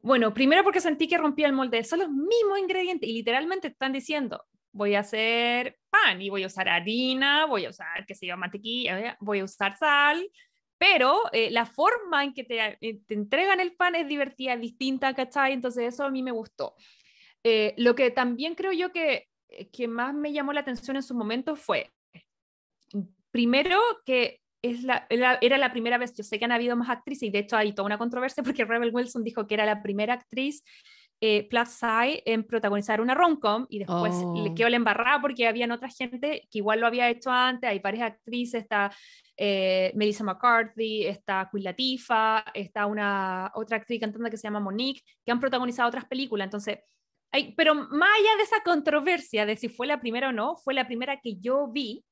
Bueno, 0.00 0.34
primero 0.34 0.62
porque 0.64 0.80
sentí 0.80 1.08
que 1.08 1.18
rompía 1.18 1.46
el 1.46 1.52
molde. 1.52 1.82
Son 1.84 2.00
los 2.00 2.10
mismos 2.10 2.58
ingredientes 2.58 3.08
y 3.08 3.14
literalmente 3.14 3.68
están 3.68 3.92
diciendo, 3.92 4.44
voy 4.72 4.94
a 4.94 5.00
hacer 5.00 5.78
pan 5.90 6.20
y 6.20 6.28
voy 6.30 6.44
a 6.44 6.46
usar 6.46 6.68
harina, 6.68 7.46
voy 7.46 7.64
a 7.64 7.70
usar, 7.70 8.04
qué 8.06 8.14
sé 8.14 8.26
yo, 8.26 8.36
mantequilla, 8.36 9.00
¿eh? 9.00 9.16
voy 9.20 9.40
a 9.40 9.44
usar 9.44 9.76
sal, 9.76 10.28
pero 10.78 11.20
eh, 11.32 11.50
la 11.50 11.66
forma 11.66 12.24
en 12.24 12.32
que 12.32 12.44
te, 12.44 12.78
eh, 12.80 13.00
te 13.06 13.14
entregan 13.14 13.60
el 13.60 13.74
pan 13.74 13.94
es 13.94 14.08
divertida, 14.08 14.54
es 14.54 14.60
distinta, 14.60 15.12
¿cachai? 15.14 15.52
Entonces 15.52 15.94
eso 15.94 16.04
a 16.04 16.10
mí 16.10 16.22
me 16.22 16.30
gustó. 16.30 16.74
Eh, 17.44 17.74
lo 17.76 17.94
que 17.94 18.10
también 18.10 18.54
creo 18.54 18.72
yo 18.72 18.92
que, 18.92 19.28
eh, 19.48 19.70
que 19.70 19.88
más 19.88 20.14
me 20.14 20.32
llamó 20.32 20.52
la 20.52 20.60
atención 20.60 20.96
en 20.96 21.02
su 21.02 21.14
momento 21.14 21.56
fue 21.56 21.90
primero 23.30 23.78
que 24.04 24.40
es 24.62 24.82
la, 24.82 25.06
era, 25.08 25.38
era 25.40 25.56
la 25.58 25.70
primera 25.70 25.98
vez, 25.98 26.14
yo 26.16 26.24
sé 26.24 26.38
que 26.38 26.44
han 26.44 26.52
habido 26.52 26.74
más 26.76 26.90
actrices 26.90 27.24
y 27.24 27.30
de 27.30 27.40
hecho 27.40 27.56
hay 27.56 27.72
toda 27.72 27.86
una 27.86 27.98
controversia 27.98 28.42
porque 28.42 28.64
Rebel 28.64 28.90
Wilson 28.92 29.22
dijo 29.22 29.46
que 29.46 29.54
era 29.54 29.66
la 29.66 29.82
primera 29.82 30.14
actriz 30.14 30.64
eh, 31.20 31.48
plus 31.48 31.68
size 31.70 32.22
en 32.26 32.44
protagonizar 32.44 33.00
una 33.00 33.14
rom-com 33.14 33.66
y 33.68 33.80
después 33.80 34.14
Oh. 34.14 34.34
le 34.42 34.54
quedó 34.54 34.68
la 34.68 34.76
embarrada 34.76 35.20
porque 35.20 35.48
habían 35.48 35.72
otra 35.72 35.88
gente 35.88 36.46
que 36.50 36.58
igual 36.58 36.80
lo 36.80 36.86
había 36.86 37.10
hecho 37.10 37.30
antes, 37.30 37.68
hay 37.68 37.80
varias 37.80 38.12
actrices, 38.12 38.62
está 38.62 38.92
eh, 39.36 39.92
Melissa 39.96 40.22
McCarthy, 40.22 41.06
está 41.06 41.48
Queen 41.50 41.64
Latifah, 41.64 42.44
está 42.54 42.86
una 42.86 43.50
otra 43.54 43.78
actriz 43.78 44.00
cantante 44.00 44.30
que 44.30 44.36
se 44.36 44.44
llama 44.44 44.60
Monique, 44.60 45.02
que 45.24 45.32
han 45.32 45.40
protagonizado 45.40 45.88
otras 45.88 46.04
películas, 46.04 46.46
entonces 46.46 46.78
hay, 47.32 47.52
pero 47.54 47.74
más 47.74 48.10
allá 48.18 48.36
de 48.36 48.42
esa 48.44 48.62
controversia 48.62 49.44
de 49.44 49.56
si 49.56 49.68
fue 49.68 49.86
la 49.86 50.00
primera 50.00 50.28
o 50.28 50.32
no, 50.32 50.56
fue 50.56 50.72
la 50.72 50.86
primera 50.86 51.20
que 51.20 51.36
yo 51.38 51.68
vi 51.68 52.04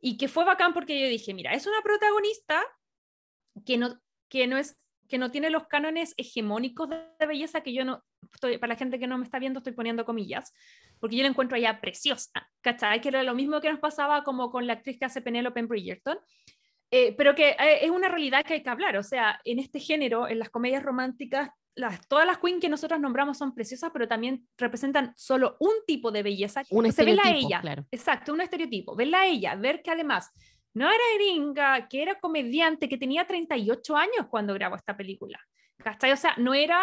y 0.00 0.16
que 0.16 0.28
fue 0.28 0.44
bacán 0.44 0.72
porque 0.74 1.00
yo 1.00 1.06
dije, 1.08 1.34
mira, 1.34 1.52
es 1.54 1.66
una 1.66 1.82
protagonista 1.82 2.62
que 3.66 3.76
no, 3.78 4.00
que 4.28 4.46
no 4.46 4.56
es 4.56 4.76
que 5.12 5.18
no 5.18 5.30
tiene 5.30 5.50
los 5.50 5.66
cánones 5.66 6.14
hegemónicos 6.16 6.88
de 6.88 7.26
belleza 7.26 7.60
que 7.60 7.74
yo 7.74 7.84
no, 7.84 8.02
estoy, 8.32 8.56
para 8.56 8.72
la 8.72 8.78
gente 8.78 8.98
que 8.98 9.06
no 9.06 9.18
me 9.18 9.24
está 9.24 9.38
viendo 9.38 9.58
estoy 9.58 9.74
poniendo 9.74 10.06
comillas, 10.06 10.54
porque 10.98 11.16
yo 11.16 11.22
la 11.22 11.28
encuentro 11.28 11.54
allá 11.54 11.82
preciosa, 11.82 12.30
¿cachai? 12.62 13.02
Que 13.02 13.10
era 13.10 13.22
lo 13.22 13.34
mismo 13.34 13.60
que 13.60 13.70
nos 13.70 13.78
pasaba 13.78 14.24
como 14.24 14.50
con 14.50 14.66
la 14.66 14.72
actriz 14.72 14.98
que 14.98 15.04
hace 15.04 15.20
Penelope 15.20 15.60
en 15.60 15.68
Bridgerton, 15.68 16.18
eh, 16.90 17.14
pero 17.14 17.34
que 17.34 17.50
eh, 17.50 17.84
es 17.84 17.90
una 17.90 18.08
realidad 18.08 18.42
que 18.42 18.54
hay 18.54 18.62
que 18.62 18.70
hablar, 18.70 18.96
o 18.96 19.02
sea, 19.02 19.38
en 19.44 19.58
este 19.58 19.80
género, 19.80 20.26
en 20.28 20.38
las 20.38 20.48
comedias 20.48 20.82
románticas, 20.82 21.50
las, 21.74 22.08
todas 22.08 22.26
las 22.26 22.38
queens 22.38 22.62
que 22.62 22.70
nosotros 22.70 22.98
nombramos 22.98 23.36
son 23.36 23.54
preciosas, 23.54 23.90
pero 23.92 24.08
también 24.08 24.48
representan 24.56 25.12
solo 25.14 25.58
un 25.60 25.74
tipo 25.86 26.10
de 26.10 26.22
belleza. 26.22 26.62
Un 26.70 26.90
se 26.90 27.04
ve 27.04 27.10
a 27.10 27.14
estereotipo, 27.16 27.48
ella. 27.48 27.60
claro. 27.60 27.86
Exacto, 27.90 28.32
un 28.32 28.40
estereotipo. 28.40 28.96
Verla 28.96 29.20
a 29.20 29.26
ella, 29.26 29.56
ver 29.56 29.82
que 29.82 29.90
además 29.90 30.32
no 30.74 30.88
era 30.88 31.04
gringa, 31.16 31.88
que 31.88 32.02
era 32.02 32.18
comediante, 32.18 32.88
que 32.88 32.98
tenía 32.98 33.26
38 33.26 33.96
años 33.96 34.26
cuando 34.30 34.54
grabó 34.54 34.76
esta 34.76 34.96
película. 34.96 35.38
¿Cachai? 35.78 36.12
O 36.12 36.16
sea, 36.16 36.34
no 36.38 36.54
era 36.54 36.80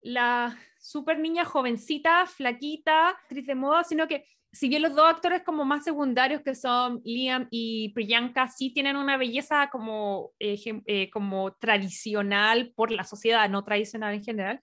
la 0.00 0.56
super 0.78 1.18
niña 1.18 1.44
jovencita, 1.44 2.26
flaquita, 2.26 3.10
actriz 3.10 3.46
de 3.46 3.54
moda, 3.54 3.84
sino 3.84 4.06
que 4.06 4.24
si 4.52 4.68
bien 4.68 4.82
los 4.82 4.94
dos 4.94 5.06
actores 5.06 5.42
como 5.42 5.64
más 5.64 5.84
secundarios 5.84 6.40
que 6.42 6.54
son 6.54 7.02
Liam 7.04 7.46
y 7.50 7.90
Priyanka 7.90 8.48
sí 8.48 8.72
tienen 8.72 8.96
una 8.96 9.18
belleza 9.18 9.68
como, 9.70 10.32
eh, 10.38 11.10
como 11.10 11.52
tradicional 11.54 12.72
por 12.74 12.90
la 12.90 13.04
sociedad, 13.04 13.50
no 13.50 13.64
tradicional 13.64 14.14
en 14.14 14.24
general, 14.24 14.60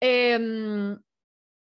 em, 0.00 0.96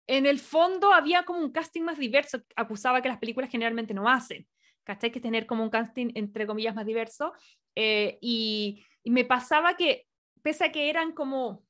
en 0.06 0.26
el 0.26 0.38
fondo 0.38 0.92
había 0.92 1.24
como 1.24 1.40
un 1.40 1.50
casting 1.50 1.82
más 1.82 1.98
diverso, 1.98 2.40
acusaba 2.54 3.00
que 3.02 3.08
las 3.08 3.18
películas 3.18 3.50
generalmente 3.50 3.94
no 3.94 4.08
hacen. 4.08 4.46
¿Cachai? 4.90 5.12
Que 5.12 5.20
tener 5.20 5.46
como 5.46 5.62
un 5.62 5.70
casting, 5.70 6.10
entre 6.16 6.48
comillas, 6.48 6.74
más 6.74 6.84
diverso. 6.84 7.32
eh, 7.76 8.18
y, 8.20 8.84
y 9.04 9.10
me 9.10 9.24
pasaba 9.24 9.76
que, 9.76 10.08
pese 10.42 10.64
a 10.64 10.72
que 10.72 10.90
eran 10.90 11.12
como, 11.12 11.64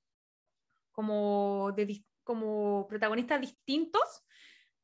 como, 0.90 1.70
de, 1.76 2.02
como 2.24 2.86
protagonistas 2.88 3.38
distintos, 3.42 4.24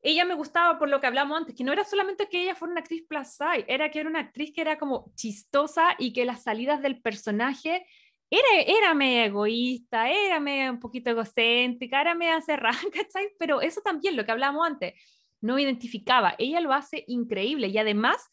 ella 0.03 0.23
me 0.23 0.35
gustaba 0.35 0.77
por 0.77 0.87
lo 0.87 0.99
que 0.99 1.07
hablamos 1.07 1.35
antes, 1.35 1.55
que 1.55 1.63
no 1.63 1.73
era 1.73 1.83
solamente 1.83 2.29
que 2.29 2.43
ella 2.43 2.53
fuera 2.53 2.73
una 2.73 2.81
actriz 2.81 3.05
plus 3.09 3.29
size, 3.29 3.65
era 3.67 3.89
que 3.89 4.01
era 4.01 4.09
una 4.09 4.19
actriz 4.19 4.53
que 4.53 4.61
era 4.61 4.77
como 4.77 5.11
chistosa 5.15 5.95
y 5.97 6.13
que 6.13 6.23
las 6.23 6.43
salidas 6.43 6.83
del 6.83 7.01
personaje 7.01 7.87
era, 8.29 8.61
era 8.67 8.93
medio 8.93 9.23
egoísta, 9.23 10.11
era 10.11 10.39
medio 10.39 10.71
un 10.71 10.79
poquito 10.79 11.09
egocéntrica, 11.09 12.01
era 12.01 12.13
medio 12.13 12.39
cerrada, 12.41 12.77
¿cachai? 12.93 13.29
Pero 13.39 13.61
eso 13.61 13.81
también, 13.81 14.15
lo 14.15 14.25
que 14.25 14.31
hablábamos 14.31 14.67
antes, 14.67 14.93
no 15.41 15.55
me 15.55 15.61
identificaba. 15.63 16.35
Ella 16.37 16.59
lo 16.61 16.73
hace 16.73 17.03
increíble 17.07 17.67
y 17.67 17.77
además, 17.77 18.29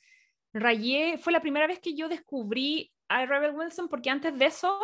Rayé 0.53 1.19
fue 1.19 1.33
la 1.33 1.41
primera 1.41 1.67
vez 1.67 1.81
que 1.81 1.95
yo 1.95 2.09
descubrí 2.09 2.93
a 3.09 3.27
Rebel 3.27 3.55
Wilson 3.57 3.89
porque 3.89 4.11
antes 4.11 4.39
de 4.39 4.47
eso 4.47 4.79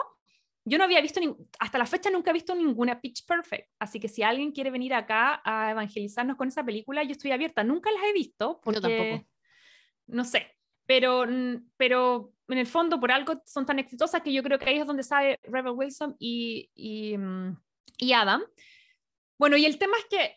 yo 0.64 0.76
no 0.78 0.84
había 0.84 1.00
visto, 1.00 1.20
ni- 1.20 1.34
hasta 1.58 1.78
la 1.78 1.86
fecha 1.86 2.10
nunca 2.10 2.30
he 2.30 2.34
visto 2.34 2.54
ninguna 2.54 3.00
Pitch 3.00 3.24
Perfect, 3.24 3.68
así 3.78 3.98
que 3.98 4.08
si 4.08 4.22
alguien 4.22 4.52
quiere 4.52 4.70
venir 4.70 4.92
acá 4.94 5.40
a 5.44 5.70
evangelizarnos 5.70 6.36
con 6.36 6.48
esa 6.48 6.62
película, 6.64 7.02
yo 7.02 7.12
estoy 7.12 7.32
abierta. 7.32 7.64
Nunca 7.64 7.90
las 7.90 8.02
he 8.04 8.12
visto 8.12 8.60
porque 8.62 8.80
tampoco. 8.80 9.26
no 10.08 10.24
sé, 10.24 10.54
pero, 10.86 11.24
pero 11.76 12.32
en 12.48 12.58
el 12.58 12.66
fondo 12.66 13.00
por 13.00 13.10
algo 13.10 13.40
son 13.46 13.64
tan 13.64 13.78
exitosas 13.78 14.20
que 14.22 14.32
yo 14.32 14.42
creo 14.42 14.58
que 14.58 14.68
ahí 14.68 14.78
es 14.78 14.86
donde 14.86 15.02
sale 15.02 15.38
Rebel 15.44 15.72
Wilson 15.72 16.16
y, 16.18 16.68
y, 16.74 17.16
mm, 17.16 17.56
y 17.98 18.12
Adam. 18.12 18.42
Bueno, 19.38 19.56
y 19.56 19.64
el 19.64 19.78
tema 19.78 19.96
es 19.98 20.04
que 20.10 20.36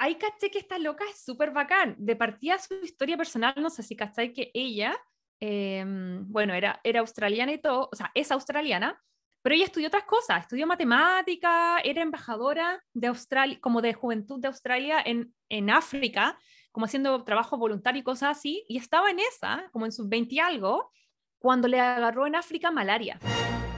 ahí 0.00 0.16
caché 0.16 0.50
que 0.50 0.58
esta 0.58 0.78
loca 0.78 1.04
es 1.04 1.22
súper 1.22 1.52
bacán. 1.52 1.94
De 1.98 2.16
partida 2.16 2.58
su 2.58 2.74
historia 2.82 3.16
personal, 3.16 3.54
no 3.58 3.70
sé 3.70 3.82
si 3.82 3.94
cachai 3.94 4.32
que 4.32 4.50
ella, 4.54 4.96
em, 5.40 6.24
bueno, 6.26 6.54
era, 6.54 6.80
era 6.82 7.00
australiana 7.00 7.52
y 7.52 7.58
todo, 7.58 7.88
o 7.92 7.96
sea, 7.96 8.10
es 8.14 8.32
australiana, 8.32 9.00
pero 9.42 9.54
ella 9.54 9.66
estudió 9.66 9.88
otras 9.88 10.04
cosas, 10.04 10.42
estudió 10.42 10.66
matemática, 10.66 11.78
era 11.84 12.02
embajadora 12.02 12.82
de 12.94 13.08
Australia, 13.08 13.58
como 13.60 13.82
de 13.82 13.92
juventud 13.94 14.40
de 14.40 14.48
Australia 14.48 15.02
en, 15.04 15.34
en 15.50 15.70
África, 15.70 16.38
como 16.72 16.86
haciendo 16.86 17.22
trabajo 17.24 17.58
voluntario 17.58 18.00
y 18.00 18.04
cosas 18.04 18.38
así, 18.38 18.64
y 18.68 18.78
estaba 18.78 19.10
en 19.10 19.18
esa, 19.18 19.68
como 19.70 19.84
en 19.84 19.92
sus 19.92 20.08
20 20.08 20.34
y 20.34 20.38
algo, 20.38 20.90
cuando 21.38 21.68
le 21.68 21.78
agarró 21.78 22.26
en 22.26 22.36
África 22.36 22.70
malaria. 22.70 23.18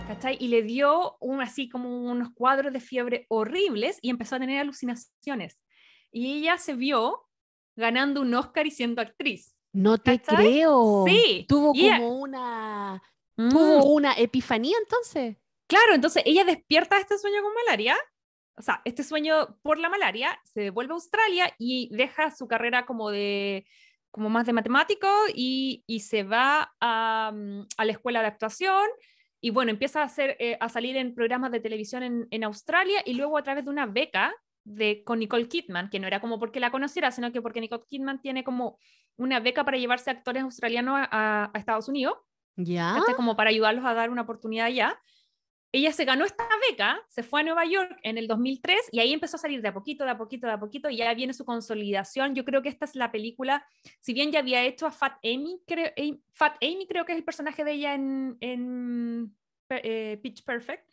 ¿Cachai? 0.06 0.36
Y 0.38 0.48
le 0.48 0.62
dio 0.62 1.16
un, 1.20 1.40
así 1.40 1.68
como 1.68 2.04
unos 2.04 2.30
cuadros 2.34 2.72
de 2.72 2.80
fiebre 2.80 3.26
horribles 3.28 3.98
y 4.02 4.10
empezó 4.10 4.36
a 4.36 4.40
tener 4.40 4.60
alucinaciones. 4.60 5.58
Y 6.12 6.38
ella 6.38 6.58
se 6.58 6.74
vio 6.74 7.26
ganando 7.74 8.20
un 8.20 8.34
Oscar 8.34 8.66
y 8.66 8.70
siendo 8.70 9.00
actriz. 9.02 9.54
No 9.72 9.96
te 9.98 10.20
¿Cachai? 10.20 10.36
creo. 10.44 11.04
Sí, 11.08 11.46
Tuvo 11.48 11.72
como 11.72 12.20
una, 12.20 13.02
Mm. 13.36 13.48
tuvo 13.48 13.84
una 13.94 14.12
epifanía 14.18 14.76
entonces. 14.82 15.38
Claro, 15.66 15.94
entonces 15.94 16.22
ella 16.26 16.44
despierta 16.44 16.96
de 16.96 17.00
este 17.02 17.18
sueño 17.18 17.42
con 17.42 17.54
malaria, 17.54 17.96
o 18.58 18.60
sea, 18.62 18.82
este 18.84 19.02
sueño 19.02 19.58
por 19.62 19.78
la 19.78 19.88
malaria, 19.88 20.38
se 20.44 20.60
devuelve 20.60 20.92
a 20.92 20.96
Australia 20.96 21.54
y 21.58 21.88
deja 21.96 22.30
su 22.30 22.46
carrera 22.46 22.84
como 22.84 23.10
de 23.10 23.66
como 24.10 24.28
más 24.28 24.44
de 24.44 24.52
matemático 24.52 25.08
y, 25.34 25.82
y 25.86 26.00
se 26.00 26.22
va 26.24 26.74
a, 26.80 27.32
mm, 27.34 27.66
a 27.78 27.84
la 27.86 27.92
escuela 27.92 28.20
de 28.20 28.26
actuación 28.26 28.86
y 29.40 29.48
bueno, 29.48 29.70
empieza 29.70 30.02
a, 30.02 30.04
hacer, 30.04 30.36
eh, 30.38 30.58
a 30.60 30.68
salir 30.68 30.98
en 30.98 31.14
programas 31.14 31.50
de 31.50 31.60
televisión 31.60 32.02
en, 32.02 32.28
en 32.30 32.44
Australia 32.44 33.00
y 33.06 33.14
luego 33.14 33.38
a 33.38 33.42
través 33.42 33.64
de 33.64 33.70
una 33.70 33.86
beca 33.86 34.34
de, 34.64 35.02
con 35.04 35.18
Nicole 35.18 35.48
Kidman, 35.48 35.90
que 35.90 35.98
no 35.98 36.06
era 36.06 36.20
como 36.20 36.38
porque 36.38 36.60
la 36.60 36.70
conociera, 36.70 37.10
sino 37.10 37.32
que 37.32 37.42
porque 37.42 37.60
Nicole 37.60 37.84
Kidman 37.88 38.20
tiene 38.20 38.44
como 38.44 38.78
una 39.16 39.40
beca 39.40 39.64
para 39.64 39.78
llevarse 39.78 40.10
actores 40.10 40.42
australianos 40.42 40.94
a, 41.10 41.50
a 41.52 41.58
Estados 41.58 41.88
Unidos. 41.88 42.14
Ya. 42.56 42.94
¿cachai? 42.98 43.14
Como 43.14 43.36
para 43.36 43.50
ayudarlos 43.50 43.84
a 43.84 43.94
dar 43.94 44.10
una 44.10 44.22
oportunidad 44.22 44.66
allá. 44.66 45.00
Ella 45.74 45.90
se 45.90 46.04
ganó 46.04 46.26
esta 46.26 46.46
beca, 46.68 47.00
se 47.08 47.22
fue 47.22 47.40
a 47.40 47.44
Nueva 47.44 47.64
York 47.64 47.98
en 48.02 48.18
el 48.18 48.28
2003 48.28 48.90
y 48.92 49.00
ahí 49.00 49.10
empezó 49.14 49.36
a 49.36 49.40
salir 49.40 49.62
de 49.62 49.68
a 49.68 49.72
poquito, 49.72 50.04
de 50.04 50.10
a 50.10 50.18
poquito, 50.18 50.46
de 50.46 50.52
a 50.52 50.60
poquito, 50.60 50.90
y 50.90 50.98
ya 50.98 51.14
viene 51.14 51.32
su 51.32 51.46
consolidación. 51.46 52.34
Yo 52.34 52.44
creo 52.44 52.60
que 52.60 52.68
esta 52.68 52.84
es 52.84 52.94
la 52.94 53.10
película, 53.10 53.66
si 54.00 54.12
bien 54.12 54.30
ya 54.30 54.40
había 54.40 54.62
hecho 54.64 54.86
a 54.86 54.90
Fat 54.90 55.14
Amy, 55.24 55.62
creo, 55.66 55.90
Fat 56.30 56.56
Amy 56.62 56.86
creo 56.86 57.06
que 57.06 57.12
es 57.12 57.18
el 57.18 57.24
personaje 57.24 57.64
de 57.64 57.72
ella 57.72 57.94
en, 57.94 58.36
en 58.40 59.34
eh, 59.70 60.20
Pitch 60.22 60.44
Perfect, 60.44 60.86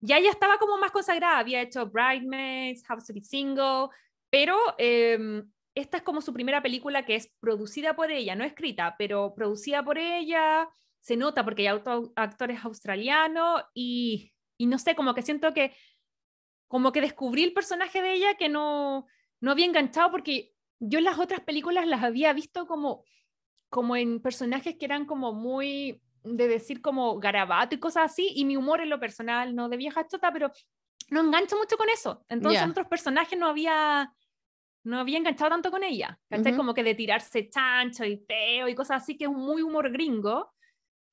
ya 0.00 0.18
ella 0.18 0.30
estaba 0.30 0.58
como 0.58 0.78
más 0.78 0.90
consagrada, 0.90 1.38
había 1.38 1.62
hecho 1.62 1.86
Bridesmaids, 1.86 2.82
How 2.88 2.98
to 2.98 3.12
Be 3.14 3.22
Single, 3.22 3.88
pero 4.30 4.56
eh, 4.78 5.42
esta 5.74 5.98
es 5.98 6.02
como 6.02 6.20
su 6.20 6.32
primera 6.32 6.62
película 6.62 7.04
que 7.04 7.16
es 7.16 7.32
producida 7.40 7.96
por 7.96 8.10
ella, 8.10 8.34
no 8.36 8.44
escrita, 8.44 8.94
pero 8.98 9.34
producida 9.34 9.84
por 9.84 9.98
ella, 9.98 10.68
se 11.00 11.16
nota 11.16 11.44
porque 11.44 11.62
hay 11.62 11.68
auto- 11.68 12.12
actores 12.16 12.64
australianos 12.64 13.62
y, 13.74 14.32
y 14.56 14.66
no 14.66 14.78
sé, 14.78 14.94
como 14.94 15.14
que 15.14 15.22
siento 15.22 15.52
que 15.52 15.74
como 16.68 16.92
que 16.92 17.00
descubrí 17.00 17.44
el 17.44 17.52
personaje 17.52 18.02
de 18.02 18.14
ella 18.14 18.34
que 18.34 18.48
no, 18.48 19.06
no 19.40 19.50
había 19.50 19.66
enganchado 19.66 20.10
porque 20.10 20.54
yo 20.80 21.00
las 21.00 21.18
otras 21.18 21.40
películas 21.40 21.86
las 21.86 22.02
había 22.02 22.32
visto 22.32 22.66
como, 22.66 23.04
como 23.68 23.96
en 23.96 24.20
personajes 24.20 24.76
que 24.76 24.84
eran 24.84 25.04
como 25.04 25.32
muy 25.32 26.02
de 26.24 26.48
decir 26.48 26.80
como 26.80 27.18
garabato 27.18 27.74
y 27.74 27.80
cosas 27.80 28.10
así 28.10 28.32
y 28.34 28.44
mi 28.44 28.56
humor 28.56 28.80
en 28.80 28.90
lo 28.90 28.98
personal 28.98 29.54
no 29.54 29.68
de 29.68 29.76
vieja 29.76 30.06
chota 30.06 30.32
pero 30.32 30.50
no 31.10 31.20
engancho 31.20 31.56
mucho 31.56 31.76
con 31.76 31.88
eso 31.90 32.24
entonces 32.28 32.62
en 32.62 32.70
otros 32.70 32.88
personajes 32.88 33.38
no 33.38 33.46
había 33.46 34.12
no 34.84 34.98
había 34.98 35.18
enganchado 35.18 35.50
tanto 35.50 35.70
con 35.70 35.84
ella 35.84 36.18
¿cachai? 36.28 36.56
Como 36.56 36.74
que 36.74 36.82
de 36.82 36.94
tirarse 36.94 37.48
chancho 37.48 38.04
y 38.04 38.16
feo 38.26 38.68
y 38.68 38.74
cosas 38.74 39.02
así 39.02 39.16
que 39.16 39.24
es 39.24 39.30
muy 39.30 39.62
humor 39.62 39.90
gringo 39.92 40.54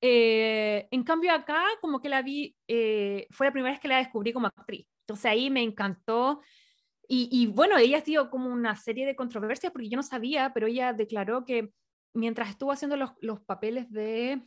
eh, 0.04 0.88
en 0.90 1.04
cambio 1.04 1.32
acá 1.32 1.64
como 1.80 2.02
que 2.02 2.10
la 2.10 2.24
vi, 2.24 2.56
eh, 2.68 3.28
fue 3.30 3.46
la 3.46 3.54
primera 3.54 3.72
vez 3.72 3.80
que 3.80 3.88
la 3.88 3.98
descubrí 3.98 4.34
como 4.34 4.48
actriz. 4.48 4.88
Entonces 5.02 5.26
ahí 5.26 5.50
me 5.50 5.62
encantó. 5.62 6.42
Y, 7.08 7.30
y 7.32 7.48
bueno, 7.48 7.78
ella 7.78 8.00
ha 8.00 8.02
sido 8.02 8.30
como 8.32 8.50
una 8.50 8.76
serie 8.76 9.06
de 9.06 9.16
controversias 9.16 9.72
porque 9.72 9.90
yo 9.90 9.98
no 9.98 10.04
sabía, 10.04 10.52
pero 10.54 10.68
ella 10.68 10.94
declaró 10.94 11.46
que 11.46 11.72
mientras 12.14 12.50
estuvo 12.50 12.72
haciendo 12.72 12.98
los, 12.98 13.12
los 13.22 13.42
papeles 13.42 13.92
de 13.92 14.42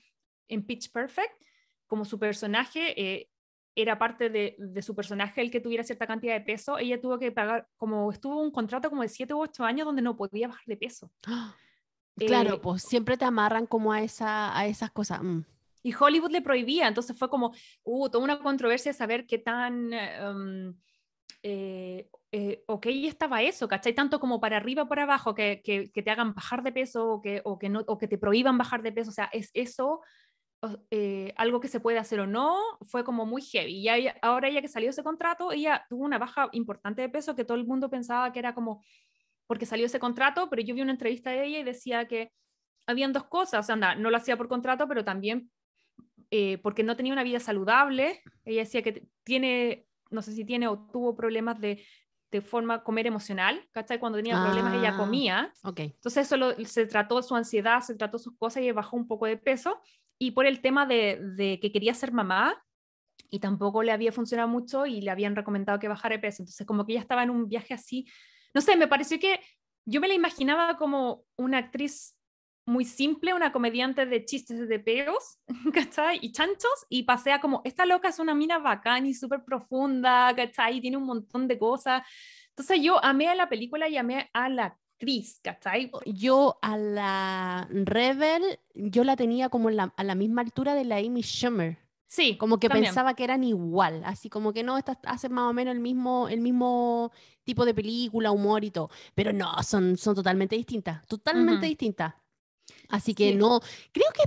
en 0.48 0.64
Pitch 0.64 0.90
Perfect, 0.92 1.42
como 1.86 2.04
su 2.04 2.18
personaje 2.18 3.00
eh, 3.00 3.30
era 3.74 3.98
parte 3.98 4.30
de, 4.30 4.54
de 4.58 4.82
su 4.82 4.94
personaje 4.94 5.40
el 5.40 5.50
que 5.50 5.60
tuviera 5.60 5.84
cierta 5.84 6.06
cantidad 6.06 6.34
de 6.34 6.40
peso, 6.40 6.78
ella 6.78 7.00
tuvo 7.00 7.18
que 7.18 7.32
pagar, 7.32 7.66
como 7.76 8.10
estuvo 8.10 8.40
un 8.40 8.50
contrato 8.50 8.88
como 8.88 9.02
de 9.02 9.08
7 9.08 9.34
u 9.34 9.40
8 9.40 9.64
años 9.64 9.86
donde 9.86 10.02
no 10.02 10.16
podía 10.16 10.48
bajar 10.48 10.64
de 10.66 10.76
peso. 10.76 11.10
Claro, 12.16 12.54
Eh, 12.54 12.60
pues 12.62 12.84
siempre 12.84 13.16
te 13.16 13.24
amarran 13.24 13.66
como 13.66 13.92
a, 13.92 14.00
esa, 14.00 14.56
a 14.56 14.68
esas 14.68 14.92
cosas. 14.92 15.20
mm. 15.20 15.40
Y 15.82 15.92
Hollywood 15.92 16.30
le 16.30 16.42
prohibía, 16.42 16.86
entonces 16.86 17.18
fue 17.18 17.28
como, 17.28 17.52
uh, 17.82 18.08
toda 18.08 18.22
una 18.22 18.38
controversia 18.38 18.92
de 18.92 18.96
saber 18.98 19.26
qué 19.26 19.38
tan, 19.38 19.90
um, 19.92 20.74
eh, 21.42 22.08
eh, 22.32 22.62
ok 22.66 22.86
estaba 22.86 23.42
eso, 23.42 23.68
¿cachai? 23.68 23.94
Tanto 23.94 24.18
como 24.18 24.40
para 24.40 24.56
arriba 24.56 24.84
o 24.84 24.88
para 24.88 25.02
abajo, 25.02 25.34
que, 25.34 25.60
que, 25.62 25.90
que 25.92 26.02
te 26.02 26.10
hagan 26.10 26.34
bajar 26.34 26.62
de 26.62 26.72
peso 26.72 27.06
o 27.14 27.20
que, 27.20 27.42
o, 27.44 27.58
que 27.58 27.68
no, 27.68 27.82
o 27.86 27.98
que 27.98 28.08
te 28.08 28.16
prohíban 28.16 28.56
bajar 28.56 28.82
de 28.82 28.92
peso, 28.92 29.10
o 29.10 29.12
sea, 29.12 29.28
es 29.32 29.50
eso 29.52 30.00
eh, 30.90 31.32
algo 31.36 31.60
que 31.60 31.68
se 31.68 31.80
puede 31.80 31.98
hacer 31.98 32.20
o 32.20 32.26
no, 32.26 32.58
fue 32.86 33.04
como 33.04 33.26
muy 33.26 33.42
heavy. 33.42 33.72
Y 33.78 33.88
ella- 33.88 34.16
ahora 34.22 34.48
ella 34.48 34.60
que 34.62 34.68
salió 34.68 34.90
ese 34.90 35.02
contrato, 35.02 35.52
ella 35.52 35.84
tuvo 35.88 36.04
una 36.04 36.18
baja 36.18 36.48
importante 36.52 37.02
de 37.02 37.08
peso 37.08 37.34
que 37.34 37.44
todo 37.44 37.56
el 37.56 37.66
mundo 37.66 37.88
pensaba 37.90 38.32
que 38.32 38.38
era 38.38 38.54
como 38.54 38.82
porque 39.46 39.66
salió 39.66 39.84
ese 39.86 39.98
contrato, 40.00 40.48
pero 40.48 40.62
yo 40.62 40.74
vi 40.74 40.80
una 40.80 40.92
entrevista 40.92 41.30
de 41.30 41.44
ella 41.44 41.58
y 41.58 41.64
decía 41.64 42.06
que 42.08 42.32
habían 42.86 43.12
dos 43.12 43.24
cosas, 43.24 43.60
o 43.60 43.62
sea, 43.62 43.74
anda, 43.74 43.94
no 43.94 44.10
lo 44.10 44.16
hacía 44.16 44.36
por 44.36 44.48
contrato, 44.48 44.88
pero 44.88 45.04
también 45.04 45.50
eh, 46.30 46.58
porque 46.58 46.82
no 46.82 46.96
tenía 46.96 47.12
una 47.12 47.22
vida 47.22 47.38
saludable. 47.40 48.22
Ella 48.44 48.62
decía 48.62 48.82
que 48.82 49.06
tiene, 49.22 49.86
no 50.10 50.22
sé 50.22 50.32
si 50.32 50.44
tiene 50.44 50.66
o 50.68 50.78
tuvo 50.90 51.14
problemas 51.14 51.60
de, 51.60 51.84
de 52.30 52.40
forma 52.40 52.82
comer 52.82 53.06
emocional, 53.06 53.68
¿cachai? 53.70 53.98
Cuando 54.00 54.16
tenía 54.18 54.42
problemas 54.42 54.74
ella 54.74 54.94
Ah. 54.94 54.96
comía. 54.96 55.52
Ok. 55.62 55.80
Entonces 55.80 56.26
eso 56.26 56.36
lo- 56.36 56.52
se 56.64 56.86
trató 56.86 57.22
su 57.22 57.36
ansiedad, 57.36 57.80
se 57.82 57.94
trató 57.94 58.18
sus 58.18 58.36
cosas 58.36 58.62
y 58.62 58.72
bajó 58.72 58.96
un 58.96 59.06
poco 59.06 59.26
de 59.26 59.36
peso. 59.36 59.78
Y 60.18 60.32
por 60.32 60.46
el 60.46 60.60
tema 60.60 60.86
de, 60.86 61.18
de 61.36 61.60
que 61.60 61.72
quería 61.72 61.94
ser 61.94 62.12
mamá, 62.12 62.62
y 63.30 63.40
tampoco 63.40 63.82
le 63.82 63.92
había 63.92 64.12
funcionado 64.12 64.48
mucho 64.48 64.86
y 64.86 65.00
le 65.00 65.10
habían 65.10 65.34
recomendado 65.34 65.78
que 65.78 65.88
bajara 65.88 66.16
de 66.16 66.20
peso. 66.20 66.42
Entonces, 66.42 66.66
como 66.66 66.86
que 66.86 66.92
ella 66.92 67.00
estaba 67.00 67.22
en 67.22 67.30
un 67.30 67.48
viaje 67.48 67.74
así, 67.74 68.06
no 68.54 68.60
sé, 68.60 68.76
me 68.76 68.86
pareció 68.86 69.18
que 69.18 69.40
yo 69.84 70.00
me 70.00 70.08
la 70.08 70.14
imaginaba 70.14 70.76
como 70.76 71.24
una 71.36 71.58
actriz 71.58 72.16
muy 72.66 72.84
simple, 72.84 73.34
una 73.34 73.52
comediante 73.52 74.06
de 74.06 74.24
chistes 74.24 74.68
de 74.68 74.78
peos, 74.78 75.38
¿cachai? 75.74 76.18
Y 76.22 76.32
chanchos, 76.32 76.86
y 76.88 77.02
pasea 77.02 77.40
como, 77.40 77.60
esta 77.64 77.84
loca 77.84 78.08
es 78.08 78.18
una 78.18 78.34
mina 78.34 78.58
bacán 78.58 79.06
y 79.06 79.14
súper 79.14 79.44
profunda, 79.44 80.32
¿cachai? 80.34 80.78
Y 80.78 80.80
tiene 80.80 80.96
un 80.96 81.04
montón 81.04 81.46
de 81.48 81.58
cosas. 81.58 82.02
Entonces 82.50 82.80
yo 82.80 83.04
amé 83.04 83.28
a 83.28 83.34
la 83.34 83.48
película 83.48 83.88
y 83.88 83.96
amé 83.96 84.30
a 84.32 84.48
la 84.48 84.78
actriz, 85.04 85.40
¿cachai? 85.42 85.90
Yo 86.06 86.58
a 86.62 86.76
la 86.78 87.68
Rebel, 87.70 88.58
yo 88.74 89.04
la 89.04 89.16
tenía 89.16 89.48
como 89.48 89.70
la, 89.70 89.92
a 89.96 90.04
la 90.04 90.14
misma 90.14 90.42
altura 90.42 90.74
de 90.74 90.84
la 90.84 90.96
Amy 90.96 91.22
Schumer. 91.22 91.78
Sí, 92.06 92.36
Como 92.36 92.60
que 92.60 92.68
también. 92.68 92.86
pensaba 92.86 93.14
que 93.14 93.24
eran 93.24 93.42
igual, 93.42 94.02
así 94.04 94.30
como 94.30 94.52
que 94.52 94.62
no, 94.62 94.78
estas 94.78 94.98
hacen 95.04 95.32
más 95.32 95.50
o 95.50 95.52
menos 95.52 95.74
el 95.74 95.80
mismo, 95.80 96.28
el 96.28 96.40
mismo 96.40 97.10
tipo 97.42 97.64
de 97.64 97.74
película, 97.74 98.30
humor 98.30 98.62
y 98.64 98.70
todo, 98.70 98.88
pero 99.16 99.32
no, 99.32 99.60
son, 99.64 99.96
son 99.96 100.14
totalmente 100.14 100.54
distintas, 100.54 101.04
totalmente 101.08 101.66
distintas. 101.66 102.14
Así 102.88 103.14
que 103.14 103.30
Sí. 103.30 103.34
no, 103.34 103.60
creo 103.90 104.06
que, 104.14 104.22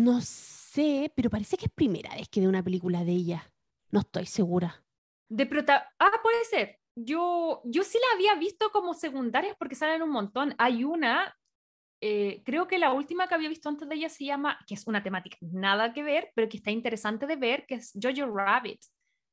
no 0.00 0.20
sé, 0.22 1.12
pero 1.14 1.30
parece 1.30 1.56
que 1.56 1.66
es 1.66 1.72
primera 1.72 2.12
vez 2.16 2.28
que 2.28 2.40
veo 2.40 2.48
una 2.48 2.64
película 2.64 3.04
de 3.04 3.12
ella, 3.12 3.52
no 3.92 4.00
estoy 4.00 4.26
segura. 4.26 4.82
De 5.28 5.46
prota 5.46 5.88
ah, 6.00 6.10
puede 6.24 6.44
ser. 6.46 6.79
Yo, 6.96 7.62
yo 7.64 7.82
sí 7.84 7.98
la 7.98 8.16
había 8.16 8.34
visto 8.34 8.70
como 8.70 8.94
secundarias 8.94 9.56
porque 9.58 9.74
salen 9.74 10.02
un 10.02 10.10
montón. 10.10 10.54
Hay 10.58 10.84
una, 10.84 11.34
eh, 12.02 12.42
creo 12.44 12.66
que 12.66 12.78
la 12.78 12.92
última 12.92 13.26
que 13.28 13.34
había 13.34 13.48
visto 13.48 13.68
antes 13.68 13.88
de 13.88 13.94
ella 13.94 14.08
se 14.08 14.24
llama, 14.24 14.58
que 14.66 14.74
es 14.74 14.86
una 14.86 15.02
temática 15.02 15.36
nada 15.40 15.92
que 15.92 16.02
ver, 16.02 16.30
pero 16.34 16.48
que 16.48 16.56
está 16.58 16.70
interesante 16.70 17.26
de 17.26 17.36
ver, 17.36 17.64
que 17.66 17.76
es 17.76 17.92
Jojo 18.00 18.26
Rabbit. 18.34 18.80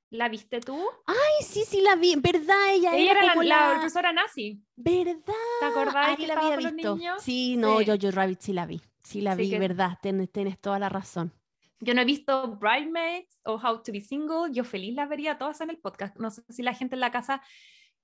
¿La 0.10 0.30
viste 0.30 0.62
tú? 0.62 0.80
Ay, 1.06 1.44
sí, 1.46 1.64
sí 1.66 1.82
la 1.82 1.96
vi, 1.98 2.16
¿verdad? 2.16 2.56
Ella, 2.74 2.96
Ella 2.96 3.12
era 3.12 3.24
la, 3.26 3.36
la 3.36 3.44
la- 3.44 3.72
profesora 3.74 4.14
nazi. 4.14 4.62
¿Verdad? 4.78 5.22
¿Te 5.60 5.66
acordás 5.66 6.16
que 6.16 6.28
la 6.28 6.34
había 6.36 6.56
visto. 6.56 6.98
Sí, 7.20 7.58
no, 7.58 7.80
Sí. 7.80 7.86
Jojo 7.88 8.12
Rabbit 8.12 8.40
sí 8.40 8.54
la 8.54 8.66
vi, 8.66 8.82
sí 9.04 9.20
la 9.20 9.36
Sí, 9.36 9.42
vi, 9.42 9.50
que- 9.50 9.60
¿verdad? 9.60 10.00
Tienes, 10.02 10.32
tienes 10.32 10.58
toda 10.62 10.80
la 10.80 10.88
razón. 10.88 11.34
Yo 11.80 11.94
no 11.94 12.02
he 12.02 12.06
visto 12.06 12.56
Bridesmaids 12.58 13.40
o 13.46 13.56
How 13.56 13.84
to 13.84 13.92
be 13.92 14.02
Single. 14.02 14.52
Yo 14.52 14.64
feliz 14.64 14.96
las 14.96 15.08
vería 15.10 15.38
todas 15.38 15.62
en 15.62 15.70
el 15.70 15.78
podcast. 15.78 16.18
No 16.18 16.32
sé 16.32 16.42
si 16.50 16.64
la 16.64 16.74
gente 16.74 16.96
en 16.96 17.02
la 17.02 17.12
casa 17.12 17.42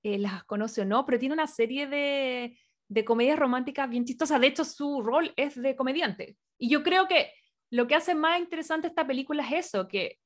eh, 0.02 0.18
las 0.18 0.44
conoce 0.44 0.82
o 0.82 0.84
no, 0.84 1.04
pero 1.04 1.18
tiene 1.18 1.34
una 1.34 1.46
serie 1.46 1.86
de, 1.86 2.58
de 2.88 3.04
comedias 3.04 3.38
románticas 3.38 3.88
bien 3.90 4.04
chistosas. 4.04 4.40
De 4.40 4.46
hecho, 4.46 4.64
su 4.64 5.02
rol 5.02 5.32
es 5.36 5.60
de 5.60 5.74
comediante. 5.74 6.36
Y 6.58 6.68
yo 6.68 6.82
creo 6.82 7.08
que 7.08 7.32
lo 7.70 7.86
que 7.88 7.96
hace 7.96 8.14
más 8.14 8.38
interesante 8.38 8.86
esta 8.86 9.04
película 9.06 9.44
es 9.44 9.66
eso, 9.66 9.88
que, 9.88 10.18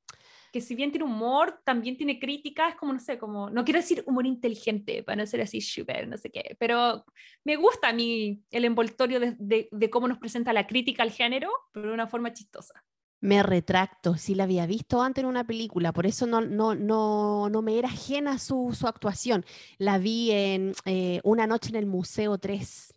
que 0.53 0.61
si 0.61 0.75
bien 0.75 0.91
tiene 0.91 1.05
humor, 1.05 1.59
también 1.65 1.97
tiene 1.97 2.19
crítica, 2.19 2.69
es 2.69 2.75
como, 2.75 2.93
no 2.93 2.99
sé, 2.99 3.17
como, 3.17 3.49
no 3.49 3.63
quiero 3.65 3.79
decir 3.79 4.03
humor 4.05 4.27
inteligente, 4.27 5.01
para 5.01 5.15
no 5.15 5.25
ser 5.25 5.41
así 5.41 5.59
super, 5.59 6.07
no 6.07 6.17
sé 6.17 6.29
qué, 6.29 6.55
pero 6.59 7.03
me 7.43 7.55
gusta 7.55 7.89
a 7.89 7.93
mí 7.93 8.43
el 8.51 8.65
envoltorio 8.65 9.19
de, 9.19 9.35
de- 9.39 9.67
de 9.71 9.89
cómo 9.89 10.07
nos 10.07 10.19
presenta 10.19 10.53
la 10.53 10.67
crítica 10.67 11.01
al 11.01 11.11
género, 11.11 11.49
pero 11.71 11.87
de 11.87 11.93
una 11.95 12.07
forma 12.07 12.31
chistosa. 12.33 12.83
Me 13.21 13.43
retracto, 13.43 14.15
sí 14.15 14.33
la 14.33 14.45
había 14.45 14.65
visto 14.65 15.01
antes 15.01 15.23
en 15.23 15.29
una 15.29 15.45
película, 15.45 15.91
por 15.91 16.05
eso 16.05 16.25
no, 16.25 16.39
no, 16.41 16.73
no, 16.75 17.49
no 17.49 17.61
me 17.61 17.77
era 17.77 17.89
ajena 17.89 18.39
su, 18.39 18.73
su 18.77 18.87
actuación. 18.87 19.45
La 19.77 19.97
vi 19.97 20.31
en 20.31 20.73
eh, 20.85 21.19
Una 21.25 21.45
noche 21.47 21.69
en 21.69 21.75
el 21.75 21.85
Museo 21.85 22.37
3, 22.37 22.93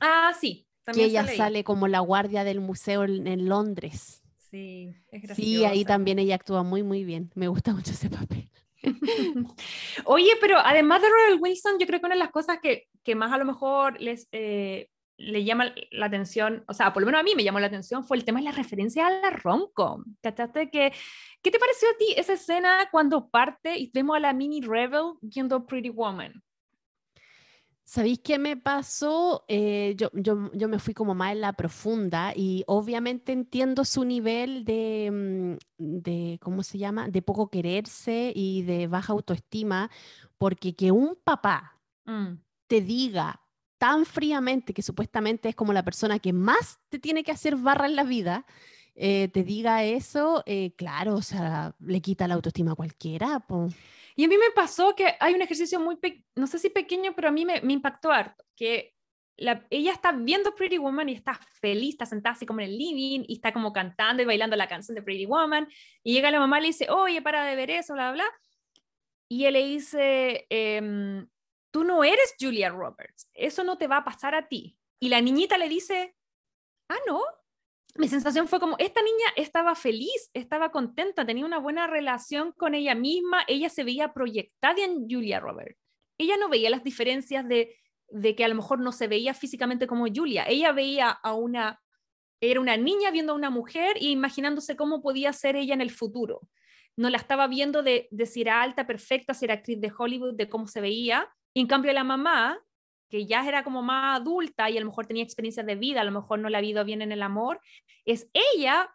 Ah, 0.00 0.32
sí. 0.38 0.66
que 0.92 1.04
ella 1.04 1.26
sale 1.26 1.64
como 1.64 1.88
la 1.88 2.00
guardia 2.00 2.44
del 2.44 2.60
museo 2.60 3.04
en, 3.04 3.26
en 3.26 3.48
Londres. 3.48 4.22
Sí, 4.38 4.94
es 5.10 5.22
Sí, 5.34 5.64
ahí 5.64 5.82
graciosa. 5.82 5.84
también 5.84 6.18
ella 6.18 6.36
actúa 6.36 6.62
muy, 6.62 6.82
muy 6.82 7.04
bien. 7.04 7.30
Me 7.34 7.48
gusta 7.48 7.74
mucho 7.74 7.90
ese 7.92 8.08
papel. 8.10 8.50
Oye, 10.04 10.30
pero 10.40 10.58
además 10.58 11.02
de 11.02 11.08
Rebel 11.08 11.40
Wilson, 11.40 11.78
yo 11.78 11.86
creo 11.86 12.00
que 12.00 12.06
una 12.06 12.14
de 12.14 12.20
las 12.20 12.30
cosas 12.30 12.58
que, 12.62 12.88
que 13.02 13.14
más 13.14 13.32
a 13.32 13.38
lo 13.38 13.44
mejor 13.44 14.00
les 14.00 14.28
eh, 14.32 14.88
le 15.18 15.44
llama 15.44 15.72
la 15.90 16.06
atención, 16.06 16.64
o 16.68 16.74
sea, 16.74 16.92
por 16.92 17.02
lo 17.02 17.06
menos 17.06 17.20
a 17.20 17.24
mí 17.24 17.34
me 17.34 17.44
llamó 17.44 17.60
la 17.60 17.66
atención, 17.66 18.04
fue 18.04 18.16
el 18.16 18.24
tema 18.24 18.40
de 18.40 18.44
la 18.44 18.52
referencia 18.52 19.06
a 19.06 19.10
la 19.10 19.30
rom-com. 19.30 20.04
¿Cachaste? 20.20 20.70
Que, 20.70 20.92
¿Qué 21.42 21.50
te 21.50 21.58
pareció 21.58 21.88
a 21.88 21.96
ti 21.98 22.14
esa 22.16 22.34
escena 22.34 22.88
cuando 22.90 23.28
parte 23.28 23.78
y 23.78 23.90
vemos 23.92 24.16
a 24.16 24.20
la 24.20 24.32
mini 24.32 24.60
Rebel 24.60 25.14
viendo 25.20 25.66
Pretty 25.66 25.90
Woman? 25.90 26.42
¿Sabéis 27.84 28.18
qué 28.18 28.36
me 28.38 28.56
pasó? 28.56 29.44
Eh, 29.46 29.94
yo, 29.96 30.10
yo, 30.12 30.50
yo 30.52 30.68
me 30.68 30.80
fui 30.80 30.92
como 30.92 31.14
más 31.14 31.32
en 31.32 31.40
la 31.40 31.52
profunda 31.52 32.32
y 32.34 32.64
obviamente 32.66 33.32
entiendo 33.32 33.84
su 33.84 34.04
nivel 34.04 34.64
de, 34.64 35.56
mm, 35.78 35.92
de, 36.02 36.38
¿cómo 36.42 36.64
se 36.64 36.78
llama? 36.78 37.08
De 37.08 37.22
poco 37.22 37.48
quererse 37.48 38.32
y 38.34 38.62
de 38.62 38.88
baja 38.88 39.12
autoestima, 39.12 39.88
porque 40.36 40.74
que 40.74 40.90
un 40.90 41.16
papá 41.22 41.76
Mm, 42.06 42.38
te 42.68 42.80
diga 42.80 43.40
tan 43.78 44.04
fríamente 44.06 44.72
que 44.74 44.82
supuestamente 44.82 45.48
es 45.48 45.54
como 45.54 45.72
la 45.72 45.84
persona 45.84 46.18
que 46.18 46.32
más 46.32 46.80
te 46.88 46.98
tiene 46.98 47.22
que 47.24 47.32
hacer 47.32 47.56
barra 47.56 47.86
en 47.86 47.96
la 47.96 48.04
vida, 48.04 48.46
eh, 48.94 49.28
te 49.28 49.42
diga 49.44 49.84
eso, 49.84 50.42
eh, 50.46 50.72
claro, 50.76 51.14
o 51.16 51.22
sea, 51.22 51.74
le 51.80 52.00
quita 52.00 52.26
la 52.26 52.34
autoestima 52.34 52.72
a 52.72 52.76
cualquiera. 52.76 53.40
po. 53.40 53.68
Y 54.14 54.24
a 54.24 54.28
mí 54.28 54.36
me 54.38 54.50
pasó 54.54 54.94
que 54.94 55.14
hay 55.20 55.34
un 55.34 55.42
ejercicio 55.42 55.78
muy, 55.78 55.98
no 56.34 56.46
sé 56.46 56.58
si 56.58 56.70
pequeño, 56.70 57.14
pero 57.14 57.28
a 57.28 57.32
mí 57.32 57.44
me, 57.44 57.60
me 57.60 57.74
impactó 57.74 58.10
harto, 58.10 58.44
que 58.56 58.94
la- 59.36 59.66
ella 59.68 59.92
está 59.92 60.12
viendo 60.12 60.54
Pretty 60.54 60.78
Woman 60.78 61.10
y 61.10 61.12
está 61.12 61.38
feliz, 61.60 61.90
está 61.90 62.06
sentada 62.06 62.34
así 62.34 62.46
como 62.46 62.60
en 62.60 62.70
el 62.70 62.78
living 62.78 63.24
y 63.28 63.34
está 63.34 63.52
como 63.52 63.70
cantando 63.74 64.22
y 64.22 64.26
bailando 64.26 64.56
la 64.56 64.66
canción 64.68 64.94
de 64.94 65.02
Pretty 65.02 65.26
Woman 65.26 65.68
y 66.02 66.14
llega 66.14 66.30
la 66.30 66.40
mamá 66.40 66.58
y 66.58 66.62
le 66.62 66.66
dice, 66.68 66.88
oye, 66.88 67.20
para 67.20 67.44
de 67.44 67.54
ver 67.54 67.70
eso, 67.70 67.92
bla, 67.92 68.12
bla, 68.12 68.24
bla. 68.24 68.32
Y 69.28 69.44
él 69.44 69.52
le 69.54 69.66
dice, 69.66 70.46
em, 70.48 71.26
tú 71.76 71.84
no 71.84 72.02
eres 72.04 72.34
Julia 72.40 72.70
Roberts, 72.70 73.28
eso 73.34 73.62
no 73.62 73.76
te 73.76 73.86
va 73.86 73.98
a 73.98 74.04
pasar 74.06 74.34
a 74.34 74.48
ti. 74.48 74.78
Y 74.98 75.10
la 75.10 75.20
niñita 75.20 75.58
le 75.58 75.68
dice, 75.68 76.16
ah, 76.88 76.96
no. 77.06 77.20
Mi 77.96 78.08
sensación 78.08 78.48
fue 78.48 78.60
como, 78.60 78.76
esta 78.78 79.02
niña 79.02 79.26
estaba 79.36 79.74
feliz, 79.74 80.30
estaba 80.32 80.72
contenta, 80.72 81.26
tenía 81.26 81.44
una 81.44 81.58
buena 81.58 81.86
relación 81.86 82.52
con 82.52 82.74
ella 82.74 82.94
misma, 82.94 83.44
ella 83.46 83.68
se 83.68 83.84
veía 83.84 84.14
proyectada 84.14 84.82
en 84.82 85.06
Julia 85.06 85.38
Roberts. 85.38 85.78
Ella 86.16 86.38
no 86.38 86.48
veía 86.48 86.70
las 86.70 86.82
diferencias 86.82 87.46
de, 87.46 87.76
de 88.08 88.34
que 88.34 88.46
a 88.46 88.48
lo 88.48 88.54
mejor 88.54 88.80
no 88.80 88.90
se 88.90 89.06
veía 89.06 89.34
físicamente 89.34 89.86
como 89.86 90.06
Julia, 90.06 90.46
ella 90.48 90.72
veía 90.72 91.10
a 91.10 91.34
una, 91.34 91.82
era 92.40 92.58
una 92.58 92.78
niña 92.78 93.10
viendo 93.10 93.34
a 93.34 93.36
una 93.36 93.50
mujer 93.50 93.98
e 93.98 94.06
imaginándose 94.06 94.76
cómo 94.76 95.02
podía 95.02 95.34
ser 95.34 95.56
ella 95.56 95.74
en 95.74 95.82
el 95.82 95.90
futuro. 95.90 96.48
No 96.96 97.10
la 97.10 97.18
estaba 97.18 97.46
viendo 97.48 97.82
de, 97.82 98.08
de 98.10 98.24
si 98.24 98.40
era 98.40 98.62
alta, 98.62 98.86
perfecta, 98.86 99.34
si 99.34 99.44
era 99.44 99.52
actriz 99.52 99.78
de 99.78 99.92
Hollywood, 99.94 100.36
de 100.36 100.48
cómo 100.48 100.68
se 100.68 100.80
veía. 100.80 101.30
Y 101.56 101.60
en 101.62 101.68
cambio 101.68 101.90
la 101.94 102.04
mamá, 102.04 102.62
que 103.08 103.24
ya 103.24 103.48
era 103.48 103.64
como 103.64 103.80
más 103.80 104.20
adulta 104.20 104.68
y 104.68 104.76
a 104.76 104.80
lo 104.80 104.88
mejor 104.88 105.06
tenía 105.06 105.22
experiencias 105.24 105.64
de 105.64 105.74
vida, 105.74 106.02
a 106.02 106.04
lo 106.04 106.12
mejor 106.12 106.38
no 106.38 106.50
le 106.50 106.58
ha 106.58 106.62
ido 106.62 106.84
bien 106.84 107.00
en 107.00 107.12
el 107.12 107.22
amor, 107.22 107.62
es 108.04 108.28
ella, 108.34 108.90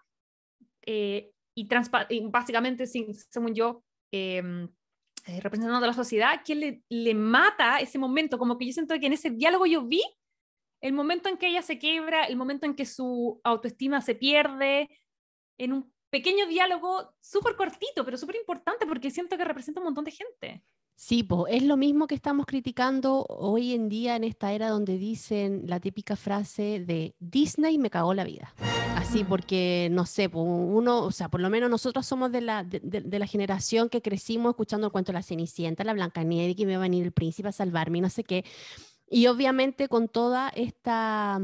eh, 0.85 1.31
y, 1.55 1.67
y 2.09 2.19
básicamente, 2.27 2.85
sin- 2.85 3.15
según 3.15 3.55
yo, 3.55 3.83
eh, 4.11 4.43
eh, 5.25 5.41
representando 5.41 5.83
a 5.83 5.87
la 5.87 5.93
sociedad, 5.93 6.41
quien 6.45 6.59
le, 6.59 6.83
le 6.87 7.15
mata 7.15 7.79
ese 7.79 7.97
momento, 7.97 8.37
como 8.37 8.59
que 8.59 8.67
yo 8.67 8.73
siento 8.73 8.93
que 8.99 9.07
en 9.07 9.13
ese 9.13 9.31
diálogo 9.31 9.65
yo 9.65 9.87
vi 9.87 10.03
el 10.81 10.93
momento 10.93 11.27
en 11.29 11.37
que 11.37 11.47
ella 11.47 11.63
se 11.63 11.79
quiebra, 11.79 12.25
el 12.25 12.35
momento 12.35 12.67
en 12.67 12.75
que 12.75 12.85
su 12.85 13.41
autoestima 13.43 14.01
se 14.01 14.13
pierde, 14.13 14.87
en 15.57 15.73
un 15.73 15.91
pequeño 16.11 16.45
diálogo 16.45 17.15
súper 17.21 17.55
cortito, 17.55 18.05
pero 18.05 18.17
súper 18.17 18.35
importante 18.35 18.85
porque 18.85 19.09
siento 19.09 19.35
que 19.35 19.45
representa 19.45 19.79
un 19.79 19.85
montón 19.85 20.05
de 20.05 20.11
gente. 20.11 20.63
Sí, 21.03 21.23
po, 21.23 21.47
es 21.47 21.63
lo 21.63 21.77
mismo 21.77 22.05
que 22.05 22.13
estamos 22.13 22.45
criticando 22.45 23.25
hoy 23.27 23.73
en 23.73 23.89
día 23.89 24.15
en 24.15 24.23
esta 24.23 24.53
era 24.53 24.69
donde 24.69 24.99
dicen 24.99 25.63
la 25.65 25.79
típica 25.79 26.15
frase 26.15 26.79
de 26.85 27.15
Disney 27.19 27.79
me 27.79 27.89
cagó 27.89 28.13
la 28.13 28.23
vida. 28.23 28.53
Así 28.95 29.23
Mm. 29.23 29.27
porque, 29.27 29.87
no 29.91 30.05
sé, 30.05 30.29
po, 30.29 30.41
uno, 30.43 31.03
o 31.03 31.11
sea, 31.11 31.27
por 31.27 31.41
lo 31.41 31.49
menos 31.49 31.71
nosotros 31.71 32.05
somos 32.05 32.31
de 32.31 32.41
la, 32.41 32.63
de, 32.63 32.81
de- 32.83 33.01
de 33.01 33.17
la 33.19 33.25
generación 33.25 33.89
que 33.89 34.03
crecimos 34.03 34.51
escuchando 34.51 34.85
el 34.85 34.91
cuento 34.93 35.11
de 35.11 35.17
la 35.17 35.23
Cenicienta, 35.23 35.83
la 35.83 35.93
Blancanieves, 35.93 36.55
que 36.55 36.61
iba 36.61 36.75
a 36.75 36.77
venir 36.77 37.03
el 37.03 37.11
príncipe 37.11 37.49
a 37.49 37.51
salvarme 37.51 37.97
y 37.97 38.01
no 38.01 38.09
sé 38.11 38.23
qué. 38.23 38.45
Y 39.09 39.25
obviamente 39.25 39.87
con 39.87 40.07
toda 40.07 40.49
esta 40.49 41.41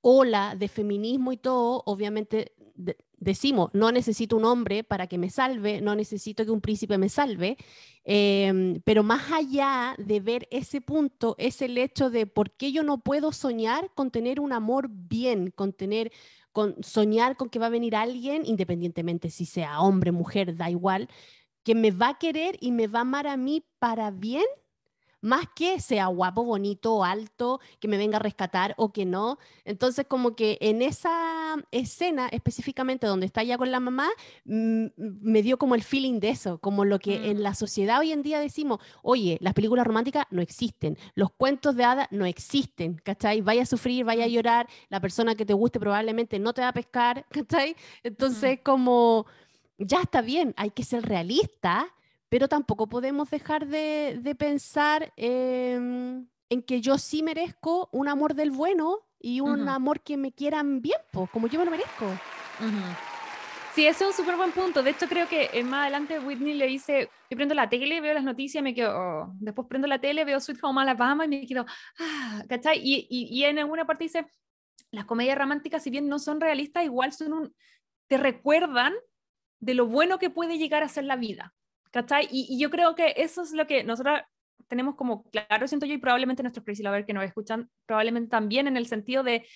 ola 0.00 0.54
de 0.54 0.68
feminismo 0.68 1.32
y 1.32 1.38
todo, 1.38 1.82
obviamente 1.86 2.52
de- 2.76 2.96
decimos, 3.20 3.70
no 3.74 3.92
necesito 3.92 4.36
un 4.36 4.44
hombre 4.44 4.82
para 4.82 5.06
que 5.06 5.18
me 5.18 5.30
salve, 5.30 5.80
no 5.80 5.94
necesito 5.94 6.44
que 6.44 6.50
un 6.50 6.60
príncipe 6.60 6.98
me 6.98 7.08
salve, 7.08 7.56
Em, 8.04 8.80
pero 8.84 9.02
más 9.02 9.30
allá 9.30 9.94
de 9.98 10.20
ver 10.20 10.48
ese 10.50 10.80
punto, 10.80 11.34
es 11.38 11.60
el 11.62 11.76
hecho 11.78 12.10
de 12.10 12.26
por 12.26 12.50
qué 12.52 12.72
yo 12.72 12.82
no 12.82 13.02
puedo 13.02 13.30
soñar 13.32 13.92
con 13.94 14.10
tener 14.10 14.40
un 14.40 14.52
amor 14.52 14.88
bien, 14.90 15.50
con 15.50 15.72
tener, 15.72 16.10
con 16.52 16.82
soñar 16.82 17.36
con 17.36 17.50
que 17.50 17.58
va 17.58 17.66
a 17.66 17.70
venir 17.70 17.94
alguien, 17.94 18.42
independientemente 18.46 19.30
si 19.30 19.44
sea 19.46 19.80
hombre, 19.80 20.12
mujer, 20.12 20.56
da 20.56 20.70
igual, 20.70 21.08
que 21.62 21.74
me 21.74 21.90
va 21.90 22.10
a 22.10 22.18
querer 22.18 22.56
y 22.60 22.72
me 22.72 22.86
va 22.86 23.00
a 23.00 23.02
amar 23.02 23.26
a 23.26 23.36
mí 23.36 23.64
para 23.78 24.10
bien, 24.10 24.46
más 25.20 25.46
que 25.54 25.80
sea 25.80 26.06
guapo, 26.06 26.44
bonito, 26.44 27.04
alto, 27.04 27.60
que 27.78 27.88
me 27.88 27.98
venga 27.98 28.16
a 28.16 28.20
rescatar 28.20 28.74
o 28.78 28.92
que 28.92 29.04
no. 29.04 29.38
Entonces, 29.64 30.06
como 30.08 30.34
que 30.34 30.56
en 30.60 30.82
esa 30.82 31.56
escena 31.70 32.28
específicamente 32.32 33.06
donde 33.06 33.26
está 33.26 33.42
ya 33.42 33.58
con 33.58 33.70
la 33.70 33.80
mamá, 33.80 34.08
mm, 34.44 34.86
me 34.96 35.42
dio 35.42 35.58
como 35.58 35.74
el 35.74 35.82
feeling 35.82 36.20
de 36.20 36.30
eso, 36.30 36.58
como 36.58 36.84
lo 36.84 36.98
que 36.98 37.30
en 37.30 37.38
Mm. 37.38 37.40
la 37.40 37.54
sociedad 37.54 37.98
hoy 38.00 38.12
en 38.12 38.22
día 38.22 38.40
decimos, 38.40 38.78
oye, 39.02 39.36
las 39.40 39.54
películas 39.54 39.86
románticas 39.86 40.24
no 40.30 40.40
existen, 40.42 40.96
los 41.14 41.30
cuentos 41.30 41.76
de 41.76 41.84
hadas 41.84 42.08
no 42.10 42.24
existen, 42.26 42.94
¿cachai? 43.04 43.40
Vaya 43.42 43.62
a 43.62 43.66
sufrir, 43.66 44.04
vaya 44.04 44.24
a 44.24 44.28
Mm. 44.28 44.30
llorar, 44.30 44.68
la 44.88 45.00
persona 45.00 45.34
que 45.34 45.44
te 45.44 45.52
guste 45.54 45.78
probablemente 45.80 46.38
no 46.38 46.52
te 46.54 46.62
va 46.62 46.68
a 46.68 46.72
pescar, 46.72 47.26
¿cachai? 47.30 47.76
Entonces, 48.02 48.60
como 48.62 49.26
ya 49.78 50.00
está 50.02 50.20
bien, 50.22 50.54
hay 50.56 50.70
que 50.70 50.84
ser 50.84 51.02
realista, 51.04 51.86
pero 52.30 52.48
tampoco 52.48 52.88
podemos 52.88 53.28
dejar 53.28 53.66
de, 53.66 54.18
de 54.22 54.34
pensar 54.34 55.12
em, 55.16 56.26
en 56.48 56.62
que 56.62 56.80
yo 56.80 56.96
sí 56.96 57.22
merezco 57.22 57.90
un 57.92 58.08
amor 58.08 58.34
del 58.34 58.52
bueno 58.52 59.00
y 59.18 59.40
un 59.40 59.62
Ujú. 59.62 59.68
amor 59.68 60.00
que 60.00 60.16
me 60.16 60.32
quieran 60.32 60.80
bien, 60.80 60.98
pues, 61.12 61.28
como 61.30 61.48
yo 61.48 61.58
me 61.58 61.66
lo 61.66 61.72
merezco. 61.72 62.06
Ujú. 62.06 62.96
Sí, 63.74 63.86
ese 63.86 64.04
es 64.04 64.10
un 64.10 64.16
súper 64.16 64.36
buen 64.36 64.52
punto. 64.52 64.82
De 64.82 64.90
hecho, 64.90 65.08
creo 65.08 65.28
que 65.28 65.50
eh, 65.52 65.62
más 65.64 65.82
adelante 65.82 66.18
Whitney 66.20 66.54
le 66.54 66.66
dice, 66.66 67.08
yo 67.28 67.36
prendo 67.36 67.54
la 67.54 67.68
tele, 67.68 68.00
veo 68.00 68.14
las 68.14 68.24
noticias, 68.24 68.62
me 68.62 68.74
quedo, 68.74 68.96
oh. 68.96 69.32
después 69.40 69.68
prendo 69.68 69.86
la 69.88 70.00
tele, 70.00 70.24
veo 70.24 70.40
Sweet 70.40 70.58
Home 70.62 70.82
Alabama 70.82 71.24
y 71.24 71.28
me 71.28 71.46
quedo, 71.46 71.66
ah, 71.98 72.44
¿cachai? 72.48 72.80
Y, 72.82 73.06
y, 73.10 73.26
y 73.26 73.44
en 73.44 73.58
alguna 73.58 73.86
parte 73.86 74.04
dice, 74.04 74.26
las 74.92 75.04
comedias 75.04 75.36
románticas, 75.36 75.82
si 75.82 75.90
bien 75.90 76.08
no 76.08 76.18
son 76.18 76.40
realistas, 76.40 76.84
igual 76.84 77.12
son 77.12 77.32
un, 77.32 77.54
te 78.08 78.18
recuerdan 78.18 78.94
de 79.60 79.74
lo 79.74 79.86
bueno 79.86 80.18
que 80.18 80.30
puede 80.30 80.58
llegar 80.58 80.82
a 80.82 80.88
ser 80.88 81.04
la 81.04 81.16
vida, 81.16 81.54
¿cachai? 81.90 82.28
Y, 82.30 82.46
y 82.50 82.58
yo 82.58 82.70
creo 82.70 82.94
que 82.94 83.14
eso 83.16 83.42
es 83.42 83.52
lo 83.52 83.66
que 83.66 83.84
nosotros 83.84 84.20
tenemos 84.68 84.94
como 84.94 85.24
claro, 85.30 85.66
siento 85.66 85.86
yo, 85.86 85.94
y 85.94 85.98
probablemente 85.98 86.42
nuestros 86.42 86.64
Crazy 86.64 86.82
Lover 86.82 87.04
que 87.04 87.12
nos 87.12 87.24
escuchan, 87.24 87.68
probablemente 87.86 88.28
también 88.30 88.66
en 88.68 88.76
el 88.76 88.86
sentido 88.86 89.22
de 89.22 89.46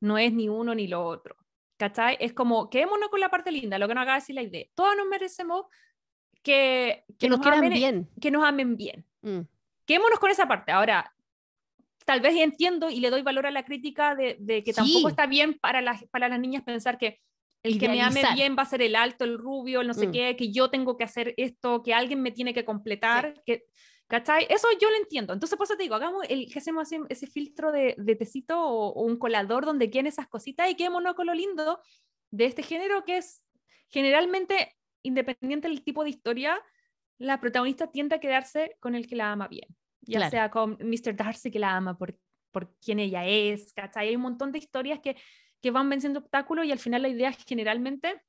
no 0.00 0.18
es 0.18 0.32
ni 0.32 0.48
uno 0.48 0.74
ni 0.74 0.88
lo 0.88 1.04
otro. 1.04 1.36
¿Cachai? 1.76 2.16
Es 2.20 2.32
como, 2.32 2.70
quedémonos 2.70 3.08
con 3.08 3.20
la 3.20 3.30
parte 3.30 3.50
linda, 3.50 3.78
lo 3.78 3.88
que 3.88 3.94
nos 3.94 4.06
de 4.06 4.12
decir 4.12 4.34
la 4.34 4.42
idea. 4.42 4.66
Todos 4.74 4.96
nos 4.96 5.06
merecemos 5.08 5.66
que, 6.42 7.04
Que 7.18 7.28
nos 7.28 7.40
quieran 7.40 7.58
amen, 7.60 7.72
bien. 7.72 8.10
Que 8.20 8.30
nos 8.30 8.44
amen 8.44 8.76
bien. 8.76 9.04
Mm. 9.22 9.40
Quedémonos 9.84 10.18
con 10.18 10.30
esa 10.30 10.46
parte. 10.46 10.70
Ahora, 10.70 11.12
tal 12.04 12.20
vez 12.20 12.36
entiendo 12.36 12.90
y 12.90 13.00
le 13.00 13.10
doy 13.10 13.22
valor 13.22 13.46
a 13.46 13.50
la 13.50 13.64
crítica 13.64 14.14
de, 14.14 14.36
de 14.38 14.62
que 14.62 14.72
tampoco 14.72 15.00
Sí. 15.00 15.06
está 15.08 15.26
bien 15.26 15.58
para 15.58 15.80
las, 15.80 16.04
para 16.06 16.28
las 16.28 16.38
niñas 16.38 16.62
pensar 16.62 16.96
que 16.96 17.20
el 17.64 17.78
que 17.80 17.88
me 17.88 18.00
ame 18.02 18.20
Idealizar. 18.20 18.34
bien 18.36 18.56
va 18.56 18.62
a 18.62 18.66
ser 18.66 18.82
el 18.82 18.94
alto, 18.94 19.24
el 19.24 19.38
rubio, 19.38 19.80
el 19.80 19.88
no 19.88 19.94
sé 19.94 20.06
Mm. 20.06 20.12
qué, 20.12 20.36
que 20.36 20.52
yo 20.52 20.70
tengo 20.70 20.96
que 20.96 21.04
hacer 21.04 21.34
esto, 21.36 21.82
que 21.82 21.92
alguien 21.94 22.22
me 22.22 22.30
tiene 22.30 22.54
que 22.54 22.64
completar, 22.64 23.34
que, 23.44 23.64
¿cachai? 24.06 24.46
Eso 24.50 24.68
yo 24.80 24.90
lo 24.90 24.96
entiendo. 24.96 25.32
Entonces, 25.32 25.56
por 25.56 25.64
eso 25.64 25.76
te 25.76 25.82
digo, 25.82 25.94
hagamos 25.96 26.24
el, 26.28 26.52
que 26.52 26.58
hacemos 26.60 26.88
ese 27.08 27.26
filtro 27.26 27.72
de, 27.72 27.94
de 27.98 28.14
tecito 28.16 28.60
o, 28.62 28.92
o 28.92 29.02
un 29.02 29.16
colador 29.18 29.64
donde 29.64 29.90
queden 29.90 30.06
esas 30.06 30.28
cositas 30.28 30.70
y 30.70 30.76
quedémonos 30.76 31.14
con 31.14 31.26
lo 31.26 31.34
lindo 31.34 31.80
de 32.30 32.44
este 32.44 32.62
género 32.62 33.04
que 33.04 33.16
es 33.16 33.42
generalmente, 33.88 34.74
independiente 35.02 35.68
del 35.68 35.82
tipo 35.84 36.04
de 36.04 36.10
historia, 36.10 36.60
la 37.18 37.40
protagonista 37.40 37.90
tiende 37.90 38.16
a 38.16 38.20
quedarse 38.20 38.76
con 38.80 38.94
el 38.94 39.06
que 39.06 39.16
la 39.16 39.32
ama 39.32 39.48
bien. 39.48 39.68
Ya 40.02 40.18
Claro. 40.18 40.30
sea 40.30 40.50
con 40.50 40.76
Mr. 40.80 41.14
Darcy 41.16 41.50
que 41.50 41.58
la 41.58 41.76
ama 41.76 41.96
por, 41.96 42.18
por 42.50 42.76
quien 42.78 42.98
ella 42.98 43.24
es, 43.26 43.72
¿cachai? 43.72 44.08
Hay 44.08 44.16
un 44.16 44.22
montón 44.22 44.52
de 44.52 44.58
historias 44.58 45.00
que, 45.00 45.16
que 45.64 45.70
van 45.70 45.88
venciendo 45.88 46.20
obstáculos 46.20 46.66
y 46.66 46.72
al 46.72 46.78
final 46.78 47.00
la 47.00 47.08
idea 47.08 47.32
generalmente 47.32 48.20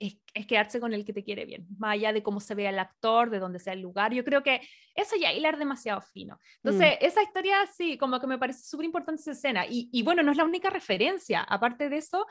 es, 0.00 0.18
es 0.34 0.44
quedarse 0.44 0.80
con 0.80 0.92
el 0.92 1.04
que 1.04 1.12
te 1.12 1.22
quiere 1.22 1.44
bien, 1.44 1.68
más 1.78 1.92
allá 1.92 2.12
de 2.12 2.20
cómo 2.20 2.40
se 2.40 2.56
vea 2.56 2.70
el 2.70 2.80
actor, 2.80 3.30
de 3.30 3.38
dónde 3.38 3.60
sea 3.60 3.74
el 3.74 3.80
lugar. 3.80 4.12
Yo 4.12 4.24
creo 4.24 4.42
que 4.42 4.60
eso 4.92 5.14
ya 5.14 5.32
hilar 5.32 5.56
demasiado 5.56 6.00
fino. 6.00 6.36
Entonces, 6.64 6.98
esa 7.00 7.22
historia 7.22 7.64
sí, 7.72 7.96
como 7.96 8.18
que 8.18 8.26
me 8.26 8.38
parece 8.38 8.64
súper 8.64 8.86
importante 8.86 9.22
esa 9.22 9.30
escena. 9.30 9.66
Y, 9.66 9.88
y 9.92 10.02
bueno, 10.02 10.24
no 10.24 10.32
es 10.32 10.36
la 10.36 10.44
única 10.44 10.68
referencia. 10.68 11.42
Aparte 11.42 11.88
de 11.88 11.98
eso, 11.98 12.26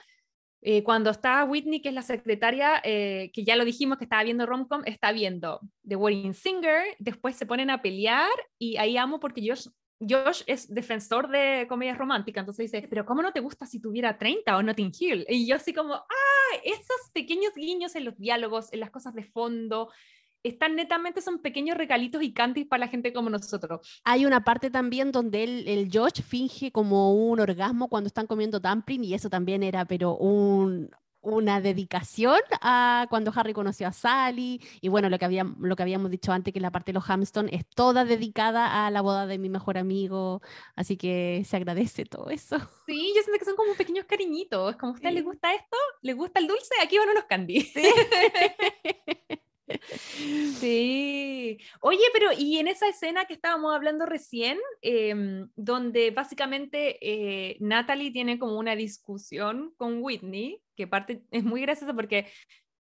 eh, 0.61 0.83
cuando 0.83 1.09
está 1.11 1.45
Whitney, 1.45 1.81
que 1.81 1.87
es 1.87 1.95
la 1.95 2.01
secretaria, 2.01 2.81
eh, 2.83 3.31
que 3.33 3.45
ya 3.45 3.55
lo 3.55 3.63
dijimos 3.63 3.97
que 3.97 4.03
estaba 4.03 4.23
viendo 4.23 4.45
Romcom, 4.45 4.81
está 4.85 5.13
viendo 5.13 5.61
The 5.87 5.95
Wedding 5.95 6.33
Singer, 6.33 6.83
después 6.99 7.37
se 7.37 7.45
ponen 7.45 7.69
a 7.69 7.81
pelear 7.81 8.29
y 8.59 8.75
ahí 8.75 8.97
amo 8.97 9.21
porque 9.21 9.41
Josh, 9.47 9.67
Josh 10.09 10.43
es 10.47 10.73
defensor 10.73 11.29
de 11.29 11.65
comedias 11.67 11.97
románticas, 11.97 12.41
entonces 12.41 12.71
dice, 12.71 12.87
pero 12.87 13.05
¿cómo 13.05 13.21
no 13.21 13.31
te 13.31 13.39
gusta 13.39 13.65
si 13.65 13.79
tuviera 13.79 14.17
30 14.17 14.57
o 14.57 14.63
Notting 14.63 14.91
Hill? 14.97 15.25
Y 15.29 15.47
yo 15.47 15.55
así 15.55 15.73
como, 15.73 15.93
ah, 15.93 16.55
esos 16.63 17.11
pequeños 17.13 17.53
guiños 17.55 17.95
en 17.95 18.05
los 18.05 18.17
diálogos, 18.17 18.71
en 18.73 18.79
las 18.79 18.91
cosas 18.91 19.13
de 19.13 19.23
fondo, 19.23 19.89
están 20.43 20.75
netamente, 20.75 21.21
son 21.21 21.39
pequeños 21.39 21.77
regalitos 21.77 22.21
y 22.21 22.33
cantis 22.33 22.67
para 22.67 22.81
la 22.81 22.87
gente 22.89 23.13
como 23.13 23.29
nosotros. 23.29 24.01
Hay 24.03 24.25
una 24.25 24.43
parte 24.43 24.69
también 24.69 25.11
donde 25.11 25.43
él, 25.43 25.67
el 25.67 25.89
Josh 25.91 26.21
finge 26.21 26.71
como 26.71 27.13
un 27.13 27.39
orgasmo 27.39 27.87
cuando 27.87 28.07
están 28.07 28.27
comiendo 28.27 28.59
dumpling 28.59 29.03
y 29.03 29.13
eso 29.13 29.29
también 29.29 29.63
era, 29.63 29.85
pero 29.85 30.17
un, 30.17 30.89
una 31.23 31.61
dedicación 31.61 32.39
a 32.61 33.07
cuando 33.09 33.31
Harry 33.35 33.53
conoció 33.53 33.87
a 33.87 33.93
Sally 33.93 34.61
y 34.81 34.89
bueno, 34.89 35.09
lo 35.09 35.17
que, 35.17 35.25
había, 35.25 35.45
lo 35.59 35.75
que 35.75 35.83
habíamos 35.83 36.11
dicho 36.11 36.31
antes, 36.31 36.53
que 36.53 36.59
la 36.59 36.69
parte 36.71 36.91
de 36.91 36.93
los 36.99 37.09
Hamston 37.09 37.49
es 37.51 37.65
toda 37.65 38.05
dedicada 38.05 38.85
a 38.85 38.91
la 38.91 39.01
boda 39.01 39.25
de 39.25 39.37
mi 39.39 39.49
mejor 39.49 39.77
amigo, 39.77 40.41
así 40.75 40.97
que 40.97 41.43
se 41.45 41.57
agradece 41.57 42.05
todo 42.05 42.29
eso. 42.29 42.57
Sí, 42.85 43.13
yo 43.15 43.21
siento 43.23 43.39
que 43.39 43.45
son 43.45 43.55
como 43.55 43.73
pequeños 43.75 44.05
cariñitos, 44.05 44.75
como 44.75 44.91
a 44.91 44.95
usted 44.95 45.11
le 45.11 45.19
Sí. 45.19 45.25
gusta 45.25 45.53
esto, 45.53 45.77
le 46.01 46.13
gusta 46.13 46.39
el 46.39 46.47
dulce, 46.47 46.73
aquí 46.83 46.97
van 46.97 47.09
unos 47.09 47.23
candy. 47.25 47.61
Sí. 47.61 47.81
Oye, 51.81 52.03
pero 52.13 52.31
y 52.37 52.57
en 52.57 52.67
esa 52.67 52.87
escena 52.87 53.25
que 53.25 53.33
estábamos 53.33 53.73
hablando 53.73 54.05
recién, 54.05 54.57
em, 54.81 55.49
donde 55.55 56.11
básicamente 56.11 56.97
eh, 57.01 57.57
Natalie 57.59 58.11
tiene 58.11 58.39
como 58.39 58.57
una 58.57 58.75
discusión 58.75 59.73
con 59.77 60.01
Whitney, 60.01 60.61
que 60.75 60.87
parte 60.87 61.23
es 61.31 61.43
muy 61.43 61.61
graciosa 61.61 61.93
porque 61.93 62.27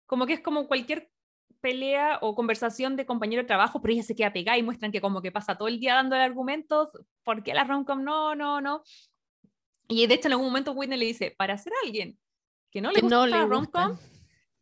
como 0.07 0.27
que 0.27 0.35
es 0.35 0.41
como 0.41 0.67
cualquier 0.69 1.11
pelea 1.61 2.19
o 2.21 2.35
conversación 2.35 2.95
de 2.95 3.07
compañero 3.07 3.43
de 3.43 3.47
trabajo, 3.47 3.81
pero 3.81 3.95
ella 3.95 4.03
se 4.03 4.15
queda 4.15 4.33
pegada 4.33 4.59
y 4.59 4.63
muestran 4.63 4.93
que 4.93 5.01
como 5.01 5.23
que 5.23 5.33
pasa 5.33 5.57
todo 5.57 5.69
el 5.69 5.81
día 5.81 5.95
dándole 5.95 6.23
argumentos, 6.23 6.91
¿por 7.23 7.43
qué 7.43 7.55
la 7.55 7.65
romcom 7.65 8.05
no, 8.05 8.35
no, 8.35 8.61
no? 8.61 8.83
Y 9.89 10.07
de 10.07 10.15
hecho 10.15 10.29
en 10.29 10.33
algún 10.33 10.49
momento 10.49 10.73
Whitney 10.73 10.99
le 10.99 11.07
dice, 11.07 11.35
para 11.37 11.57
ser 11.57 11.73
alguien 11.83 12.19
que 12.71 12.81
no 12.81 12.93
le 12.93 13.01
gusta 13.01 13.17
no 13.17 13.27
la 13.27 13.47
rom-com. 13.47 13.97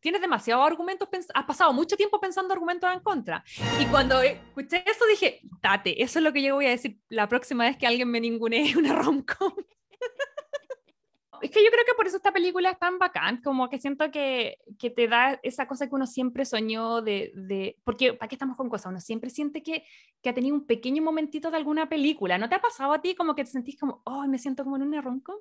Tienes 0.02 0.20
demasiados 0.20 0.66
argumentos, 0.66 1.08
has 1.32 1.44
pasado 1.44 1.72
mucho 1.72 1.96
tiempo 1.96 2.20
pensando 2.20 2.52
argumentos 2.52 2.92
en 2.92 3.00
contra. 3.00 3.42
Y 3.80 3.86
cuando 3.86 4.20
escuché 4.20 4.84
eso 4.84 5.06
dije, 5.06 5.40
date, 5.62 6.02
eso 6.02 6.18
es 6.18 6.24
lo 6.24 6.32
que 6.32 6.42
yo 6.42 6.56
voy 6.56 6.66
a 6.66 6.70
decir 6.70 6.98
la 7.08 7.28
próxima 7.28 7.64
vez 7.64 7.76
que 7.76 7.86
alguien 7.86 8.10
me 8.10 8.20
ningunee 8.20 8.76
una 8.76 8.94
rom-com. 8.94 9.54
es 11.40 11.50
que 11.50 11.64
yo 11.64 11.70
creo 11.70 11.84
que 11.86 11.94
por 11.94 12.06
eso 12.08 12.16
esta 12.16 12.32
película 12.32 12.70
es 12.70 12.78
tan 12.80 12.98
bacán, 12.98 13.40
como 13.42 13.68
que 13.68 13.78
siento 13.78 14.10
que, 14.10 14.58
que 14.76 14.90
te 14.90 15.06
da 15.06 15.38
esa 15.44 15.68
cosa 15.68 15.88
que 15.88 15.94
uno 15.94 16.08
siempre 16.08 16.44
soñó 16.44 17.00
de, 17.00 17.32
de 17.36 17.78
porque, 17.84 18.12
¿para 18.12 18.28
qué 18.28 18.34
estamos 18.34 18.56
con 18.56 18.68
cosas? 18.68 18.90
Uno 18.90 19.00
siempre 19.00 19.30
siente 19.30 19.62
que, 19.62 19.84
que 20.20 20.30
ha 20.30 20.34
tenido 20.34 20.56
un 20.56 20.66
pequeño 20.66 21.00
momentito 21.00 21.50
de 21.50 21.58
alguna 21.58 21.88
película. 21.88 22.38
¿No 22.38 22.48
te 22.48 22.56
ha 22.56 22.60
pasado 22.60 22.92
a 22.92 23.00
ti 23.00 23.14
como 23.14 23.36
que 23.36 23.44
te 23.44 23.50
sentís 23.50 23.78
como, 23.78 24.02
oh, 24.04 24.26
me 24.26 24.38
siento 24.38 24.64
como 24.64 24.76
en 24.76 24.82
una 24.82 25.00
rom-com? 25.00 25.36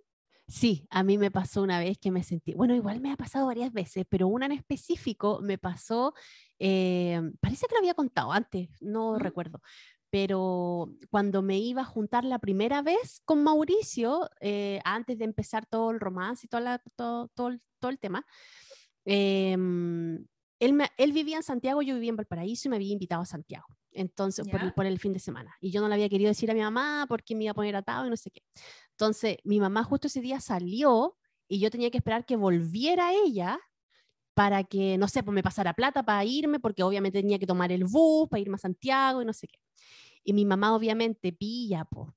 Sí, 0.51 0.85
a 0.89 1.01
mí 1.03 1.17
me 1.17 1.31
pasó 1.31 1.61
una 1.61 1.79
vez 1.79 1.97
que 1.97 2.11
me 2.11 2.23
sentí, 2.23 2.53
bueno, 2.53 2.75
igual 2.75 2.99
me 2.99 3.09
ha 3.11 3.15
pasado 3.15 3.45
varias 3.47 3.71
veces, 3.71 4.05
pero 4.09 4.27
una 4.27 4.47
en 4.47 4.51
específico 4.51 5.39
me 5.41 5.57
pasó, 5.57 6.13
eh, 6.59 7.21
parece 7.39 7.67
que 7.67 7.75
lo 7.75 7.79
había 7.79 7.93
contado 7.93 8.33
antes, 8.33 8.69
no 8.81 9.13
¿Mm? 9.13 9.19
recuerdo, 9.19 9.61
pero 10.09 10.93
cuando 11.09 11.41
me 11.41 11.57
iba 11.57 11.83
a 11.83 11.85
juntar 11.85 12.25
la 12.25 12.39
primera 12.39 12.81
vez 12.81 13.21
con 13.23 13.43
Mauricio, 13.43 14.29
eh, 14.41 14.81
antes 14.83 15.17
de 15.19 15.25
empezar 15.25 15.65
todo 15.67 15.89
el 15.91 16.01
romance 16.01 16.45
y 16.47 16.49
toda 16.49 16.61
la- 16.61 16.83
todo, 16.97 17.29
todo, 17.29 17.47
el, 17.47 17.61
todo 17.79 17.89
el 17.91 17.99
tema, 17.99 18.25
em, 19.05 20.25
él, 20.59 20.73
me- 20.73 20.89
él 20.97 21.13
vivía 21.13 21.37
en 21.37 21.43
Santiago, 21.43 21.81
yo 21.81 21.95
vivía 21.95 22.09
en 22.11 22.17
Valparaíso 22.17 22.67
y 22.67 22.71
me 22.71 22.75
había 22.77 22.93
invitado 22.93 23.21
a 23.23 23.25
Santiago. 23.25 23.67
Entonces, 23.93 24.47
por 24.47 24.61
el, 24.61 24.73
por 24.73 24.85
el 24.85 24.99
fin 24.99 25.13
de 25.13 25.19
semana. 25.19 25.55
Y 25.59 25.71
yo 25.71 25.81
no 25.81 25.87
le 25.87 25.95
había 25.95 26.09
querido 26.09 26.29
decir 26.29 26.49
a 26.49 26.53
mi 26.53 26.61
mamá 26.61 27.05
porque 27.09 27.35
me 27.35 27.45
iba 27.45 27.51
a 27.51 27.55
poner 27.55 27.75
atado 27.75 28.07
y 28.07 28.09
no 28.09 28.17
sé 28.17 28.31
qué. 28.31 28.41
Entonces, 28.91 29.37
mi 29.43 29.59
mamá 29.59 29.83
justo 29.83 30.07
ese 30.07 30.21
día 30.21 30.39
salió 30.39 31.17
y 31.47 31.59
yo 31.59 31.69
tenía 31.69 31.91
que 31.91 31.97
esperar 31.97 32.25
que 32.25 32.35
volviera 32.35 33.11
ella 33.13 33.59
para 34.33 34.63
que, 34.63 34.97
no 34.97 35.07
sé, 35.07 35.23
pues 35.23 35.35
me 35.35 35.43
pasara 35.43 35.73
plata 35.73 36.03
para 36.03 36.23
irme, 36.23 36.59
porque 36.59 36.83
obviamente 36.83 37.19
tenía 37.19 37.37
que 37.37 37.45
tomar 37.45 37.71
el 37.71 37.83
bus 37.83 38.29
para 38.29 38.39
irme 38.39 38.55
a 38.55 38.59
Santiago 38.59 39.21
y 39.21 39.25
no 39.25 39.33
sé 39.33 39.47
qué. 39.47 39.59
Y 40.23 40.33
mi 40.33 40.45
mamá 40.45 40.73
obviamente 40.73 41.33
pilla, 41.33 41.85
pues, 41.85 42.09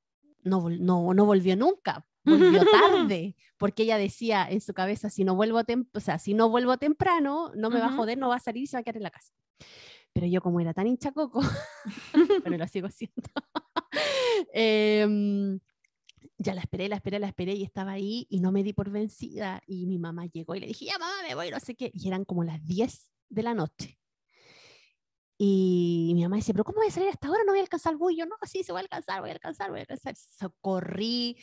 no, 0.42 0.68
no, 0.68 1.12
no 1.14 1.24
volvió 1.24 1.56
nunca, 1.56 2.06
volvió 2.24 2.62
tarde, 3.10 3.34
porque 3.56 3.82
ella 3.82 3.98
decía 3.98 4.46
en 4.48 4.60
su 4.60 4.74
cabeza, 4.74 5.10
si 5.10 5.24
no 5.24 5.34
vuelvo, 5.34 5.60
o 5.92 6.00
sea, 6.00 6.18
si 6.18 6.34
no 6.34 6.48
vuelvo 6.48 6.76
temprano, 6.76 7.50
no 7.56 7.70
me 7.70 7.80
va 7.80 7.86
a 7.86 7.96
joder, 7.96 8.18
no 8.18 8.28
va 8.28 8.36
a 8.36 8.40
salir 8.40 8.62
y 8.62 8.66
se 8.66 8.76
va 8.76 8.80
a 8.80 8.84
quedar 8.84 8.98
en 8.98 9.02
la 9.02 9.10
casa. 9.10 9.32
Pero 10.14 10.26
yo 10.26 10.40
como 10.40 10.60
era 10.60 10.72
tan 10.72 10.86
hinchacoco, 10.86 11.42
pero 12.44 12.56
lo 12.56 12.66
sigo 12.68 12.88
siendo, 12.88 13.30
em, 14.54 15.58
ya 16.38 16.54
la 16.54 16.62
esperé, 16.62 16.88
la 16.88 16.96
esperé, 16.96 17.18
la 17.18 17.26
esperé 17.26 17.54
y 17.54 17.64
estaba 17.64 17.92
ahí 17.92 18.26
y 18.30 18.40
no 18.40 18.52
me 18.52 18.62
di 18.62 18.72
por 18.72 18.90
vencida. 18.90 19.60
Y 19.66 19.86
mi 19.86 19.98
mamá 19.98 20.26
llegó 20.26 20.54
y 20.54 20.60
le 20.60 20.68
dije, 20.68 20.86
ya 20.86 20.98
mamá, 20.98 21.12
me 21.28 21.34
voy, 21.34 21.50
no 21.50 21.60
sé 21.60 21.74
qué. 21.74 21.90
Y 21.92 22.08
eran 22.08 22.24
como 22.24 22.44
las 22.44 22.64
10 22.64 23.10
de 23.28 23.42
la 23.42 23.54
noche. 23.54 23.98
Y 25.36 26.12
mi 26.14 26.22
mamá 26.22 26.36
dice, 26.36 26.52
pero 26.52 26.64
¿cómo 26.64 26.78
voy 26.78 26.88
a 26.88 26.90
salir 26.92 27.08
hasta 27.08 27.26
ahora? 27.26 27.42
No 27.44 27.52
voy 27.52 27.58
a 27.58 27.62
alcanzar 27.62 27.94
el 27.94 28.16
yo, 28.16 28.24
no, 28.24 28.36
sí, 28.44 28.62
se 28.62 28.72
va 28.72 28.78
a 28.78 28.82
alcanzar, 28.82 29.20
voy 29.20 29.30
a 29.30 29.32
alcanzar, 29.32 29.70
voy 29.70 29.80
a 29.80 29.82
alcanzar. 29.82 30.14
So, 30.16 30.54
corrí, 30.60 31.36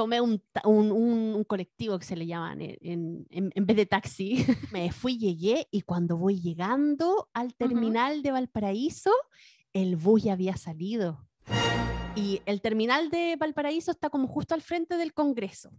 tomé 0.00 0.18
un, 0.20 0.38
ta- 0.52 0.62
un, 0.66 0.90
un- 0.90 1.34
un 1.36 1.44
colectivo 1.44 1.98
que 1.98 2.06
se 2.06 2.16
le 2.16 2.26
llaman 2.26 2.60
en, 2.62 2.76
en- 2.80 3.26
en- 3.30 3.52
en 3.54 3.66
vez 3.66 3.76
de 3.76 3.84
taxi. 3.86 4.28
Me 4.72 4.90
fui, 4.92 5.18
llegué 5.18 5.68
y 5.70 5.82
cuando 5.82 6.16
voy 6.16 6.40
llegando 6.40 7.28
al 7.34 7.54
terminal 7.54 8.22
de 8.22 8.30
Valparaíso, 8.30 9.10
el 9.74 9.96
bus 9.96 10.22
ya 10.22 10.32
había 10.32 10.56
salido. 10.56 11.26
Y 12.16 12.40
el 12.46 12.60
terminal 12.62 13.10
de 13.10 13.36
Valparaíso 13.38 13.90
está 13.90 14.08
como 14.08 14.26
justo 14.26 14.54
al 14.54 14.62
frente 14.62 14.96
del 14.96 15.12
Congreso. 15.12 15.70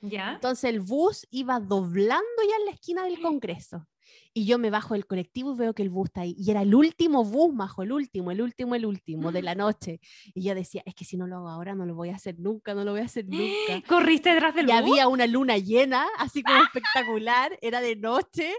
¿Ya? 0.00 0.32
Entonces 0.34 0.64
el 0.64 0.80
bus 0.80 1.26
iba 1.30 1.60
doblando 1.60 2.40
ya 2.48 2.56
en 2.58 2.64
la 2.66 2.72
esquina 2.72 3.04
del 3.04 3.20
Congreso. 3.22 3.86
Y 4.32 4.46
yo 4.46 4.58
me 4.58 4.70
bajo 4.70 4.94
del 4.94 5.06
colectivo 5.06 5.54
y 5.54 5.56
veo 5.56 5.74
que 5.74 5.82
el 5.82 5.90
bus 5.90 6.08
está 6.08 6.22
ahí. 6.22 6.34
Y 6.38 6.50
era 6.50 6.62
el 6.62 6.74
último 6.74 7.24
bus, 7.24 7.54
majo, 7.54 7.82
el 7.82 7.92
último, 7.92 8.30
el 8.30 8.40
último, 8.40 8.74
el 8.74 8.86
último 8.86 9.32
de 9.32 9.42
la 9.42 9.54
noche. 9.54 10.00
Y 10.34 10.42
yo 10.42 10.54
decía, 10.54 10.82
es 10.86 10.94
que 10.94 11.04
si 11.04 11.16
no 11.16 11.26
lo 11.26 11.36
hago 11.36 11.48
ahora, 11.48 11.74
no 11.74 11.86
lo 11.86 11.94
voy 11.94 12.10
a 12.10 12.16
hacer 12.16 12.38
nunca, 12.38 12.74
no 12.74 12.84
lo 12.84 12.92
voy 12.92 13.00
a 13.00 13.04
hacer 13.04 13.26
nunca. 13.26 13.42
¿Corriste 13.88 14.30
detrás 14.30 14.54
del 14.54 14.68
Y 14.68 14.72
bus? 14.72 14.74
había 14.74 15.08
una 15.08 15.26
luna 15.26 15.58
llena, 15.58 16.06
así 16.18 16.42
como 16.42 16.58
espectacular, 16.64 17.58
era 17.62 17.80
de 17.80 17.96
noche. 17.96 18.54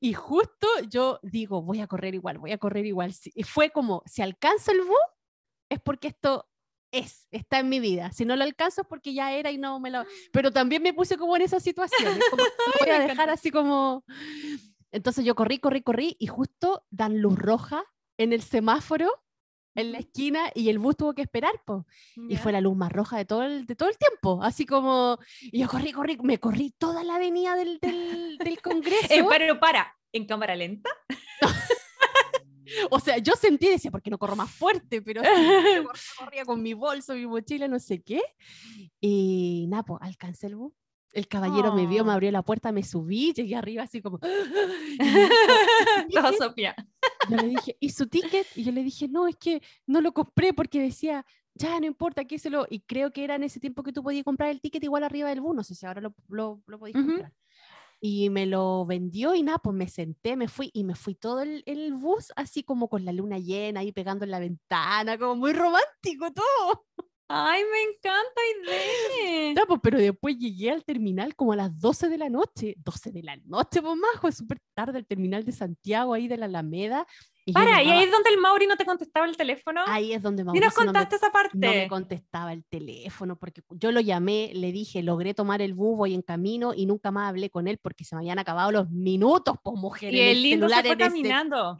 Y 0.00 0.12
justo 0.12 0.66
yo 0.88 1.18
digo, 1.22 1.62
voy 1.62 1.80
a 1.80 1.86
correr 1.86 2.14
igual, 2.14 2.38
voy 2.38 2.52
a 2.52 2.58
correr 2.58 2.86
igual. 2.86 3.14
Y 3.34 3.42
fue 3.42 3.70
como, 3.70 4.02
si 4.06 4.22
alcanzo 4.22 4.72
el 4.72 4.82
bus, 4.82 4.96
es 5.70 5.80
porque 5.80 6.08
esto 6.08 6.48
es, 6.92 7.26
está 7.30 7.58
en 7.58 7.68
mi 7.68 7.80
vida. 7.80 8.12
Si 8.12 8.24
no 8.24 8.36
lo 8.36 8.44
alcanzo 8.44 8.82
es 8.82 8.86
porque 8.88 9.12
ya 9.14 9.32
era 9.32 9.50
y 9.50 9.58
no 9.58 9.78
me 9.80 9.90
lo... 9.90 10.04
Pero 10.32 10.50
también 10.52 10.82
me 10.82 10.94
puse 10.94 11.16
como 11.16 11.36
en 11.36 11.42
esa 11.42 11.60
situación. 11.60 12.18
como, 12.30 12.42
voy 12.80 12.90
a 12.90 13.00
dejar 13.00 13.30
así 13.30 13.50
como... 13.50 14.04
Entonces 14.92 15.24
yo 15.24 15.34
corrí, 15.34 15.58
corrí, 15.58 15.82
corrí 15.82 16.16
y 16.18 16.26
justo 16.26 16.84
dan 16.90 17.20
luz 17.20 17.38
roja 17.38 17.84
en 18.16 18.32
el 18.32 18.42
semáforo 18.42 19.10
en 19.74 19.92
la 19.92 19.98
esquina 19.98 20.50
y 20.54 20.70
el 20.70 20.80
bus 20.80 20.96
tuvo 20.96 21.14
que 21.14 21.22
esperar, 21.22 21.52
po. 21.64 21.86
Y 22.28 22.36
fue 22.36 22.50
la 22.50 22.60
luz 22.60 22.76
más 22.76 22.90
roja 22.90 23.16
de 23.16 23.24
todo 23.24 23.44
el, 23.44 23.64
de 23.64 23.76
todo 23.76 23.88
el 23.88 23.96
tiempo. 23.96 24.42
Así 24.42 24.66
como, 24.66 25.18
y 25.40 25.60
yo 25.60 25.68
corrí, 25.68 25.92
corrí, 25.92 26.18
me 26.20 26.38
corrí 26.38 26.74
toda 26.76 27.04
la 27.04 27.14
avenida 27.14 27.54
del, 27.54 27.78
del, 27.78 28.38
del 28.38 28.60
Congreso. 28.62 29.06
Eh, 29.08 29.24
pero 29.28 29.60
para, 29.60 29.96
¿en 30.12 30.26
cámara 30.26 30.56
lenta? 30.56 30.90
O 32.90 33.00
sea, 33.00 33.16
yo 33.16 33.32
sentí, 33.34 33.66
decía, 33.66 33.90
¿por 33.90 34.02
qué 34.02 34.10
no 34.10 34.18
corro 34.18 34.36
más 34.36 34.50
fuerte? 34.50 35.00
Pero 35.00 35.22
sí, 35.22 35.28
corría 36.18 36.44
con 36.44 36.62
mi 36.62 36.74
bolso, 36.74 37.14
mi 37.14 37.26
mochila, 37.26 37.66
no 37.66 37.78
sé 37.78 38.02
qué. 38.02 38.20
Y 39.00 39.66
nada, 39.68 39.84
pues 39.84 40.00
alcancé 40.02 40.48
el 40.48 40.56
bus. 40.56 40.72
El 41.18 41.26
caballero 41.28 41.72
me 41.74 41.86
vio, 41.86 42.04
me 42.04 42.10
Oh. 42.10 42.14
abrió 42.14 42.30
la 42.30 42.42
puerta, 42.42 42.70
me 42.72 42.82
subí, 42.84 43.32
llegué 43.32 43.56
arriba 43.56 43.82
así 43.82 44.00
como... 44.00 44.18
Todo 46.14 46.32
Sofía. 46.32 46.74
yo 47.28 47.36
le 47.36 47.48
dije, 47.48 47.76
¿y 47.80 47.90
su 47.90 48.06
ticket? 48.06 48.46
Y 48.56 48.64
yo 48.64 48.72
le 48.72 48.82
dije, 48.84 49.08
no, 49.08 49.26
es 49.26 49.36
que 49.36 49.60
no 49.86 50.00
lo 50.00 50.12
compré 50.12 50.52
porque 50.52 50.80
decía, 50.80 51.26
ya 51.54 51.78
no 51.80 51.86
importa, 51.86 52.24
que 52.24 52.38
se 52.38 52.50
lo. 52.50 52.66
Y 52.70 52.80
creo 52.80 53.12
que 53.12 53.24
era 53.24 53.34
en 53.34 53.42
ese 53.42 53.58
tiempo 53.60 53.82
que 53.82 53.92
tú 53.92 54.02
podías 54.02 54.24
comprar 54.24 54.50
el 54.50 54.60
ticket 54.60 54.84
igual 54.84 55.02
arriba 55.02 55.28
del 55.28 55.40
bus, 55.40 55.56
no 55.56 55.64
sé 55.64 55.74
si 55.74 55.86
ahora 55.86 56.00
lo, 56.00 56.14
lo, 56.28 56.62
lo 56.66 56.78
podías 56.78 56.96
Ujú. 56.96 57.06
comprar. 57.08 57.32
Y 58.00 58.30
me 58.30 58.46
lo 58.46 58.86
vendió 58.86 59.34
y 59.34 59.42
nada, 59.42 59.58
pues 59.58 59.74
me 59.74 59.88
senté, 59.88 60.36
me 60.36 60.46
fui 60.46 60.70
y 60.72 60.84
me 60.84 60.94
fui 60.94 61.16
todo 61.16 61.42
el, 61.42 61.64
el 61.66 61.94
bus 61.94 62.32
así 62.36 62.62
como 62.62 62.88
con 62.88 63.04
la 63.04 63.10
luna 63.12 63.38
llena 63.40 63.80
ahí 63.80 63.90
pegando 63.90 64.24
en 64.24 64.30
la 64.30 64.38
ventana, 64.38 65.18
como 65.18 65.34
muy 65.34 65.52
romántico 65.52 66.32
todo. 66.32 66.86
Ay, 67.30 67.62
me 67.70 67.82
encanta 67.82 68.40
idea. 68.62 69.52
Ya, 69.54 69.66
pues, 69.66 69.80
pero 69.82 69.98
después 69.98 70.38
llegué 70.38 70.70
al 70.70 70.82
terminal 70.84 71.34
como 71.36 71.52
a 71.52 71.56
las 71.56 71.78
12 71.78 72.08
de 72.08 72.16
la 72.18 72.28
noche. 72.30 72.74
12 72.78 73.12
de 73.12 73.22
la 73.22 73.36
noche, 73.44 73.82
pues 73.82 73.94
majo, 73.96 74.28
es 74.28 74.36
súper 74.38 74.58
tarde 74.74 74.98
el 74.98 75.06
terminal 75.06 75.44
de 75.44 75.52
Santiago, 75.52 76.14
ahí 76.14 76.26
de 76.26 76.38
la 76.38 76.46
Alameda. 76.46 77.06
Y 77.44 77.52
Para, 77.52 77.82
¿y 77.82 77.90
ahí 77.90 78.02
es 78.04 78.10
donde 78.10 78.28
el 78.30 78.38
Mauri 78.38 78.66
no 78.66 78.76
te 78.76 78.84
contestaba 78.84 79.26
el 79.26 79.36
teléfono? 79.36 79.80
ahí 79.86 80.12
es 80.12 80.22
donde 80.22 80.42
y 80.42 80.44
nos 80.44 80.54
Mauricio 80.54 80.70
no 80.70 80.80
me- 80.80 80.86
contaste 80.86 81.16
esa 81.16 81.30
parte. 81.32 81.50
no 81.58 81.68
me 81.70 81.88
contestaba 81.88 82.52
el 82.52 82.64
teléfono 82.66 83.36
porque 83.38 83.62
yo 83.70 83.90
lo 83.90 84.00
llamé, 84.00 84.50
le 84.54 84.70
dije, 84.70 85.02
logré 85.02 85.32
tomar 85.32 85.62
el 85.62 85.72
bus, 85.72 85.96
voy 85.96 86.12
en 86.14 86.20
camino 86.22 86.74
y 86.74 86.84
nunca 86.84 87.10
más 87.10 87.28
hablé 87.30 87.48
con 87.48 87.66
él 87.66 87.78
porque 87.78 88.04
se 88.04 88.14
me 88.16 88.20
habían 88.20 88.38
acabado 88.38 88.70
los 88.70 88.90
minutos, 88.90 89.56
pues 89.62 89.76
mujer. 89.78 90.12
y 90.14 90.20
el 90.20 90.42
lindo 90.42 90.68
se 90.68 90.82
fue 90.82 90.96
caminando. 90.98 91.76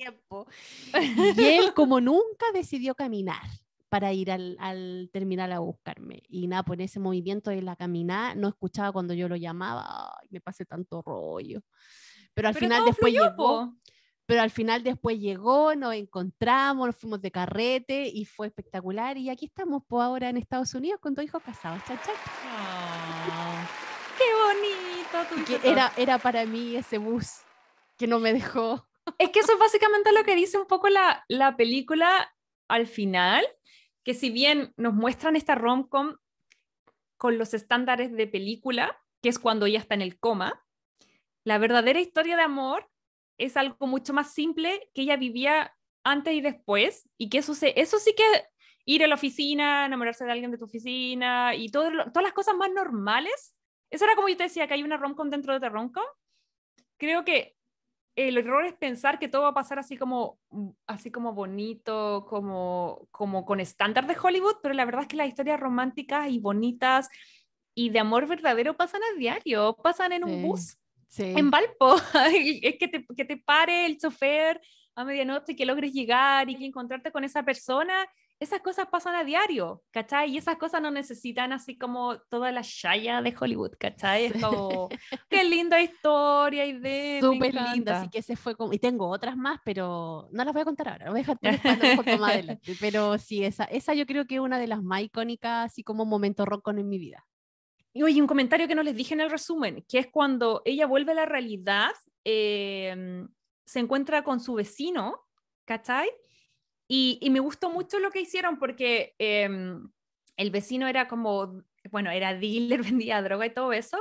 Y 1.37 1.45
él, 1.45 1.75
como 1.75 2.01
nunca, 2.01 2.47
decidió 2.55 2.95
caminar 2.95 3.41
para 3.89 4.13
ir 4.13 4.31
al, 4.31 4.57
al 4.61 5.11
terminal 5.13 5.53
a 5.53 5.61
buscarme. 5.61 6.23
Y 6.29 6.47
nada, 6.47 6.63
por 6.63 6.81
ese 6.81 7.01
movimiento 7.01 7.51
de 7.51 7.63
la 7.63 7.77
caminada, 7.77 8.35
no 8.35 8.49
escuchaba 8.49 8.93
cuando 8.93 9.15
yo 9.15 9.29
lo 9.29 9.37
llamaba, 9.37 10.15
ay, 10.21 10.29
me 10.31 10.41
pasé 10.41 10.65
tanto 10.65 11.03
rollo. 11.03 11.63
Pero 12.35 12.49
al 12.49 12.55
Pero 12.55 12.67
final 12.67 12.85
después 12.85 13.13
fluyó, 13.13 13.31
llegó, 13.31 13.37
po. 13.37 13.75
pero 14.27 14.43
al 14.43 14.51
final 14.51 14.83
después 14.83 15.19
llegó, 15.19 15.75
nos 15.75 15.95
encontramos, 15.95 16.87
nos 16.87 16.97
fuimos 16.97 17.21
de 17.21 17.31
carrete 17.31 18.07
y 18.07 18.25
fue 18.27 18.49
espectacular. 18.49 19.17
Y 19.17 19.31
aquí 19.31 19.47
estamos 19.47 19.83
pues, 19.89 20.03
ahora 20.05 20.29
en 20.29 20.37
Estados 20.37 20.75
Unidos 20.75 21.01
con 21.01 21.15
dos 21.15 21.25
hijos 21.25 21.43
casados, 21.43 21.83
cha, 21.87 22.01
cha. 22.01 22.13
Ah, 22.45 23.67
qué 24.19 24.25
bonito. 25.35 25.61
que 25.61 25.69
era, 25.69 25.93
era 25.97 26.19
para 26.19 26.45
mí 26.45 26.77
ese 26.77 26.99
bus 26.99 27.39
que 27.97 28.07
no 28.07 28.19
me 28.21 28.33
dejó. 28.33 28.87
Es 29.17 29.31
que 29.31 29.41
eso 29.41 29.53
es 29.55 29.59
básicamente 29.59 30.13
lo 30.13 30.23
que 30.23 30.37
dice 30.37 30.59
un 30.59 30.67
poco 30.67 30.89
la, 30.89 31.25
la 31.29 31.57
película 31.57 32.31
al 32.69 32.87
final, 32.87 33.45
que 34.09 34.15
si 34.15 34.31
bien 34.31 34.73
nos 34.79 34.95
muestran 34.95 35.37
esta 35.37 35.55
rom-com 35.55 36.17
con 37.19 37.37
los 37.37 37.53
estándares 37.53 38.11
de 38.11 38.27
película, 38.27 38.99
que 39.21 39.29
es 39.29 39.39
cuando 39.39 39.67
ella 39.67 39.81
está 39.81 39.97
en 39.97 40.01
el 40.01 40.19
coma, 40.19 40.65
la 41.45 41.59
verdadera 41.59 42.01
historia 42.01 42.35
de 42.35 42.43
amor 42.43 42.91
es 43.37 43.59
algo 43.59 43.87
mucho 43.87 44.15
más 44.15 44.33
simple 44.33 44.89
que 44.95 45.03
ella 45.03 45.19
vivía 45.19 45.77
antes 46.05 46.33
y 46.33 46.41
después, 46.41 47.07
y 47.19 47.29
que 47.29 47.37
eso, 47.37 47.53
eso 47.61 47.99
sí 47.99 48.15
que 48.17 48.25
ir 48.87 49.05
a 49.05 49.09
la 49.09 49.17
oficina, 49.17 49.85
enamorarse 49.85 50.25
de 50.25 50.33
alguien 50.33 50.53
de 50.53 50.57
tu 50.57 50.65
oficina 50.65 51.55
y 51.55 51.69
todo 51.69 51.91
todas 51.91 52.23
las 52.23 52.33
cosas 52.33 52.57
más 52.57 52.71
normales, 52.73 53.55
eso 53.91 54.07
era 54.07 54.17
como 54.17 54.31
yo 54.31 54.39
te 54.39 54.45
decía, 54.45 54.67
que 54.67 54.73
hay 54.73 54.83
una 54.83 54.97
rom-com 54.97 55.29
dentro 55.29 55.53
de 55.53 55.59
otra 55.59 55.69
rom-com, 55.69 56.07
creo 56.97 57.27
que 57.27 57.58
el 58.27 58.37
error 58.39 58.65
es 58.65 58.73
pensar 58.75 59.19
que 59.21 59.29
todo 59.29 59.43
va 59.43 59.49
a 59.49 59.55
pasar 59.55 59.79
así 59.79 59.97
como, 59.97 60.41
mm, 60.51 60.71
así 60.89 61.11
como 61.13 61.35
bonito, 61.35 62.27
como, 62.29 63.07
como 63.13 63.45
con 63.45 63.61
estándar 63.61 64.07
de 64.09 64.17
Hollywood, 64.21 64.57
pero 64.61 64.75
la 64.75 64.85
verdad 64.85 65.03
es 65.03 65.09
que 65.09 65.17
las 65.17 65.29
historias 65.29 65.61
románticas 65.61 66.29
y 66.29 66.41
bonitas 66.41 67.09
y 67.75 67.91
de 67.91 68.01
amor 68.01 68.27
verdadero 68.27 68.77
pasan 68.77 69.03
a 69.03 69.19
diario, 69.19 69.77
pasan 69.83 70.13
en 70.13 70.25
un 70.25 70.43
bus 70.43 70.79
Sí. 71.11 71.23
en 71.25 71.51
Valpo. 71.51 71.97
es 72.63 72.77
que 72.79 72.89
te, 72.89 73.07
que 73.17 73.25
te 73.25 73.37
pare 73.39 73.87
el 73.87 73.99
chofer 73.99 74.61
a 74.95 75.05
medianoche 75.05 75.53
y 75.53 75.57
que 75.57 75.65
logres 75.65 75.93
llegar 75.93 76.51
y 76.51 76.57
que 76.57 76.67
encontrarte 76.67 77.11
con 77.13 77.25
esa 77.25 77.45
persona. 77.45 78.07
Esas 78.41 78.61
cosas 78.61 78.87
pasan 78.87 79.17
a 79.17 79.25
diario, 79.25 79.83
¿cachai? 79.91 80.31
Y 80.31 80.39
esas 80.39 80.57
cosas 80.59 80.81
no 80.81 80.93
necesitan 80.93 81.53
así 81.53 81.77
como 81.77 82.19
toda 82.29 82.53
la 82.53 82.61
shaya 82.63 83.21
de 83.21 83.35
Hollywood, 83.39 83.73
¿cachai? 83.81 84.27
Es 84.27 84.41
como, 84.41 84.89
qué 85.29 85.43
linda 85.43 85.83
historia 85.83 86.65
y 86.67 86.79
de... 86.79 87.19
Súper 87.21 87.55
linda, 87.55 88.01
así 88.01 88.11
que 88.11 88.23
se 88.23 88.37
fue 88.37 88.55
como... 88.55 88.73
Y 88.73 88.79
tengo 88.79 89.09
otras 89.09 89.37
más, 89.37 89.59
pero 89.65 90.29
no 90.31 90.45
las 90.45 90.53
voy 90.53 90.63
a 90.63 90.65
contar 90.65 90.89
ahora, 90.89 91.11
voy 91.11 91.21
a 91.21 91.23
dejar 91.23 91.79
mejor 91.79 92.05
para 92.05 92.17
más 92.19 92.31
adelante. 92.35 92.77
Pero 92.81 93.19
sí, 93.19 93.45
esa, 93.45 93.65
esa 93.65 93.95
yo 93.95 94.07
creo 94.07 94.27
que 94.27 94.37
es 94.37 94.41
una 94.41 94.61
de 94.61 94.69
las 94.69 94.83
más 94.83 95.03
icónicas, 95.03 95.73
así 95.73 95.83
como 95.83 96.05
momento 96.05 96.45
rock 96.45 96.69
en 96.69 96.89
mi 96.89 96.99
vida. 96.99 97.27
Y 97.93 98.05
oye, 98.05 98.21
un 98.21 98.29
comentario 98.29 98.69
que 98.69 98.77
no 98.77 98.85
les 98.85 98.95
dije 98.95 99.15
en 99.15 99.21
el 99.21 99.31
resumen, 99.31 99.85
que 99.89 99.99
es 99.99 100.07
cuando 100.07 100.63
ella 100.65 100.87
vuelve 100.87 101.11
a 101.11 101.17
la 101.17 101.27
realidad, 101.27 101.91
eh, 102.25 103.27
se 103.67 103.81
encuentra 103.81 104.23
con 104.23 104.39
su 104.39 104.55
vecino, 104.55 105.27
¿cachai? 105.65 106.09
Y, 106.89 107.19
y 107.21 107.31
me 107.31 107.41
gustó 107.41 107.71
mucho 107.71 107.99
lo 107.99 108.11
que 108.11 108.21
hicieron 108.23 108.59
porque 108.59 109.15
eh, 109.19 109.49
el 110.37 110.51
vecino 110.51 110.89
era 110.89 111.07
como, 111.07 111.63
bueno, 111.91 112.11
era 112.11 112.35
dealer, 112.35 112.83
vendía 113.03 113.21
droga 113.23 113.47
y 113.47 113.55
todo 113.55 113.73
eso. 113.73 113.99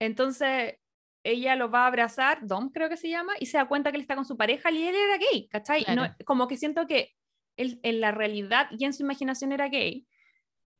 Entonces 0.00 0.76
ella 1.22 1.56
lo 1.56 1.70
va 1.70 1.84
a 1.84 1.86
abrazar, 1.86 2.46
Dom 2.46 2.70
creo 2.70 2.88
que 2.88 2.96
se 2.98 3.08
llama, 3.08 3.32
y 3.40 3.46
se 3.46 3.56
da 3.56 3.66
cuenta 3.66 3.90
que 3.90 3.96
él 3.96 4.02
está 4.02 4.14
con 4.16 4.24
su 4.26 4.36
pareja 4.36 4.70
y 4.70 4.82
él 4.82 4.94
era 4.94 5.16
gay, 5.18 5.48
¿cachai? 5.48 5.82
Y 5.82 5.84
no- 5.94 6.02
Claro. 6.02 6.14
como 6.26 6.48
que 6.48 6.56
siento 6.58 6.86
que 6.86 7.14
él 7.56 7.78
en 7.82 8.00
la 8.00 8.10
realidad 8.10 8.68
y 8.70 8.84
en 8.84 8.92
su 8.92 9.02
imaginación 9.04 9.52
era 9.52 9.68
gay, 9.68 10.06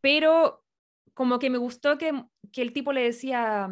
pero 0.00 0.64
como 1.14 1.38
que 1.38 1.48
me 1.50 1.58
gustó 1.58 1.96
que, 1.96 2.12
que 2.52 2.62
el 2.62 2.72
tipo 2.72 2.92
le 2.92 3.02
decía, 3.04 3.68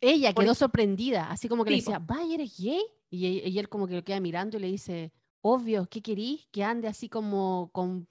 Ella 0.00 0.32
Por- 0.32 0.44
quedó 0.44 0.54
sorprendida, 0.54 1.30
así 1.30 1.48
como 1.48 1.64
que 1.64 1.70
le 1.70 1.76
Sí, 1.80 1.82
po. 1.86 1.92
decía, 1.92 2.04
vaya, 2.04 2.34
¿eres 2.34 2.56
gay? 2.58 2.80
Y, 3.10 3.26
y 3.48 3.58
él 3.58 3.68
como 3.68 3.86
que 3.86 3.94
lo 3.96 4.02
queda 4.04 4.18
mirando 4.20 4.56
y 4.56 4.60
le 4.60 4.66
dice, 4.68 5.12
obvio, 5.42 5.86
¿qué 5.90 6.02
querís? 6.02 6.46
Que 6.52 6.64
ande 6.64 6.88
así 6.88 7.08
como 7.08 7.70
con... 7.72 8.08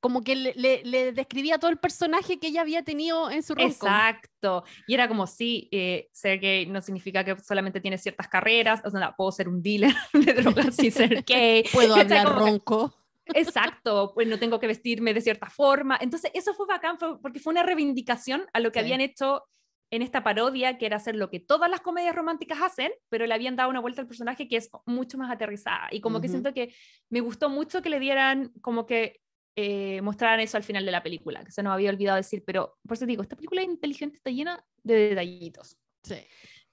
Como 0.00 0.22
que 0.22 0.34
le, 0.34 0.52
le- 0.56 0.82
le 0.84 1.12
describía 1.12 1.58
todo 1.58 1.70
el 1.70 1.78
personaje 1.78 2.40
que 2.40 2.48
ella 2.48 2.62
había 2.62 2.82
tenido 2.82 3.30
en 3.30 3.44
su 3.44 3.54
rom-com. 3.54 3.70
exacto, 3.70 4.64
y 4.88 4.94
era 4.94 5.06
como, 5.06 5.28
sí, 5.28 5.68
eh, 5.70 6.08
ser 6.10 6.40
gay 6.40 6.66
no 6.66 6.80
significa 6.80 7.24
que 7.24 7.38
solamente 7.38 7.80
tienes 7.80 8.02
ciertas 8.02 8.26
carreras, 8.26 8.80
o 8.84 8.90
sea, 8.90 9.14
puedo 9.16 9.30
ser 9.30 9.48
un 9.48 9.62
dealer 9.62 9.94
de 10.12 10.32
drogas 10.34 10.74
sin 10.74 10.90
ser 10.90 11.22
gay. 11.26 11.62
Puedo 11.72 11.94
hablar 11.94 12.26
Como 12.26 12.38
ronco. 12.40 12.94
Exacto, 13.26 14.10
pues 14.12 14.26
no 14.26 14.40
tengo 14.40 14.58
que 14.58 14.66
vestirme 14.66 15.14
de 15.14 15.20
cierta 15.20 15.48
forma. 15.48 15.96
Entonces, 16.00 16.32
eso 16.34 16.52
fue 16.54 16.66
bacán 16.66 16.98
fue- 16.98 17.20
porque 17.20 17.38
fue 17.38 17.52
una 17.52 17.62
reivindicación 17.62 18.44
a 18.52 18.58
lo 18.58 18.72
que 18.72 18.80
Sí. 18.80 18.84
habían 18.84 19.00
hecho 19.00 19.44
en 19.92 20.00
esta 20.00 20.24
parodia 20.24 20.78
que 20.78 20.86
era 20.86 20.96
hacer 20.96 21.14
lo 21.14 21.28
que 21.28 21.38
todas 21.38 21.70
las 21.70 21.82
comedias 21.82 22.16
románticas 22.16 22.58
hacen, 22.62 22.90
pero 23.10 23.26
le 23.26 23.34
habían 23.34 23.56
dado 23.56 23.68
una 23.68 23.78
vuelta 23.78 24.00
al 24.00 24.08
personaje 24.08 24.48
que 24.48 24.56
es 24.56 24.70
mucho 24.86 25.18
más 25.18 25.30
aterrizada. 25.30 25.88
Y 25.90 26.00
como 26.00 26.18
que 26.22 26.28
Ujú. 26.28 26.32
siento 26.32 26.54
que 26.54 26.74
me 27.10 27.20
gustó 27.20 27.50
mucho 27.50 27.82
que 27.82 27.90
le 27.90 28.00
dieran, 28.00 28.52
como 28.62 28.86
que 28.86 29.20
eh, 29.54 30.00
mostraran 30.00 30.40
eso 30.40 30.56
al 30.56 30.62
final 30.62 30.86
de 30.86 30.92
la 30.92 31.02
película, 31.02 31.44
que 31.44 31.52
se 31.52 31.62
nos 31.62 31.74
había 31.74 31.90
olvidado 31.90 32.16
decir, 32.16 32.42
pero 32.46 32.78
por 32.88 32.96
eso 32.96 33.04
digo, 33.04 33.22
esta 33.22 33.36
película 33.36 33.62
inteligente 33.62 34.16
está 34.16 34.30
llena 34.30 34.64
de 34.82 35.10
detallitos. 35.10 35.76
Sí. 36.02 36.26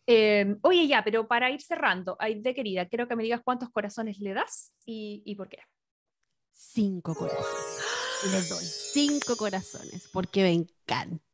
Eh, 0.08 0.56
oye, 0.62 0.88
ya, 0.88 1.04
pero 1.04 1.28
para 1.28 1.52
ir 1.52 1.62
cerrando, 1.62 2.16
Aide 2.20 2.56
querida, 2.56 2.88
quiero 2.88 3.10
que 3.10 3.18
me 3.18 3.24
digas 3.24 3.42
cuántos 3.44 3.70
corazones 3.70 4.20
le 4.20 4.34
das 4.34 4.74
y, 4.86 5.22
y 5.26 5.36
por 5.36 5.50
qué. 5.50 5.60
Cinco 6.54 7.14
corazones. 7.16 8.24
Le 8.32 8.42
doy 8.48 8.66
cinco 8.66 9.36
corazones 9.36 10.08
porque 10.14 10.44
me 10.44 10.54
encantó. 10.54 11.29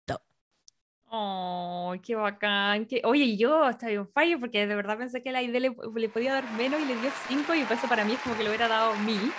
¡Oh, 1.18 1.94
qué 2.04 2.14
bacán! 2.16 2.86
qué- 2.88 3.02
Oye, 3.06 3.38
yo 3.38 3.70
estoy 3.70 3.96
un 3.98 4.08
fallo 4.10 4.38
porque 4.38 4.68
de 4.68 4.76
verdad 4.76 4.98
pensé 4.98 5.24
que 5.24 5.32
la 5.32 5.40
Aide 5.40 5.62
le, 5.62 5.72
podía 6.10 6.34
dar 6.34 6.52
menos 6.58 6.82
y 6.82 6.86
le 6.86 6.96
dio 6.98 7.10
cinco 7.30 7.56
y 7.56 7.64
por 7.64 7.78
para 7.88 8.04
mí 8.04 8.14
es 8.14 8.20
como 8.20 8.36
que 8.36 8.44
le 8.44 8.50
hubiera 8.50 8.68
dado 8.68 8.96
mil. 8.98 9.32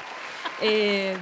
Eh, 0.62 1.14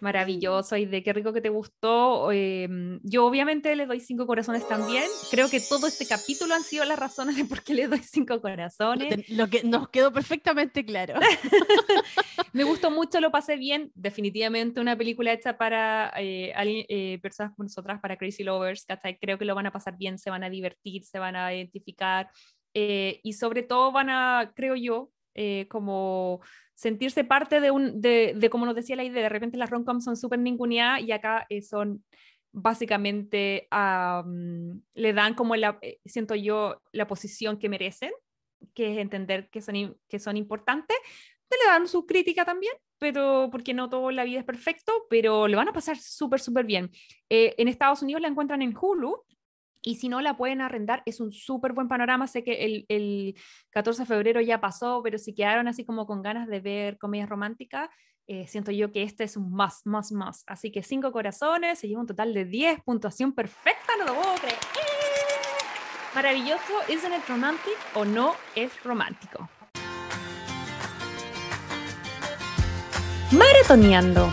maravilloso, 0.00 0.74
Aide, 0.74 1.02
qué 1.02 1.12
rico 1.12 1.32
que 1.32 1.40
te 1.40 1.48
gustó. 1.48 2.30
Eh, 2.32 2.68
yo 3.02 3.26
obviamente 3.26 3.74
le 3.76 3.86
doy 3.86 4.00
cinco 4.00 4.26
corazones 4.26 4.66
también. 4.66 5.04
Creo 5.30 5.48
que 5.48 5.60
todo 5.60 5.86
este 5.86 6.06
capítulo 6.06 6.54
han 6.54 6.62
sido 6.62 6.84
las 6.84 6.98
razones 6.98 7.36
de 7.36 7.44
por 7.44 7.62
qué 7.62 7.74
le 7.74 7.88
doy 7.88 8.00
cinco 8.00 8.40
corazones. 8.40 9.28
Lo 9.30 9.48
que 9.48 9.62
nos 9.64 9.88
quedó 9.88 10.12
perfectamente 10.12 10.84
claro. 10.84 11.14
Me 12.52 12.64
gustó 12.64 12.90
mucho, 12.90 13.20
lo 13.20 13.30
pasé 13.30 13.56
bien. 13.56 13.92
Definitivamente 13.94 14.80
una 14.80 14.96
película 14.96 15.32
hecha 15.32 15.56
para 15.56 16.12
eh, 16.16 16.52
eh, 16.88 17.18
personas 17.22 17.52
como 17.54 17.64
nosotras, 17.64 18.00
para 18.00 18.16
Crazy 18.16 18.42
Lovers, 18.42 18.84
¿cachai? 18.86 19.18
Creo 19.18 19.38
que 19.38 19.44
lo 19.44 19.54
van 19.54 19.66
a 19.66 19.72
pasar 19.72 19.96
bien, 19.96 20.18
se 20.18 20.30
van 20.30 20.44
a 20.44 20.50
divertir, 20.50 21.04
se 21.04 21.18
van 21.18 21.36
a 21.36 21.54
identificar 21.54 22.28
eh, 22.74 23.20
y 23.22 23.32
sobre 23.32 23.62
todo 23.62 23.92
van 23.92 24.10
a, 24.10 24.52
creo 24.54 24.76
yo, 24.76 25.10
eh, 25.34 25.66
como 25.68 26.40
sentirse 26.74 27.24
parte 27.24 27.60
de 27.60 27.70
un, 27.70 28.00
de, 28.00 28.34
de 28.36 28.50
como 28.50 28.66
nos 28.66 28.74
decía 28.74 28.96
la 28.96 29.04
idea, 29.04 29.22
de 29.22 29.28
repente 29.28 29.56
las 29.56 29.70
romcoms 29.70 30.04
son 30.04 30.16
súper 30.16 30.38
ninguneadas 30.38 31.02
y 31.02 31.12
acá 31.12 31.46
eh, 31.48 31.62
son 31.62 32.04
básicamente, 32.52 33.68
am, 33.70 34.82
le 34.94 35.12
dan 35.12 35.34
como 35.34 35.54
la, 35.56 35.78
eh, 35.82 35.98
siento 36.04 36.34
yo, 36.34 36.82
la 36.92 37.06
posición 37.06 37.58
que 37.58 37.68
merecen, 37.68 38.12
que 38.74 38.92
es 38.92 38.98
entender 38.98 39.48
que 39.50 39.60
son, 39.60 39.96
que 40.08 40.18
son 40.18 40.36
importantes 40.36 40.96
te 41.50 41.56
le 41.56 41.70
dan 41.70 41.88
su 41.88 42.06
crítica 42.06 42.44
también, 42.44 42.72
pero 42.98 43.48
porque 43.50 43.74
no 43.74 43.90
todo 43.90 44.08
en 44.08 44.16
la 44.16 44.24
vida 44.24 44.38
es 44.38 44.44
perfecto, 44.44 44.92
pero 45.10 45.48
le 45.48 45.56
van 45.56 45.68
a 45.68 45.72
pasar 45.72 45.98
súper, 45.98 46.40
súper 46.40 46.64
bien. 46.64 46.90
Eh, 47.28 47.54
en 47.58 47.66
Estados 47.66 48.02
Unidos 48.02 48.22
la 48.22 48.28
encuentran 48.28 48.62
en 48.62 48.74
Hulu. 48.80 49.24
Y 49.82 49.96
si 49.96 50.08
no 50.08 50.20
la 50.20 50.36
pueden 50.36 50.60
arrendar, 50.60 51.02
es 51.06 51.20
un 51.20 51.32
súper 51.32 51.72
buen 51.72 51.88
panorama. 51.88 52.26
Sé 52.26 52.44
que 52.44 52.64
el, 52.64 52.84
el 52.88 53.34
14 53.70 54.02
de 54.02 54.06
febrero 54.06 54.40
ya 54.40 54.60
pasó, 54.60 55.00
pero 55.02 55.18
si 55.18 55.34
quedaron 55.34 55.68
así 55.68 55.84
como 55.84 56.06
con 56.06 56.22
ganas 56.22 56.48
de 56.48 56.60
ver 56.60 56.98
comedias 56.98 57.28
románticas, 57.28 57.88
eh, 58.26 58.46
siento 58.46 58.70
yo 58.70 58.92
que 58.92 59.02
este 59.02 59.24
es 59.24 59.36
un 59.36 59.52
más, 59.52 59.80
más, 59.84 60.12
más. 60.12 60.44
Así 60.46 60.70
que 60.70 60.82
cinco 60.82 61.10
corazones, 61.12 61.78
se 61.78 61.88
lleva 61.88 62.00
un 62.00 62.06
total 62.06 62.32
de 62.32 62.44
10, 62.44 62.82
puntuación 62.82 63.32
perfecta, 63.32 63.96
no 63.98 64.04
lo 64.04 64.14
puedo 64.14 64.34
creer. 64.34 64.58
Maravilloso, 66.14 66.72
¿isn't 66.88 67.12
it 67.12 67.28
romantic 67.28 67.74
o 67.94 68.04
no 68.04 68.34
es 68.54 68.82
romántico? 68.84 69.48
Maratoneando. 73.32 74.28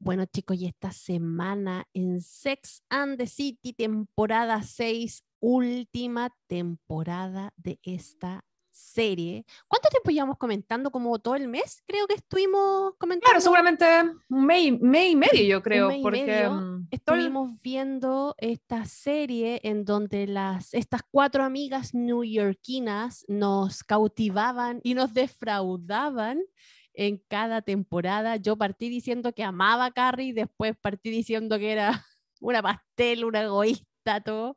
Bueno, 0.00 0.24
chicos, 0.26 0.56
y 0.58 0.66
esta 0.66 0.90
semana 0.90 1.86
en 1.92 2.20
Sex 2.20 2.82
and 2.88 3.18
the 3.18 3.26
City, 3.26 3.72
temporada 3.72 4.62
6, 4.62 5.22
última 5.40 6.30
temporada 6.46 7.52
de 7.56 7.78
esta 7.82 8.44
serie. 8.70 9.44
¿Cuánto 9.66 9.88
tiempo 9.88 10.10
llevamos 10.10 10.38
comentando? 10.38 10.90
¿Como 10.90 11.18
todo 11.18 11.34
el 11.34 11.48
mes? 11.48 11.82
Creo 11.86 12.06
que 12.06 12.14
estuvimos 12.14 12.92
comentando. 12.96 13.26
Claro, 13.30 13.40
seguramente 13.40 13.84
un 14.28 14.46
mes, 14.46 14.64
y- 14.66 14.72
mes 14.72 15.10
y 15.10 15.16
medio, 15.16 15.42
yo 15.42 15.62
creo, 15.62 15.88
mes 15.88 15.98
porque 16.00 16.24
medio. 16.24 16.52
mm, 16.52 16.74
el- 16.76 16.86
Estuvimos 16.90 17.50
viendo 17.60 18.34
esta 18.38 18.84
serie 18.84 19.60
en 19.64 19.84
donde 19.84 20.26
las, 20.28 20.72
estas 20.74 21.02
cuatro 21.10 21.42
amigas 21.44 21.92
newyorkinas 21.92 23.24
nos 23.28 23.82
cautivaban 23.84 24.80
y 24.84 24.94
nos 24.94 25.12
defraudaban 25.12 26.40
en 26.98 27.22
cada 27.28 27.62
temporada. 27.62 28.36
Yo 28.36 28.56
partí 28.56 28.88
diciendo 28.88 29.32
que 29.32 29.44
amaba 29.44 29.86
a 29.86 29.90
Carrie, 29.92 30.34
después 30.34 30.76
partí 30.76 31.10
diciendo 31.10 31.56
que 31.58 31.70
era 31.72 32.04
una 32.40 32.60
pastel, 32.60 33.24
una 33.24 33.42
egoísta, 33.42 34.20
todo. 34.20 34.56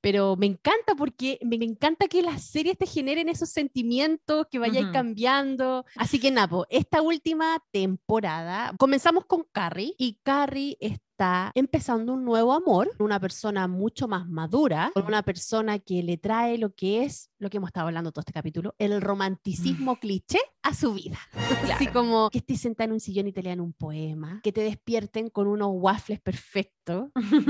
Pero 0.00 0.36
me 0.36 0.46
encanta 0.46 0.94
porque 0.96 1.38
me 1.42 1.56
encanta 1.56 2.08
que 2.08 2.22
las 2.22 2.42
series 2.44 2.78
te 2.78 2.86
generen 2.86 3.28
esos 3.28 3.50
sentimientos, 3.50 4.46
que 4.50 4.58
vayáis 4.58 4.86
cambiando. 4.92 5.84
Así 5.96 6.18
que 6.18 6.30
Napo, 6.30 6.66
esta 6.70 7.02
última 7.02 7.62
temporada 7.72 8.72
comenzamos 8.78 9.26
con 9.26 9.44
Carrie 9.52 9.94
y 9.98 10.18
Carrie 10.22 10.76
está 10.80 11.05
empezando 11.54 12.12
un 12.12 12.24
nuevo 12.24 12.52
amor, 12.52 12.90
una 12.98 13.18
persona 13.20 13.66
mucho 13.68 14.08
más 14.08 14.28
madura, 14.28 14.90
con 14.94 15.06
una 15.06 15.22
persona 15.22 15.78
que 15.78 16.02
le 16.02 16.16
trae 16.18 16.58
lo 16.58 16.74
que 16.74 17.04
es, 17.04 17.30
lo 17.38 17.48
que 17.50 17.56
hemos 17.56 17.68
estado 17.68 17.86
hablando 17.86 18.12
todo 18.12 18.20
este 18.20 18.32
capítulo, 18.32 18.74
el 18.78 19.00
romanticismo 19.00 19.96
cliché 19.96 20.38
a 20.62 20.74
su 20.74 20.94
vida. 20.94 21.18
Así 21.76 21.86
Claro. 21.86 21.92
como 21.92 22.30
que 22.30 22.38
estés 22.38 22.60
sentada 22.60 22.86
en 22.86 22.92
un 22.92 23.00
sillón 23.00 23.26
y 23.28 23.32
te 23.32 23.42
lean 23.42 23.60
un 23.60 23.72
poema, 23.72 24.40
que 24.42 24.52
te 24.52 24.60
despierten 24.62 25.30
con 25.30 25.46
unos 25.46 25.70
waffles 25.72 26.20
perfectos, 26.20 26.75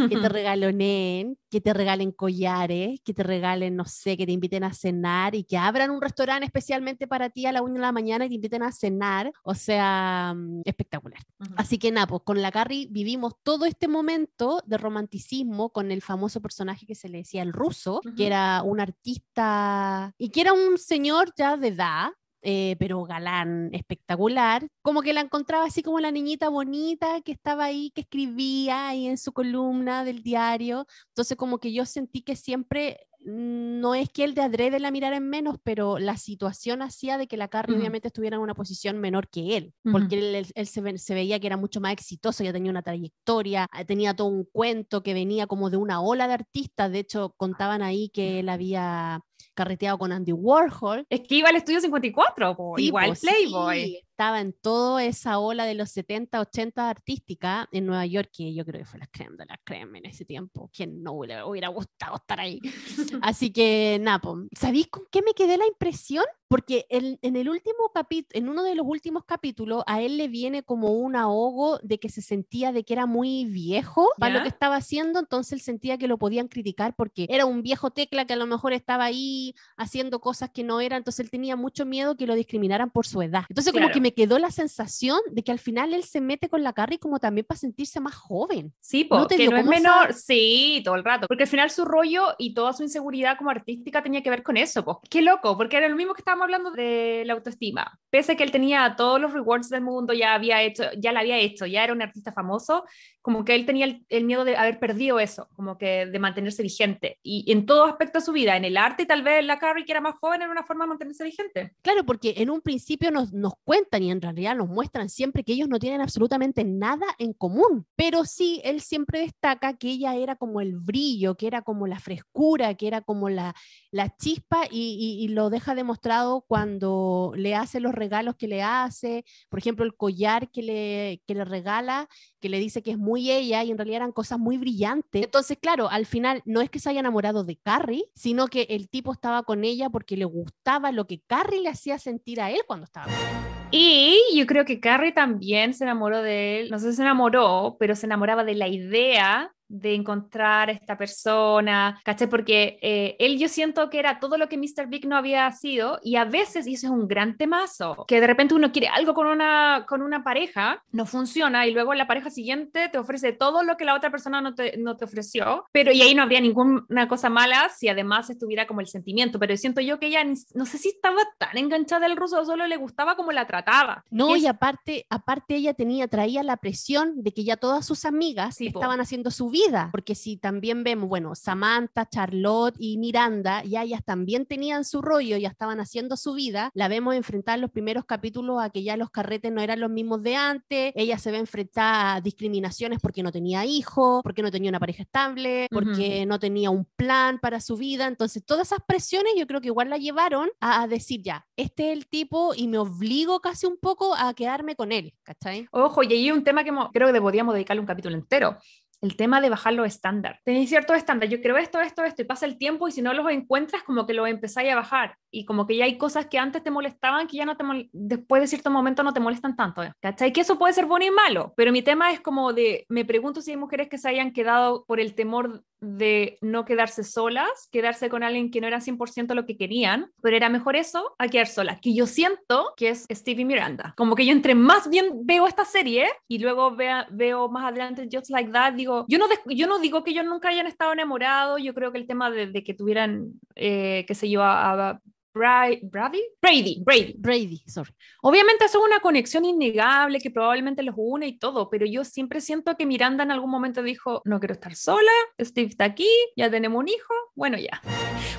que 0.09 0.17
te 0.17 0.29
regaloneen, 0.29 1.39
que 1.51 1.61
te 1.61 1.73
regalen 1.73 2.13
collares, 2.13 3.01
que 3.05 3.15
te 3.15 3.23
regalen, 3.23 3.77
no 3.77 3.85
sé, 3.85 4.17
que 4.17 4.27
te 4.27 4.33
inviten 4.33 4.65
a 4.65 4.73
cenar 4.73 5.35
y 5.35 5.45
que 5.45 5.57
abran 5.59 5.91
un 5.91 6.01
restaurante 6.01 6.47
especialmente 6.47 7.07
para 7.07 7.31
ti 7.31 7.47
a 7.47 7.53
la 7.53 7.63
una 7.63 7.75
de 7.75 7.81
la 7.81 7.93
mañana 7.93 8.25
y 8.25 8.29
te 8.29 8.35
inviten 8.35 8.63
a 8.63 8.73
cenar. 8.73 9.33
O 9.43 9.55
sea, 9.55 10.35
mm, 10.37 10.63
espectacular. 10.65 11.21
Ujú. 11.41 11.55
Así 11.57 11.79
que 11.79 11.93
nada, 11.93 12.07
pues 12.07 12.23
con 12.25 12.41
la 12.43 12.51
Carrie 12.51 12.89
vivimos 12.91 13.35
todo 13.43 13.67
este 13.67 13.89
momento 13.89 14.63
de 14.67 14.79
romanticismo 14.79 15.71
con 15.71 15.93
el 15.93 16.03
famoso 16.03 16.41
personaje 16.41 16.87
que 16.87 16.95
se 16.95 17.09
le 17.09 17.19
decía 17.19 17.43
el 17.43 17.53
ruso, 17.53 18.01
Ujú. 18.05 18.15
que 18.17 18.27
era 18.27 18.63
un 18.63 18.81
artista 18.81 20.15
y 20.19 20.31
que 20.31 20.41
era 20.41 20.53
un 20.53 20.79
señor 20.79 21.33
ya 21.37 21.57
de 21.57 21.69
edad. 21.69 22.09
Eh, 22.43 22.77
pero 22.79 23.03
galán, 23.05 23.71
espectacular, 23.73 24.67
como 24.83 25.03
que 25.03 25.13
la 25.15 25.21
encontraba 25.21 25.65
así 25.65 25.83
como 25.83 26.01
la 26.01 26.11
niñita 26.11 26.49
bonita 26.49 27.21
que 27.23 27.33
estaba 27.33 27.65
ahí, 27.65 27.91
que 27.95 28.03
escribía 28.03 28.89
ahí 28.89 29.07
en 29.07 29.19
su 29.19 29.33
columna 29.33 30.05
del 30.05 30.23
diario, 30.23 30.87
entonces 31.09 31.37
como 31.37 31.59
que 31.59 31.73
yo 31.73 31.85
sentí 31.87 32.23
que 32.23 32.37
siempre 32.37 32.99
mm, 33.25 33.81
no 33.81 33.95
es 33.95 34.11
que 34.11 34.23
él 34.25 34.35
de 34.35 34.43
adrede 34.43 34.79
la 34.79 34.91
mirara 34.91 35.17
en 35.17 35.29
menos, 35.29 35.57
pero 35.65 35.99
la 35.99 36.17
situación 36.17 36.83
hacía 36.83 37.19
de 37.19 37.27
que 37.27 37.37
la 37.37 37.49
Carrie 37.49 37.75
Ujú. 37.75 37.81
obviamente 37.81 38.09
estuviera 38.09 38.37
en 38.37 38.43
una 38.43 38.55
posición 38.55 38.99
menor 38.99 39.29
que 39.29 39.57
él, 39.57 39.75
Ujú. 39.85 39.93
porque 39.93 40.19
él, 40.19 40.35
él- 40.37 40.53
él 40.55 40.67
se, 40.67 40.81
ve- 40.81 40.99
se 40.99 41.15
veía 41.15 41.41
que 41.41 41.47
era 41.49 41.57
mucho 41.57 41.81
más 41.81 41.93
exitoso, 41.93 42.45
ya 42.45 42.53
tenía 42.53 42.71
una 42.71 42.83
trayectoria, 42.83 43.67
ah, 43.73 43.85
tenía 43.85 44.15
todo 44.15 44.29
un 44.29 44.45
cuento 44.45 45.03
que 45.03 45.15
venía 45.15 45.47
como 45.47 45.71
de 45.71 45.77
una 45.79 46.01
ola 46.01 46.29
de 46.29 46.35
artistas, 46.35 46.93
de 46.93 47.01
hecho 47.01 47.35
contaban 47.37 47.83
ahí 47.83 48.11
que 48.11 48.39
él 48.41 48.49
había 48.49 49.21
carreteado 49.55 49.99
con 49.99 50.13
Andy 50.13 50.33
Warhol. 50.33 51.07
Es 51.09 51.21
que 51.21 51.37
iba 51.37 51.49
al 51.49 51.57
estudio 51.57 51.81
54, 51.81 52.57
po, 52.57 52.75
Sí, 52.77 52.87
igual 52.87 53.11
po, 53.11 53.15
sí, 53.15 53.27
Playboy. 53.27 53.97
estaba 54.11 54.41
en 54.41 54.53
toda 54.53 55.05
esa 55.05 55.39
ola 55.39 55.65
de 55.65 55.75
los 55.75 55.91
70, 55.91 56.41
80 56.41 56.89
artística 56.91 57.69
en 57.73 57.87
Nueva 57.87 58.07
York, 58.07 58.31
que 58.33 58.55
yo 58.55 58.65
creo 58.65 58.81
que 58.81 58.87
fue 58.87 58.99
la 59.01 59.07
creme 59.07 59.37
de 59.37 59.47
la 59.47 59.59
creme 59.65 59.99
en 59.99 60.07
ese 60.07 60.25
tiempo. 60.25 60.71
¿Quién 60.75 61.03
no 61.03 61.23
le 61.25 61.43
hubiera 61.45 61.69
gustado 61.69 62.17
estar 62.17 62.41
ahí? 62.41 62.61
Así 63.23 63.53
que, 63.53 63.99
Napo, 64.01 64.39
¿sabéis 64.59 64.89
con 64.89 65.05
qué 65.11 65.23
me 65.23 65.33
quedé 65.35 65.57
la 65.57 65.67
impresión? 65.67 66.25
Porque 66.49 66.87
el- 66.91 67.19
en 67.23 67.35
el 67.37 67.49
último 67.49 67.91
capítulo, 67.93 68.39
en 68.39 68.49
uno 68.49 68.63
de 68.63 68.75
los 68.77 68.87
últimos 68.87 69.25
capítulos, 69.25 69.83
a 69.87 70.01
él 70.01 70.17
le 70.17 70.29
viene 70.29 70.63
como 70.63 70.93
un 70.93 71.17
ahogo 71.17 71.79
de 71.83 71.99
que 71.99 72.09
se 72.09 72.23
sentía 72.23 72.71
de 72.73 72.85
que 72.85 72.93
era 72.95 73.07
muy 73.07 73.47
viejo 73.47 74.09
para 74.19 74.35
lo 74.37 74.43
que 74.43 74.49
estaba 74.49 74.77
haciendo, 74.77 75.19
entonces 75.19 75.53
él 75.55 75.61
sentía 75.61 75.99
que 75.99 76.07
lo 76.07 76.19
podían 76.19 76.47
criticar 76.49 76.95
porque 76.95 77.27
era 77.31 77.47
un 77.47 77.63
viejo 77.63 77.91
tecla 77.91 78.27
que 78.27 78.35
a 78.35 78.37
lo 78.37 78.47
mejor 78.47 78.73
estaba 78.73 79.05
ahí 79.05 79.55
haciendo 79.77 80.21
cosas 80.21 80.51
que 80.51 80.63
no 80.63 80.81
eran, 80.81 80.99
entonces 80.99 81.25
él 81.25 81.31
tenía 81.31 81.57
mucho 81.57 81.85
miedo 81.85 82.17
que 82.17 82.27
lo 82.27 82.35
discriminaran 82.35 82.91
por 82.91 83.07
su 83.07 83.23
edad. 83.23 83.45
Entonces 83.49 83.73
como 83.73 83.87
Claro. 83.87 83.95
que 83.95 84.01
me 84.01 84.15
quedó 84.15 84.39
la 84.39 84.51
sensación 84.53 85.19
de 85.33 85.43
que 85.43 85.51
al 85.53 85.59
final 85.59 85.95
él 85.95 86.05
se 86.05 86.21
mete 86.21 86.49
con 86.49 86.63
la 86.63 86.73
Carrie 86.73 86.99
como 86.99 87.19
también 87.19 87.45
para 87.47 87.59
sentirse 87.59 87.99
más 87.99 88.15
joven. 88.15 88.73
Sí, 88.81 89.05
po, 89.05 89.17
¿No 89.17 89.23
no 89.23 89.29
es 89.31 89.51
como 89.51 89.65
menor, 89.71 90.15
sí, 90.15 90.81
todo 90.85 90.95
el 90.95 91.03
rato, 91.05 91.27
porque 91.27 91.43
al 91.45 91.49
final 91.49 91.71
su 91.71 91.85
rollo 91.85 92.29
y 92.39 92.55
toda 92.55 92.73
su 92.73 92.83
inseguridad 92.85 93.37
como 93.37 93.51
artística 93.51 94.03
tenía 94.03 94.23
que 94.23 94.31
ver 94.31 94.43
con 94.45 94.57
eso, 94.57 94.85
po. 94.85 95.01
Qué 95.11 95.23
loco, 95.23 95.57
porque 95.57 95.77
era 95.77 95.89
lo 95.89 95.97
mismo 95.97 96.15
que 96.15 96.21
estábamos 96.21 96.36
estábamos 96.37 96.45
hablando 96.45 96.71
de 96.71 97.25
la 97.27 97.35
autoestima. 97.35 97.99
Pese 98.11 98.33
a 98.33 98.37
que 98.37 98.45
él 98.45 98.51
tenía 98.51 98.95
todos 98.97 99.21
los 99.21 99.33
rewards 99.33 99.69
del 99.69 99.83
mundo, 99.83 100.13
ya 100.13 100.35
había 100.35 100.63
hecho, 100.63 100.85
ya 100.99 101.13
la 101.13 101.21
había 101.21 101.39
hecho, 101.39 101.67
ya 101.67 101.85
era 101.85 101.93
un 101.93 102.03
artista 102.03 102.33
famoso, 102.33 102.85
como 103.23 103.45
que 103.45 103.55
él 103.55 103.67
tenía 103.67 103.87
el, 103.87 104.05
el, 104.09 104.25
miedo 104.25 104.45
de 104.45 104.57
haber 104.57 104.79
perdido 104.79 105.19
eso, 105.19 105.49
como 105.55 105.77
que 105.77 106.07
de 106.07 106.19
mantenerse 106.19 106.63
vigente. 106.63 107.19
Y 107.23 107.51
en 107.51 107.67
todo 107.67 107.85
aspecto 107.85 108.21
de 108.21 108.25
su 108.25 108.33
vida, 108.33 108.57
en 108.57 108.65
el 108.65 108.77
arte 108.77 109.03
y 109.03 109.07
tal 109.07 109.23
vez 109.23 109.45
la 109.45 109.59
Carrie, 109.59 109.85
que 109.85 109.93
era 109.93 110.01
más 110.01 110.15
joven, 110.21 110.43
era 110.43 110.51
una 110.51 110.63
forma 110.63 110.85
de 110.85 110.91
mantenerse 110.91 111.25
vigente. 111.25 111.73
Claro, 111.83 112.05
porque 112.05 112.35
en 112.37 112.51
un 112.51 112.61
principio 112.61 113.11
nos, 113.11 113.33
nos 113.33 113.55
cuentan 113.65 114.03
y 114.03 114.11
en 114.11 114.23
realidad 114.23 114.55
nos 114.57 114.69
muestran 114.69 115.09
siempre 115.09 115.43
que 115.43 115.53
ellos 115.53 115.69
no 115.69 115.79
tienen 115.79 116.01
absolutamente 116.01 116.65
nada 116.65 117.07
en 117.19 117.33
común. 117.33 117.87
Pero 117.97 118.25
sí, 118.25 118.61
él 118.65 118.81
siempre 118.81 119.21
destaca 119.21 119.77
que 119.77 119.89
ella 119.89 120.15
era 120.15 120.37
como 120.37 120.61
el 120.61 120.77
brillo, 120.77 121.35
que 121.35 121.49
era 121.49 121.63
como 121.63 121.87
la 121.87 121.99
frescura, 121.99 122.75
que 122.75 122.87
era 122.87 123.01
como 123.01 123.29
la, 123.29 123.55
la 123.91 124.15
chispa 124.17 124.67
y, 124.71 125.19
y, 125.21 125.25
y 125.25 125.29
lo 125.29 125.51
deja 125.51 125.75
demostrado 125.75 126.26
cuando 126.47 127.33
le 127.37 127.55
hace 127.55 127.81
los 127.81 127.95
regalos 127.95 128.37
que 128.37 128.49
le 128.49 128.63
hace, 128.63 129.25
por 129.49 129.59
ejemplo, 129.59 129.85
el 129.85 129.97
collar 129.97 130.51
que 130.51 130.63
le, 130.63 131.23
que 131.27 131.35
le 131.35 131.45
regala, 131.45 132.09
que 132.41 132.49
le 132.49 132.59
dice 132.59 132.83
que 132.83 132.93
es 132.93 132.99
muy 132.99 133.31
ella 133.31 133.63
y 133.65 133.71
en 133.71 133.79
realidad 133.79 133.97
eran 133.97 134.13
cosas 134.13 134.39
muy 134.39 134.59
brillantes. 134.59 135.25
Entonces, 135.25 135.59
claro, 135.61 135.89
al 135.89 136.07
final 136.07 136.43
no 136.45 136.61
es 136.61 136.71
que 136.71 136.79
se 136.79 136.91
haya 136.91 137.01
enamorado 137.01 137.45
de 137.45 137.57
Carrie, 137.57 138.05
sino 138.15 138.47
que 138.47 138.67
el 138.71 138.89
tipo 138.89 139.13
estaba 139.13 139.43
con 139.43 139.65
ella 139.65 139.91
porque 139.91 140.17
le 140.17 140.25
gustaba 140.25 140.93
lo 140.93 141.07
que 141.07 141.21
Carrie 141.27 141.61
le 141.61 141.69
hacía 141.69 141.99
sentir 141.99 142.41
a 142.41 142.51
él 142.51 142.61
cuando 142.67 142.85
estaba 142.85 143.07
con 143.07 143.15
ella. 143.15 143.69
Y 143.71 144.19
yo 144.37 144.47
creo 144.47 144.65
que 144.65 144.81
Carrie 144.81 145.13
también 145.13 145.75
se 145.75 145.85
enamoró 145.85 146.23
de 146.23 146.61
él, 146.61 146.71
no 146.71 146.79
sé 146.79 146.91
si 146.91 146.97
se 146.97 147.03
enamoró, 147.03 147.77
pero 147.81 147.97
se 147.97 148.07
enamoraba 148.07 148.45
de 148.45 148.55
la 148.55 148.69
idea 148.69 149.56
de 149.69 149.95
encontrar 149.95 150.69
a 150.69 150.73
esta 150.73 150.97
persona, 150.97 152.01
¿caché? 152.05 152.29
Porque 152.29 152.79
eh, 152.83 153.17
él 153.19 153.39
yo 153.39 153.49
siento 153.49 153.91
que 153.91 153.99
era 153.99 154.21
todo 154.21 154.39
lo 154.39 154.49
que 154.49 154.59
Mr. 154.59 154.87
Big 154.89 155.07
no 155.07 155.17
había 155.17 155.51
sido 155.53 155.99
y 156.03 156.17
a 156.17 156.25
veces, 156.25 156.67
y 156.67 156.75
eso 156.75 156.87
es 156.87 156.93
un 156.93 157.09
gran 157.09 157.37
temazo, 157.37 158.05
que 158.07 158.21
de 158.21 158.27
repente 158.27 158.55
uno 158.55 158.73
quiere 158.73 158.89
algo 158.89 159.15
con 159.15 159.27
una, 159.27 159.85
con 159.89 160.03
una 160.03 160.23
pareja, 160.23 160.83
no 160.93 161.07
funciona 161.07 161.67
y 161.67 161.73
luego 161.73 161.95
la 161.95 162.07
pareja 162.07 162.31
siguiente 162.31 162.89
te 162.89 162.99
ofrece 162.99 163.33
todo 163.33 163.63
lo 163.63 163.77
que 163.77 163.85
la 163.85 163.95
otra 163.95 164.11
persona 164.11 164.41
no 164.41 164.55
te, 164.55 164.77
no 164.77 164.97
te 164.97 165.05
ofreció, 165.05 165.65
pero 165.73 165.93
y 165.93 166.03
ahí 166.03 166.15
no 166.15 166.23
habría 166.23 166.41
ninguna 166.41 167.09
cosa 167.09 167.29
mala 167.29 167.69
si 167.71 167.89
además 167.89 168.31
estuviera 168.31 168.67
como 168.67 168.81
el 168.81 168.87
sentimiento, 168.87 169.39
pero 169.39 169.57
siento 169.57 169.81
yo 169.81 169.99
que 169.99 170.07
ella 170.07 170.25
no 170.55 170.67
sé 170.67 170.79
si 170.79 170.89
estaba 170.91 171.23
tan 171.39 171.57
enganchada 171.57 172.07
del 172.07 172.17
ruso 172.17 172.45
solo 172.45 172.67
le 172.67 172.77
gustaba 172.77 173.17
como 173.17 173.33
la 173.33 173.47
trataba. 173.47 174.05
No, 174.11 174.37
y, 174.37 174.41
es, 174.41 174.47
aparte, 174.47 175.07
aparte 175.11 175.57
ella 175.57 175.75
tenía, 175.75 176.09
traía 176.09 176.43
la 176.43 176.57
presión 176.57 177.23
de 177.23 177.33
que 177.33 177.45
ya 177.45 177.57
todas 177.57 177.87
sus 177.87 178.05
amigas 178.05 178.57
Sí, 178.57 178.71
po. 178.71 178.81
estaban 178.81 179.01
haciendo 179.01 179.31
su 179.31 179.51
vida, 179.51 179.56
porque 179.93 180.15
si 180.15 180.37
también 180.37 180.85
vemos, 180.85 181.09
bueno, 181.09 181.35
Samantha, 181.35 182.09
Charlotte 182.09 182.75
y 182.79 182.99
Miranda, 182.99 183.63
ya 183.65 183.83
ellas 183.83 184.03
también 184.05 184.47
tenían 184.47 184.85
su 184.85 185.03
rollo, 185.03 185.37
ya 185.37 185.49
estaban 185.49 185.81
haciendo 185.81 186.17
su 186.17 186.35
vida, 186.35 186.71
la 186.75 186.89
vemos 186.89 187.15
enfrentar 187.15 187.57
en 187.57 187.63
los 187.63 187.71
primeros 187.71 188.05
capítulos 188.05 188.63
a 188.63 188.71
que 188.71 188.83
ya 188.83 188.97
los 188.97 189.11
carretes 189.11 189.53
no 189.53 189.61
eran 189.61 189.81
los 189.81 189.91
mismos 189.91 190.23
de 190.23 190.37
antes, 190.37 190.93
ella 190.95 191.19
se 191.19 191.31
ve 191.31 191.39
enfrentada 191.39 192.17
a 192.17 192.21
discriminaciones 192.21 192.99
porque 193.01 193.23
no 193.23 193.33
tenía 193.33 193.65
hijos, 193.65 194.23
porque 194.23 194.43
no 194.43 194.51
tenía 194.51 194.71
una 194.71 194.81
pareja 194.81 195.03
estable, 195.03 195.69
porque 195.71 196.27
no 196.27 196.39
tenía 196.39 196.71
un 196.71 196.85
plan 196.97 197.39
para 197.39 197.61
su 197.61 197.77
vida, 197.77 198.07
entonces 198.07 198.45
todas 198.45 198.69
esas 198.69 198.81
presiones 198.87 199.33
yo 199.37 199.47
creo 199.47 199.61
que 199.61 199.69
igual 199.69 199.91
la 199.91 199.99
llevaron 199.99 200.49
a, 200.61 200.83
a 200.83 200.87
decir 200.87 201.23
ya, 201.23 201.47
este 201.57 201.91
es 201.91 201.97
el 201.97 202.07
tipo 202.07 202.55
y 202.55 202.69
me 202.69 202.79
obligo 202.79 203.41
casi 203.41 203.67
un 203.67 203.79
poco 203.79 204.15
a 204.15 204.35
quedarme 204.35 204.77
con 204.77 204.93
él, 204.93 205.15
¿cachai? 205.23 205.67
Ojo, 205.71 206.03
y 206.03 206.13
ahí 206.13 206.25
hay 206.25 206.33
un 206.33 206.45
tema 206.45 206.65
que 206.65 206.73
creo 206.93 207.13
que 207.13 207.21
podríamos 207.21 207.55
dedicarle 207.55 207.81
un 207.81 207.87
capítulo 207.87 208.17
entero. 208.17 208.59
El 209.03 209.17
tema 209.17 209.41
de 209.41 209.51
bajar 209.51 209.75
los 209.75 209.87
estándares. 209.87 210.41
Tenéis 210.45 210.69
ciertos 210.69 210.97
estándares. 210.97 211.31
Yo 211.31 211.43
creo 211.43 211.57
esto, 211.57 211.81
esto, 211.81 212.03
esto, 212.05 212.23
y 212.23 212.25
pasa 212.25 212.47
el 212.47 212.59
tiempo, 212.59 212.89
y 212.89 212.93
si 212.93 213.03
no 213.03 213.13
los 213.13 213.31
encuentras, 213.31 213.83
como 213.83 214.07
que 214.07 214.15
los 214.15 214.29
empezáis 214.29 214.73
a 214.73 214.77
bajar. 214.77 215.17
Y 215.31 215.45
como 215.45 215.67
que 215.67 215.77
ya 215.77 215.85
hay 215.85 215.99
cosas 215.99 216.27
que 216.27 216.39
antes 216.39 216.63
te 216.63 216.71
molestaban 216.71 217.27
que 217.27 217.37
ya 217.37 217.45
no 217.45 217.57
te 217.57 217.65
después 217.93 218.41
de 218.41 218.49
cierto 218.49 218.71
momento 218.71 219.03
no 219.03 219.13
te 219.13 219.21
molestan 219.21 219.57
tanto. 219.57 219.83
¿Cachai? 220.01 220.33
Que 220.33 220.41
eso 220.41 220.59
puede 220.59 220.73
ser 220.73 220.87
bueno 220.87 221.05
y 221.05 221.11
malo. 221.11 221.53
Pero 221.57 221.73
mi 221.73 221.83
tema 221.83 222.13
es 222.13 222.21
como 222.21 222.53
de. 222.53 222.87
Me 222.89 223.05
pregunto 223.05 223.43
si 223.43 223.51
hay 223.51 223.57
mujeres 223.57 223.89
que 223.89 223.99
se 223.99 224.09
hayan 224.09 224.33
quedado 224.33 224.85
por 224.87 225.01
el 225.01 225.15
temor 225.15 225.63
de 225.81 226.39
no 226.41 226.65
quedarse 226.65 227.05
solas, 227.05 227.69
quedarse 227.71 228.09
con 228.09 228.23
alguien 228.23 228.51
que 228.51 228.61
no 228.61 228.67
era 228.67 228.81
100% 228.81 229.35
lo 229.35 229.47
que 229.47 229.57
querían, 229.57 230.11
pero 230.23 230.37
era 230.37 230.49
mejor 230.49 230.77
eso 230.77 231.15
a 231.19 231.29
quedar 231.29 231.47
sola, 231.47 231.79
que 231.81 231.95
yo 231.95 232.07
siento 232.07 232.73
que 232.77 232.91
es 232.91 233.07
Stevie 233.13 233.45
Miranda. 233.45 233.95
Como 233.97 234.15
que 234.15 234.27
yo 234.27 234.33
entre 234.33 234.55
más 234.55 234.89
bien 234.89 235.27
veo 235.27 235.47
esta 235.47 235.65
serie 235.65 236.09
y 236.29 236.39
luego 236.39 236.77
veo 237.11 237.49
más 237.49 237.65
adelante 237.67 238.09
Just 238.11 238.31
Like 238.31 238.51
That, 238.51 238.75
digo, 238.75 239.05
yo 239.09 239.19
no, 239.19 239.27
yo 239.47 239.67
no 239.67 239.79
digo 239.79 240.03
que 240.05 240.11
ellos 240.11 240.25
nunca 240.25 240.49
hayan 240.49 240.67
estado 240.67 240.93
enamorados, 240.93 241.63
yo 241.63 241.75
creo 241.75 241.93
que 241.93 241.99
el 241.99 242.07
tema 242.07 242.31
de, 242.31 242.47
de 242.47 242.65
que 242.65 242.75
tuvieran, 242.75 243.33
eh, 243.55 244.05
qué 244.07 244.15
sé 244.15 244.31
yo, 244.31 244.43
a, 244.43 245.01
Brady, 245.37 245.81
Brady, 245.83 246.83
Brady. 246.83 247.15
Brady, 247.19 247.63
sorry. 247.67 247.93
Obviamente 248.23 248.65
eso 248.65 248.79
es 248.79 248.85
una 248.87 249.01
conexión 249.01 249.45
innegable 249.45 250.19
que 250.19 250.31
probablemente 250.31 250.83
los 250.83 250.95
une 250.97 251.27
y 251.27 251.39
todo, 251.39 251.69
pero 251.69 251.85
yo 251.85 252.05
siempre 252.05 252.41
siento 252.41 252.75
que 252.77 252.87
Miranda 252.87 253.23
en 253.23 253.31
algún 253.31 253.51
momento 253.51 253.83
dijo, 253.83 254.23
no 254.25 254.41
quiero 254.41 254.55
estar 254.55 254.75
sola, 254.75 255.13
Steve 255.39 255.69
está 255.69 255.85
aquí, 255.85 256.09
ya 256.37 256.51
tenemos 256.51 256.81
un 256.81 256.89
hijo, 256.89 257.13
bueno 257.35 257.59
ya. 257.59 257.83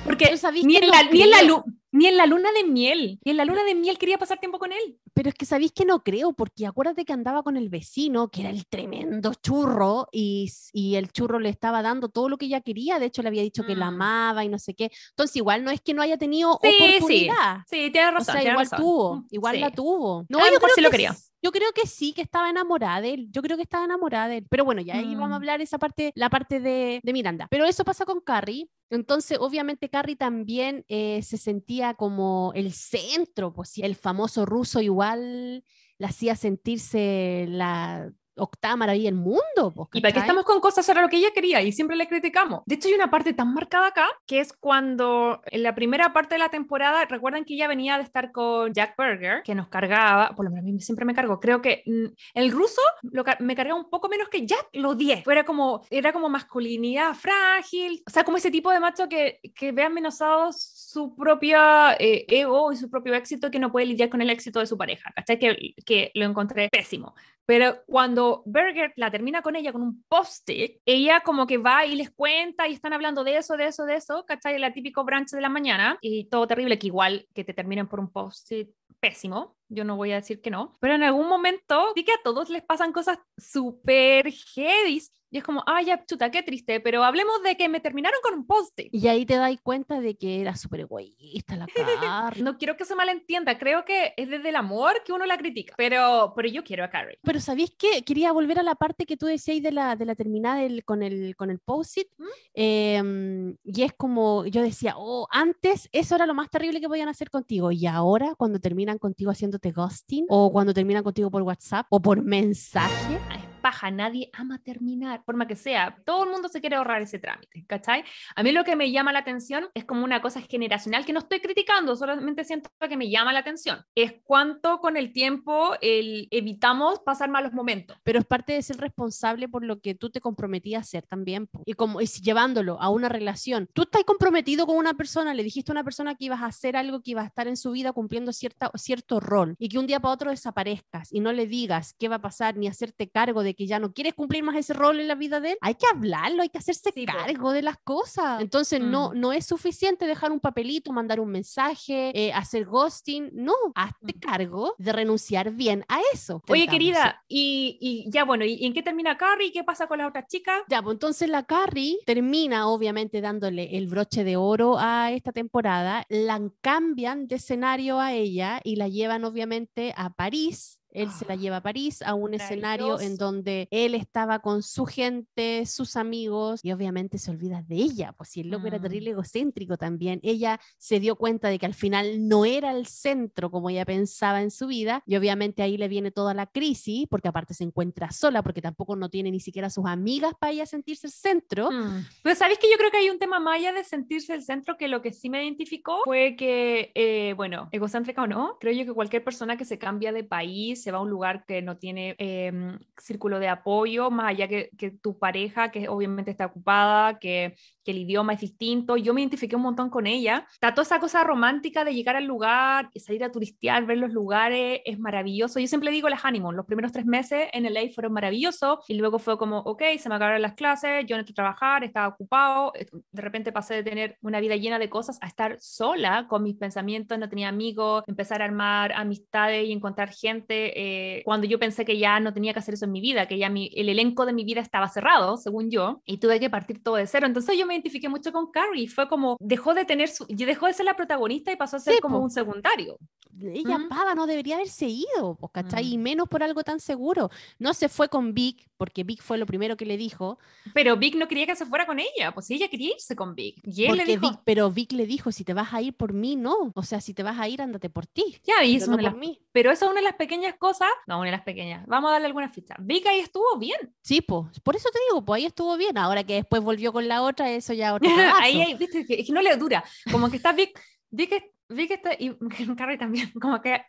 Porque 0.04 0.24
Pero 0.24 0.38
¿sabéis 0.38 0.64
ni 0.64 0.76
en, 0.76 0.88
la, 0.88 1.04
ni, 1.04 1.22
en 1.22 1.30
la 1.30 1.64
ni 1.90 2.06
en 2.06 2.16
la 2.16 2.26
luna 2.26 2.50
de 2.52 2.64
miel, 2.64 3.18
ni 3.24 3.30
en 3.30 3.36
la 3.36 3.44
luna 3.44 3.64
de 3.64 3.74
miel 3.74 3.96
quería 3.98 4.18
pasar 4.18 4.38
tiempo 4.38 4.58
con 4.58 4.72
él. 4.72 4.98
Pero 5.14 5.28
es 5.30 5.34
que 5.34 5.46
sabéis 5.46 5.72
que 5.72 5.84
no 5.84 6.02
creo, 6.02 6.32
porque 6.32 6.66
acuérdate 6.66 7.04
que 7.04 7.12
andaba 7.12 7.42
con 7.42 7.56
el 7.56 7.68
vecino, 7.70 8.28
que 8.28 8.42
era 8.42 8.50
el 8.50 8.66
tremendo 8.66 9.32
churro, 9.34 10.06
y, 10.12 10.50
el 10.94 11.10
churro 11.12 11.38
le 11.38 11.48
estaba 11.48 11.82
dando 11.82 12.08
todo 12.08 12.28
lo 12.28 12.36
que 12.38 12.46
ella 12.46 12.60
quería. 12.60 12.98
De 12.98 13.06
hecho, 13.06 13.22
le 13.22 13.28
había 13.28 13.42
dicho 13.42 13.64
que 13.64 13.74
la 13.76 13.86
Mm. 13.90 13.94
amaba 13.94 14.44
y 14.44 14.48
no 14.48 14.58
sé 14.58 14.74
qué. 14.74 14.90
Entonces, 15.10 15.36
igual 15.36 15.64
no 15.64 15.70
es 15.70 15.80
que 15.80 15.94
no 15.94 16.02
haya 16.02 16.16
tenido 16.18 16.58
Sí, 16.62 16.68
sí. 16.78 16.84
oportunidad. 16.96 17.56
Sí, 17.68 17.90
tienes 17.90 18.08
O 18.10 18.12
razón. 18.12 18.24
sea, 18.26 18.34
tienes 18.34 18.52
igual 18.52 18.66
razón. 18.70 18.78
tuvo, 18.80 19.16
Mm, 19.16 19.26
igual 19.30 19.54
sí. 19.54 19.60
la 19.60 19.70
tuvo. 19.70 20.26
No, 20.28 20.38
A 20.38 20.40
lo 20.42 20.46
yo 20.48 20.52
mejor 20.52 20.60
creo 20.68 20.74
sí 20.74 20.80
lo 20.82 20.90
que 20.90 20.96
quería. 20.96 21.16
Yo 21.42 21.52
creo 21.52 21.72
que 21.72 21.86
sí, 21.86 22.12
que 22.12 22.22
estaba 22.22 22.50
enamorada 22.50 23.00
de 23.00 23.14
él. 23.14 23.28
Yo 23.30 23.42
creo 23.42 23.56
que 23.56 23.62
estaba 23.62 23.84
enamorada 23.84 24.28
de 24.28 24.38
él. 24.38 24.46
Pero 24.50 24.64
bueno, 24.64 24.80
ya 24.82 24.96
ahí 24.98 25.14
vamos 25.14 25.26
a 25.26 25.30
Mm. 25.30 25.34
hablar 25.34 25.60
esa 25.60 25.78
parte, 25.78 26.12
la 26.16 26.30
parte 26.30 26.58
de, 26.60 27.00
de 27.02 27.12
Miranda. 27.12 27.46
Pero 27.50 27.64
eso 27.64 27.84
pasa 27.84 28.04
con 28.04 28.20
Carrie. 28.20 28.68
Entonces, 28.90 29.38
obviamente, 29.40 29.88
Carrie 29.88 30.16
también 30.16 30.84
eh, 30.88 31.20
se 31.22 31.36
sentía 31.38 31.94
como 31.94 32.52
el 32.54 32.72
centro, 32.72 33.52
pues 33.52 33.78
el 33.78 33.94
famoso 33.94 34.46
ruso 34.46 34.80
igual 34.80 35.64
la 35.98 36.08
hacía 36.08 36.34
sentirse 36.36 37.46
la 37.48 38.10
octava 38.38 38.76
maravilla 38.76 39.10
del 39.10 39.14
mundo. 39.14 39.88
Y 39.92 40.00
para 40.00 40.12
qué 40.12 40.20
estamos 40.20 40.44
con 40.44 40.60
cosas 40.60 40.88
era 40.88 41.02
lo 41.02 41.08
que 41.08 41.16
ella 41.16 41.30
quería 41.34 41.62
y 41.62 41.72
siempre 41.72 41.96
le 41.96 42.08
criticamos. 42.08 42.62
De 42.66 42.76
hecho, 42.76 42.88
hay 42.88 42.94
una 42.94 43.10
parte 43.10 43.32
tan 43.32 43.52
marcada 43.54 43.88
acá 43.88 44.08
que 44.26 44.40
es 44.40 44.52
cuando 44.52 45.40
en 45.46 45.62
la 45.62 45.74
primera 45.74 46.12
parte 46.12 46.34
de 46.34 46.38
la 46.38 46.48
temporada, 46.48 47.04
recuerdan 47.06 47.44
que 47.44 47.54
ella 47.54 47.68
venía 47.68 47.96
de 47.96 48.04
estar 48.04 48.32
con 48.32 48.72
Jack 48.72 48.94
Berger, 48.96 49.42
que 49.42 49.54
nos 49.54 49.68
cargaba, 49.68 50.34
por 50.34 50.44
lo 50.44 50.50
menos 50.50 50.64
a 50.68 50.72
mí 50.72 50.80
siempre 50.80 51.04
me 51.04 51.14
cargó. 51.14 51.40
Creo 51.40 51.62
que 51.62 51.82
mm, 51.86 52.06
el 52.34 52.50
ruso 52.52 52.82
lo 53.02 53.24
me 53.40 53.54
cargaba 53.54 53.78
un 53.78 53.90
poco 53.90 54.08
menos 54.08 54.28
que 54.28 54.46
Jack, 54.46 54.68
lo 54.72 54.90
odié. 54.90 55.22
Era 55.26 55.44
como, 55.44 55.82
era 55.90 56.12
como 56.12 56.28
masculinidad 56.28 57.14
frágil, 57.14 58.02
o 58.06 58.10
sea, 58.10 58.24
como 58.24 58.36
ese 58.36 58.50
tipo 58.50 58.70
de 58.70 58.80
macho 58.80 59.08
que, 59.08 59.40
que 59.54 59.72
ve 59.72 59.84
amenazado 59.84 60.50
su 60.52 61.14
propia 61.14 61.94
eh, 61.98 62.24
ego 62.28 62.72
y 62.72 62.76
su 62.76 62.90
propio 62.90 63.14
éxito 63.14 63.50
que 63.50 63.58
no 63.58 63.70
puede 63.70 63.86
lidiar 63.86 64.08
con 64.08 64.22
el 64.22 64.30
éxito 64.30 64.60
de 64.60 64.66
su 64.66 64.76
pareja. 64.76 65.12
¿Cachai? 65.14 65.38
Que, 65.38 65.74
que 65.84 66.10
lo 66.14 66.24
encontré 66.24 66.68
pésimo. 66.70 67.14
Pero 67.48 67.82
cuando 67.86 68.42
Berger 68.44 68.92
la 68.96 69.10
termina 69.10 69.40
con 69.40 69.56
ella 69.56 69.72
con 69.72 69.80
un 69.80 70.04
post-it, 70.06 70.82
ella 70.84 71.22
como 71.24 71.46
que 71.46 71.56
va 71.56 71.86
y 71.86 71.94
les 71.94 72.10
cuenta 72.10 72.68
y 72.68 72.74
están 72.74 72.92
hablando 72.92 73.24
de 73.24 73.38
eso, 73.38 73.56
de 73.56 73.68
eso, 73.68 73.86
de 73.86 73.94
eso, 73.94 74.26
¿cachai? 74.26 74.58
La 74.58 74.74
típico 74.74 75.02
brunch 75.02 75.30
de 75.30 75.40
la 75.40 75.48
mañana 75.48 75.96
y 76.02 76.28
todo 76.28 76.46
terrible, 76.46 76.78
que 76.78 76.88
igual 76.88 77.26
que 77.34 77.44
te 77.44 77.54
terminen 77.54 77.88
por 77.88 78.00
un 78.00 78.12
post-it 78.12 78.68
pésimo, 79.00 79.56
yo 79.68 79.84
no 79.84 79.96
voy 79.96 80.12
a 80.12 80.16
decir 80.16 80.40
que 80.40 80.50
no, 80.50 80.76
pero 80.80 80.94
en 80.94 81.02
algún 81.02 81.28
momento 81.28 81.92
vi 81.94 82.04
que 82.04 82.12
a 82.12 82.20
todos 82.24 82.50
les 82.50 82.62
pasan 82.62 82.92
cosas 82.92 83.18
súper 83.36 84.30
heavy 84.32 85.02
y 85.30 85.36
es 85.36 85.44
como, 85.44 85.62
ay, 85.66 85.84
ya, 85.84 86.02
chuta, 86.06 86.30
qué 86.30 86.42
triste, 86.42 86.80
pero 86.80 87.04
hablemos 87.04 87.42
de 87.42 87.54
que 87.54 87.68
me 87.68 87.80
terminaron 87.80 88.18
con 88.22 88.32
un 88.32 88.46
post-it. 88.46 88.88
Y 88.94 89.08
ahí 89.08 89.26
te 89.26 89.36
das 89.36 89.54
cuenta 89.62 90.00
de 90.00 90.16
que 90.16 90.40
era 90.40 90.56
súper 90.56 90.80
egoísta 90.80 91.54
la 91.54 91.66
Carrie. 92.32 92.42
No 92.42 92.56
quiero 92.56 92.78
que 92.78 92.86
se 92.86 92.94
malentienda, 92.94 93.58
creo 93.58 93.84
que 93.84 94.14
es 94.16 94.30
desde 94.30 94.48
el 94.48 94.56
amor 94.56 95.02
que 95.04 95.12
uno 95.12 95.26
la 95.26 95.36
critica, 95.36 95.74
pero, 95.76 96.32
pero 96.34 96.48
yo 96.48 96.64
quiero 96.64 96.82
a 96.82 96.88
Carrie. 96.88 97.18
Pero 97.22 97.40
¿sabéis 97.40 97.74
qué? 97.78 98.02
Quería 98.04 98.32
volver 98.32 98.58
a 98.58 98.62
la 98.62 98.74
parte 98.74 99.04
que 99.04 99.18
tú 99.18 99.26
decías 99.26 99.62
de 99.62 99.70
la, 99.70 99.96
de 99.96 100.06
la 100.06 100.14
terminada 100.14 100.60
del- 100.62 100.82
con 100.86 101.02
el, 101.02 101.36
con 101.36 101.50
el 101.50 101.58
post-it. 101.58 102.08
¿Mm? 102.16 102.24
em, 102.54 103.56
y 103.64 103.82
es 103.82 103.92
como, 103.92 104.46
yo 104.46 104.62
decía, 104.62 104.94
oh, 104.96 105.26
antes 105.30 105.90
eso 105.92 106.14
era 106.14 106.24
lo 106.26 106.32
más 106.34 106.48
terrible 106.50 106.80
que 106.80 106.88
podían 106.88 107.08
hacer 107.08 107.28
contigo. 107.30 107.70
Y 107.70 107.86
ahora, 107.86 108.34
cuando 108.36 108.58
terminan 108.60 108.96
contigo 108.98 109.30
haciéndote 109.58 109.72
ghosting, 109.72 110.26
o 110.28 110.50
cuando 110.50 110.72
terminan 110.72 111.02
contigo 111.02 111.30
por 111.30 111.42
WhatsApp, 111.42 111.86
o 111.90 112.00
por 112.00 112.22
mensaje, 112.22 113.18
paja, 113.58 113.90
nadie 113.90 114.30
ama 114.32 114.58
terminar, 114.58 115.22
forma 115.24 115.46
que 115.46 115.56
sea, 115.56 115.96
todo 116.04 116.24
el 116.24 116.30
mundo 116.30 116.48
se 116.48 116.60
quiere 116.60 116.76
ahorrar 116.76 117.02
ese 117.02 117.18
trámite, 117.18 117.64
¿cachai? 117.66 118.04
A 118.34 118.42
mí 118.42 118.52
lo 118.52 118.64
que 118.64 118.76
me 118.76 118.90
llama 118.90 119.12
la 119.12 119.20
atención 119.20 119.68
es 119.74 119.84
como 119.84 120.04
una 120.04 120.22
cosa 120.22 120.40
generacional 120.40 121.04
que 121.04 121.12
no 121.12 121.20
estoy 121.20 121.40
criticando, 121.40 121.96
solamente 121.96 122.44
siento 122.44 122.70
que 122.88 122.96
me 122.96 123.10
llama 123.10 123.32
la 123.32 123.40
atención, 123.40 123.84
es 123.94 124.14
cuánto 124.24 124.78
con 124.80 124.96
el 124.96 125.12
tiempo 125.12 125.72
el, 125.80 126.28
evitamos 126.30 127.00
pasar 127.00 127.30
malos 127.30 127.52
momentos. 127.52 127.98
Pero 128.02 128.18
es 128.18 128.24
parte 128.24 128.52
de 128.52 128.62
ser 128.62 128.78
responsable 128.78 129.48
por 129.48 129.64
lo 129.64 129.80
que 129.80 129.94
tú 129.94 130.10
te 130.10 130.20
comprometías 130.20 130.80
a 130.80 130.82
hacer 130.82 131.06
también, 131.06 131.48
y 131.64 131.74
como 131.74 132.00
y 132.00 132.06
llevándolo 132.06 132.80
a 132.80 132.88
una 132.88 133.08
relación. 133.08 133.68
Tú 133.72 133.82
estás 133.82 134.04
comprometido 134.04 134.66
con 134.66 134.76
una 134.76 134.94
persona, 134.94 135.34
le 135.34 135.42
dijiste 135.42 135.72
a 135.72 135.74
una 135.74 135.84
persona 135.84 136.14
que 136.14 136.26
ibas 136.26 136.42
a 136.42 136.46
hacer 136.46 136.76
algo 136.76 137.02
que 137.02 137.12
iba 137.12 137.22
a 137.22 137.26
estar 137.26 137.48
en 137.48 137.56
su 137.56 137.72
vida 137.72 137.92
cumpliendo 137.92 138.32
cierta, 138.32 138.70
cierto 138.76 139.20
rol 139.20 139.56
y 139.58 139.68
que 139.68 139.78
un 139.78 139.86
día 139.86 140.00
para 140.00 140.14
otro 140.14 140.30
desaparezcas 140.30 141.12
y 141.12 141.20
no 141.20 141.32
le 141.32 141.46
digas 141.46 141.94
qué 141.98 142.08
va 142.08 142.16
a 142.16 142.20
pasar 142.20 142.56
ni 142.56 142.68
hacerte 142.68 143.08
cargo 143.08 143.42
de 143.42 143.47
que 143.54 143.66
ya 143.66 143.78
no 143.78 143.92
quieres 143.92 144.14
cumplir 144.14 144.42
más 144.42 144.56
ese 144.56 144.72
rol 144.72 145.00
en 145.00 145.08
la 145.08 145.14
vida 145.14 145.40
de 145.40 145.52
él, 145.52 145.58
hay 145.60 145.74
que 145.74 145.86
hablarlo, 145.92 146.42
hay 146.42 146.48
que 146.48 146.58
hacerse 146.58 146.92
cargo 147.04 147.52
de 147.52 147.62
las 147.62 147.78
cosas. 147.78 148.40
Entonces 148.40 148.80
no, 148.80 149.10
mm. 149.10 149.20
no 149.20 149.32
es 149.32 149.46
suficiente 149.46 150.06
dejar 150.06 150.32
un 150.32 150.40
papelito, 150.40 150.92
mandar 150.92 151.20
un 151.20 151.30
mensaje, 151.30 152.12
eh, 152.14 152.32
hacer 152.32 152.64
ghosting, 152.64 153.30
no, 153.32 153.54
hazte 153.74 154.14
mm. 154.16 154.20
cargo 154.20 154.74
de 154.78 154.92
renunciar 154.92 155.52
bien 155.52 155.84
a 155.88 156.00
eso. 156.12 156.42
Oye, 156.48 156.66
querida, 156.66 157.22
y, 157.28 157.78
y, 157.80 158.10
ya 158.10 158.24
bueno, 158.24 158.44
¿y 158.44 158.64
en 158.64 158.74
qué 158.74 158.82
termina 158.82 159.16
Carrie? 159.16 159.52
¿Qué 159.52 159.64
pasa 159.64 159.86
con 159.86 159.98
la 159.98 160.06
otra 160.06 160.26
chica? 160.26 160.64
Ya, 160.68 160.82
pues 160.82 160.94
entonces 160.94 161.28
la 161.28 161.44
Carrie 161.44 161.98
termina 162.06 162.68
obviamente 162.68 163.20
dándole 163.20 163.76
el 163.76 163.86
broche 163.86 164.24
de 164.24 164.36
oro 164.36 164.76
a 164.78 165.12
esta 165.12 165.32
temporada, 165.32 166.04
la 166.08 166.38
cambian 166.60 167.26
de 167.26 167.36
escenario 167.36 168.00
a 168.00 168.12
ella 168.12 168.60
y 168.64 168.76
la 168.76 168.88
llevan 168.88 169.24
obviamente 169.24 169.92
a 169.96 170.10
París 170.10 170.78
él 170.98 171.10
se 171.12 171.24
la 171.26 171.34
ah, 171.34 171.36
lleva 171.36 171.56
a 171.58 171.62
París, 171.62 172.02
a 172.02 172.14
un 172.14 172.34
escenario 172.34 173.00
en 173.00 173.16
donde 173.16 173.68
él 173.70 173.94
estaba 173.94 174.40
con 174.40 174.62
su 174.62 174.84
gente, 174.84 175.64
sus 175.66 175.96
amigos, 175.96 176.60
y 176.62 176.72
obviamente 176.72 177.18
se 177.18 177.30
olvida 177.30 177.62
de 177.62 177.76
ella, 177.76 178.12
pues 178.16 178.30
si 178.30 178.40
el 178.40 178.50
loco 178.50 178.66
era 178.66 178.78
mm. 178.78 178.82
terrible 178.82 179.10
egocéntrico 179.10 179.76
también. 179.76 180.20
Ella 180.22 180.60
se 180.76 181.00
dio 181.00 181.16
cuenta 181.16 181.48
de 181.48 181.58
que 181.58 181.66
al 181.66 181.74
final 181.74 182.28
no 182.28 182.44
era 182.44 182.72
el 182.72 182.86
centro 182.86 183.50
como 183.50 183.70
ella 183.70 183.84
pensaba 183.84 184.42
en 184.42 184.50
su 184.50 184.66
vida, 184.66 185.02
y 185.06 185.16
obviamente 185.16 185.62
ahí 185.62 185.76
le 185.76 185.88
viene 185.88 186.10
toda 186.10 186.34
la 186.34 186.46
crisis, 186.46 187.06
porque 187.08 187.28
aparte 187.28 187.54
se 187.54 187.64
encuentra 187.64 188.10
sola, 188.10 188.42
porque 188.42 188.62
tampoco 188.62 188.96
no 188.96 189.08
tiene 189.08 189.30
ni 189.30 189.40
siquiera 189.40 189.70
sus 189.70 189.86
amigas 189.86 190.32
para 190.38 190.52
ella 190.52 190.66
sentirse 190.66 191.06
el 191.06 191.12
centro. 191.12 191.70
Mm. 191.70 192.06
Pues 192.22 192.38
sabes 192.38 192.58
que 192.58 192.70
yo 192.70 192.76
creo 192.76 192.90
que 192.90 192.98
hay 192.98 193.10
un 193.10 193.18
tema 193.18 193.38
maya 193.38 193.72
de 193.72 193.84
sentirse 193.84 194.34
el 194.34 194.42
centro 194.42 194.76
que 194.76 194.88
lo 194.88 195.02
que 195.02 195.12
sí 195.12 195.30
me 195.30 195.42
identificó 195.42 196.02
fue 196.04 196.36
que, 196.36 196.92
eh, 196.94 197.34
bueno, 197.36 197.68
egocéntrica 197.72 198.22
o 198.22 198.26
no, 198.26 198.56
creo 198.58 198.72
yo 198.72 198.84
que 198.84 198.92
cualquier 198.92 199.24
persona 199.24 199.56
que 199.56 199.64
se 199.64 199.78
cambia 199.78 200.12
de 200.12 200.24
país, 200.24 200.82
se 200.88 200.92
va 200.92 200.98
a 200.98 201.02
un 201.02 201.10
lugar 201.10 201.44
que 201.44 201.60
no 201.60 201.76
tiene 201.76 202.16
em, 202.18 202.78
círculo 202.96 203.38
de 203.38 203.48
apoyo, 203.48 204.10
más 204.10 204.30
allá 204.30 204.48
que, 204.48 204.70
que, 204.78 204.90
tu 204.90 205.18
pareja, 205.18 205.70
que 205.70 205.86
obviamente 205.86 206.30
está 206.30 206.46
ocupada, 206.46 207.18
que, 207.18 207.54
que, 207.84 207.90
el 207.90 207.98
idioma 207.98 208.32
es 208.32 208.40
distinto. 208.40 208.96
Yo 208.96 209.12
me 209.12 209.20
identifiqué 209.20 209.54
un 209.54 209.62
montón 209.62 209.90
con 209.90 210.06
ella. 210.06 210.46
Está 210.50 210.72
toda 210.72 210.84
esa 210.84 210.98
cosa 210.98 211.24
romántica 211.24 211.84
de 211.84 211.94
llegar 211.94 212.16
al 212.16 212.24
lugar, 212.24 212.88
salir 212.96 213.22
a 213.22 213.30
turistear, 213.30 213.84
ver 213.84 213.98
los 213.98 214.12
lugares, 214.12 214.80
es 214.86 214.98
maravilloso. 214.98 215.60
Yo 215.60 215.66
siempre 215.66 215.90
digo 215.90 216.08
las 216.08 216.24
honeymoon, 216.24 216.56
los 216.56 216.64
primeros 216.64 216.92
tres 216.92 217.04
meses 217.04 217.48
en 217.52 217.64
LA 217.64 217.90
fueron 217.94 218.14
maravillosos 218.14 218.78
y 218.88 218.94
luego 218.94 219.18
fue 219.18 219.36
como, 219.36 219.58
ok, 219.58 219.82
se 219.98 220.08
me 220.08 220.14
acabaron 220.14 220.40
las 220.40 220.54
clases, 220.54 221.04
yo 221.06 221.16
necesito 221.16 221.42
trabajar, 221.42 221.84
estaba 221.84 222.08
ocupado, 222.08 222.72
eh, 222.76 222.86
de 223.12 223.22
repente 223.22 223.52
pasé 223.52 223.74
de 223.74 223.82
tener 223.82 224.16
una 224.22 224.40
vida 224.40 224.56
llena 224.56 224.78
de 224.78 224.88
cosas 224.88 225.18
a 225.20 225.26
estar 225.26 225.58
sola 225.60 226.26
con 226.28 226.42
mis 226.42 226.56
pensamientos, 226.56 227.18
no 227.18 227.28
tenía 227.28 227.48
amigos, 227.48 228.04
empezar 228.06 228.40
a 228.42 228.46
armar 228.46 228.92
amistades 228.92 229.66
y 229.66 229.72
encontrar 229.72 230.10
gente 230.10 230.67
eh, 230.74 231.22
cuando 231.24 231.46
yo 231.46 231.58
pensé 231.58 231.84
que 231.84 231.98
ya 231.98 232.20
no 232.20 232.32
tenía 232.32 232.52
que 232.52 232.58
hacer 232.58 232.74
eso 232.74 232.84
en 232.84 232.92
mi 232.92 233.00
vida, 233.00 233.26
que 233.26 233.38
ya 233.38 233.48
mi, 233.48 233.70
el 233.74 233.88
elenco 233.88 234.26
de 234.26 234.32
mi 234.32 234.44
vida 234.44 234.60
estaba 234.60 234.88
cerrado, 234.88 235.36
según 235.36 235.70
yo, 235.70 236.02
y 236.04 236.18
tuve 236.18 236.40
que 236.40 236.50
partir 236.50 236.82
todo 236.82 236.96
de 236.96 237.06
cero. 237.06 237.26
Entonces 237.26 237.56
yo 237.58 237.66
me 237.66 237.74
identifiqué 237.74 238.08
mucho 238.08 238.32
con 238.32 238.50
Carrie, 238.50 238.88
fue 238.88 239.08
como, 239.08 239.36
dejó 239.40 239.74
de 239.74 239.84
tener 239.84 240.08
su, 240.08 240.26
dejó 240.28 240.66
de 240.66 240.74
ser 240.74 240.86
la 240.86 240.96
protagonista 240.96 241.52
y 241.52 241.56
pasó 241.56 241.76
a 241.76 241.80
ser 241.80 242.00
como 242.00 242.18
un 242.18 242.30
secundario. 242.30 242.98
Ella, 243.40 243.78
pava, 243.88 244.14
no 244.14 244.26
debería 244.26 244.56
haberse 244.56 244.88
ido, 244.88 245.38
¿cachai? 245.52 245.92
Y 245.92 245.98
menos 245.98 246.28
por 246.28 246.42
algo 246.42 246.64
tan 246.64 246.80
seguro. 246.80 247.30
No 247.58 247.72
se 247.72 247.88
fue 247.88 248.08
con 248.08 248.34
Vic, 248.34 248.68
porque 248.76 249.04
Vic 249.04 249.22
fue 249.22 249.38
lo 249.38 249.46
primero 249.46 249.76
que 249.76 249.86
le 249.86 249.96
dijo. 249.96 250.38
Pero 250.74 250.96
Vic 250.96 251.14
no 251.14 251.28
quería 251.28 251.46
que 251.46 251.54
se 251.54 251.64
fuera 251.64 251.86
con 251.86 252.00
ella, 252.00 252.32
pues 252.32 252.50
ella 252.50 252.68
quería 252.68 252.94
irse 252.94 253.14
con 253.14 253.34
Vic. 253.34 253.60
Y 253.64 253.84
él 253.84 253.96
le 253.96 254.04
dijo... 254.04 254.42
pero 254.44 254.70
Vic 254.70 254.92
le 254.92 255.06
dijo, 255.06 255.30
si 255.30 255.44
te 255.44 255.54
vas 255.54 255.72
a 255.72 255.80
ir 255.80 255.94
por 255.94 256.12
mí, 256.12 256.34
no. 256.34 256.72
O 256.74 256.82
sea, 256.82 257.00
si 257.00 257.14
te 257.14 257.22
vas 257.22 257.38
a 257.38 257.48
ir, 257.48 257.62
ándate 257.62 257.90
por 257.90 258.06
ti. 258.06 258.38
Ya, 258.44 258.64
y 258.64 258.76
eso 258.76 258.90
no 258.90 258.98
por 258.98 259.16
mí. 259.16 259.40
Pero 259.58 259.72
esa 259.72 259.86
es 259.86 259.90
una 259.90 260.00
de 260.00 260.04
las 260.04 260.14
pequeñas 260.14 260.54
cosas, 260.56 260.88
no, 261.08 261.16
una 261.16 261.24
de 261.26 261.32
las 261.32 261.42
pequeñas, 261.42 261.84
vamos 261.88 262.10
a 262.10 262.12
darle 262.12 262.28
alguna 262.28 262.48
ficha. 262.48 262.76
Vic 262.78 263.04
ahí 263.08 263.18
estuvo 263.18 263.58
bien. 263.58 263.92
Sí, 264.02 264.20
por 264.20 264.76
eso 264.76 264.88
te 264.92 265.00
digo, 265.08 265.24
pues 265.24 265.38
ahí 265.38 265.46
estuvo 265.46 265.76
bien. 265.76 265.98
Ahora 265.98 266.22
que 266.22 266.34
después 266.34 266.62
volvió 266.62 266.92
con 266.92 267.08
la 267.08 267.22
otra, 267.22 267.50
eso 267.50 267.72
ya 267.72 267.92
otro 267.94 268.08
ahí, 268.36 268.60
ahí, 268.60 268.74
viste, 268.74 269.04
que, 269.04 269.24
que 269.24 269.32
no 269.32 269.42
le 269.42 269.56
dura. 269.56 269.82
Como 270.12 270.30
que 270.30 270.36
está 270.36 270.52
Vic, 270.52 270.80
Vic 271.10 271.42
vi 271.68 271.86
que 271.86 271.94
está, 271.94 272.10
y 272.18 272.34
Carrie 272.76 272.98
también, 272.98 273.30
como 273.40 273.60
que 273.60 273.80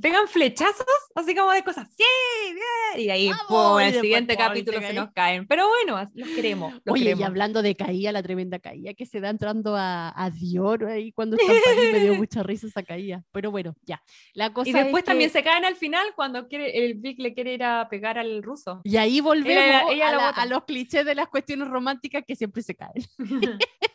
pegan 0.00 0.28
flechazos, 0.28 0.86
así 1.14 1.34
como 1.34 1.52
de 1.52 1.62
cosas, 1.62 1.88
sí, 1.96 2.04
bien, 2.52 3.06
y 3.06 3.10
ahí, 3.10 3.30
pum, 3.48 3.80
el 3.80 4.00
siguiente 4.00 4.36
capítulo 4.36 4.80
se 4.80 4.92
nos 4.92 5.12
caen. 5.12 5.46
Pero 5.46 5.68
bueno, 5.68 6.10
los 6.14 6.28
queremos. 6.28 6.74
Oye, 6.86 7.14
y 7.16 7.22
hablando 7.22 7.62
de 7.62 7.74
caída, 7.74 8.12
la 8.12 8.22
tremenda 8.22 8.58
caída 8.58 8.94
que 8.94 9.06
se 9.06 9.20
da 9.20 9.30
entrando 9.30 9.76
a, 9.76 10.12
a 10.16 10.30
Dior 10.30 10.86
ahí 10.86 11.12
cuando 11.12 11.36
está 11.36 11.52
ahí, 11.52 11.92
me 11.92 12.00
dio 12.00 12.14
mucha 12.24 12.42
risa 12.42 12.66
esa 12.66 12.82
caída. 12.82 13.22
Pero 13.32 13.50
bueno, 13.50 13.74
ya. 13.82 14.02
La 14.32 14.52
cosa 14.52 14.70
y 14.70 14.72
después 14.72 15.04
también 15.04 15.30
se 15.30 15.42
caen 15.42 15.64
al 15.64 15.76
final 15.76 16.06
cuando 16.14 16.48
quiere, 16.48 16.84
el 16.84 16.94
Vic 16.94 17.18
le 17.18 17.34
quiere 17.34 17.54
ir 17.54 17.64
a 17.64 17.88
pegar 17.88 18.18
al 18.18 18.42
ruso. 18.42 18.80
Y 18.84 18.96
ahí 18.96 19.20
volvemos 19.20 20.00
a, 20.02 20.30
a 20.30 20.46
los 20.46 20.64
clichés 20.64 21.04
de 21.04 21.14
las 21.14 21.28
cuestiones 21.28 21.68
románticas 21.68 22.24
que 22.26 22.36
siempre 22.36 22.62
se 22.62 22.74
caen. 22.74 23.04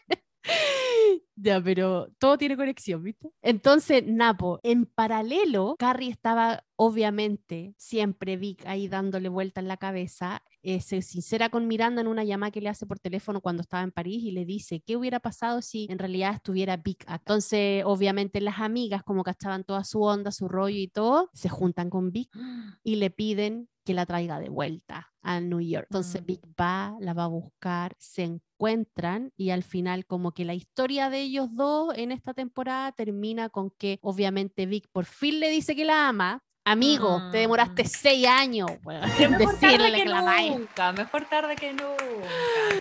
Ya, 1.41 1.61
pero 1.63 2.09
todo 2.19 2.37
tiene 2.37 2.57
conexión, 2.57 3.01
¿viste? 3.01 3.29
Entonces, 3.41 4.03
Napo, 4.05 4.59
en 4.61 4.85
paralelo, 4.85 5.75
Carrie 5.79 6.11
estaba 6.11 6.65
obviamente 6.75 7.73
siempre 7.77 8.35
Vic 8.35 8.65
ahí 8.65 8.89
dándole 8.89 9.29
vuelta 9.29 9.61
en 9.61 9.69
la 9.69 9.77
cabeza, 9.77 10.43
eh, 10.61 10.81
se 10.81 11.01
sincera 11.01 11.49
con 11.49 11.67
Miranda 11.67 12.01
en 12.01 12.07
una 12.07 12.23
llamada 12.23 12.51
que 12.51 12.61
le 12.61 12.69
hace 12.69 12.85
por 12.85 12.99
teléfono 12.99 13.41
cuando 13.41 13.61
estaba 13.61 13.83
en 13.83 13.91
París 13.91 14.23
y 14.23 14.31
le 14.31 14.45
dice, 14.45 14.81
¿qué 14.85 14.97
hubiera 14.97 15.19
pasado 15.19 15.61
si 15.61 15.87
en 15.89 15.99
realidad 15.99 16.35
estuviera 16.35 16.77
Vic 16.77 17.05
Entonces, 17.07 17.83
obviamente 17.85 18.41
las 18.41 18.59
amigas, 18.59 19.03
como 19.03 19.23
cachaban 19.23 19.63
toda 19.63 19.83
su 19.83 20.01
onda, 20.01 20.31
su 20.31 20.47
rollo 20.47 20.79
y 20.79 20.87
todo, 20.87 21.29
se 21.33 21.49
juntan 21.49 21.89
con 21.89 22.11
Vic 22.11 22.29
y 22.83 22.95
le 22.97 23.09
piden 23.09 23.69
que 23.85 23.93
la 23.93 24.05
traiga 24.05 24.39
de 24.39 24.49
vuelta 24.49 25.09
a 25.21 25.39
New 25.41 25.61
York. 25.61 25.87
Entonces 25.89 26.25
Vic 26.25 26.45
mm. 26.45 26.51
va, 26.61 26.95
la 26.99 27.13
va 27.13 27.23
a 27.23 27.27
buscar, 27.27 27.95
se 27.97 28.23
encuentran 28.23 29.31
y 29.35 29.49
al 29.49 29.63
final 29.63 30.05
como 30.05 30.31
que 30.31 30.45
la 30.45 30.53
historia 30.53 31.09
de 31.09 31.21
ellos 31.21 31.49
dos 31.55 31.97
en 31.97 32.11
esta 32.11 32.33
temporada 32.33 32.91
termina 32.91 33.49
con 33.49 33.71
que 33.71 33.97
obviamente 34.01 34.65
Vic 34.65 34.87
por 34.91 35.05
fin 35.05 35.39
le 35.39 35.49
dice 35.49 35.75
que 35.75 35.85
la 35.85 36.07
ama, 36.07 36.43
Amigo, 36.69 37.19
te 37.31 37.39
demoraste 37.39 37.83
mm. 37.83 37.87
seis 37.87 38.27
años 38.27 38.69
en 39.17 39.37
decirle 39.39 39.91
que, 39.91 40.05
la 40.05 40.21
nunca, 40.51 40.91
mejor 40.91 41.25
tarde 41.25 41.55
que 41.55 41.73
nunca. 41.73 41.97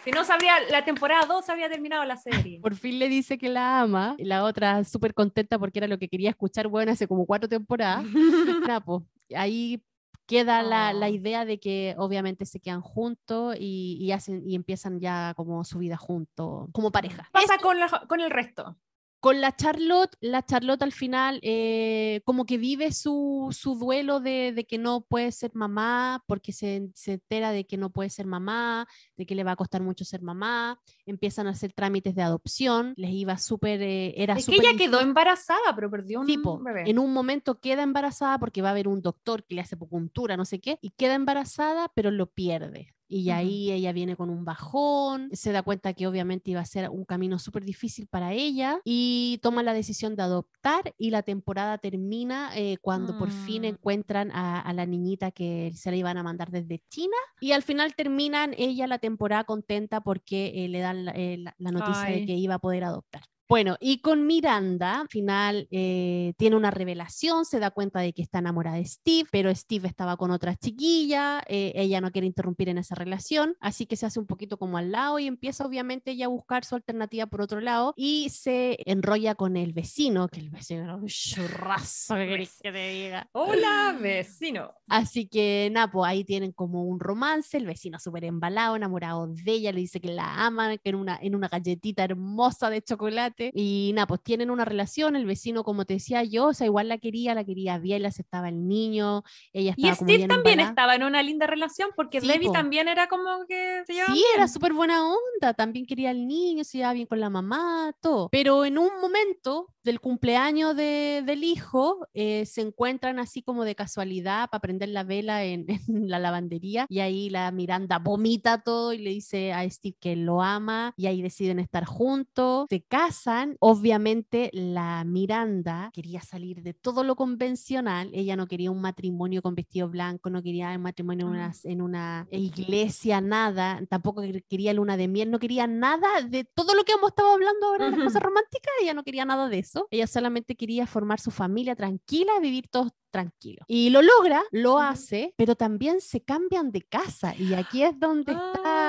Si 0.04 0.10
no 0.10 0.24
sabría, 0.24 0.60
la 0.70 0.84
temporada 0.84 1.24
2 1.24 1.48
había 1.48 1.70
terminado 1.70 2.04
la 2.04 2.18
serie. 2.18 2.60
Por 2.60 2.74
fin 2.74 2.98
le 2.98 3.08
dice 3.08 3.38
que 3.38 3.48
la 3.48 3.80
ama, 3.80 4.14
y 4.18 4.24
la 4.24 4.44
otra 4.44 4.84
súper 4.84 5.14
contenta 5.14 5.58
porque 5.58 5.78
era 5.78 5.88
lo 5.88 5.98
que 5.98 6.08
quería 6.08 6.28
escuchar, 6.28 6.68
bueno, 6.68 6.92
hace 6.92 7.08
como 7.08 7.24
cuatro 7.24 7.48
temporadas. 7.48 8.04
ahí 9.34 9.82
queda 10.26 10.62
la, 10.62 10.92
la, 10.92 11.08
idea 11.08 11.46
de 11.46 11.58
que 11.58 11.94
obviamente 11.96 12.44
se 12.44 12.60
quedan 12.60 12.82
juntos 12.82 13.56
y, 13.58 13.96
y, 13.98 14.12
hacen, 14.12 14.42
y 14.46 14.54
empiezan 14.54 15.00
ya 15.00 15.32
como 15.34 15.64
su 15.64 15.78
vida 15.78 15.96
juntos, 15.96 16.68
como 16.72 16.92
pareja. 16.92 17.30
Pasa 17.32 17.56
con, 17.56 17.78
con 18.06 18.20
el 18.20 18.30
resto. 18.30 18.76
Con 19.20 19.40
la 19.40 19.56
Charlotte, 19.56 20.16
la 20.20 20.44
Charlotte 20.44 20.82
al 20.82 20.92
final 20.92 21.40
eh, 21.42 22.20
como 22.24 22.46
que 22.46 22.56
vive 22.56 22.92
su, 22.92 23.48
su 23.50 23.74
duelo 23.74 24.20
de, 24.20 24.52
de, 24.52 24.64
que 24.64 24.78
no 24.78 25.00
puede 25.00 25.32
ser 25.32 25.50
mamá, 25.54 26.22
porque 26.26 26.52
se, 26.52 26.88
se, 26.94 27.14
entera 27.14 27.50
de 27.50 27.66
que 27.66 27.76
no 27.76 27.90
puede 27.90 28.10
ser 28.10 28.26
mamá, 28.26 28.86
de 29.16 29.26
que 29.26 29.34
le 29.34 29.42
va 29.42 29.52
a 29.52 29.56
costar 29.56 29.82
mucho 29.82 30.04
ser 30.04 30.22
mamá, 30.22 30.80
empiezan 31.04 31.48
a 31.48 31.50
hacer 31.50 31.72
trámites 31.72 32.14
de 32.14 32.22
adopción, 32.22 32.94
les 32.96 33.10
iba 33.10 33.38
súper... 33.38 33.82
Eh, 33.82 34.14
era 34.22 34.34
es 34.34 34.46
que 34.46 34.54
ella 34.54 34.76
quedó 34.76 35.00
embarazada, 35.00 35.74
pero 35.74 35.90
perdió 35.90 36.20
un 36.20 36.26
tipo. 36.26 36.62
En 36.84 37.00
un 37.00 37.12
momento 37.12 37.58
queda 37.58 37.82
embarazada 37.82 38.38
porque 38.38 38.62
va 38.62 38.68
a 38.68 38.72
haber 38.72 38.86
un 38.86 39.02
doctor 39.02 39.44
que 39.44 39.56
le 39.56 39.62
hace 39.62 39.74
acupuntura, 39.74 40.36
no 40.36 40.44
sé 40.44 40.60
qué, 40.60 40.78
y 40.80 40.90
queda 40.90 41.14
embarazada, 41.14 41.90
pero 41.94 42.12
lo 42.12 42.26
pierde. 42.26 42.94
Y 43.08 43.30
ahí 43.30 43.72
ella 43.72 43.92
viene 43.92 44.16
con 44.16 44.28
un 44.28 44.44
bajón, 44.44 45.30
se 45.32 45.50
da 45.52 45.62
cuenta 45.62 45.94
que 45.94 46.06
obviamente 46.06 46.50
iba 46.50 46.60
a 46.60 46.66
ser 46.66 46.90
un 46.90 47.04
camino 47.04 47.38
súper 47.38 47.64
difícil 47.64 48.06
para 48.06 48.32
ella 48.32 48.80
y 48.84 49.38
toma 49.42 49.62
la 49.62 49.72
decisión 49.72 50.14
de 50.14 50.22
adoptar 50.22 50.94
y 50.98 51.10
la 51.10 51.22
temporada 51.22 51.78
termina 51.78 52.50
eh, 52.54 52.76
cuando 52.80 53.18
por 53.18 53.30
fin 53.30 53.62
mm. 53.62 53.66
encuentran 53.66 54.30
a, 54.32 54.72
la 54.74 54.86
niñita 54.86 55.30
que 55.30 55.72
se 55.74 55.90
la 55.90 55.96
iban 55.96 56.18
a 56.18 56.22
mandar 56.22 56.50
desde 56.50 56.82
China 56.88 57.16
y 57.40 57.52
al 57.52 57.62
final 57.62 57.94
terminan 57.94 58.54
ella 58.58 58.86
la 58.86 58.98
temporada 58.98 59.44
contenta 59.44 60.02
porque 60.02 60.64
eh, 60.64 60.68
le 60.68 60.80
dan 60.80 61.04
la, 61.04 61.12
eh, 61.16 61.44
noticia 61.58 62.04
de 62.04 62.26
que 62.26 62.34
iba 62.34 62.54
a 62.54 62.58
poder 62.58 62.84
adoptar. 62.84 63.22
Bueno, 63.48 63.78
y 63.80 64.02
con 64.02 64.26
Miranda, 64.26 65.00
al 65.00 65.08
final 65.08 65.68
eh, 65.70 66.34
tiene 66.36 66.54
una 66.54 66.70
revelación, 66.70 67.46
se 67.46 67.58
da 67.58 67.70
cuenta 67.70 68.00
de 68.00 68.12
que 68.12 68.20
está 68.20 68.40
enamorada 68.40 68.76
de 68.76 68.84
Steve, 68.84 69.26
pero 69.32 69.54
Steve 69.54 69.88
estaba 69.88 70.18
con 70.18 70.30
otra 70.30 70.54
chiquilla, 70.54 71.42
eh, 71.48 71.72
ella 71.74 72.02
no 72.02 72.12
quiere 72.12 72.26
interrumpir 72.26 72.68
en 72.68 72.76
esa 72.76 72.94
relación, 72.94 73.56
así 73.60 73.86
que 73.86 73.96
se 73.96 74.04
hace 74.04 74.20
un 74.20 74.26
poquito 74.26 74.58
como 74.58 74.76
al 74.76 74.92
lado 74.92 75.18
y 75.18 75.26
empieza 75.26 75.64
obviamente 75.64 76.10
ella 76.10 76.26
a 76.26 76.28
buscar 76.28 76.66
su 76.66 76.74
alternativa 76.74 77.24
por 77.24 77.40
otro 77.40 77.62
lado 77.62 77.94
y 77.96 78.28
se 78.28 78.76
enrolla 78.84 79.34
con 79.34 79.56
el 79.56 79.72
vecino, 79.72 80.28
que 80.28 80.40
el 80.40 80.50
vecino 80.50 80.84
era 80.84 80.96
un 80.96 81.06
churrazo, 81.06 82.16
¿qué 82.16 82.26
querés 82.26 82.58
que 82.62 82.70
te 82.70 82.88
diga? 82.90 83.30
Hola, 83.32 83.96
vecino. 83.98 84.74
Así 84.88 85.26
que, 85.26 85.70
nada, 85.72 85.90
pues 85.90 86.06
ahí 86.06 86.22
tienen 86.22 86.52
como 86.52 86.84
un 86.84 87.00
romance, 87.00 87.56
el 87.56 87.64
vecino 87.64 87.98
súper 87.98 88.24
embalado, 88.24 88.76
enamorado 88.76 89.26
de 89.26 89.52
ella, 89.52 89.72
le 89.72 89.80
dice 89.80 90.02
que 90.02 90.08
la 90.08 90.44
ama, 90.44 90.76
que 90.76 90.90
en 90.90 90.96
una, 90.96 91.18
en 91.22 91.34
una 91.34 91.48
galletita 91.48 92.04
hermosa 92.04 92.68
de 92.68 92.82
chocolate, 92.82 93.37
y 93.54 93.92
nada, 93.94 94.06
pues 94.06 94.22
tienen 94.22 94.50
una 94.50 94.64
relación, 94.64 95.16
el 95.16 95.26
vecino, 95.26 95.64
como 95.64 95.84
te 95.84 95.94
decía 95.94 96.22
yo, 96.24 96.46
o 96.48 96.54
sea, 96.54 96.66
igual 96.66 96.88
la 96.88 96.98
quería, 96.98 97.34
la 97.34 97.44
quería 97.44 97.78
bien, 97.78 98.02
le 98.02 98.08
aceptaba 98.08 98.48
el 98.48 98.66
niño, 98.66 99.22
ella 99.52 99.74
Y 99.76 99.82
estaba 99.88 99.96
como 99.96 100.06
Steve 100.08 100.16
bien 100.18 100.28
también 100.28 100.52
embalada. 100.60 100.70
estaba 100.70 100.94
en 100.96 101.02
una 101.04 101.22
linda 101.22 101.46
relación 101.46 101.90
porque 101.96 102.20
Sí, 102.20 102.26
Debbie 102.28 102.46
po. 102.48 102.52
también 102.52 102.88
era 102.88 103.08
como 103.08 103.44
que 103.48 103.82
se 103.86 103.92
Sí, 103.94 104.00
era 104.34 104.44
bien. 104.44 104.48
súper 104.48 104.72
buena 104.72 105.02
onda, 105.04 105.54
también 105.54 105.86
quería 105.86 106.10
al 106.10 106.26
niño, 106.26 106.64
se 106.64 106.78
llevaba 106.78 106.94
bien 106.94 107.06
con 107.06 107.20
la 107.20 107.30
mamá, 107.30 107.92
todo. 108.00 108.28
Pero 108.30 108.64
en 108.64 108.78
un 108.78 108.90
momento 109.00 109.68
del 109.84 110.00
cumpleaños 110.00 110.76
de- 110.76 111.22
del 111.24 111.44
hijo, 111.44 112.06
eh, 112.12 112.44
se 112.44 112.60
encuentran 112.60 113.18
así 113.18 113.42
como 113.42 113.64
de 113.64 113.74
casualidad 113.74 114.50
para 114.50 114.60
prender 114.60 114.90
la 114.90 115.02
vela 115.02 115.44
en, 115.44 115.64
en 115.88 116.08
la 116.10 116.18
lavandería 116.18 116.86
y 116.90 117.00
ahí 117.00 117.30
la 117.30 117.50
Miranda 117.52 117.98
vomita 117.98 118.62
todo 118.62 118.92
y 118.92 118.98
le 118.98 119.10
dice 119.10 119.52
a 119.52 119.68
Steve 119.70 119.96
que 119.98 120.14
lo 120.16 120.42
ama 120.42 120.92
y 120.96 121.06
ahí 121.06 121.22
deciden 121.22 121.58
estar 121.58 121.84
juntos, 121.86 122.66
se 122.68 122.82
casan. 122.82 123.27
Obviamente 123.60 124.50
la 124.52 125.04
Miranda 125.04 125.90
quería 125.92 126.20
salir 126.22 126.62
de 126.62 126.74
todo 126.74 127.04
lo 127.04 127.14
convencional, 127.16 128.10
ella 128.12 128.36
no 128.36 128.46
quería 128.46 128.70
un 128.70 128.80
matrimonio 128.80 129.42
con 129.42 129.54
vestido 129.54 129.88
blanco, 129.88 130.30
no 130.30 130.42
quería 130.42 130.70
un 130.74 130.82
matrimonio 130.82 131.26
en 131.26 131.32
una, 131.32 131.52
en 131.64 131.82
una 131.82 132.26
iglesia, 132.30 133.20
nada, 133.20 133.80
tampoco 133.88 134.22
quer- 134.22 134.44
quería 134.48 134.72
luna 134.72 134.96
de 134.96 135.08
miel, 135.08 135.30
no 135.30 135.38
quería 135.38 135.66
nada 135.66 136.08
de 136.26 136.44
todo 136.44 136.74
lo 136.74 136.84
que 136.84 136.92
hemos 136.92 137.10
estado 137.10 137.32
hablando 137.32 137.66
ahora 137.66 137.84
de 137.86 137.90
las 137.92 138.00
cosas 138.04 138.22
románticas, 138.22 138.72
ella 138.82 138.94
no 138.94 139.04
quería 139.04 139.24
nada 139.24 139.48
de 139.48 139.58
eso, 139.58 139.86
ella 139.90 140.06
solamente 140.06 140.56
quería 140.56 140.86
formar 140.86 141.20
su 141.20 141.30
familia 141.30 141.74
tranquila, 141.76 142.32
vivir 142.40 142.68
todos 142.68 142.92
tranquilos. 143.10 143.64
Y 143.68 143.88
lo 143.88 144.02
logra, 144.02 144.42
lo 144.52 144.72
Ujú. 144.74 144.80
hace, 144.82 145.32
pero 145.36 145.54
también 145.56 146.00
se 146.02 146.20
cambian 146.22 146.70
de 146.70 146.82
casa 146.82 147.34
y 147.38 147.54
aquí 147.54 147.82
es 147.82 147.98
donde 147.98 148.32
está 148.32 148.60
Ah. 148.64 148.87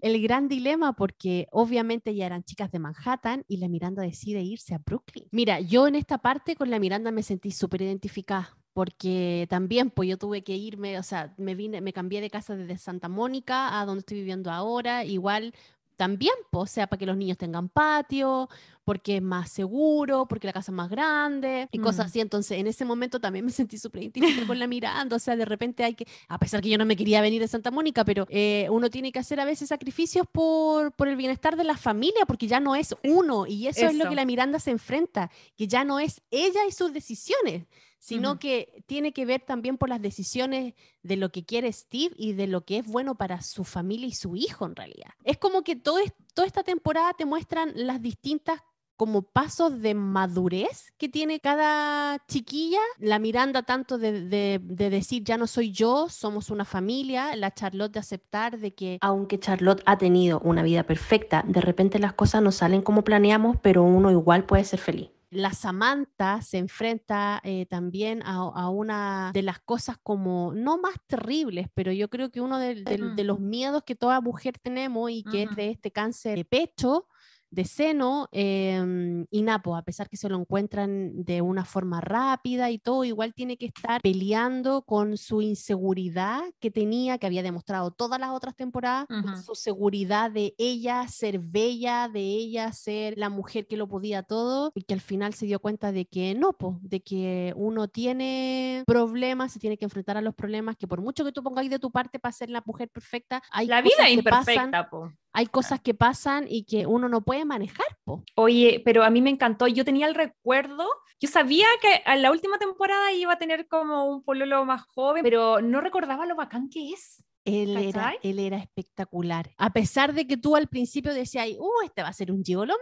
El 0.00 0.22
gran 0.22 0.48
dilema 0.48 0.94
porque 0.94 1.46
obviamente 1.50 2.14
ya 2.14 2.26
eran 2.26 2.44
chicas 2.44 2.70
de 2.70 2.78
Manhattan 2.78 3.44
y 3.48 3.58
la 3.58 3.68
Miranda 3.68 4.02
decide 4.02 4.42
irse 4.42 4.74
a 4.74 4.78
Brooklyn. 4.78 5.26
Mira, 5.30 5.60
yo 5.60 5.86
en 5.86 5.94
esta 5.94 6.18
parte 6.18 6.56
con 6.56 6.70
la 6.70 6.78
Miranda 6.78 7.10
me 7.10 7.22
sentí 7.22 7.50
súper 7.50 7.82
identificada 7.82 8.56
porque 8.72 9.46
también 9.50 9.90
pues 9.90 10.08
yo 10.08 10.16
tuve 10.16 10.42
que 10.42 10.56
irme, 10.56 10.98
o 10.98 11.02
sea, 11.02 11.34
me 11.38 11.54
vine, 11.54 11.80
me 11.80 11.92
cambié 11.92 12.20
de 12.20 12.30
casa 12.30 12.56
desde 12.56 12.78
Santa 12.78 13.08
Mónica 13.08 13.80
a 13.80 13.84
donde 13.84 14.00
estoy 14.00 14.18
viviendo 14.18 14.50
ahora, 14.50 15.04
igual 15.04 15.54
también, 16.00 16.32
pues, 16.50 16.70
o 16.70 16.72
sea, 16.72 16.86
para 16.86 16.98
que 16.98 17.04
los 17.04 17.14
niños 17.14 17.36
tengan 17.36 17.68
patio, 17.68 18.48
porque 18.84 19.16
es 19.16 19.22
más 19.22 19.50
seguro, 19.50 20.24
porque 20.26 20.46
la 20.46 20.54
casa 20.54 20.72
es 20.72 20.74
más 20.74 20.88
grande 20.88 21.68
y 21.70 21.78
cosas 21.78 22.06
Mm. 22.06 22.08
así. 22.08 22.20
Entonces, 22.20 22.58
en 22.58 22.66
ese 22.66 22.86
momento 22.86 23.20
también 23.20 23.44
me 23.44 23.50
sentí 23.52 23.76
súper 23.76 24.04
identificada 24.04 24.46
con 24.46 24.58
la 24.58 24.66
Miranda, 24.66 25.14
o 25.16 25.18
sea, 25.18 25.36
de 25.36 25.44
repente 25.44 25.84
hay 25.84 25.92
que, 25.92 26.06
a 26.26 26.38
pesar 26.38 26.62
que 26.62 26.70
yo 26.70 26.78
no 26.78 26.86
me 26.86 26.96
quería 26.96 27.20
venir 27.20 27.42
de 27.42 27.48
Santa 27.48 27.70
Mónica, 27.70 28.02
pero 28.06 28.26
eh, 28.30 28.66
uno 28.70 28.88
tiene 28.88 29.12
que 29.12 29.18
hacer 29.18 29.40
a 29.40 29.44
veces 29.44 29.68
sacrificios 29.68 30.26
por, 30.32 30.92
por 30.92 31.06
el 31.06 31.16
bienestar 31.16 31.54
de 31.54 31.64
la 31.64 31.76
familia, 31.76 32.24
porque 32.26 32.46
ya 32.46 32.60
no 32.60 32.74
es 32.76 32.96
uno, 33.04 33.46
y 33.46 33.66
eso, 33.66 33.84
es 33.84 33.94
lo 33.94 34.08
que 34.08 34.14
la 34.14 34.24
Miranda 34.24 34.58
se 34.58 34.70
enfrenta, 34.70 35.30
que 35.54 35.68
ya 35.68 35.84
no 35.84 36.00
es 36.00 36.22
ella 36.30 36.60
y 36.66 36.72
sus 36.72 36.94
decisiones, 36.94 37.66
sino 38.00 38.38
que 38.38 38.82
tiene 38.86 39.12
que 39.12 39.26
ver 39.26 39.42
también 39.42 39.78
por 39.78 39.88
las 39.88 40.00
decisiones 40.02 40.74
de 41.02 41.16
lo 41.16 41.30
que 41.30 41.44
quiere 41.44 41.72
Steve 41.72 42.14
y 42.16 42.32
de 42.32 42.46
lo 42.48 42.64
que 42.64 42.78
es 42.78 42.86
bueno 42.86 43.14
para 43.14 43.42
su 43.42 43.62
familia 43.62 44.08
y 44.08 44.12
su 44.14 44.34
hijo 44.36 44.66
en 44.66 44.74
realidad. 44.74 45.10
Es 45.22 45.36
como 45.38 45.62
que 45.62 45.76
todo 45.76 45.98
es- 45.98 46.12
toda 46.34 46.46
esta 46.46 46.62
temporada 46.64 47.12
te 47.14 47.26
muestran 47.26 47.72
las 47.76 48.00
distintas 48.02 48.60
como 48.96 49.22
pasos 49.22 49.80
de 49.80 49.94
madurez 49.94 50.92
que 50.98 51.08
tiene 51.08 51.40
cada 51.40 52.22
chiquilla. 52.28 52.80
La 52.98 53.18
Miranda 53.18 53.62
tanto 53.62 53.96
de, 53.96 54.28
de- 54.28 54.60
de 54.62 54.90
decir 54.90 55.22
ya 55.24 55.38
no 55.38 55.46
soy 55.46 55.70
yo, 55.72 56.08
somos 56.10 56.50
una 56.50 56.64
familia, 56.66 57.34
la 57.36 57.52
Charlotte 57.54 57.92
de 57.92 58.00
aceptar 58.00 58.58
de 58.58 58.74
que 58.74 58.98
Aunque 59.00 59.38
Charlotte 59.40 59.82
ha 59.86 59.96
tenido 59.96 60.40
una 60.40 60.62
vida 60.62 60.82
perfecta, 60.84 61.44
de 61.46 61.60
repente 61.62 61.98
las 61.98 62.12
cosas 62.12 62.42
no 62.42 62.52
salen 62.52 62.82
como 62.82 63.02
planeamos, 63.02 63.56
pero 63.62 63.82
uno 63.84 64.10
igual 64.10 64.44
puede 64.44 64.64
ser 64.64 64.80
feliz. 64.80 65.08
La 65.30 65.52
Samantha 65.52 66.42
se 66.42 66.58
enfrenta 66.58 67.40
eh, 67.44 67.66
también 67.66 68.22
a, 68.24 68.36
a 68.36 68.68
una 68.68 69.30
de 69.32 69.42
las 69.42 69.60
cosas 69.60 69.96
como, 70.02 70.52
no 70.54 70.78
más 70.78 70.94
terribles, 71.06 71.68
pero 71.72 71.92
yo 71.92 72.10
creo 72.10 72.30
que 72.30 72.40
uno 72.40 72.58
de, 72.58 72.82
los 73.24 73.38
miedos 73.38 73.84
que 73.84 73.94
toda 73.94 74.20
mujer 74.20 74.58
tenemos 74.58 75.10
y 75.10 75.22
que 75.22 75.44
es 75.44 75.56
de 75.56 75.70
este 75.70 75.92
cáncer 75.92 76.38
de 76.38 76.44
pecho, 76.44 77.06
de 77.50 77.64
seno, 77.64 78.28
y 78.32 79.42
Napo, 79.42 79.76
a 79.76 79.82
pesar 79.82 80.08
que 80.08 80.16
se 80.16 80.28
lo 80.28 80.38
encuentran 80.38 81.24
de 81.24 81.42
una 81.42 81.64
forma 81.64 82.00
rápida 82.00 82.70
y 82.70 82.78
todo, 82.78 83.04
igual 83.04 83.34
tiene 83.34 83.56
que 83.56 83.66
estar 83.66 84.00
peleando 84.00 84.82
con 84.82 85.16
su 85.16 85.42
inseguridad 85.42 86.42
que 86.60 86.70
tenía, 86.70 87.18
que 87.18 87.26
había 87.26 87.42
demostrado 87.42 87.90
todas 87.90 88.20
las 88.20 88.30
otras 88.30 88.54
temporadas, 88.56 89.06
su 89.44 89.54
seguridad 89.54 90.30
de 90.30 90.54
ella 90.58 91.06
ser 91.08 91.38
bella, 91.38 92.08
de 92.08 92.20
ella 92.20 92.72
ser 92.72 93.14
la 93.16 93.28
mujer 93.28 93.66
que 93.66 93.76
lo 93.76 93.88
podía 93.88 94.22
todo, 94.22 94.72
y 94.74 94.82
que 94.82 94.94
al 94.94 95.00
final 95.00 95.34
se 95.34 95.46
dio 95.46 95.60
cuenta 95.60 95.92
de 95.92 96.06
que 96.06 96.34
no, 96.34 96.52
po, 96.52 96.78
de 96.82 97.00
que 97.00 97.52
uno 97.56 97.88
tiene 97.88 98.84
problemas, 98.86 99.52
se 99.52 99.58
tiene 99.58 99.76
que 99.76 99.84
enfrentar 99.84 100.16
a 100.16 100.22
los 100.22 100.34
problemas, 100.34 100.76
que 100.76 100.86
por 100.86 101.00
mucho 101.00 101.24
que 101.24 101.32
tú 101.32 101.42
pongáis 101.42 101.70
de 101.70 101.78
tu 101.78 101.90
parte 101.90 102.18
para 102.18 102.32
ser 102.32 102.50
la 102.50 102.62
mujer 102.64 102.88
perfecta, 102.88 103.42
hay 103.50 103.66
La 103.66 103.82
cosas 103.82 103.98
vida 103.98 104.08
es 104.08 104.16
que 104.16 104.22
pasan, 104.22 104.54
imperfecta, 104.54 104.90
po. 104.90 105.12
Hay 105.32 105.46
cosas 105.46 105.80
que 105.80 105.94
pasan 105.94 106.46
y 106.48 106.64
que 106.64 106.86
uno 106.86 107.08
no 107.08 107.22
puede 107.22 107.44
manejar, 107.44 107.86
po. 108.04 108.24
Oye, 108.36 108.82
pero 108.84 109.04
a 109.04 109.10
mí 109.10 109.20
me 109.20 109.30
encantó. 109.30 109.66
Yo 109.66 109.84
tenía 109.84 110.06
el 110.06 110.14
recuerdo, 110.14 110.86
yo 111.20 111.28
sabía 111.28 111.66
que 111.80 112.02
a 112.04 112.16
la 112.16 112.30
última 112.30 112.58
temporada 112.58 113.12
iba 113.12 113.32
a 113.32 113.38
tener 113.38 113.68
como 113.68 114.04
un 114.04 114.22
pololo 114.22 114.64
más 114.64 114.82
joven, 114.82 115.22
pero 115.22 115.60
no 115.60 115.80
recordaba 115.80 116.26
lo 116.26 116.36
bacán 116.36 116.68
que 116.68 116.90
es. 116.90 117.24
Él 117.44 117.76
era, 117.76 118.14
él 118.22 118.38
era 118.38 118.58
espectacular. 118.58 119.50
A 119.56 119.72
pesar 119.72 120.12
de 120.12 120.26
que 120.26 120.36
tú 120.36 120.56
al 120.56 120.68
principio 120.68 121.14
decías, 121.14 121.48
uh, 121.58 121.84
este 121.84 122.02
va 122.02 122.08
a 122.08 122.12
ser 122.12 122.30
un 122.30 122.44
gigolo 122.44 122.74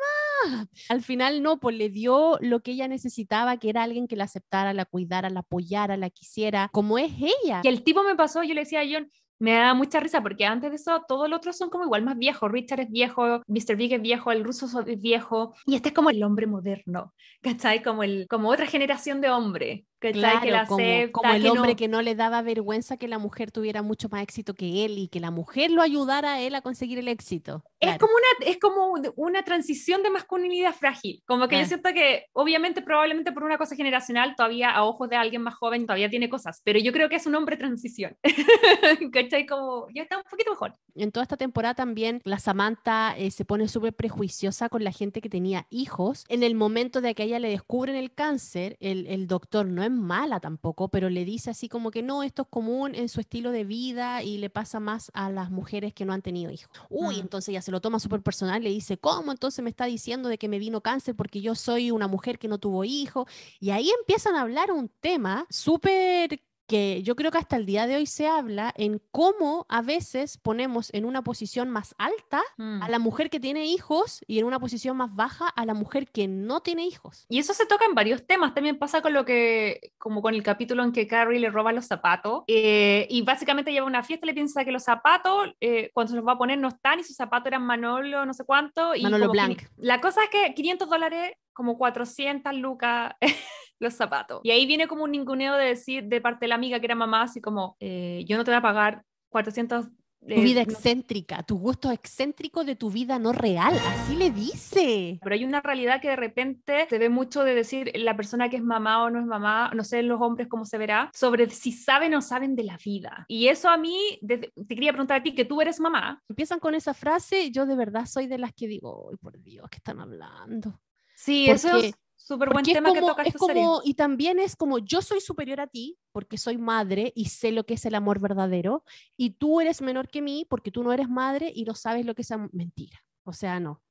más. 0.45 0.67
Al 0.89 1.03
final 1.03 1.43
no, 1.43 1.61
pues 1.61 1.77
le 1.77 1.91
dio 1.91 2.39
lo 2.41 2.61
que 2.61 2.73
ella 2.73 2.89
necesitaba, 2.89 3.57
que 3.59 3.71
era 3.71 3.85
alguien 3.85 4.09
que 4.09 4.17
la 4.17 4.25
aceptara, 4.25 4.73
la 4.73 4.85
cuidara, 4.85 5.31
la 5.31 5.41
apoyara, 5.41 5.97
la 5.97 6.11
quisiera, 6.11 6.71
como 6.73 6.99
es 6.99 7.13
ella. 7.45 7.61
Que 7.63 7.69
el 7.69 7.85
tipo 7.85 8.03
me 8.03 8.17
pasó, 8.17 8.43
yo 8.43 8.55
le 8.55 8.63
decía 8.63 8.81
a 8.81 8.87
John, 8.91 9.09
me 9.39 9.53
da 9.55 9.75
mucha 9.75 10.01
risa 10.01 10.23
porque 10.23 10.45
antes 10.47 10.71
de 10.71 10.77
eso 10.77 11.03
todos 11.09 11.29
los 11.29 11.39
otros 11.39 11.57
son 11.57 11.71
como 11.71 11.85
igual 11.85 12.05
más 12.05 12.19
viejos. 12.19 12.51
Richard 12.51 12.81
es 12.81 12.91
viejo, 12.91 13.43
Mr. 13.47 13.77
Big 13.77 13.93
es 13.95 14.03
viejo, 14.03 14.33
el 14.33 14.45
ruso 14.45 14.69
so- 14.69 14.81
es 14.87 15.01
viejo 15.01 15.55
y 15.67 15.77
este 15.77 15.91
es 15.91 15.95
como 15.95 16.11
el 16.11 16.23
hombre 16.23 16.47
moderno, 16.47 17.15
¿cachai? 17.43 17.83
Como, 17.83 18.03
el, 18.03 18.27
como 18.29 18.51
otra 18.51 18.67
generación 18.67 19.21
de 19.21 19.31
hombre, 19.31 19.87
¿cachai? 19.99 20.13
que 20.13 20.51
la 20.51 20.65
Claro, 20.65 20.69
como, 20.69 20.83
acepta, 20.85 21.13
como 21.13 21.33
el 21.35 21.43
que 21.43 21.51
hombre 21.51 21.71
no- 21.73 21.77
que 21.77 21.89
no 21.89 22.03
le 22.03 22.15
daba 22.15 22.43
vergüenza 22.43 22.97
que 22.97 23.09
la 23.09 23.19
mujer 23.19 23.51
tuviera 23.51 23.83
mucho 23.83 24.09
más 24.09 24.23
éxito 24.23 24.55
que 24.55 24.85
él 24.85 24.99
y 24.99 25.09
que 25.09 25.21
la 25.21 25.31
mujer 25.31 25.71
lo 25.71 25.83
ayudara 25.83 26.35
a 26.35 26.41
él 26.41 26.55
a 26.55 26.61
conseguir 26.63 26.99
el 26.99 27.09
éxito. 27.09 27.63
Es 27.81 27.89
Claro. 27.89 27.99
como, 28.01 28.13
una, 28.15 28.51
es 28.51 28.59
como 28.59 29.13
una 29.17 29.43
transición 29.43 30.03
de 30.03 30.11
masculinidad 30.11 30.75
frágil. 30.75 31.23
Como 31.27 31.49
que 31.49 31.57
yo 31.57 31.61
Claro. 31.61 31.69
siento 31.69 31.91
que, 31.93 32.27
obviamente, 32.33 32.83
probablemente 32.83 33.33
por 33.33 33.45
una 33.45 33.59
cosa 33.59 33.77
generacional, 33.77 34.35
todavía 34.37 34.71
a 34.71 34.85
ojos 34.85 35.09
de 35.09 35.17
alguien 35.17 35.43
más 35.43 35.55
joven, 35.55 35.87
todavía 35.87 36.09
tiene 36.11 36.29
cosas, 36.29 36.61
pero 36.65 36.79
yo 36.79 36.93
creo 36.93 37.09
que 37.09 37.17
es 37.17 37.27
un 37.27 37.35
hombre 37.35 37.57
transición. 37.57 38.17
¿Cachai? 39.13 39.47
Como 39.47 39.87
ya 39.95 40.03
está 40.03 40.17
un 40.17 40.23
poquito 40.29 40.51
mejor. 40.51 40.75
en 40.95 41.13
toda 41.13 41.23
esta 41.23 41.37
temporada 41.37 41.75
también 41.75 42.21
la 42.25 42.39
Samantha 42.39 43.15
eh, 43.17 43.31
se 43.31 43.45
pone 43.45 43.69
súper 43.69 43.95
prejuiciosa 43.95 44.69
con 44.69 44.83
la 44.85 44.93
gente 44.93 45.21
que 45.21 45.29
tenía 45.29 45.67
hijos. 45.71 46.25
En 46.29 46.43
el 46.43 46.55
momento 46.55 47.01
de 47.01 47.15
que 47.15 47.23
a 47.23 47.27
ella 47.27 47.39
le 47.39 47.51
descubren 47.51 47.97
el 47.97 48.13
cáncer, 48.13 48.77
el, 48.81 49.07
el 49.07 49.27
doctor 49.27 49.67
no 49.67 49.83
es 49.89 49.93
mala 49.93 50.39
tampoco, 50.41 50.89
pero 50.89 51.11
le 51.11 51.25
dice 51.25 51.51
así 51.51 51.69
como 51.69 51.91
que 51.91 52.03
no, 52.03 52.23
esto 52.23 52.43
es 52.43 52.49
común 52.49 52.95
en 52.95 53.09
su 53.09 53.21
estilo 53.21 53.51
de 53.51 53.65
vida 53.65 54.23
y 54.23 54.39
le 54.39 54.51
pasa 54.51 54.79
más 54.81 55.11
a 55.15 55.31
las 55.31 55.51
mujeres 55.51 55.93
que 55.93 56.05
no 56.05 56.13
han 56.13 56.23
tenido 56.23 56.51
hijos. 56.53 56.71
Uy, 56.89 57.17
Mm. 57.17 57.21
entonces 57.21 57.49
ella 57.51 57.63
se 57.63 57.73
lo 57.73 57.81
toma 57.81 57.99
súper 57.99 58.23
personal, 58.23 58.63
le 58.63 58.71
dice, 58.71 58.99
¿cómo 58.99 59.33
entonces 59.33 59.63
me 59.63 59.71
está 59.71 59.87
diciendo 59.87 60.29
de 60.29 60.39
que 60.39 60.49
me 60.49 60.59
vino 60.59 60.81
cáncer 60.81 61.17
porque 61.17 61.41
yo 61.41 61.55
soy 61.55 61.91
una 61.91 62.07
mujer 62.09 62.39
que 62.39 62.49
no 62.49 62.59
tuvo 62.59 62.85
hijos? 62.85 63.27
Y 63.61 63.71
ahí 63.71 63.91
empiezan 64.01 64.35
a 64.37 64.43
hablar 64.43 64.71
un 64.71 64.89
tema 65.01 65.47
súper 65.51 66.41
que 66.69 67.03
yo 67.03 67.17
creo 67.17 67.31
que 67.33 67.39
hasta 67.39 67.57
el 67.57 67.67
día 67.67 67.87
de 67.89 67.97
hoy 67.97 68.07
se 68.07 68.29
habla 68.29 68.73
en 68.77 69.01
cómo 69.11 69.67
a 69.69 69.83
veces 69.83 70.39
ponemos 70.39 70.93
en 70.95 71.05
una 71.07 71.23
posición 71.23 71.71
más 71.71 71.95
alta 71.99 72.43
Mm. 72.59 72.83
a 72.83 72.89
la 72.89 72.99
mujer 72.99 73.31
que 73.31 73.41
tiene 73.41 73.65
hijos 73.67 74.21
y 74.29 74.39
en 74.39 74.45
una 74.45 74.61
posición 74.61 74.97
más 74.97 75.15
baja 75.15 75.49
a 75.49 75.65
la 75.65 75.75
mujer 75.75 76.09
que 76.11 76.29
no 76.29 76.61
tiene 76.61 76.85
hijos. 76.87 77.27
Y 77.29 77.39
eso 77.39 77.55
se 77.55 77.67
toca 77.67 77.87
en 77.87 77.95
varios 77.95 78.27
temas. 78.27 78.55
También 78.55 78.79
pasa 78.79 79.01
con 79.03 79.13
lo 79.15 79.25
que, 79.25 79.93
como 79.99 80.21
con 80.23 80.35
el 80.35 80.43
capítulo 80.43 80.85
en 80.85 80.93
que 80.93 81.07
Carrie 81.09 81.41
le 81.41 81.51
roba 81.51 81.73
los 81.73 81.87
zapatos. 81.87 82.45
eh, 82.47 83.07
y 83.11 83.23
básicamente 83.23 83.73
lleva 83.73 83.87
una 83.87 84.03
fiesta 84.03 84.27
y 84.27 84.29
le 84.29 84.35
piensa 84.35 84.65
que 84.65 84.71
los 84.73 84.85
zapatos, 84.85 85.49
eh, 85.61 85.91
cuando 85.95 86.11
se 86.11 86.17
los 86.17 86.27
va 86.27 86.33
a 86.33 86.39
poner, 86.39 86.59
no 86.59 86.69
están 86.69 87.01
y 87.01 87.05
sus 87.05 87.17
zapatos 87.17 87.47
eran 87.47 87.63
Manolo, 87.63 88.27
no 88.27 88.35
sé 88.35 88.45
cuánto. 88.45 88.95
Y 88.95 89.03
Manolo 89.03 89.31
Blanc. 89.31 89.59
quini- 89.63 89.69
La 89.79 90.01
cosa 90.03 90.23
es 90.25 90.31
que 90.31 90.53
500 90.55 90.89
dólares, 90.91 91.33
como 91.55 91.79
400 91.79 92.55
lucas. 92.55 93.15
los 93.79 93.95
zapatos. 93.95 94.41
Y 94.45 94.51
ahí 94.51 94.67
viene 94.67 94.89
como 94.89 95.05
un 95.05 95.13
ninguneo 95.13 95.55
de 95.57 95.67
decir 95.67 96.05
de 96.05 96.21
parte 96.21 96.45
de 96.45 96.49
la 96.49 96.55
amiga 96.57 96.81
que 96.81 96.87
era 96.87 96.95
mamá, 96.95 97.23
así 97.23 97.41
como, 97.41 97.77
eh, 97.81 98.25
yo 98.27 98.37
no 98.37 98.45
te 98.45 98.51
voy 98.51 98.59
a 98.59 98.63
pagar 98.63 99.05
400... 99.31 99.87
Tu 100.21 100.35
eh, 100.35 100.41
vida 100.43 100.65
no 100.65 100.73
excéntrica, 100.73 101.45
tu 101.45 101.57
gusto 101.61 101.93
excéntrico 101.93 102.65
de 102.65 102.75
tu 102.75 102.91
vida 102.91 103.21
no 103.21 103.33
real, 103.33 103.73
así 103.87 104.17
le 104.17 104.33
dice. 104.33 105.21
Pero 105.23 105.33
hay 105.35 105.45
una 105.45 105.61
realidad 105.61 106.01
que 106.01 106.09
de 106.09 106.17
repente 106.17 106.89
se 106.91 106.99
ve 106.99 107.09
mucho 107.09 107.45
de 107.45 107.55
decir 107.55 107.93
la 107.95 108.17
persona 108.17 108.49
que 108.49 108.57
es 108.57 108.63
mamá 108.65 109.05
o 109.05 109.11
no 109.11 109.21
es 109.21 109.27
mamá, 109.27 109.71
no 109.77 109.85
sé 109.85 110.03
los 110.03 110.21
hombres 110.21 110.49
cómo 110.49 110.65
se 110.65 110.77
verá, 110.77 111.09
sobre 111.15 111.49
si 111.51 111.71
saben 111.71 112.15
o 112.15 112.21
saben 112.21 112.57
de 112.57 112.65
la 112.65 112.77
vida. 112.85 113.27
Y 113.29 113.47
eso 113.47 113.69
a 113.69 113.77
mí, 113.79 114.19
desde- 114.21 114.51
te 114.67 114.75
quería 114.75 114.91
preguntar 114.91 115.21
a 115.21 115.23
ti, 115.23 115.37
que 115.37 115.45
tú 115.45 115.61
eres 115.61 115.79
mamá. 115.79 116.21
Empiezan 116.29 116.59
con 116.59 116.75
esa 116.75 116.95
frase, 116.95 117.53
yo 117.53 117.65
de 117.65 117.77
verdad 117.77 118.05
soy 118.07 118.27
de 118.27 118.39
las 118.39 118.53
que 118.53 118.67
digo, 118.67 119.11
"Ay, 119.13 119.17
por 119.19 119.41
Dios, 119.41 119.69
¿qué 119.71 119.77
están 119.77 120.01
hablando? 120.01 120.81
Sí, 121.15 121.45
Porque- 121.47 121.57
eso 121.69 121.77
es 121.77 121.95
súper 122.29 122.51
buen 122.51 122.65
tema 122.65 122.93
que 122.93 123.01
toca 123.01 123.23
es 123.23 123.29
esta 123.29 123.47
serie. 123.47 123.63
como, 123.63 123.81
y 123.83 123.95
también 123.95 124.39
es 124.39 124.55
como, 124.55 124.79
yo 124.79 125.01
soy 125.01 125.21
superior 125.21 125.61
a 125.61 125.67
ti 125.67 125.99
porque 126.13 126.37
soy 126.37 126.59
madre 126.59 127.13
y 127.17 127.27
sé 127.27 127.53
lo 127.53 127.65
que 127.65 127.75
es 127.75 127.87
el 127.87 127.95
amor 127.95 128.21
verdadero, 128.21 128.85
y 129.17 129.31
tú 129.31 129.61
eres 129.61 129.81
menor 129.81 130.09
que 130.09 130.21
mí 130.21 130.47
porque 130.49 130.71
tú 130.71 130.83
no 130.83 130.93
eres 130.93 131.09
madre 131.09 131.51
y 131.55 131.65
no 131.65 131.75
sabes 131.75 132.05
lo 132.05 132.15
que 132.15 132.23
es 132.23 132.31
mentira. 132.53 133.03
O 133.25 133.33
sea, 133.33 133.59
no. 133.61 133.83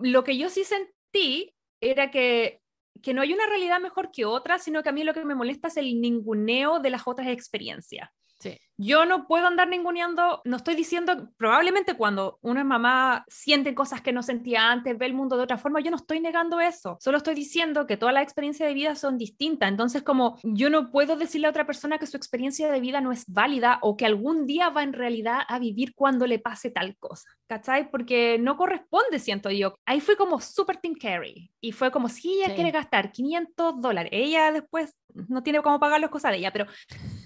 Lo 0.00 0.24
que 0.24 0.38
yo 0.38 0.48
sí 0.48 0.64
sentí 0.64 1.54
era 1.80 2.10
que, 2.10 2.62
que 3.02 3.12
no 3.12 3.20
hay 3.20 3.34
una 3.34 3.46
realidad 3.46 3.80
mejor 3.80 4.10
que 4.10 4.24
otra, 4.24 4.58
sino 4.58 4.82
que 4.82 4.88
a 4.88 4.92
mí 4.92 5.04
lo 5.04 5.12
que 5.12 5.24
me 5.24 5.34
molesta 5.34 5.68
es 5.68 5.76
el 5.76 6.00
ninguneo 6.00 6.80
de 6.80 6.90
las 6.90 7.02
otras 7.06 7.28
experiencias. 7.28 8.08
Sí. 8.38 8.58
Yo 8.78 9.04
no 9.04 9.26
puedo 9.26 9.46
andar 9.46 9.68
ninguneando, 9.68 10.40
no 10.44 10.56
estoy 10.56 10.74
diciendo, 10.74 11.28
probablemente 11.36 11.94
cuando 11.94 12.38
una 12.40 12.64
mamá 12.64 13.24
siente 13.28 13.74
cosas 13.74 14.00
que 14.00 14.12
no 14.12 14.22
sentía 14.22 14.70
antes, 14.70 14.96
ve 14.96 15.06
el 15.06 15.14
mundo 15.14 15.36
de 15.36 15.42
otra 15.42 15.58
forma, 15.58 15.80
yo 15.80 15.90
no 15.90 15.98
estoy 15.98 16.20
negando 16.20 16.58
eso, 16.58 16.96
solo 17.00 17.18
estoy 17.18 17.34
diciendo 17.34 17.86
que 17.86 17.96
todas 17.96 18.14
las 18.14 18.22
experiencias 18.22 18.66
de 18.68 18.74
vida 18.74 18.94
son 18.96 19.18
distintas, 19.18 19.68
entonces 19.68 20.02
como 20.02 20.38
yo 20.42 20.70
no 20.70 20.90
puedo 20.90 21.16
decirle 21.16 21.46
a 21.46 21.50
otra 21.50 21.66
persona 21.66 21.98
que 21.98 22.06
su 22.06 22.16
experiencia 22.16 22.72
de 22.72 22.80
vida 22.80 23.00
no 23.00 23.12
es 23.12 23.24
válida 23.26 23.78
o 23.82 23.96
que 23.96 24.06
algún 24.06 24.46
día 24.46 24.70
va 24.70 24.82
en 24.82 24.94
realidad 24.94 25.40
a 25.48 25.58
vivir 25.58 25.94
cuando 25.94 26.26
le 26.26 26.38
pase 26.38 26.70
tal 26.70 26.96
cosa, 26.96 27.28
¿cachai? 27.46 27.90
Porque 27.90 28.38
no 28.40 28.56
corresponde, 28.56 29.18
siento 29.18 29.50
yo. 29.50 29.74
Ahí 29.84 30.00
fue 30.00 30.16
como 30.16 30.40
super 30.40 30.78
Tim 30.78 30.94
Carey 30.94 31.50
y 31.60 31.72
fue 31.72 31.90
como 31.90 32.08
si 32.08 32.32
ella 32.32 32.48
Sí. 32.48 32.54
quiere 32.54 32.70
gastar 32.70 33.12
500 33.12 33.80
dólares, 33.80 34.10
ella 34.12 34.50
después 34.50 34.96
no 35.28 35.42
tiene 35.42 35.60
cómo 35.60 35.78
pagar 35.78 36.00
las 36.00 36.10
cosas 36.10 36.32
de 36.32 36.38
ella, 36.38 36.52
pero 36.52 36.66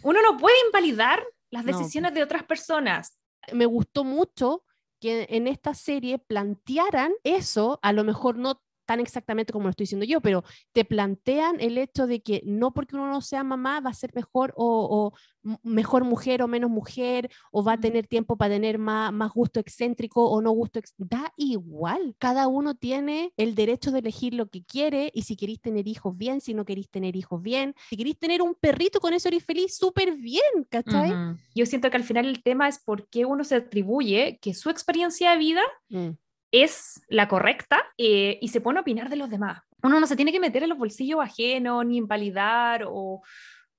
uno 0.03 0.21
no 0.23 0.37
puede 0.37 0.57
invalidar 0.67 1.23
las 1.51 1.65
No, 1.65 1.79
decisiones 1.79 2.15
de 2.15 2.23
otras 2.23 2.45
personas. 2.45 3.19
Me 3.53 3.67
gustó 3.67 4.05
mucho 4.05 4.65
que 5.01 5.27
en 5.31 5.47
esta 5.47 5.75
serie 5.75 6.19
plantearan 6.19 7.13
eso, 7.23 7.79
a 7.83 7.93
lo 7.93 8.05
mejor 8.05 8.39
no 8.39 8.63
tan 8.87 9.01
exactamente 9.01 9.53
como 9.53 9.65
lo 9.65 9.71
estoy 9.71 9.85
diciendo 9.85 10.07
yo, 10.07 10.21
pero 10.21 10.45
te 10.73 10.85
plantean 10.85 11.61
el 11.61 11.77
hecho 11.77 12.07
de 12.07 12.23
que 12.23 12.43
no 12.45 12.73
porque 12.73 12.97
uno 12.97 13.09
no 13.09 13.21
sea 13.21 13.45
mamá 13.45 13.81
va 13.81 13.91
a 13.91 13.95
ser 13.95 14.13
mejor 14.15 14.55
o, 14.57 15.13
o 15.13 15.59
mejor 15.63 16.05
mujer 16.05 16.43
o 16.43 16.49
menos 16.49 16.71
mujer, 16.71 17.31
o 17.53 17.63
va 17.63 17.75
a 17.75 17.81
tener 17.81 18.07
tiempo 18.07 18.37
para 18.37 18.55
tener 18.55 18.79
más, 18.79 19.13
más 19.13 19.33
gusto 19.33 19.61
excéntrico 19.61 20.29
o 20.29 20.41
no 20.43 20.51
gusto. 20.51 20.81
Da 20.97 21.33
igual, 21.37 22.15
cada 22.19 22.49
uno 22.49 22.75
tiene 22.75 23.33
el 23.37 23.55
derecho 23.55 23.91
de 23.91 24.01
elegir 24.01 24.35
lo 24.35 24.49
que 24.49 24.65
quiere 24.65 25.11
y 25.15 25.23
si 25.23 25.37
queréis 25.37 25.61
tener 25.61 25.87
hijos 25.87 26.17
bien, 26.17 26.41
si 26.41 26.55
no 26.55 26.65
queréis 26.65 26.91
tener 26.91 27.17
hijos 27.17 27.43
bien, 27.43 27.75
si 27.89 27.97
queréis 27.97 28.19
tener 28.19 28.43
un 28.43 28.55
perrito 28.55 29.01
con 29.01 29.15
eso 29.15 29.29
eres 29.29 29.45
feliz, 29.45 29.77
súper 29.77 30.17
bien, 30.17 30.43
¿cachai? 30.69 31.13
Ujú. 31.13 31.39
Yo 31.55 31.67
siento 31.67 31.91
que 31.91 31.97
al 31.97 32.05
final 32.05 32.27
el 32.27 32.43
tema 32.43 32.69
es 32.69 32.79
por 32.79 33.09
qué 33.09 33.25
uno 33.25 33.45
se 33.45 33.57
atribuye 33.57 34.39
que 34.41 34.55
su 34.55 34.71
experiencia 34.71 35.31
de 35.31 35.39
vida 35.39 35.63
Mm. 35.89 36.11
Es 36.51 37.03
la 37.09 37.29
correcta 37.29 37.85
eh, 37.99 38.39
y 38.41 38.49
se 38.49 38.61
pone 38.61 38.79
a 38.79 38.83
opinar 38.83 39.09
de 39.09 39.17
los 39.17 39.31
demás. 39.31 39.61
Uno 39.83 40.01
no 40.01 40.07
se 40.07 40.17
tiene 40.17 40.33
que 40.33 40.41
meter 40.41 40.63
en 40.63 40.71
los 40.71 40.79
bolsillos 40.79 41.21
ajenos, 41.21 41.85
ni 41.85 41.99
invalidar 41.99 42.85
o, 42.87 43.23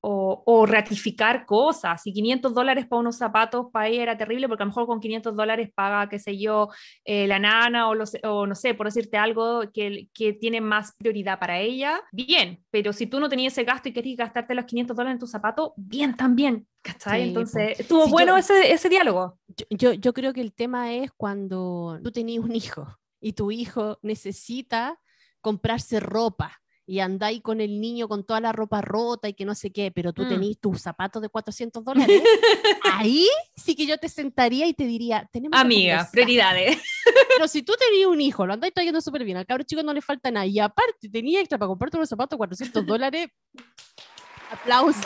o, 0.01 0.43
o 0.45 0.65
ratificar 0.65 1.45
cosas. 1.45 2.01
Si 2.01 2.13
500 2.13 2.53
dólares 2.53 2.85
para 2.85 2.99
unos 2.99 3.17
zapatos 3.17 3.67
para 3.71 3.87
ella 3.87 4.03
era 4.03 4.17
terrible, 4.17 4.47
porque 4.47 4.63
a 4.63 4.65
lo 4.65 4.69
mejor 4.69 4.85
con 4.87 4.99
500 4.99 5.35
dólares 5.35 5.69
paga, 5.73 6.07
qué 6.09 6.19
sé 6.19 6.37
yo, 6.37 6.69
eh, 7.03 7.27
la 7.27 7.39
nana 7.39 7.89
o, 7.89 7.95
los- 7.95 8.15
o 8.23 8.45
no 8.47 8.55
sé, 8.55 8.73
por 8.73 8.85
decirte 8.87 9.17
algo 9.17 9.61
que, 9.73 10.07
que 10.13 10.33
tiene 10.33 10.61
más 10.61 10.93
prioridad 10.97 11.39
para 11.39 11.59
ella, 11.59 12.01
bien. 12.11 12.63
Pero 12.69 12.93
si 12.93 13.07
tú 13.07 13.19
no 13.19 13.27
tenías 13.29 13.53
ese 13.53 13.63
gasto 13.63 13.89
y 13.89 13.93
querías 13.93 14.17
gastarte 14.17 14.53
los 14.55 14.65
500 14.65 14.95
dólares 14.95 15.15
en 15.15 15.19
tus 15.19 15.31
zapatos, 15.31 15.71
bien 15.75 16.15
también. 16.15 16.67
¿Cachai? 16.81 17.21
Sí. 17.23 17.27
Entonces, 17.29 17.79
estuvo 17.79 18.05
Sí, 18.05 18.11
bueno 18.11 18.33
yo- 18.33 18.37
ese, 18.37 18.71
ese 18.71 18.87
diálogo. 18.89 19.39
yo, 19.47 19.65
yo, 19.71 19.93
yo 19.93 20.13
creo 20.13 20.31
que 20.31 20.41
el 20.41 20.53
tema 20.53 20.93
es 20.93 21.11
cuando 21.17 21.99
tú 22.03 22.11
tenías 22.11 22.43
un 22.43 22.55
hijo 22.55 22.87
y 23.19 23.33
tu 23.33 23.51
hijo 23.51 23.99
necesita 24.03 24.99
comprarse 25.41 25.99
ropa 25.99 26.61
y 26.89 27.01
andáis 27.01 27.41
con 27.41 27.59
el 27.59 27.81
niño 27.81 28.07
con 28.07 28.25
toda 28.25 28.39
la 28.39 28.53
ropa 28.53 28.79
rota 28.81 29.27
y 29.27 29.33
que 29.33 29.43
no 29.43 29.53
sé 29.55 29.71
qué, 29.71 29.91
pero 29.91 30.13
tú 30.13 30.23
Mm. 30.23 30.53
tus 30.61 30.81
zapatos 30.81 31.21
de 31.21 31.27
400 31.27 31.83
dólares, 31.83 32.21
ahí 32.83 33.27
sí 33.57 33.75
que 33.75 33.85
yo 33.85 33.97
te 33.97 34.07
sentaría 34.07 34.65
y 34.67 34.73
te 34.73 34.85
diría, 34.85 35.27
tenemos 35.31 35.59
Amiga, 35.59 35.95
conversar". 35.97 36.11
prioridades. 36.11 36.77
Pero 37.37 37.47
si 37.49 37.61
tú 37.61 37.73
tenías 37.77 38.07
un 38.07 38.19
hijo, 38.21 38.45
lo 38.47 38.53
andáis 38.53 38.73
trayendo 38.73 38.99
súper 39.01 39.23
bien, 39.23 39.37
al 39.37 39.45
cabro 39.45 39.63
chico 39.63 39.83
no 39.83 39.93
le 39.93 40.01
falta 40.01 40.31
nada, 40.31 40.45
y 40.45 40.57
aparte 40.59 41.09
tenía 41.09 41.39
extra 41.41 41.57
para 41.57 41.67
comprarte 41.67 41.97
unos 41.97 42.09
zapatos 42.09 42.31
de 42.35 42.37
400 42.37 42.85
dólares, 42.85 43.27
aplauso. 44.51 45.01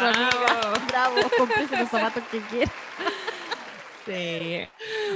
Bravo. 0.88 1.16
Cómprese 1.38 1.78
los 1.78 1.90
zapatos 1.90 2.24
que 2.32 2.40
quiera. 2.42 2.72
Sí. 4.06 4.68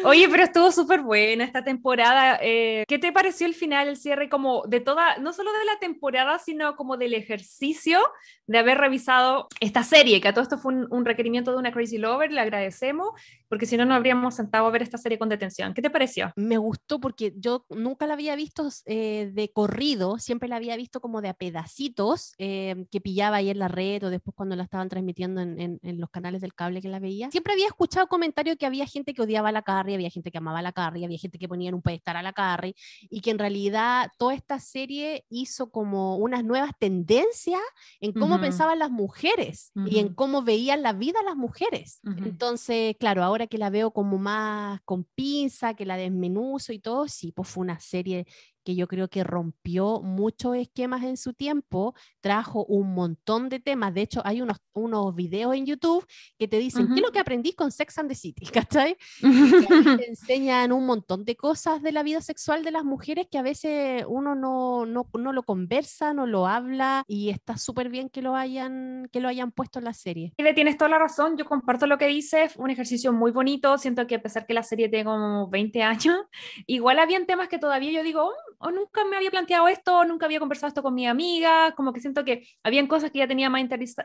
Oye, 0.03 0.27
pero 0.29 0.43
estuvo 0.43 0.71
súper 0.71 1.01
buena 1.01 1.43
esta 1.43 1.63
temporada. 1.63 2.37
Eh, 2.41 2.83
¿Qué 2.87 2.99
te 2.99 3.11
pareció 3.11 3.47
el 3.47 3.55
final, 3.55 3.87
el 3.87 3.97
cierre, 3.97 4.29
como 4.29 4.63
de 4.67 4.79
toda, 4.79 5.17
no 5.17 5.33
solo 5.33 5.51
de 5.53 5.65
la 5.65 5.79
temporada, 5.79 6.37
sino 6.39 6.75
como 6.75 6.97
del 6.97 7.13
ejercicio 7.13 7.99
de 8.47 8.57
haber 8.57 8.77
revisado 8.77 9.47
esta 9.59 9.83
serie? 9.83 10.21
Que 10.21 10.27
a 10.27 10.33
todo 10.33 10.43
esto 10.43 10.57
fue 10.57 10.73
un, 10.73 10.87
un 10.91 11.05
requerimiento 11.05 11.51
de 11.51 11.57
una 11.57 11.71
Crazy 11.71 11.97
Lover, 11.97 12.31
le 12.31 12.41
agradecemos, 12.41 13.09
porque 13.49 13.65
si 13.65 13.77
no, 13.77 13.85
no 13.85 13.93
habríamos 13.95 14.35
sentado 14.35 14.65
a 14.67 14.71
ver 14.71 14.81
esta 14.81 14.97
serie 14.97 15.17
con 15.17 15.29
detención. 15.29 15.73
¿Qué 15.73 15.81
te 15.81 15.89
pareció? 15.89 16.31
me 16.35 16.57
gustó 16.57 16.99
porque 16.99 17.33
yo 17.37 17.65
nunca 17.69 18.07
la 18.07 18.13
había 18.13 18.35
visto 18.35 18.69
eh, 18.85 19.31
de 19.33 19.51
corrido, 19.51 20.17
siempre 20.19 20.47
la 20.49 20.57
había 20.57 20.75
visto 20.77 20.99
como 21.01 21.21
de 21.21 21.29
a 21.29 21.33
pedacitos 21.33 22.33
eh, 22.37 22.85
que 22.91 23.01
pillaba 23.01 23.37
ahí 23.37 23.49
en 23.49 23.59
la 23.59 23.67
red 23.67 24.03
o 24.03 24.09
después 24.09 24.35
cuando 24.35 24.55
la 24.55 24.63
estaban 24.63 24.89
transmitiendo 24.89 25.41
en, 25.41 25.59
en- 25.59 25.79
en 25.81 25.99
los 25.99 26.09
canales 26.09 26.41
del 26.41 26.53
cable 26.53 26.81
que 26.81 26.89
la 26.89 26.99
veía. 26.99 27.31
Siempre 27.31 27.53
había 27.53 27.67
escuchado 27.67 28.07
comentarios 28.07 28.57
que 28.57 28.65
había 28.65 28.85
gente 28.85 29.13
que 29.13 29.21
odiaba 29.21 29.49
a 29.49 29.51
la 29.51 29.61
Carrie, 29.61 29.95
había 29.95 30.09
gente 30.09 30.31
que 30.31 30.37
amaba 30.37 30.59
a 30.59 30.61
la 30.61 30.71
Carrie, 30.71 31.05
había 31.05 31.17
gente 31.17 31.37
que 31.39 31.47
ponía 31.47 31.69
en 31.69 31.75
un 31.75 31.81
pedestal 31.81 32.17
a 32.17 32.21
la 32.23 32.33
Carrie 32.33 32.75
y 33.09 33.21
que 33.21 33.31
en 33.31 33.39
realidad 33.39 34.09
toda 34.17 34.33
esta 34.33 34.59
serie 34.59 35.25
hizo 35.29 35.69
como 35.71 36.17
unas 36.17 36.43
nuevas 36.43 36.71
tendencias 36.79 37.61
en 37.99 38.11
cómo 38.13 38.34
Ujú. 38.37 38.43
pensaban 38.43 38.79
las 38.79 38.91
mujeres 38.91 39.71
y 39.83 39.99
en 39.99 40.09
cómo 40.09 40.43
veían 40.43 40.81
la 40.81 40.93
vida 40.93 41.19
las 41.25 41.35
mujeres. 41.35 42.01
Entonces, 42.03 42.95
claro, 42.99 43.23
ahora 43.23 43.47
que 43.47 43.57
la 43.57 43.69
veo 43.69 43.91
como 43.91 44.17
más 44.17 44.81
con 44.85 45.03
pinza, 45.15 45.73
que 45.75 45.85
la 45.85 45.97
desmenuzo 45.97 46.73
y 46.73 46.79
todo, 46.79 47.07
sí, 47.07 47.31
pues 47.31 47.47
fue 47.49 47.61
una 47.61 47.79
serie 47.79 48.25
que 48.65 48.75
yo 48.75 48.87
creo 48.87 49.07
que 49.07 49.23
rompió 49.23 50.01
muchos 50.01 50.57
esquemas 50.57 51.03
en 51.03 51.15
su 51.15 51.33
tiempo, 51.33 51.95
trajo 52.19 52.65
un 52.65 52.93
montón 52.93 53.47
de 53.47 53.59
temas. 53.59 53.93
De 53.93 54.01
hecho, 54.01 54.21
hay 54.25 54.41
unos, 54.41 54.57
unos 54.73 55.15
videos 55.15 55.55
en 55.55 55.65
YouTube 55.65 56.05
que 56.37 56.47
te 56.47 56.57
dicen, 56.57 56.87
¿qué 56.89 56.95
es 56.95 57.01
lo 57.01 57.11
que 57.11 57.19
aprendí 57.19 57.53
con 57.53 57.71
Sex 57.71 57.97
and 57.99 58.09
the 58.09 58.15
City? 58.15 58.45
¿Cachai? 58.51 58.97
Ahí 59.23 60.01
te 60.01 60.09
enseñan 60.09 60.71
un 60.71 60.85
montón 60.85 61.23
de 61.23 61.35
cosas 61.35 61.81
de 61.81 61.91
la 61.91 62.03
vida 62.03 62.21
sexual 62.21 62.63
de 62.63 62.71
las 62.71 62.83
mujeres 62.83 63.27
que 63.31 63.37
a 63.37 63.43
veces 63.43 64.03
uno 64.07 64.35
no, 64.35 64.85
no, 64.85 65.07
no 65.17 65.31
lo 65.31 65.43
conversa, 65.43 66.13
no 66.13 66.25
lo 66.25 66.47
habla 66.47 67.03
y 67.07 67.29
está 67.29 67.57
súper 67.57 67.89
bien 67.89 68.09
que 68.09 68.21
lo 68.21 68.35
hayan 68.35 69.07
que 69.11 69.19
lo 69.19 69.27
hayan 69.27 69.51
puesto 69.51 69.79
en 69.79 69.85
la 69.85 69.93
serie. 69.93 70.33
Y 70.37 70.43
le 70.43 70.53
tienes 70.53 70.77
toda 70.77 70.89
la 70.89 70.99
razón, 70.99 71.37
yo 71.37 71.45
comparto 71.45 71.85
lo 71.85 71.97
que 71.97 72.07
dices, 72.07 72.55
un 72.57 72.69
ejercicio 72.71 73.13
muy 73.13 73.31
bonito, 73.31 73.77
siento 73.77 74.07
que 74.07 74.15
a 74.15 74.21
pesar 74.21 74.47
que 74.47 74.53
la 74.53 74.63
serie 74.63 74.89
tiene 74.89 75.05
como 75.05 75.47
20 75.49 75.83
años, 75.83 76.17
igual 76.65 76.99
habían 76.99 77.25
temas 77.25 77.47
que 77.47 77.59
todavía 77.59 77.91
yo 77.91 78.03
digo, 78.03 78.25
"Mm, 78.29 78.54
o 78.59 78.71
nunca 78.71 79.05
me 79.05 79.17
había 79.17 79.31
planteado 79.31 79.67
esto, 79.67 80.05
nunca 80.05 80.25
había 80.25 80.39
conversado 80.39 80.69
esto 80.69 80.83
con 80.83 80.93
mi 80.93 81.07
amiga, 81.07 81.73
como 81.75 81.93
que 81.93 82.01
siento 82.01 82.23
que 82.23 82.47
habían 82.63 82.87
cosas 82.87 83.11
que 83.11 83.19
ya 83.19 83.27
tenía 83.27 83.49
más 83.49 83.61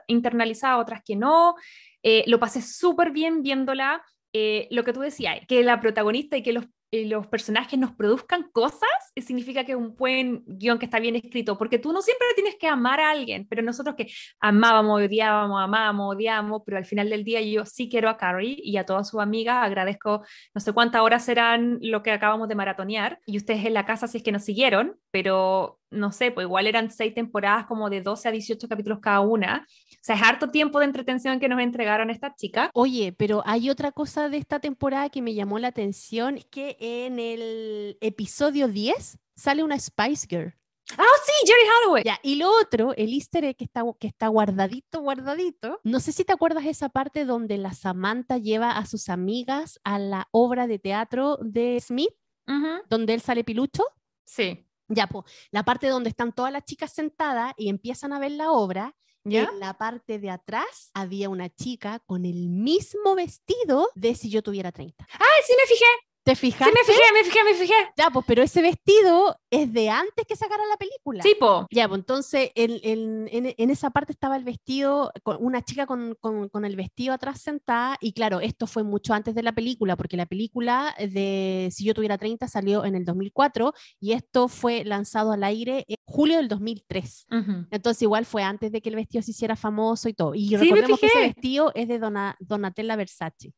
internalizadas, 0.07 0.81
otras 0.81 1.03
que 1.05 1.17
no, 1.17 1.55
Eh, 2.03 2.25
lo 2.27 2.39
pasé 2.39 2.63
súper 2.63 3.11
bien 3.11 3.43
viéndola, 3.43 4.03
Eh, 4.33 4.69
lo 4.71 4.85
que 4.85 4.93
tú 4.93 5.01
decías, 5.01 5.41
que 5.49 5.65
la 5.65 5.81
protagonista 5.81 6.37
y 6.37 6.43
que 6.43 6.53
los 6.53 6.65
los 6.93 7.27
personajes 7.27 7.79
nos 7.79 7.93
produzcan 7.93 8.51
cosas, 8.53 8.89
eh, 9.15 9.23
significa 9.23 9.65
que 9.65 9.77
un 9.77 9.95
buen 9.97 10.43
guion 10.47 10.79
que 10.79 10.87
está 10.87 10.99
bien 10.99 11.17
escrito, 11.17 11.57
porque 11.57 11.79
tú 11.79 11.93
no 11.93 12.03
siempre 12.03 12.27
tienes 12.35 12.57
que 12.57 12.67
amar 12.67 13.01
a 13.01 13.11
alguien, 13.11 13.47
pero 13.49 13.63
nosotros 13.63 13.95
que 13.97 14.09
amábamos, 14.41 15.01
odiábamos, 15.01 15.63
amábamos, 15.63 16.17
odiábamos, 16.17 16.63
pero 16.65 16.79
al 16.79 16.85
final 16.85 17.11
del 17.11 17.25
día 17.25 17.41
yo 17.41 17.65
sí 17.65 17.89
quiero 17.89 18.09
a 18.09 18.17
Carrie 18.17 18.57
y 18.63 18.77
a 18.77 18.85
todas 18.85 19.09
sus 19.09 19.21
amigas, 19.21 19.65
agradezco, 19.65 20.25
no 20.55 20.61
sé 20.61 20.73
cuántas 20.73 21.03
horas 21.03 21.25
serán 21.25 21.79
lo 21.81 22.03
que 22.03 22.11
acabamos 22.11 22.49
de 22.49 22.55
maratonear, 22.55 23.21
y 23.27 23.37
ustedes 23.37 23.65
en 23.65 23.75
la 23.75 23.87
casa 23.87 24.09
si 24.09 24.19
es 24.19 24.23
que 24.23 24.33
nos 24.33 24.45
siguieron, 24.45 24.97
pero 25.11 25.80
no 25.91 26.13
sé, 26.13 26.31
pues 26.31 26.47
igual 26.47 26.67
eran 26.67 26.91
seis 26.91 27.15
temporadas 27.15 27.67
como 27.67 27.91
de 27.91 28.01
12 28.01 28.29
a 28.29 28.33
18 28.33 28.69
capítulos 28.69 29.01
cada 29.01 29.21
una. 29.21 29.67
O 29.67 29.99
sea, 30.01 30.17
es 30.17 30.23
harto 30.23 30.51
tiempo 30.51 30.79
de 30.79 30.87
entretención 30.87 31.41
que 31.41 31.49
nos 31.49 31.61
entregaron 31.61 32.11
estas 32.11 32.37
chicas. 32.37 32.71
Oye, 32.75 33.13
pero 33.13 33.43
hay 33.45 33.71
otra 33.71 33.93
cosa 33.93 34.29
de 34.29 34.39
esta 34.39 34.61
temporada 34.61 35.11
que 35.11 35.23
me 35.23 35.35
llamó 35.35 35.59
la 35.59 35.69
atención, 35.69 36.37
es 36.39 36.47
que 36.47 36.77
en 36.81 37.19
el 37.19 37.99
episodio 38.01 38.69
10 38.69 39.19
sale 39.35 39.63
una 39.65 39.79
Spice 39.79 40.27
Girl. 40.29 40.55
Ah, 40.99 41.05
sí, 41.25 41.33
Jerry 41.47 41.69
Holloway. 41.71 42.03
Ya, 42.05 42.19
y 42.23 42.35
lo 42.37 42.51
otro, 42.61 42.95
el 42.97 43.13
easter 43.13 43.45
egg 43.45 43.57
que 43.57 43.65
está, 43.65 43.83
que 43.99 44.09
está 44.09 44.29
guardadito, 44.29 45.01
guardadito. 45.01 45.81
No 45.85 46.01
sé 46.01 46.13
si 46.13 46.25
te 46.25 46.33
acuerdas 46.33 46.65
esa 46.67 46.89
parte 46.89 47.25
donde 47.25 47.59
la 47.59 47.73
Samantha 47.73 48.39
lleva 48.39 48.73
a 48.73 48.87
sus 48.87 49.09
amigas 49.09 49.79
a 49.85 49.99
la 49.99 50.29
obra 50.33 50.67
de 50.67 50.79
teatro 50.79 51.39
de 51.43 51.81
Smith, 51.81 52.11
Ujú, 52.49 52.83
donde 52.89 53.15
él 53.15 53.21
sale 53.21 53.45
pilucho. 53.45 53.85
Sí. 54.25 54.67
Ya, 54.91 55.07
pues, 55.07 55.25
la 55.53 55.65
parte 55.65 55.89
donde 55.89 56.11
están 56.11 56.33
todas 56.33 56.53
las 56.53 56.65
chicas 56.65 56.93
sentadas 56.93 57.55
y 57.57 57.69
empiezan 57.69 58.13
a 58.13 58.19
ver 58.19 58.33
la 58.33 58.51
obra. 58.51 58.95
¿Ya? 59.23 59.45
En 59.45 59.61
la 59.61 59.77
parte 59.77 60.19
de 60.19 60.31
atrás 60.31 60.91
había 60.95 61.29
una 61.29 61.51
chica 61.51 62.01
con 62.07 62.25
el 62.25 62.49
mismo 62.49 63.15
vestido 63.15 63.89
de 63.95 64.15
si 64.15 64.31
yo 64.31 64.43
tuviera 64.43 64.73
30. 64.73 65.07
Ay, 65.13 65.43
sí 65.47 65.53
me 65.59 65.67
fijé, 65.67 65.85
¿Te 66.23 66.35
sí 66.35 66.53
fijaste? 66.53 66.73
me 66.75 66.85
fijé, 66.85 67.01
me 67.15 67.25
fijé, 67.25 67.45
me 67.45 67.55
fijé. 67.55 67.75
Ya, 67.97 68.11
pues, 68.11 68.25
pero 68.29 68.43
ese 68.43 68.61
vestido 68.63 69.37
es 69.51 69.73
de 69.73 69.89
antes 69.89 70.27
que 70.27 70.37
sacara 70.37 70.63
la 70.67 70.77
película. 70.77 71.23
Sí, 71.23 71.35
po. 71.39 71.67
Ya, 71.71 71.89
pues 71.89 71.99
entonces 72.01 72.51
en, 72.55 72.79
en- 72.83 73.29
en- 73.47 73.55
en 73.57 73.71
esa 73.71 73.91
parte 73.91 74.13
estaba 74.13 74.37
el 74.37 74.45
vestido, 74.45 75.13
con 75.23 75.39
una 75.41 75.63
chica 75.63 75.87
con, 75.87 76.15
con- 76.21 76.49
con 76.51 76.65
el 76.65 76.77
vestido 76.77 77.15
atrás 77.15 77.41
sentada, 77.41 77.97
y 78.01 78.13
claro, 78.13 78.41
esto 78.41 78.67
fue 78.67 78.83
mucho 78.83 79.15
antes 79.15 79.35
de 79.35 79.43
la 79.43 79.53
película, 79.53 79.97
porque 79.97 80.17
la 80.17 80.27
película 80.27 80.95
de 80.99 81.69
Si 81.73 81.85
yo 81.85 81.95
tuviera 81.95 82.19
30 82.19 82.49
salió 82.49 82.85
en 82.85 82.95
el 82.95 83.05
2004 83.05 83.73
y 83.99 84.13
esto 84.13 84.49
fue 84.49 84.85
lanzado 84.85 85.33
al 85.33 85.43
aire 85.43 85.85
en 85.89 85.97
julio 86.05 86.37
del 86.37 86.49
2003. 86.49 87.27
Ujú. 87.31 87.67
Entonces 87.71 88.03
igual 88.03 88.27
fue 88.27 88.43
antes 88.43 88.73
de 88.73 88.81
que 88.83 88.91
el 88.91 88.97
vestido 88.97 89.23
se 89.23 89.31
hiciera 89.31 89.57
famoso 89.57 90.09
y 90.09 90.15
todo. 90.15 90.35
Y 90.35 90.51
me 90.51 90.59
recordemos 90.59 91.01
que 91.01 91.07
ese 91.07 91.21
vestido 91.21 91.73
es 91.75 91.89
de 91.89 91.99
Dona- 91.99 92.37
Donatella 92.41 92.97
Versace. 92.97 93.53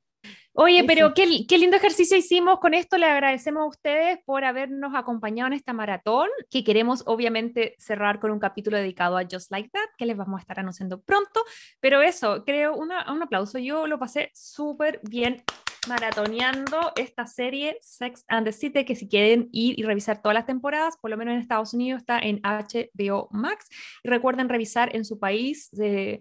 Oye, 0.55 0.85
pero 0.85 1.15
qué, 1.15 1.47
qué 1.49 1.57
lindo 1.59 1.77
ejercicio 1.77 2.17
hicimos 2.17 2.59
con 2.61 2.75
esto. 2.75 2.99
Le 2.99 3.07
agradecemos 3.07 3.63
a 3.63 3.67
ustedes 3.67 4.19
por 4.27 4.45
habernos 4.45 4.95
acompañado 4.95 5.47
en 5.49 5.55
esta 5.55 5.73
maratón, 5.73 6.29
que 6.51 6.63
queremos 6.63 7.03
obviamente 7.07 7.75
cerrar 7.79 8.21
con 8.21 8.31
un 8.31 8.39
capítulo 8.39 8.77
dedicado 8.77 9.17
a 9.17 9.23
Just 9.31 9.51
Like 9.51 9.71
That, 9.71 9.89
que 9.97 10.05
les 10.07 10.17
vamos 10.17 10.39
a 10.39 10.43
estar 10.43 10.61
anunciando 10.61 11.01
pronto. 11.01 11.43
Pero 11.81 12.03
eso, 12.03 12.45
creo, 12.45 12.77
una- 12.77 13.11
un 13.11 13.23
aplauso. 13.23 13.59
Yo 13.59 13.87
lo 13.87 13.99
pasé 13.99 14.31
súper 14.35 15.01
bien 15.03 15.43
maratoneando 15.89 16.93
esta 16.97 17.27
serie 17.27 17.77
Sex 17.81 18.25
and 18.29 18.47
the 18.47 18.53
City, 18.53 18.85
que 18.85 18.95
si 18.95 19.09
quieren 19.09 19.49
ir 19.53 19.79
y 19.79 19.83
revisar 19.83 20.21
todas 20.23 20.35
las 20.35 20.47
temporadas, 20.47 20.97
por 20.99 21.11
lo 21.11 21.17
menos 21.17 21.35
en 21.35 21.41
Estados 21.41 21.75
Unidos 21.75 22.01
está 22.03 22.19
en 22.19 22.41
HBO 22.45 23.29
Max. 23.33 23.69
Y 24.05 24.09
recuerden 24.09 24.49
revisar 24.49 24.95
en 24.95 25.05
su 25.05 25.19
país 25.19 25.71
de- 25.73 26.21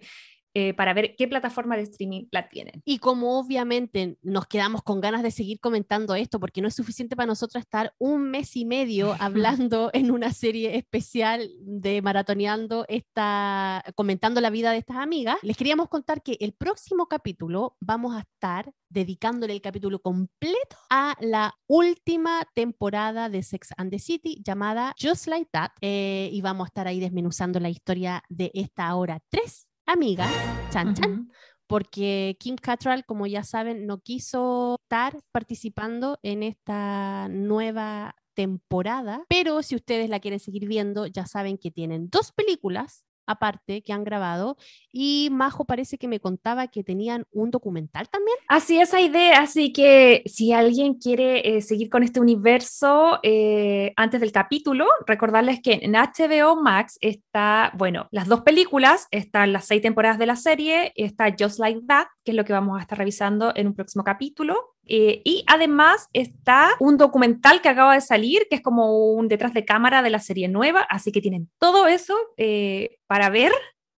eh, 0.54 0.74
para 0.74 0.94
ver 0.94 1.16
qué 1.16 1.28
plataforma 1.28 1.78
de 1.78 1.84
streaming 1.84 2.26
la 2.32 2.50
tienen. 2.50 2.82
Y 2.84 3.00
como 3.00 3.40
obviamente 3.40 4.18
nos 4.22 4.48
quedamos 4.48 4.84
con 4.84 5.00
ganas 5.00 5.24
de 5.24 5.32
seguir 5.32 5.60
comentando 5.62 6.14
esto, 6.14 6.42
porque 6.42 6.62
no 6.62 6.68
es 6.68 6.76
suficiente 6.76 7.16
para 7.16 7.28
nosotros 7.28 7.62
estar 7.62 7.94
un 7.98 8.30
mes 8.30 8.58
y 8.58 8.66
medio 8.66 9.16
hablando 9.20 9.90
en 9.94 10.12
una 10.12 10.34
serie 10.34 10.76
especial 10.76 11.50
de 11.62 12.02
maratoneando 12.02 12.86
esta, 12.90 13.84
comentando 13.96 14.42
la 14.42 14.50
vida 14.50 14.72
de 14.72 14.80
estas 14.80 14.98
amigas, 14.98 15.38
les 15.42 15.56
queríamos 15.56 15.88
contar 15.88 16.22
que 16.22 16.38
el 16.42 16.54
próximo 16.54 17.08
capítulo 17.08 17.78
vamos 17.80 18.16
a 18.16 18.20
estar 18.20 18.74
dedicándole 18.90 19.54
el 19.54 19.62
capítulo 19.62 20.02
completo 20.02 20.76
a 20.90 21.16
la 21.22 21.56
última 21.68 22.46
temporada 22.54 23.30
de 23.30 23.42
Sex 23.42 23.70
and 23.78 23.90
the 23.90 24.00
City 24.00 24.42
llamada 24.44 24.94
Just 25.02 25.28
Like 25.28 25.50
That. 25.54 25.72
eh, 25.80 26.30
y 26.32 26.42
vamos 26.42 26.66
a 26.66 26.68
estar 26.68 26.88
ahí 26.88 27.00
desmenuzando 27.00 27.60
la 27.62 27.70
historia 27.70 28.24
de 28.28 28.52
esta 28.54 28.88
ahora 28.88 29.22
tres 29.30 29.71
amigas, 29.86 30.32
chan 30.72 30.94
chan, 30.94 31.32
porque 31.68 32.36
Kim 32.40 32.56
Cattrall, 32.56 33.06
como 33.06 33.28
ya 33.28 33.44
saben, 33.44 33.86
no 33.86 34.00
quiso 34.00 34.78
estar 34.84 35.18
participando 35.32 36.20
en 36.24 36.44
esta 36.44 37.28
nueva 37.30 38.16
temporada, 38.34 39.24
pero 39.30 39.62
si 39.62 39.76
ustedes 39.76 40.10
la 40.10 40.20
quieren 40.20 40.40
seguir 40.40 40.68
viendo, 40.68 41.06
ya 41.08 41.26
saben 41.26 41.58
que 41.58 41.72
tienen 41.72 42.10
dos 42.10 42.32
películas 42.32 43.06
aparte 43.32 43.82
que 43.82 43.94
han 43.94 44.04
grabado 44.04 44.58
y 44.92 45.30
Majo 45.32 45.66
parece 45.66 45.98
que 45.98 46.08
me 46.08 46.20
contaba 46.20 46.68
que 46.68 46.84
tenían 46.84 47.26
un 47.32 47.52
documental 47.52 48.10
también. 48.10 48.38
Así 48.48 48.80
esa 48.80 49.02
idea, 49.02 49.40
así 49.40 49.72
que 49.74 50.24
si 50.26 50.52
alguien 50.52 50.96
quiere 50.96 51.58
eh, 51.58 51.62
seguir 51.62 51.90
con 51.90 52.04
este 52.04 52.20
universo 52.20 53.20
eh, 53.24 53.94
antes 53.96 54.20
del 54.20 54.32
capítulo, 54.32 54.86
recordarles 55.08 55.62
que 55.62 55.80
en 55.82 55.94
HBO 55.94 56.62
Max 56.62 56.98
está, 57.02 57.72
bueno, 57.76 58.08
las 58.12 58.28
dos 58.28 58.42
películas, 58.42 59.08
están 59.12 59.54
las 59.54 59.66
seis 59.66 59.82
temporadas 59.82 60.20
de 60.20 60.26
la 60.26 60.36
serie, 60.36 60.92
está 60.96 61.34
Just 61.38 61.60
Like 61.60 61.82
That, 61.88 62.08
que 62.24 62.32
es 62.32 62.38
lo 62.38 62.46
que 62.46 62.54
vamos 62.54 62.78
a 62.78 62.82
estar 62.82 62.98
revisando 62.98 63.54
en 63.56 63.68
un 63.68 63.74
próximo 63.74 64.04
capítulo. 64.04 64.76
Eh, 64.88 65.22
y 65.24 65.44
además 65.48 66.10
está 66.14 66.72
un 66.80 66.98
documental 66.98 67.62
que 67.62 67.70
acaba 67.70 67.94
de 67.94 68.02
salir, 68.02 68.48
que 68.50 68.56
es 68.56 68.62
como 68.62 69.14
un 69.14 69.28
detrás 69.28 69.54
de 69.54 69.66
cámara 69.66 70.02
de 70.02 70.10
la 70.10 70.20
serie 70.20 70.48
nueva, 70.48 70.82
así 70.90 71.12
que 71.12 71.22
tienen 71.22 71.50
todo 71.60 71.88
eso 71.88 72.16
eh, 72.38 72.98
para 73.08 73.30
ver 73.30 73.52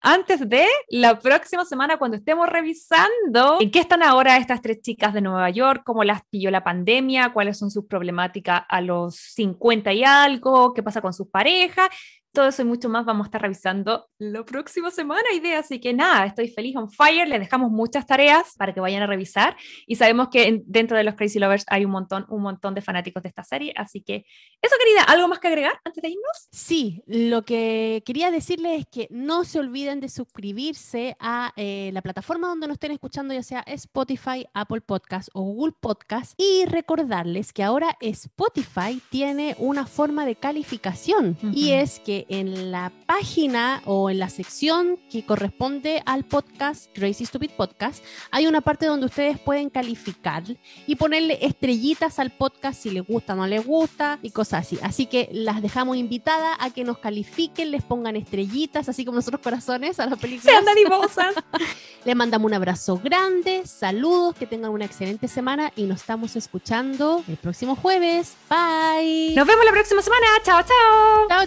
antes 0.02 0.48
de 0.48 0.66
la 0.88 1.20
próxima 1.20 1.64
semana 1.64 1.96
cuando 1.96 2.16
estemos 2.16 2.48
revisando 2.48 3.58
en 3.60 3.70
qué 3.70 3.78
están 3.78 4.02
ahora 4.02 4.36
estas 4.36 4.60
tres 4.60 4.82
chicas 4.82 5.14
de 5.14 5.20
Nueva 5.20 5.48
York, 5.50 5.82
cómo 5.84 6.02
las 6.02 6.22
pilló 6.28 6.50
la 6.50 6.64
pandemia, 6.64 7.32
cuáles 7.32 7.56
son 7.56 7.70
sus 7.70 7.86
problemáticas 7.86 8.64
a 8.68 8.80
los 8.80 9.14
50 9.14 9.92
y 9.92 10.02
algo, 10.02 10.74
qué 10.74 10.82
pasa 10.82 11.00
con 11.00 11.12
sus 11.12 11.28
parejas. 11.28 11.88
Todo 12.32 12.48
eso 12.48 12.62
y 12.62 12.64
mucho 12.64 12.88
más 12.88 13.04
vamos 13.04 13.26
a 13.26 13.28
estar 13.28 13.42
revisando 13.42 14.08
la 14.18 14.42
próxima 14.44 14.90
semana, 14.90 15.22
idea. 15.34 15.58
Así 15.58 15.80
que 15.80 15.92
nada, 15.92 16.24
estoy 16.24 16.48
feliz 16.48 16.74
on 16.76 16.90
fire. 16.90 17.28
Les 17.28 17.38
dejamos 17.40 17.70
muchas 17.70 18.06
tareas 18.06 18.54
para 18.56 18.72
que 18.72 18.80
vayan 18.80 19.02
a 19.02 19.06
revisar. 19.06 19.54
Y 19.86 19.96
sabemos 19.96 20.28
que 20.30 20.48
en- 20.48 20.62
dentro 20.66 20.96
de 20.96 21.04
los 21.04 21.14
Crazy 21.14 21.38
Lovers 21.38 21.64
hay 21.68 21.84
un 21.84 21.90
montón, 21.90 22.24
un 22.30 22.40
montón 22.42 22.74
de 22.74 22.80
fanáticos 22.80 23.22
de 23.22 23.28
esta 23.28 23.44
serie. 23.44 23.74
Así 23.76 24.00
que 24.02 24.24
eso, 24.62 24.74
querida, 24.78 25.02
¿algo 25.04 25.28
más 25.28 25.40
que 25.40 25.48
agregar 25.48 25.74
antes 25.84 26.02
de 26.02 26.08
irnos? 26.08 26.48
Sí, 26.50 27.02
lo 27.06 27.42
que 27.42 28.02
quería 28.06 28.30
decirles 28.30 28.80
es 28.80 28.86
que 28.90 29.08
no 29.10 29.44
se 29.44 29.58
olviden 29.58 30.00
de 30.00 30.08
suscribirse 30.08 31.16
a 31.20 31.52
eh, 31.56 31.90
la 31.92 32.00
plataforma 32.02 32.48
donde 32.48 32.66
nos 32.66 32.76
estén 32.76 32.92
escuchando, 32.92 33.34
ya 33.34 33.42
sea 33.42 33.60
Spotify, 33.66 34.46
Apple 34.54 34.80
Podcast 34.80 35.28
o 35.34 35.42
Google 35.42 35.74
Podcast, 35.78 36.32
y 36.38 36.64
recordarles 36.64 37.52
que 37.52 37.62
ahora 37.62 37.96
Spotify 38.00 39.00
tiene 39.10 39.54
una 39.58 39.86
forma 39.86 40.24
de 40.24 40.36
calificación 40.36 41.36
y 41.42 41.66
Ujú. 41.72 41.74
es 41.82 42.00
que 42.00 42.21
en 42.28 42.70
la 42.70 42.92
página 43.06 43.82
o 43.84 44.10
en 44.10 44.18
la 44.18 44.28
sección 44.28 44.98
que 45.10 45.24
corresponde 45.24 46.02
al 46.06 46.24
podcast 46.24 46.86
Crazy 46.94 47.26
Stupid 47.26 47.50
Podcast, 47.50 48.04
hay 48.30 48.46
una 48.46 48.60
parte 48.60 48.86
donde 48.86 49.06
ustedes 49.06 49.38
pueden 49.38 49.70
calificar 49.70 50.42
y 50.86 50.96
ponerle 50.96 51.38
estrellitas 51.42 52.18
al 52.18 52.30
podcast 52.30 52.82
si 52.82 52.90
les 52.90 53.06
gusta 53.06 53.34
o 53.34 53.36
no 53.36 53.46
les 53.46 53.64
gusta 53.64 54.18
y 54.22 54.30
cosas 54.30 54.66
así. 54.66 54.78
Así 54.82 55.06
que 55.06 55.28
las 55.32 55.62
dejamos 55.62 55.96
invitadas 55.96 56.56
a 56.60 56.70
que 56.70 56.84
nos 56.84 56.98
califiquen, 56.98 57.70
les 57.70 57.82
pongan 57.82 58.16
estrellitas, 58.16 58.88
así 58.88 59.04
como 59.04 59.16
nosotros 59.16 59.40
corazones 59.42 60.00
a 60.00 60.06
las 60.06 60.18
películas. 60.18 60.52
Sean 60.52 60.64
dadivosas. 60.64 61.34
Les 62.04 62.16
mandamos 62.16 62.46
un 62.46 62.54
abrazo 62.54 63.00
grande, 63.02 63.62
saludos, 63.64 64.34
que 64.34 64.46
tengan 64.46 64.72
una 64.72 64.84
excelente 64.84 65.28
semana 65.28 65.72
y 65.76 65.84
nos 65.84 66.00
estamos 66.00 66.34
escuchando 66.34 67.22
el 67.28 67.36
próximo 67.36 67.76
jueves. 67.76 68.34
Bye. 68.50 69.34
Nos 69.36 69.46
vemos 69.46 69.64
la 69.64 69.70
próxima 69.70 70.02
semana. 70.02 70.26
Chao, 70.42 70.62
chao. 70.62 71.28
Chao, 71.28 71.46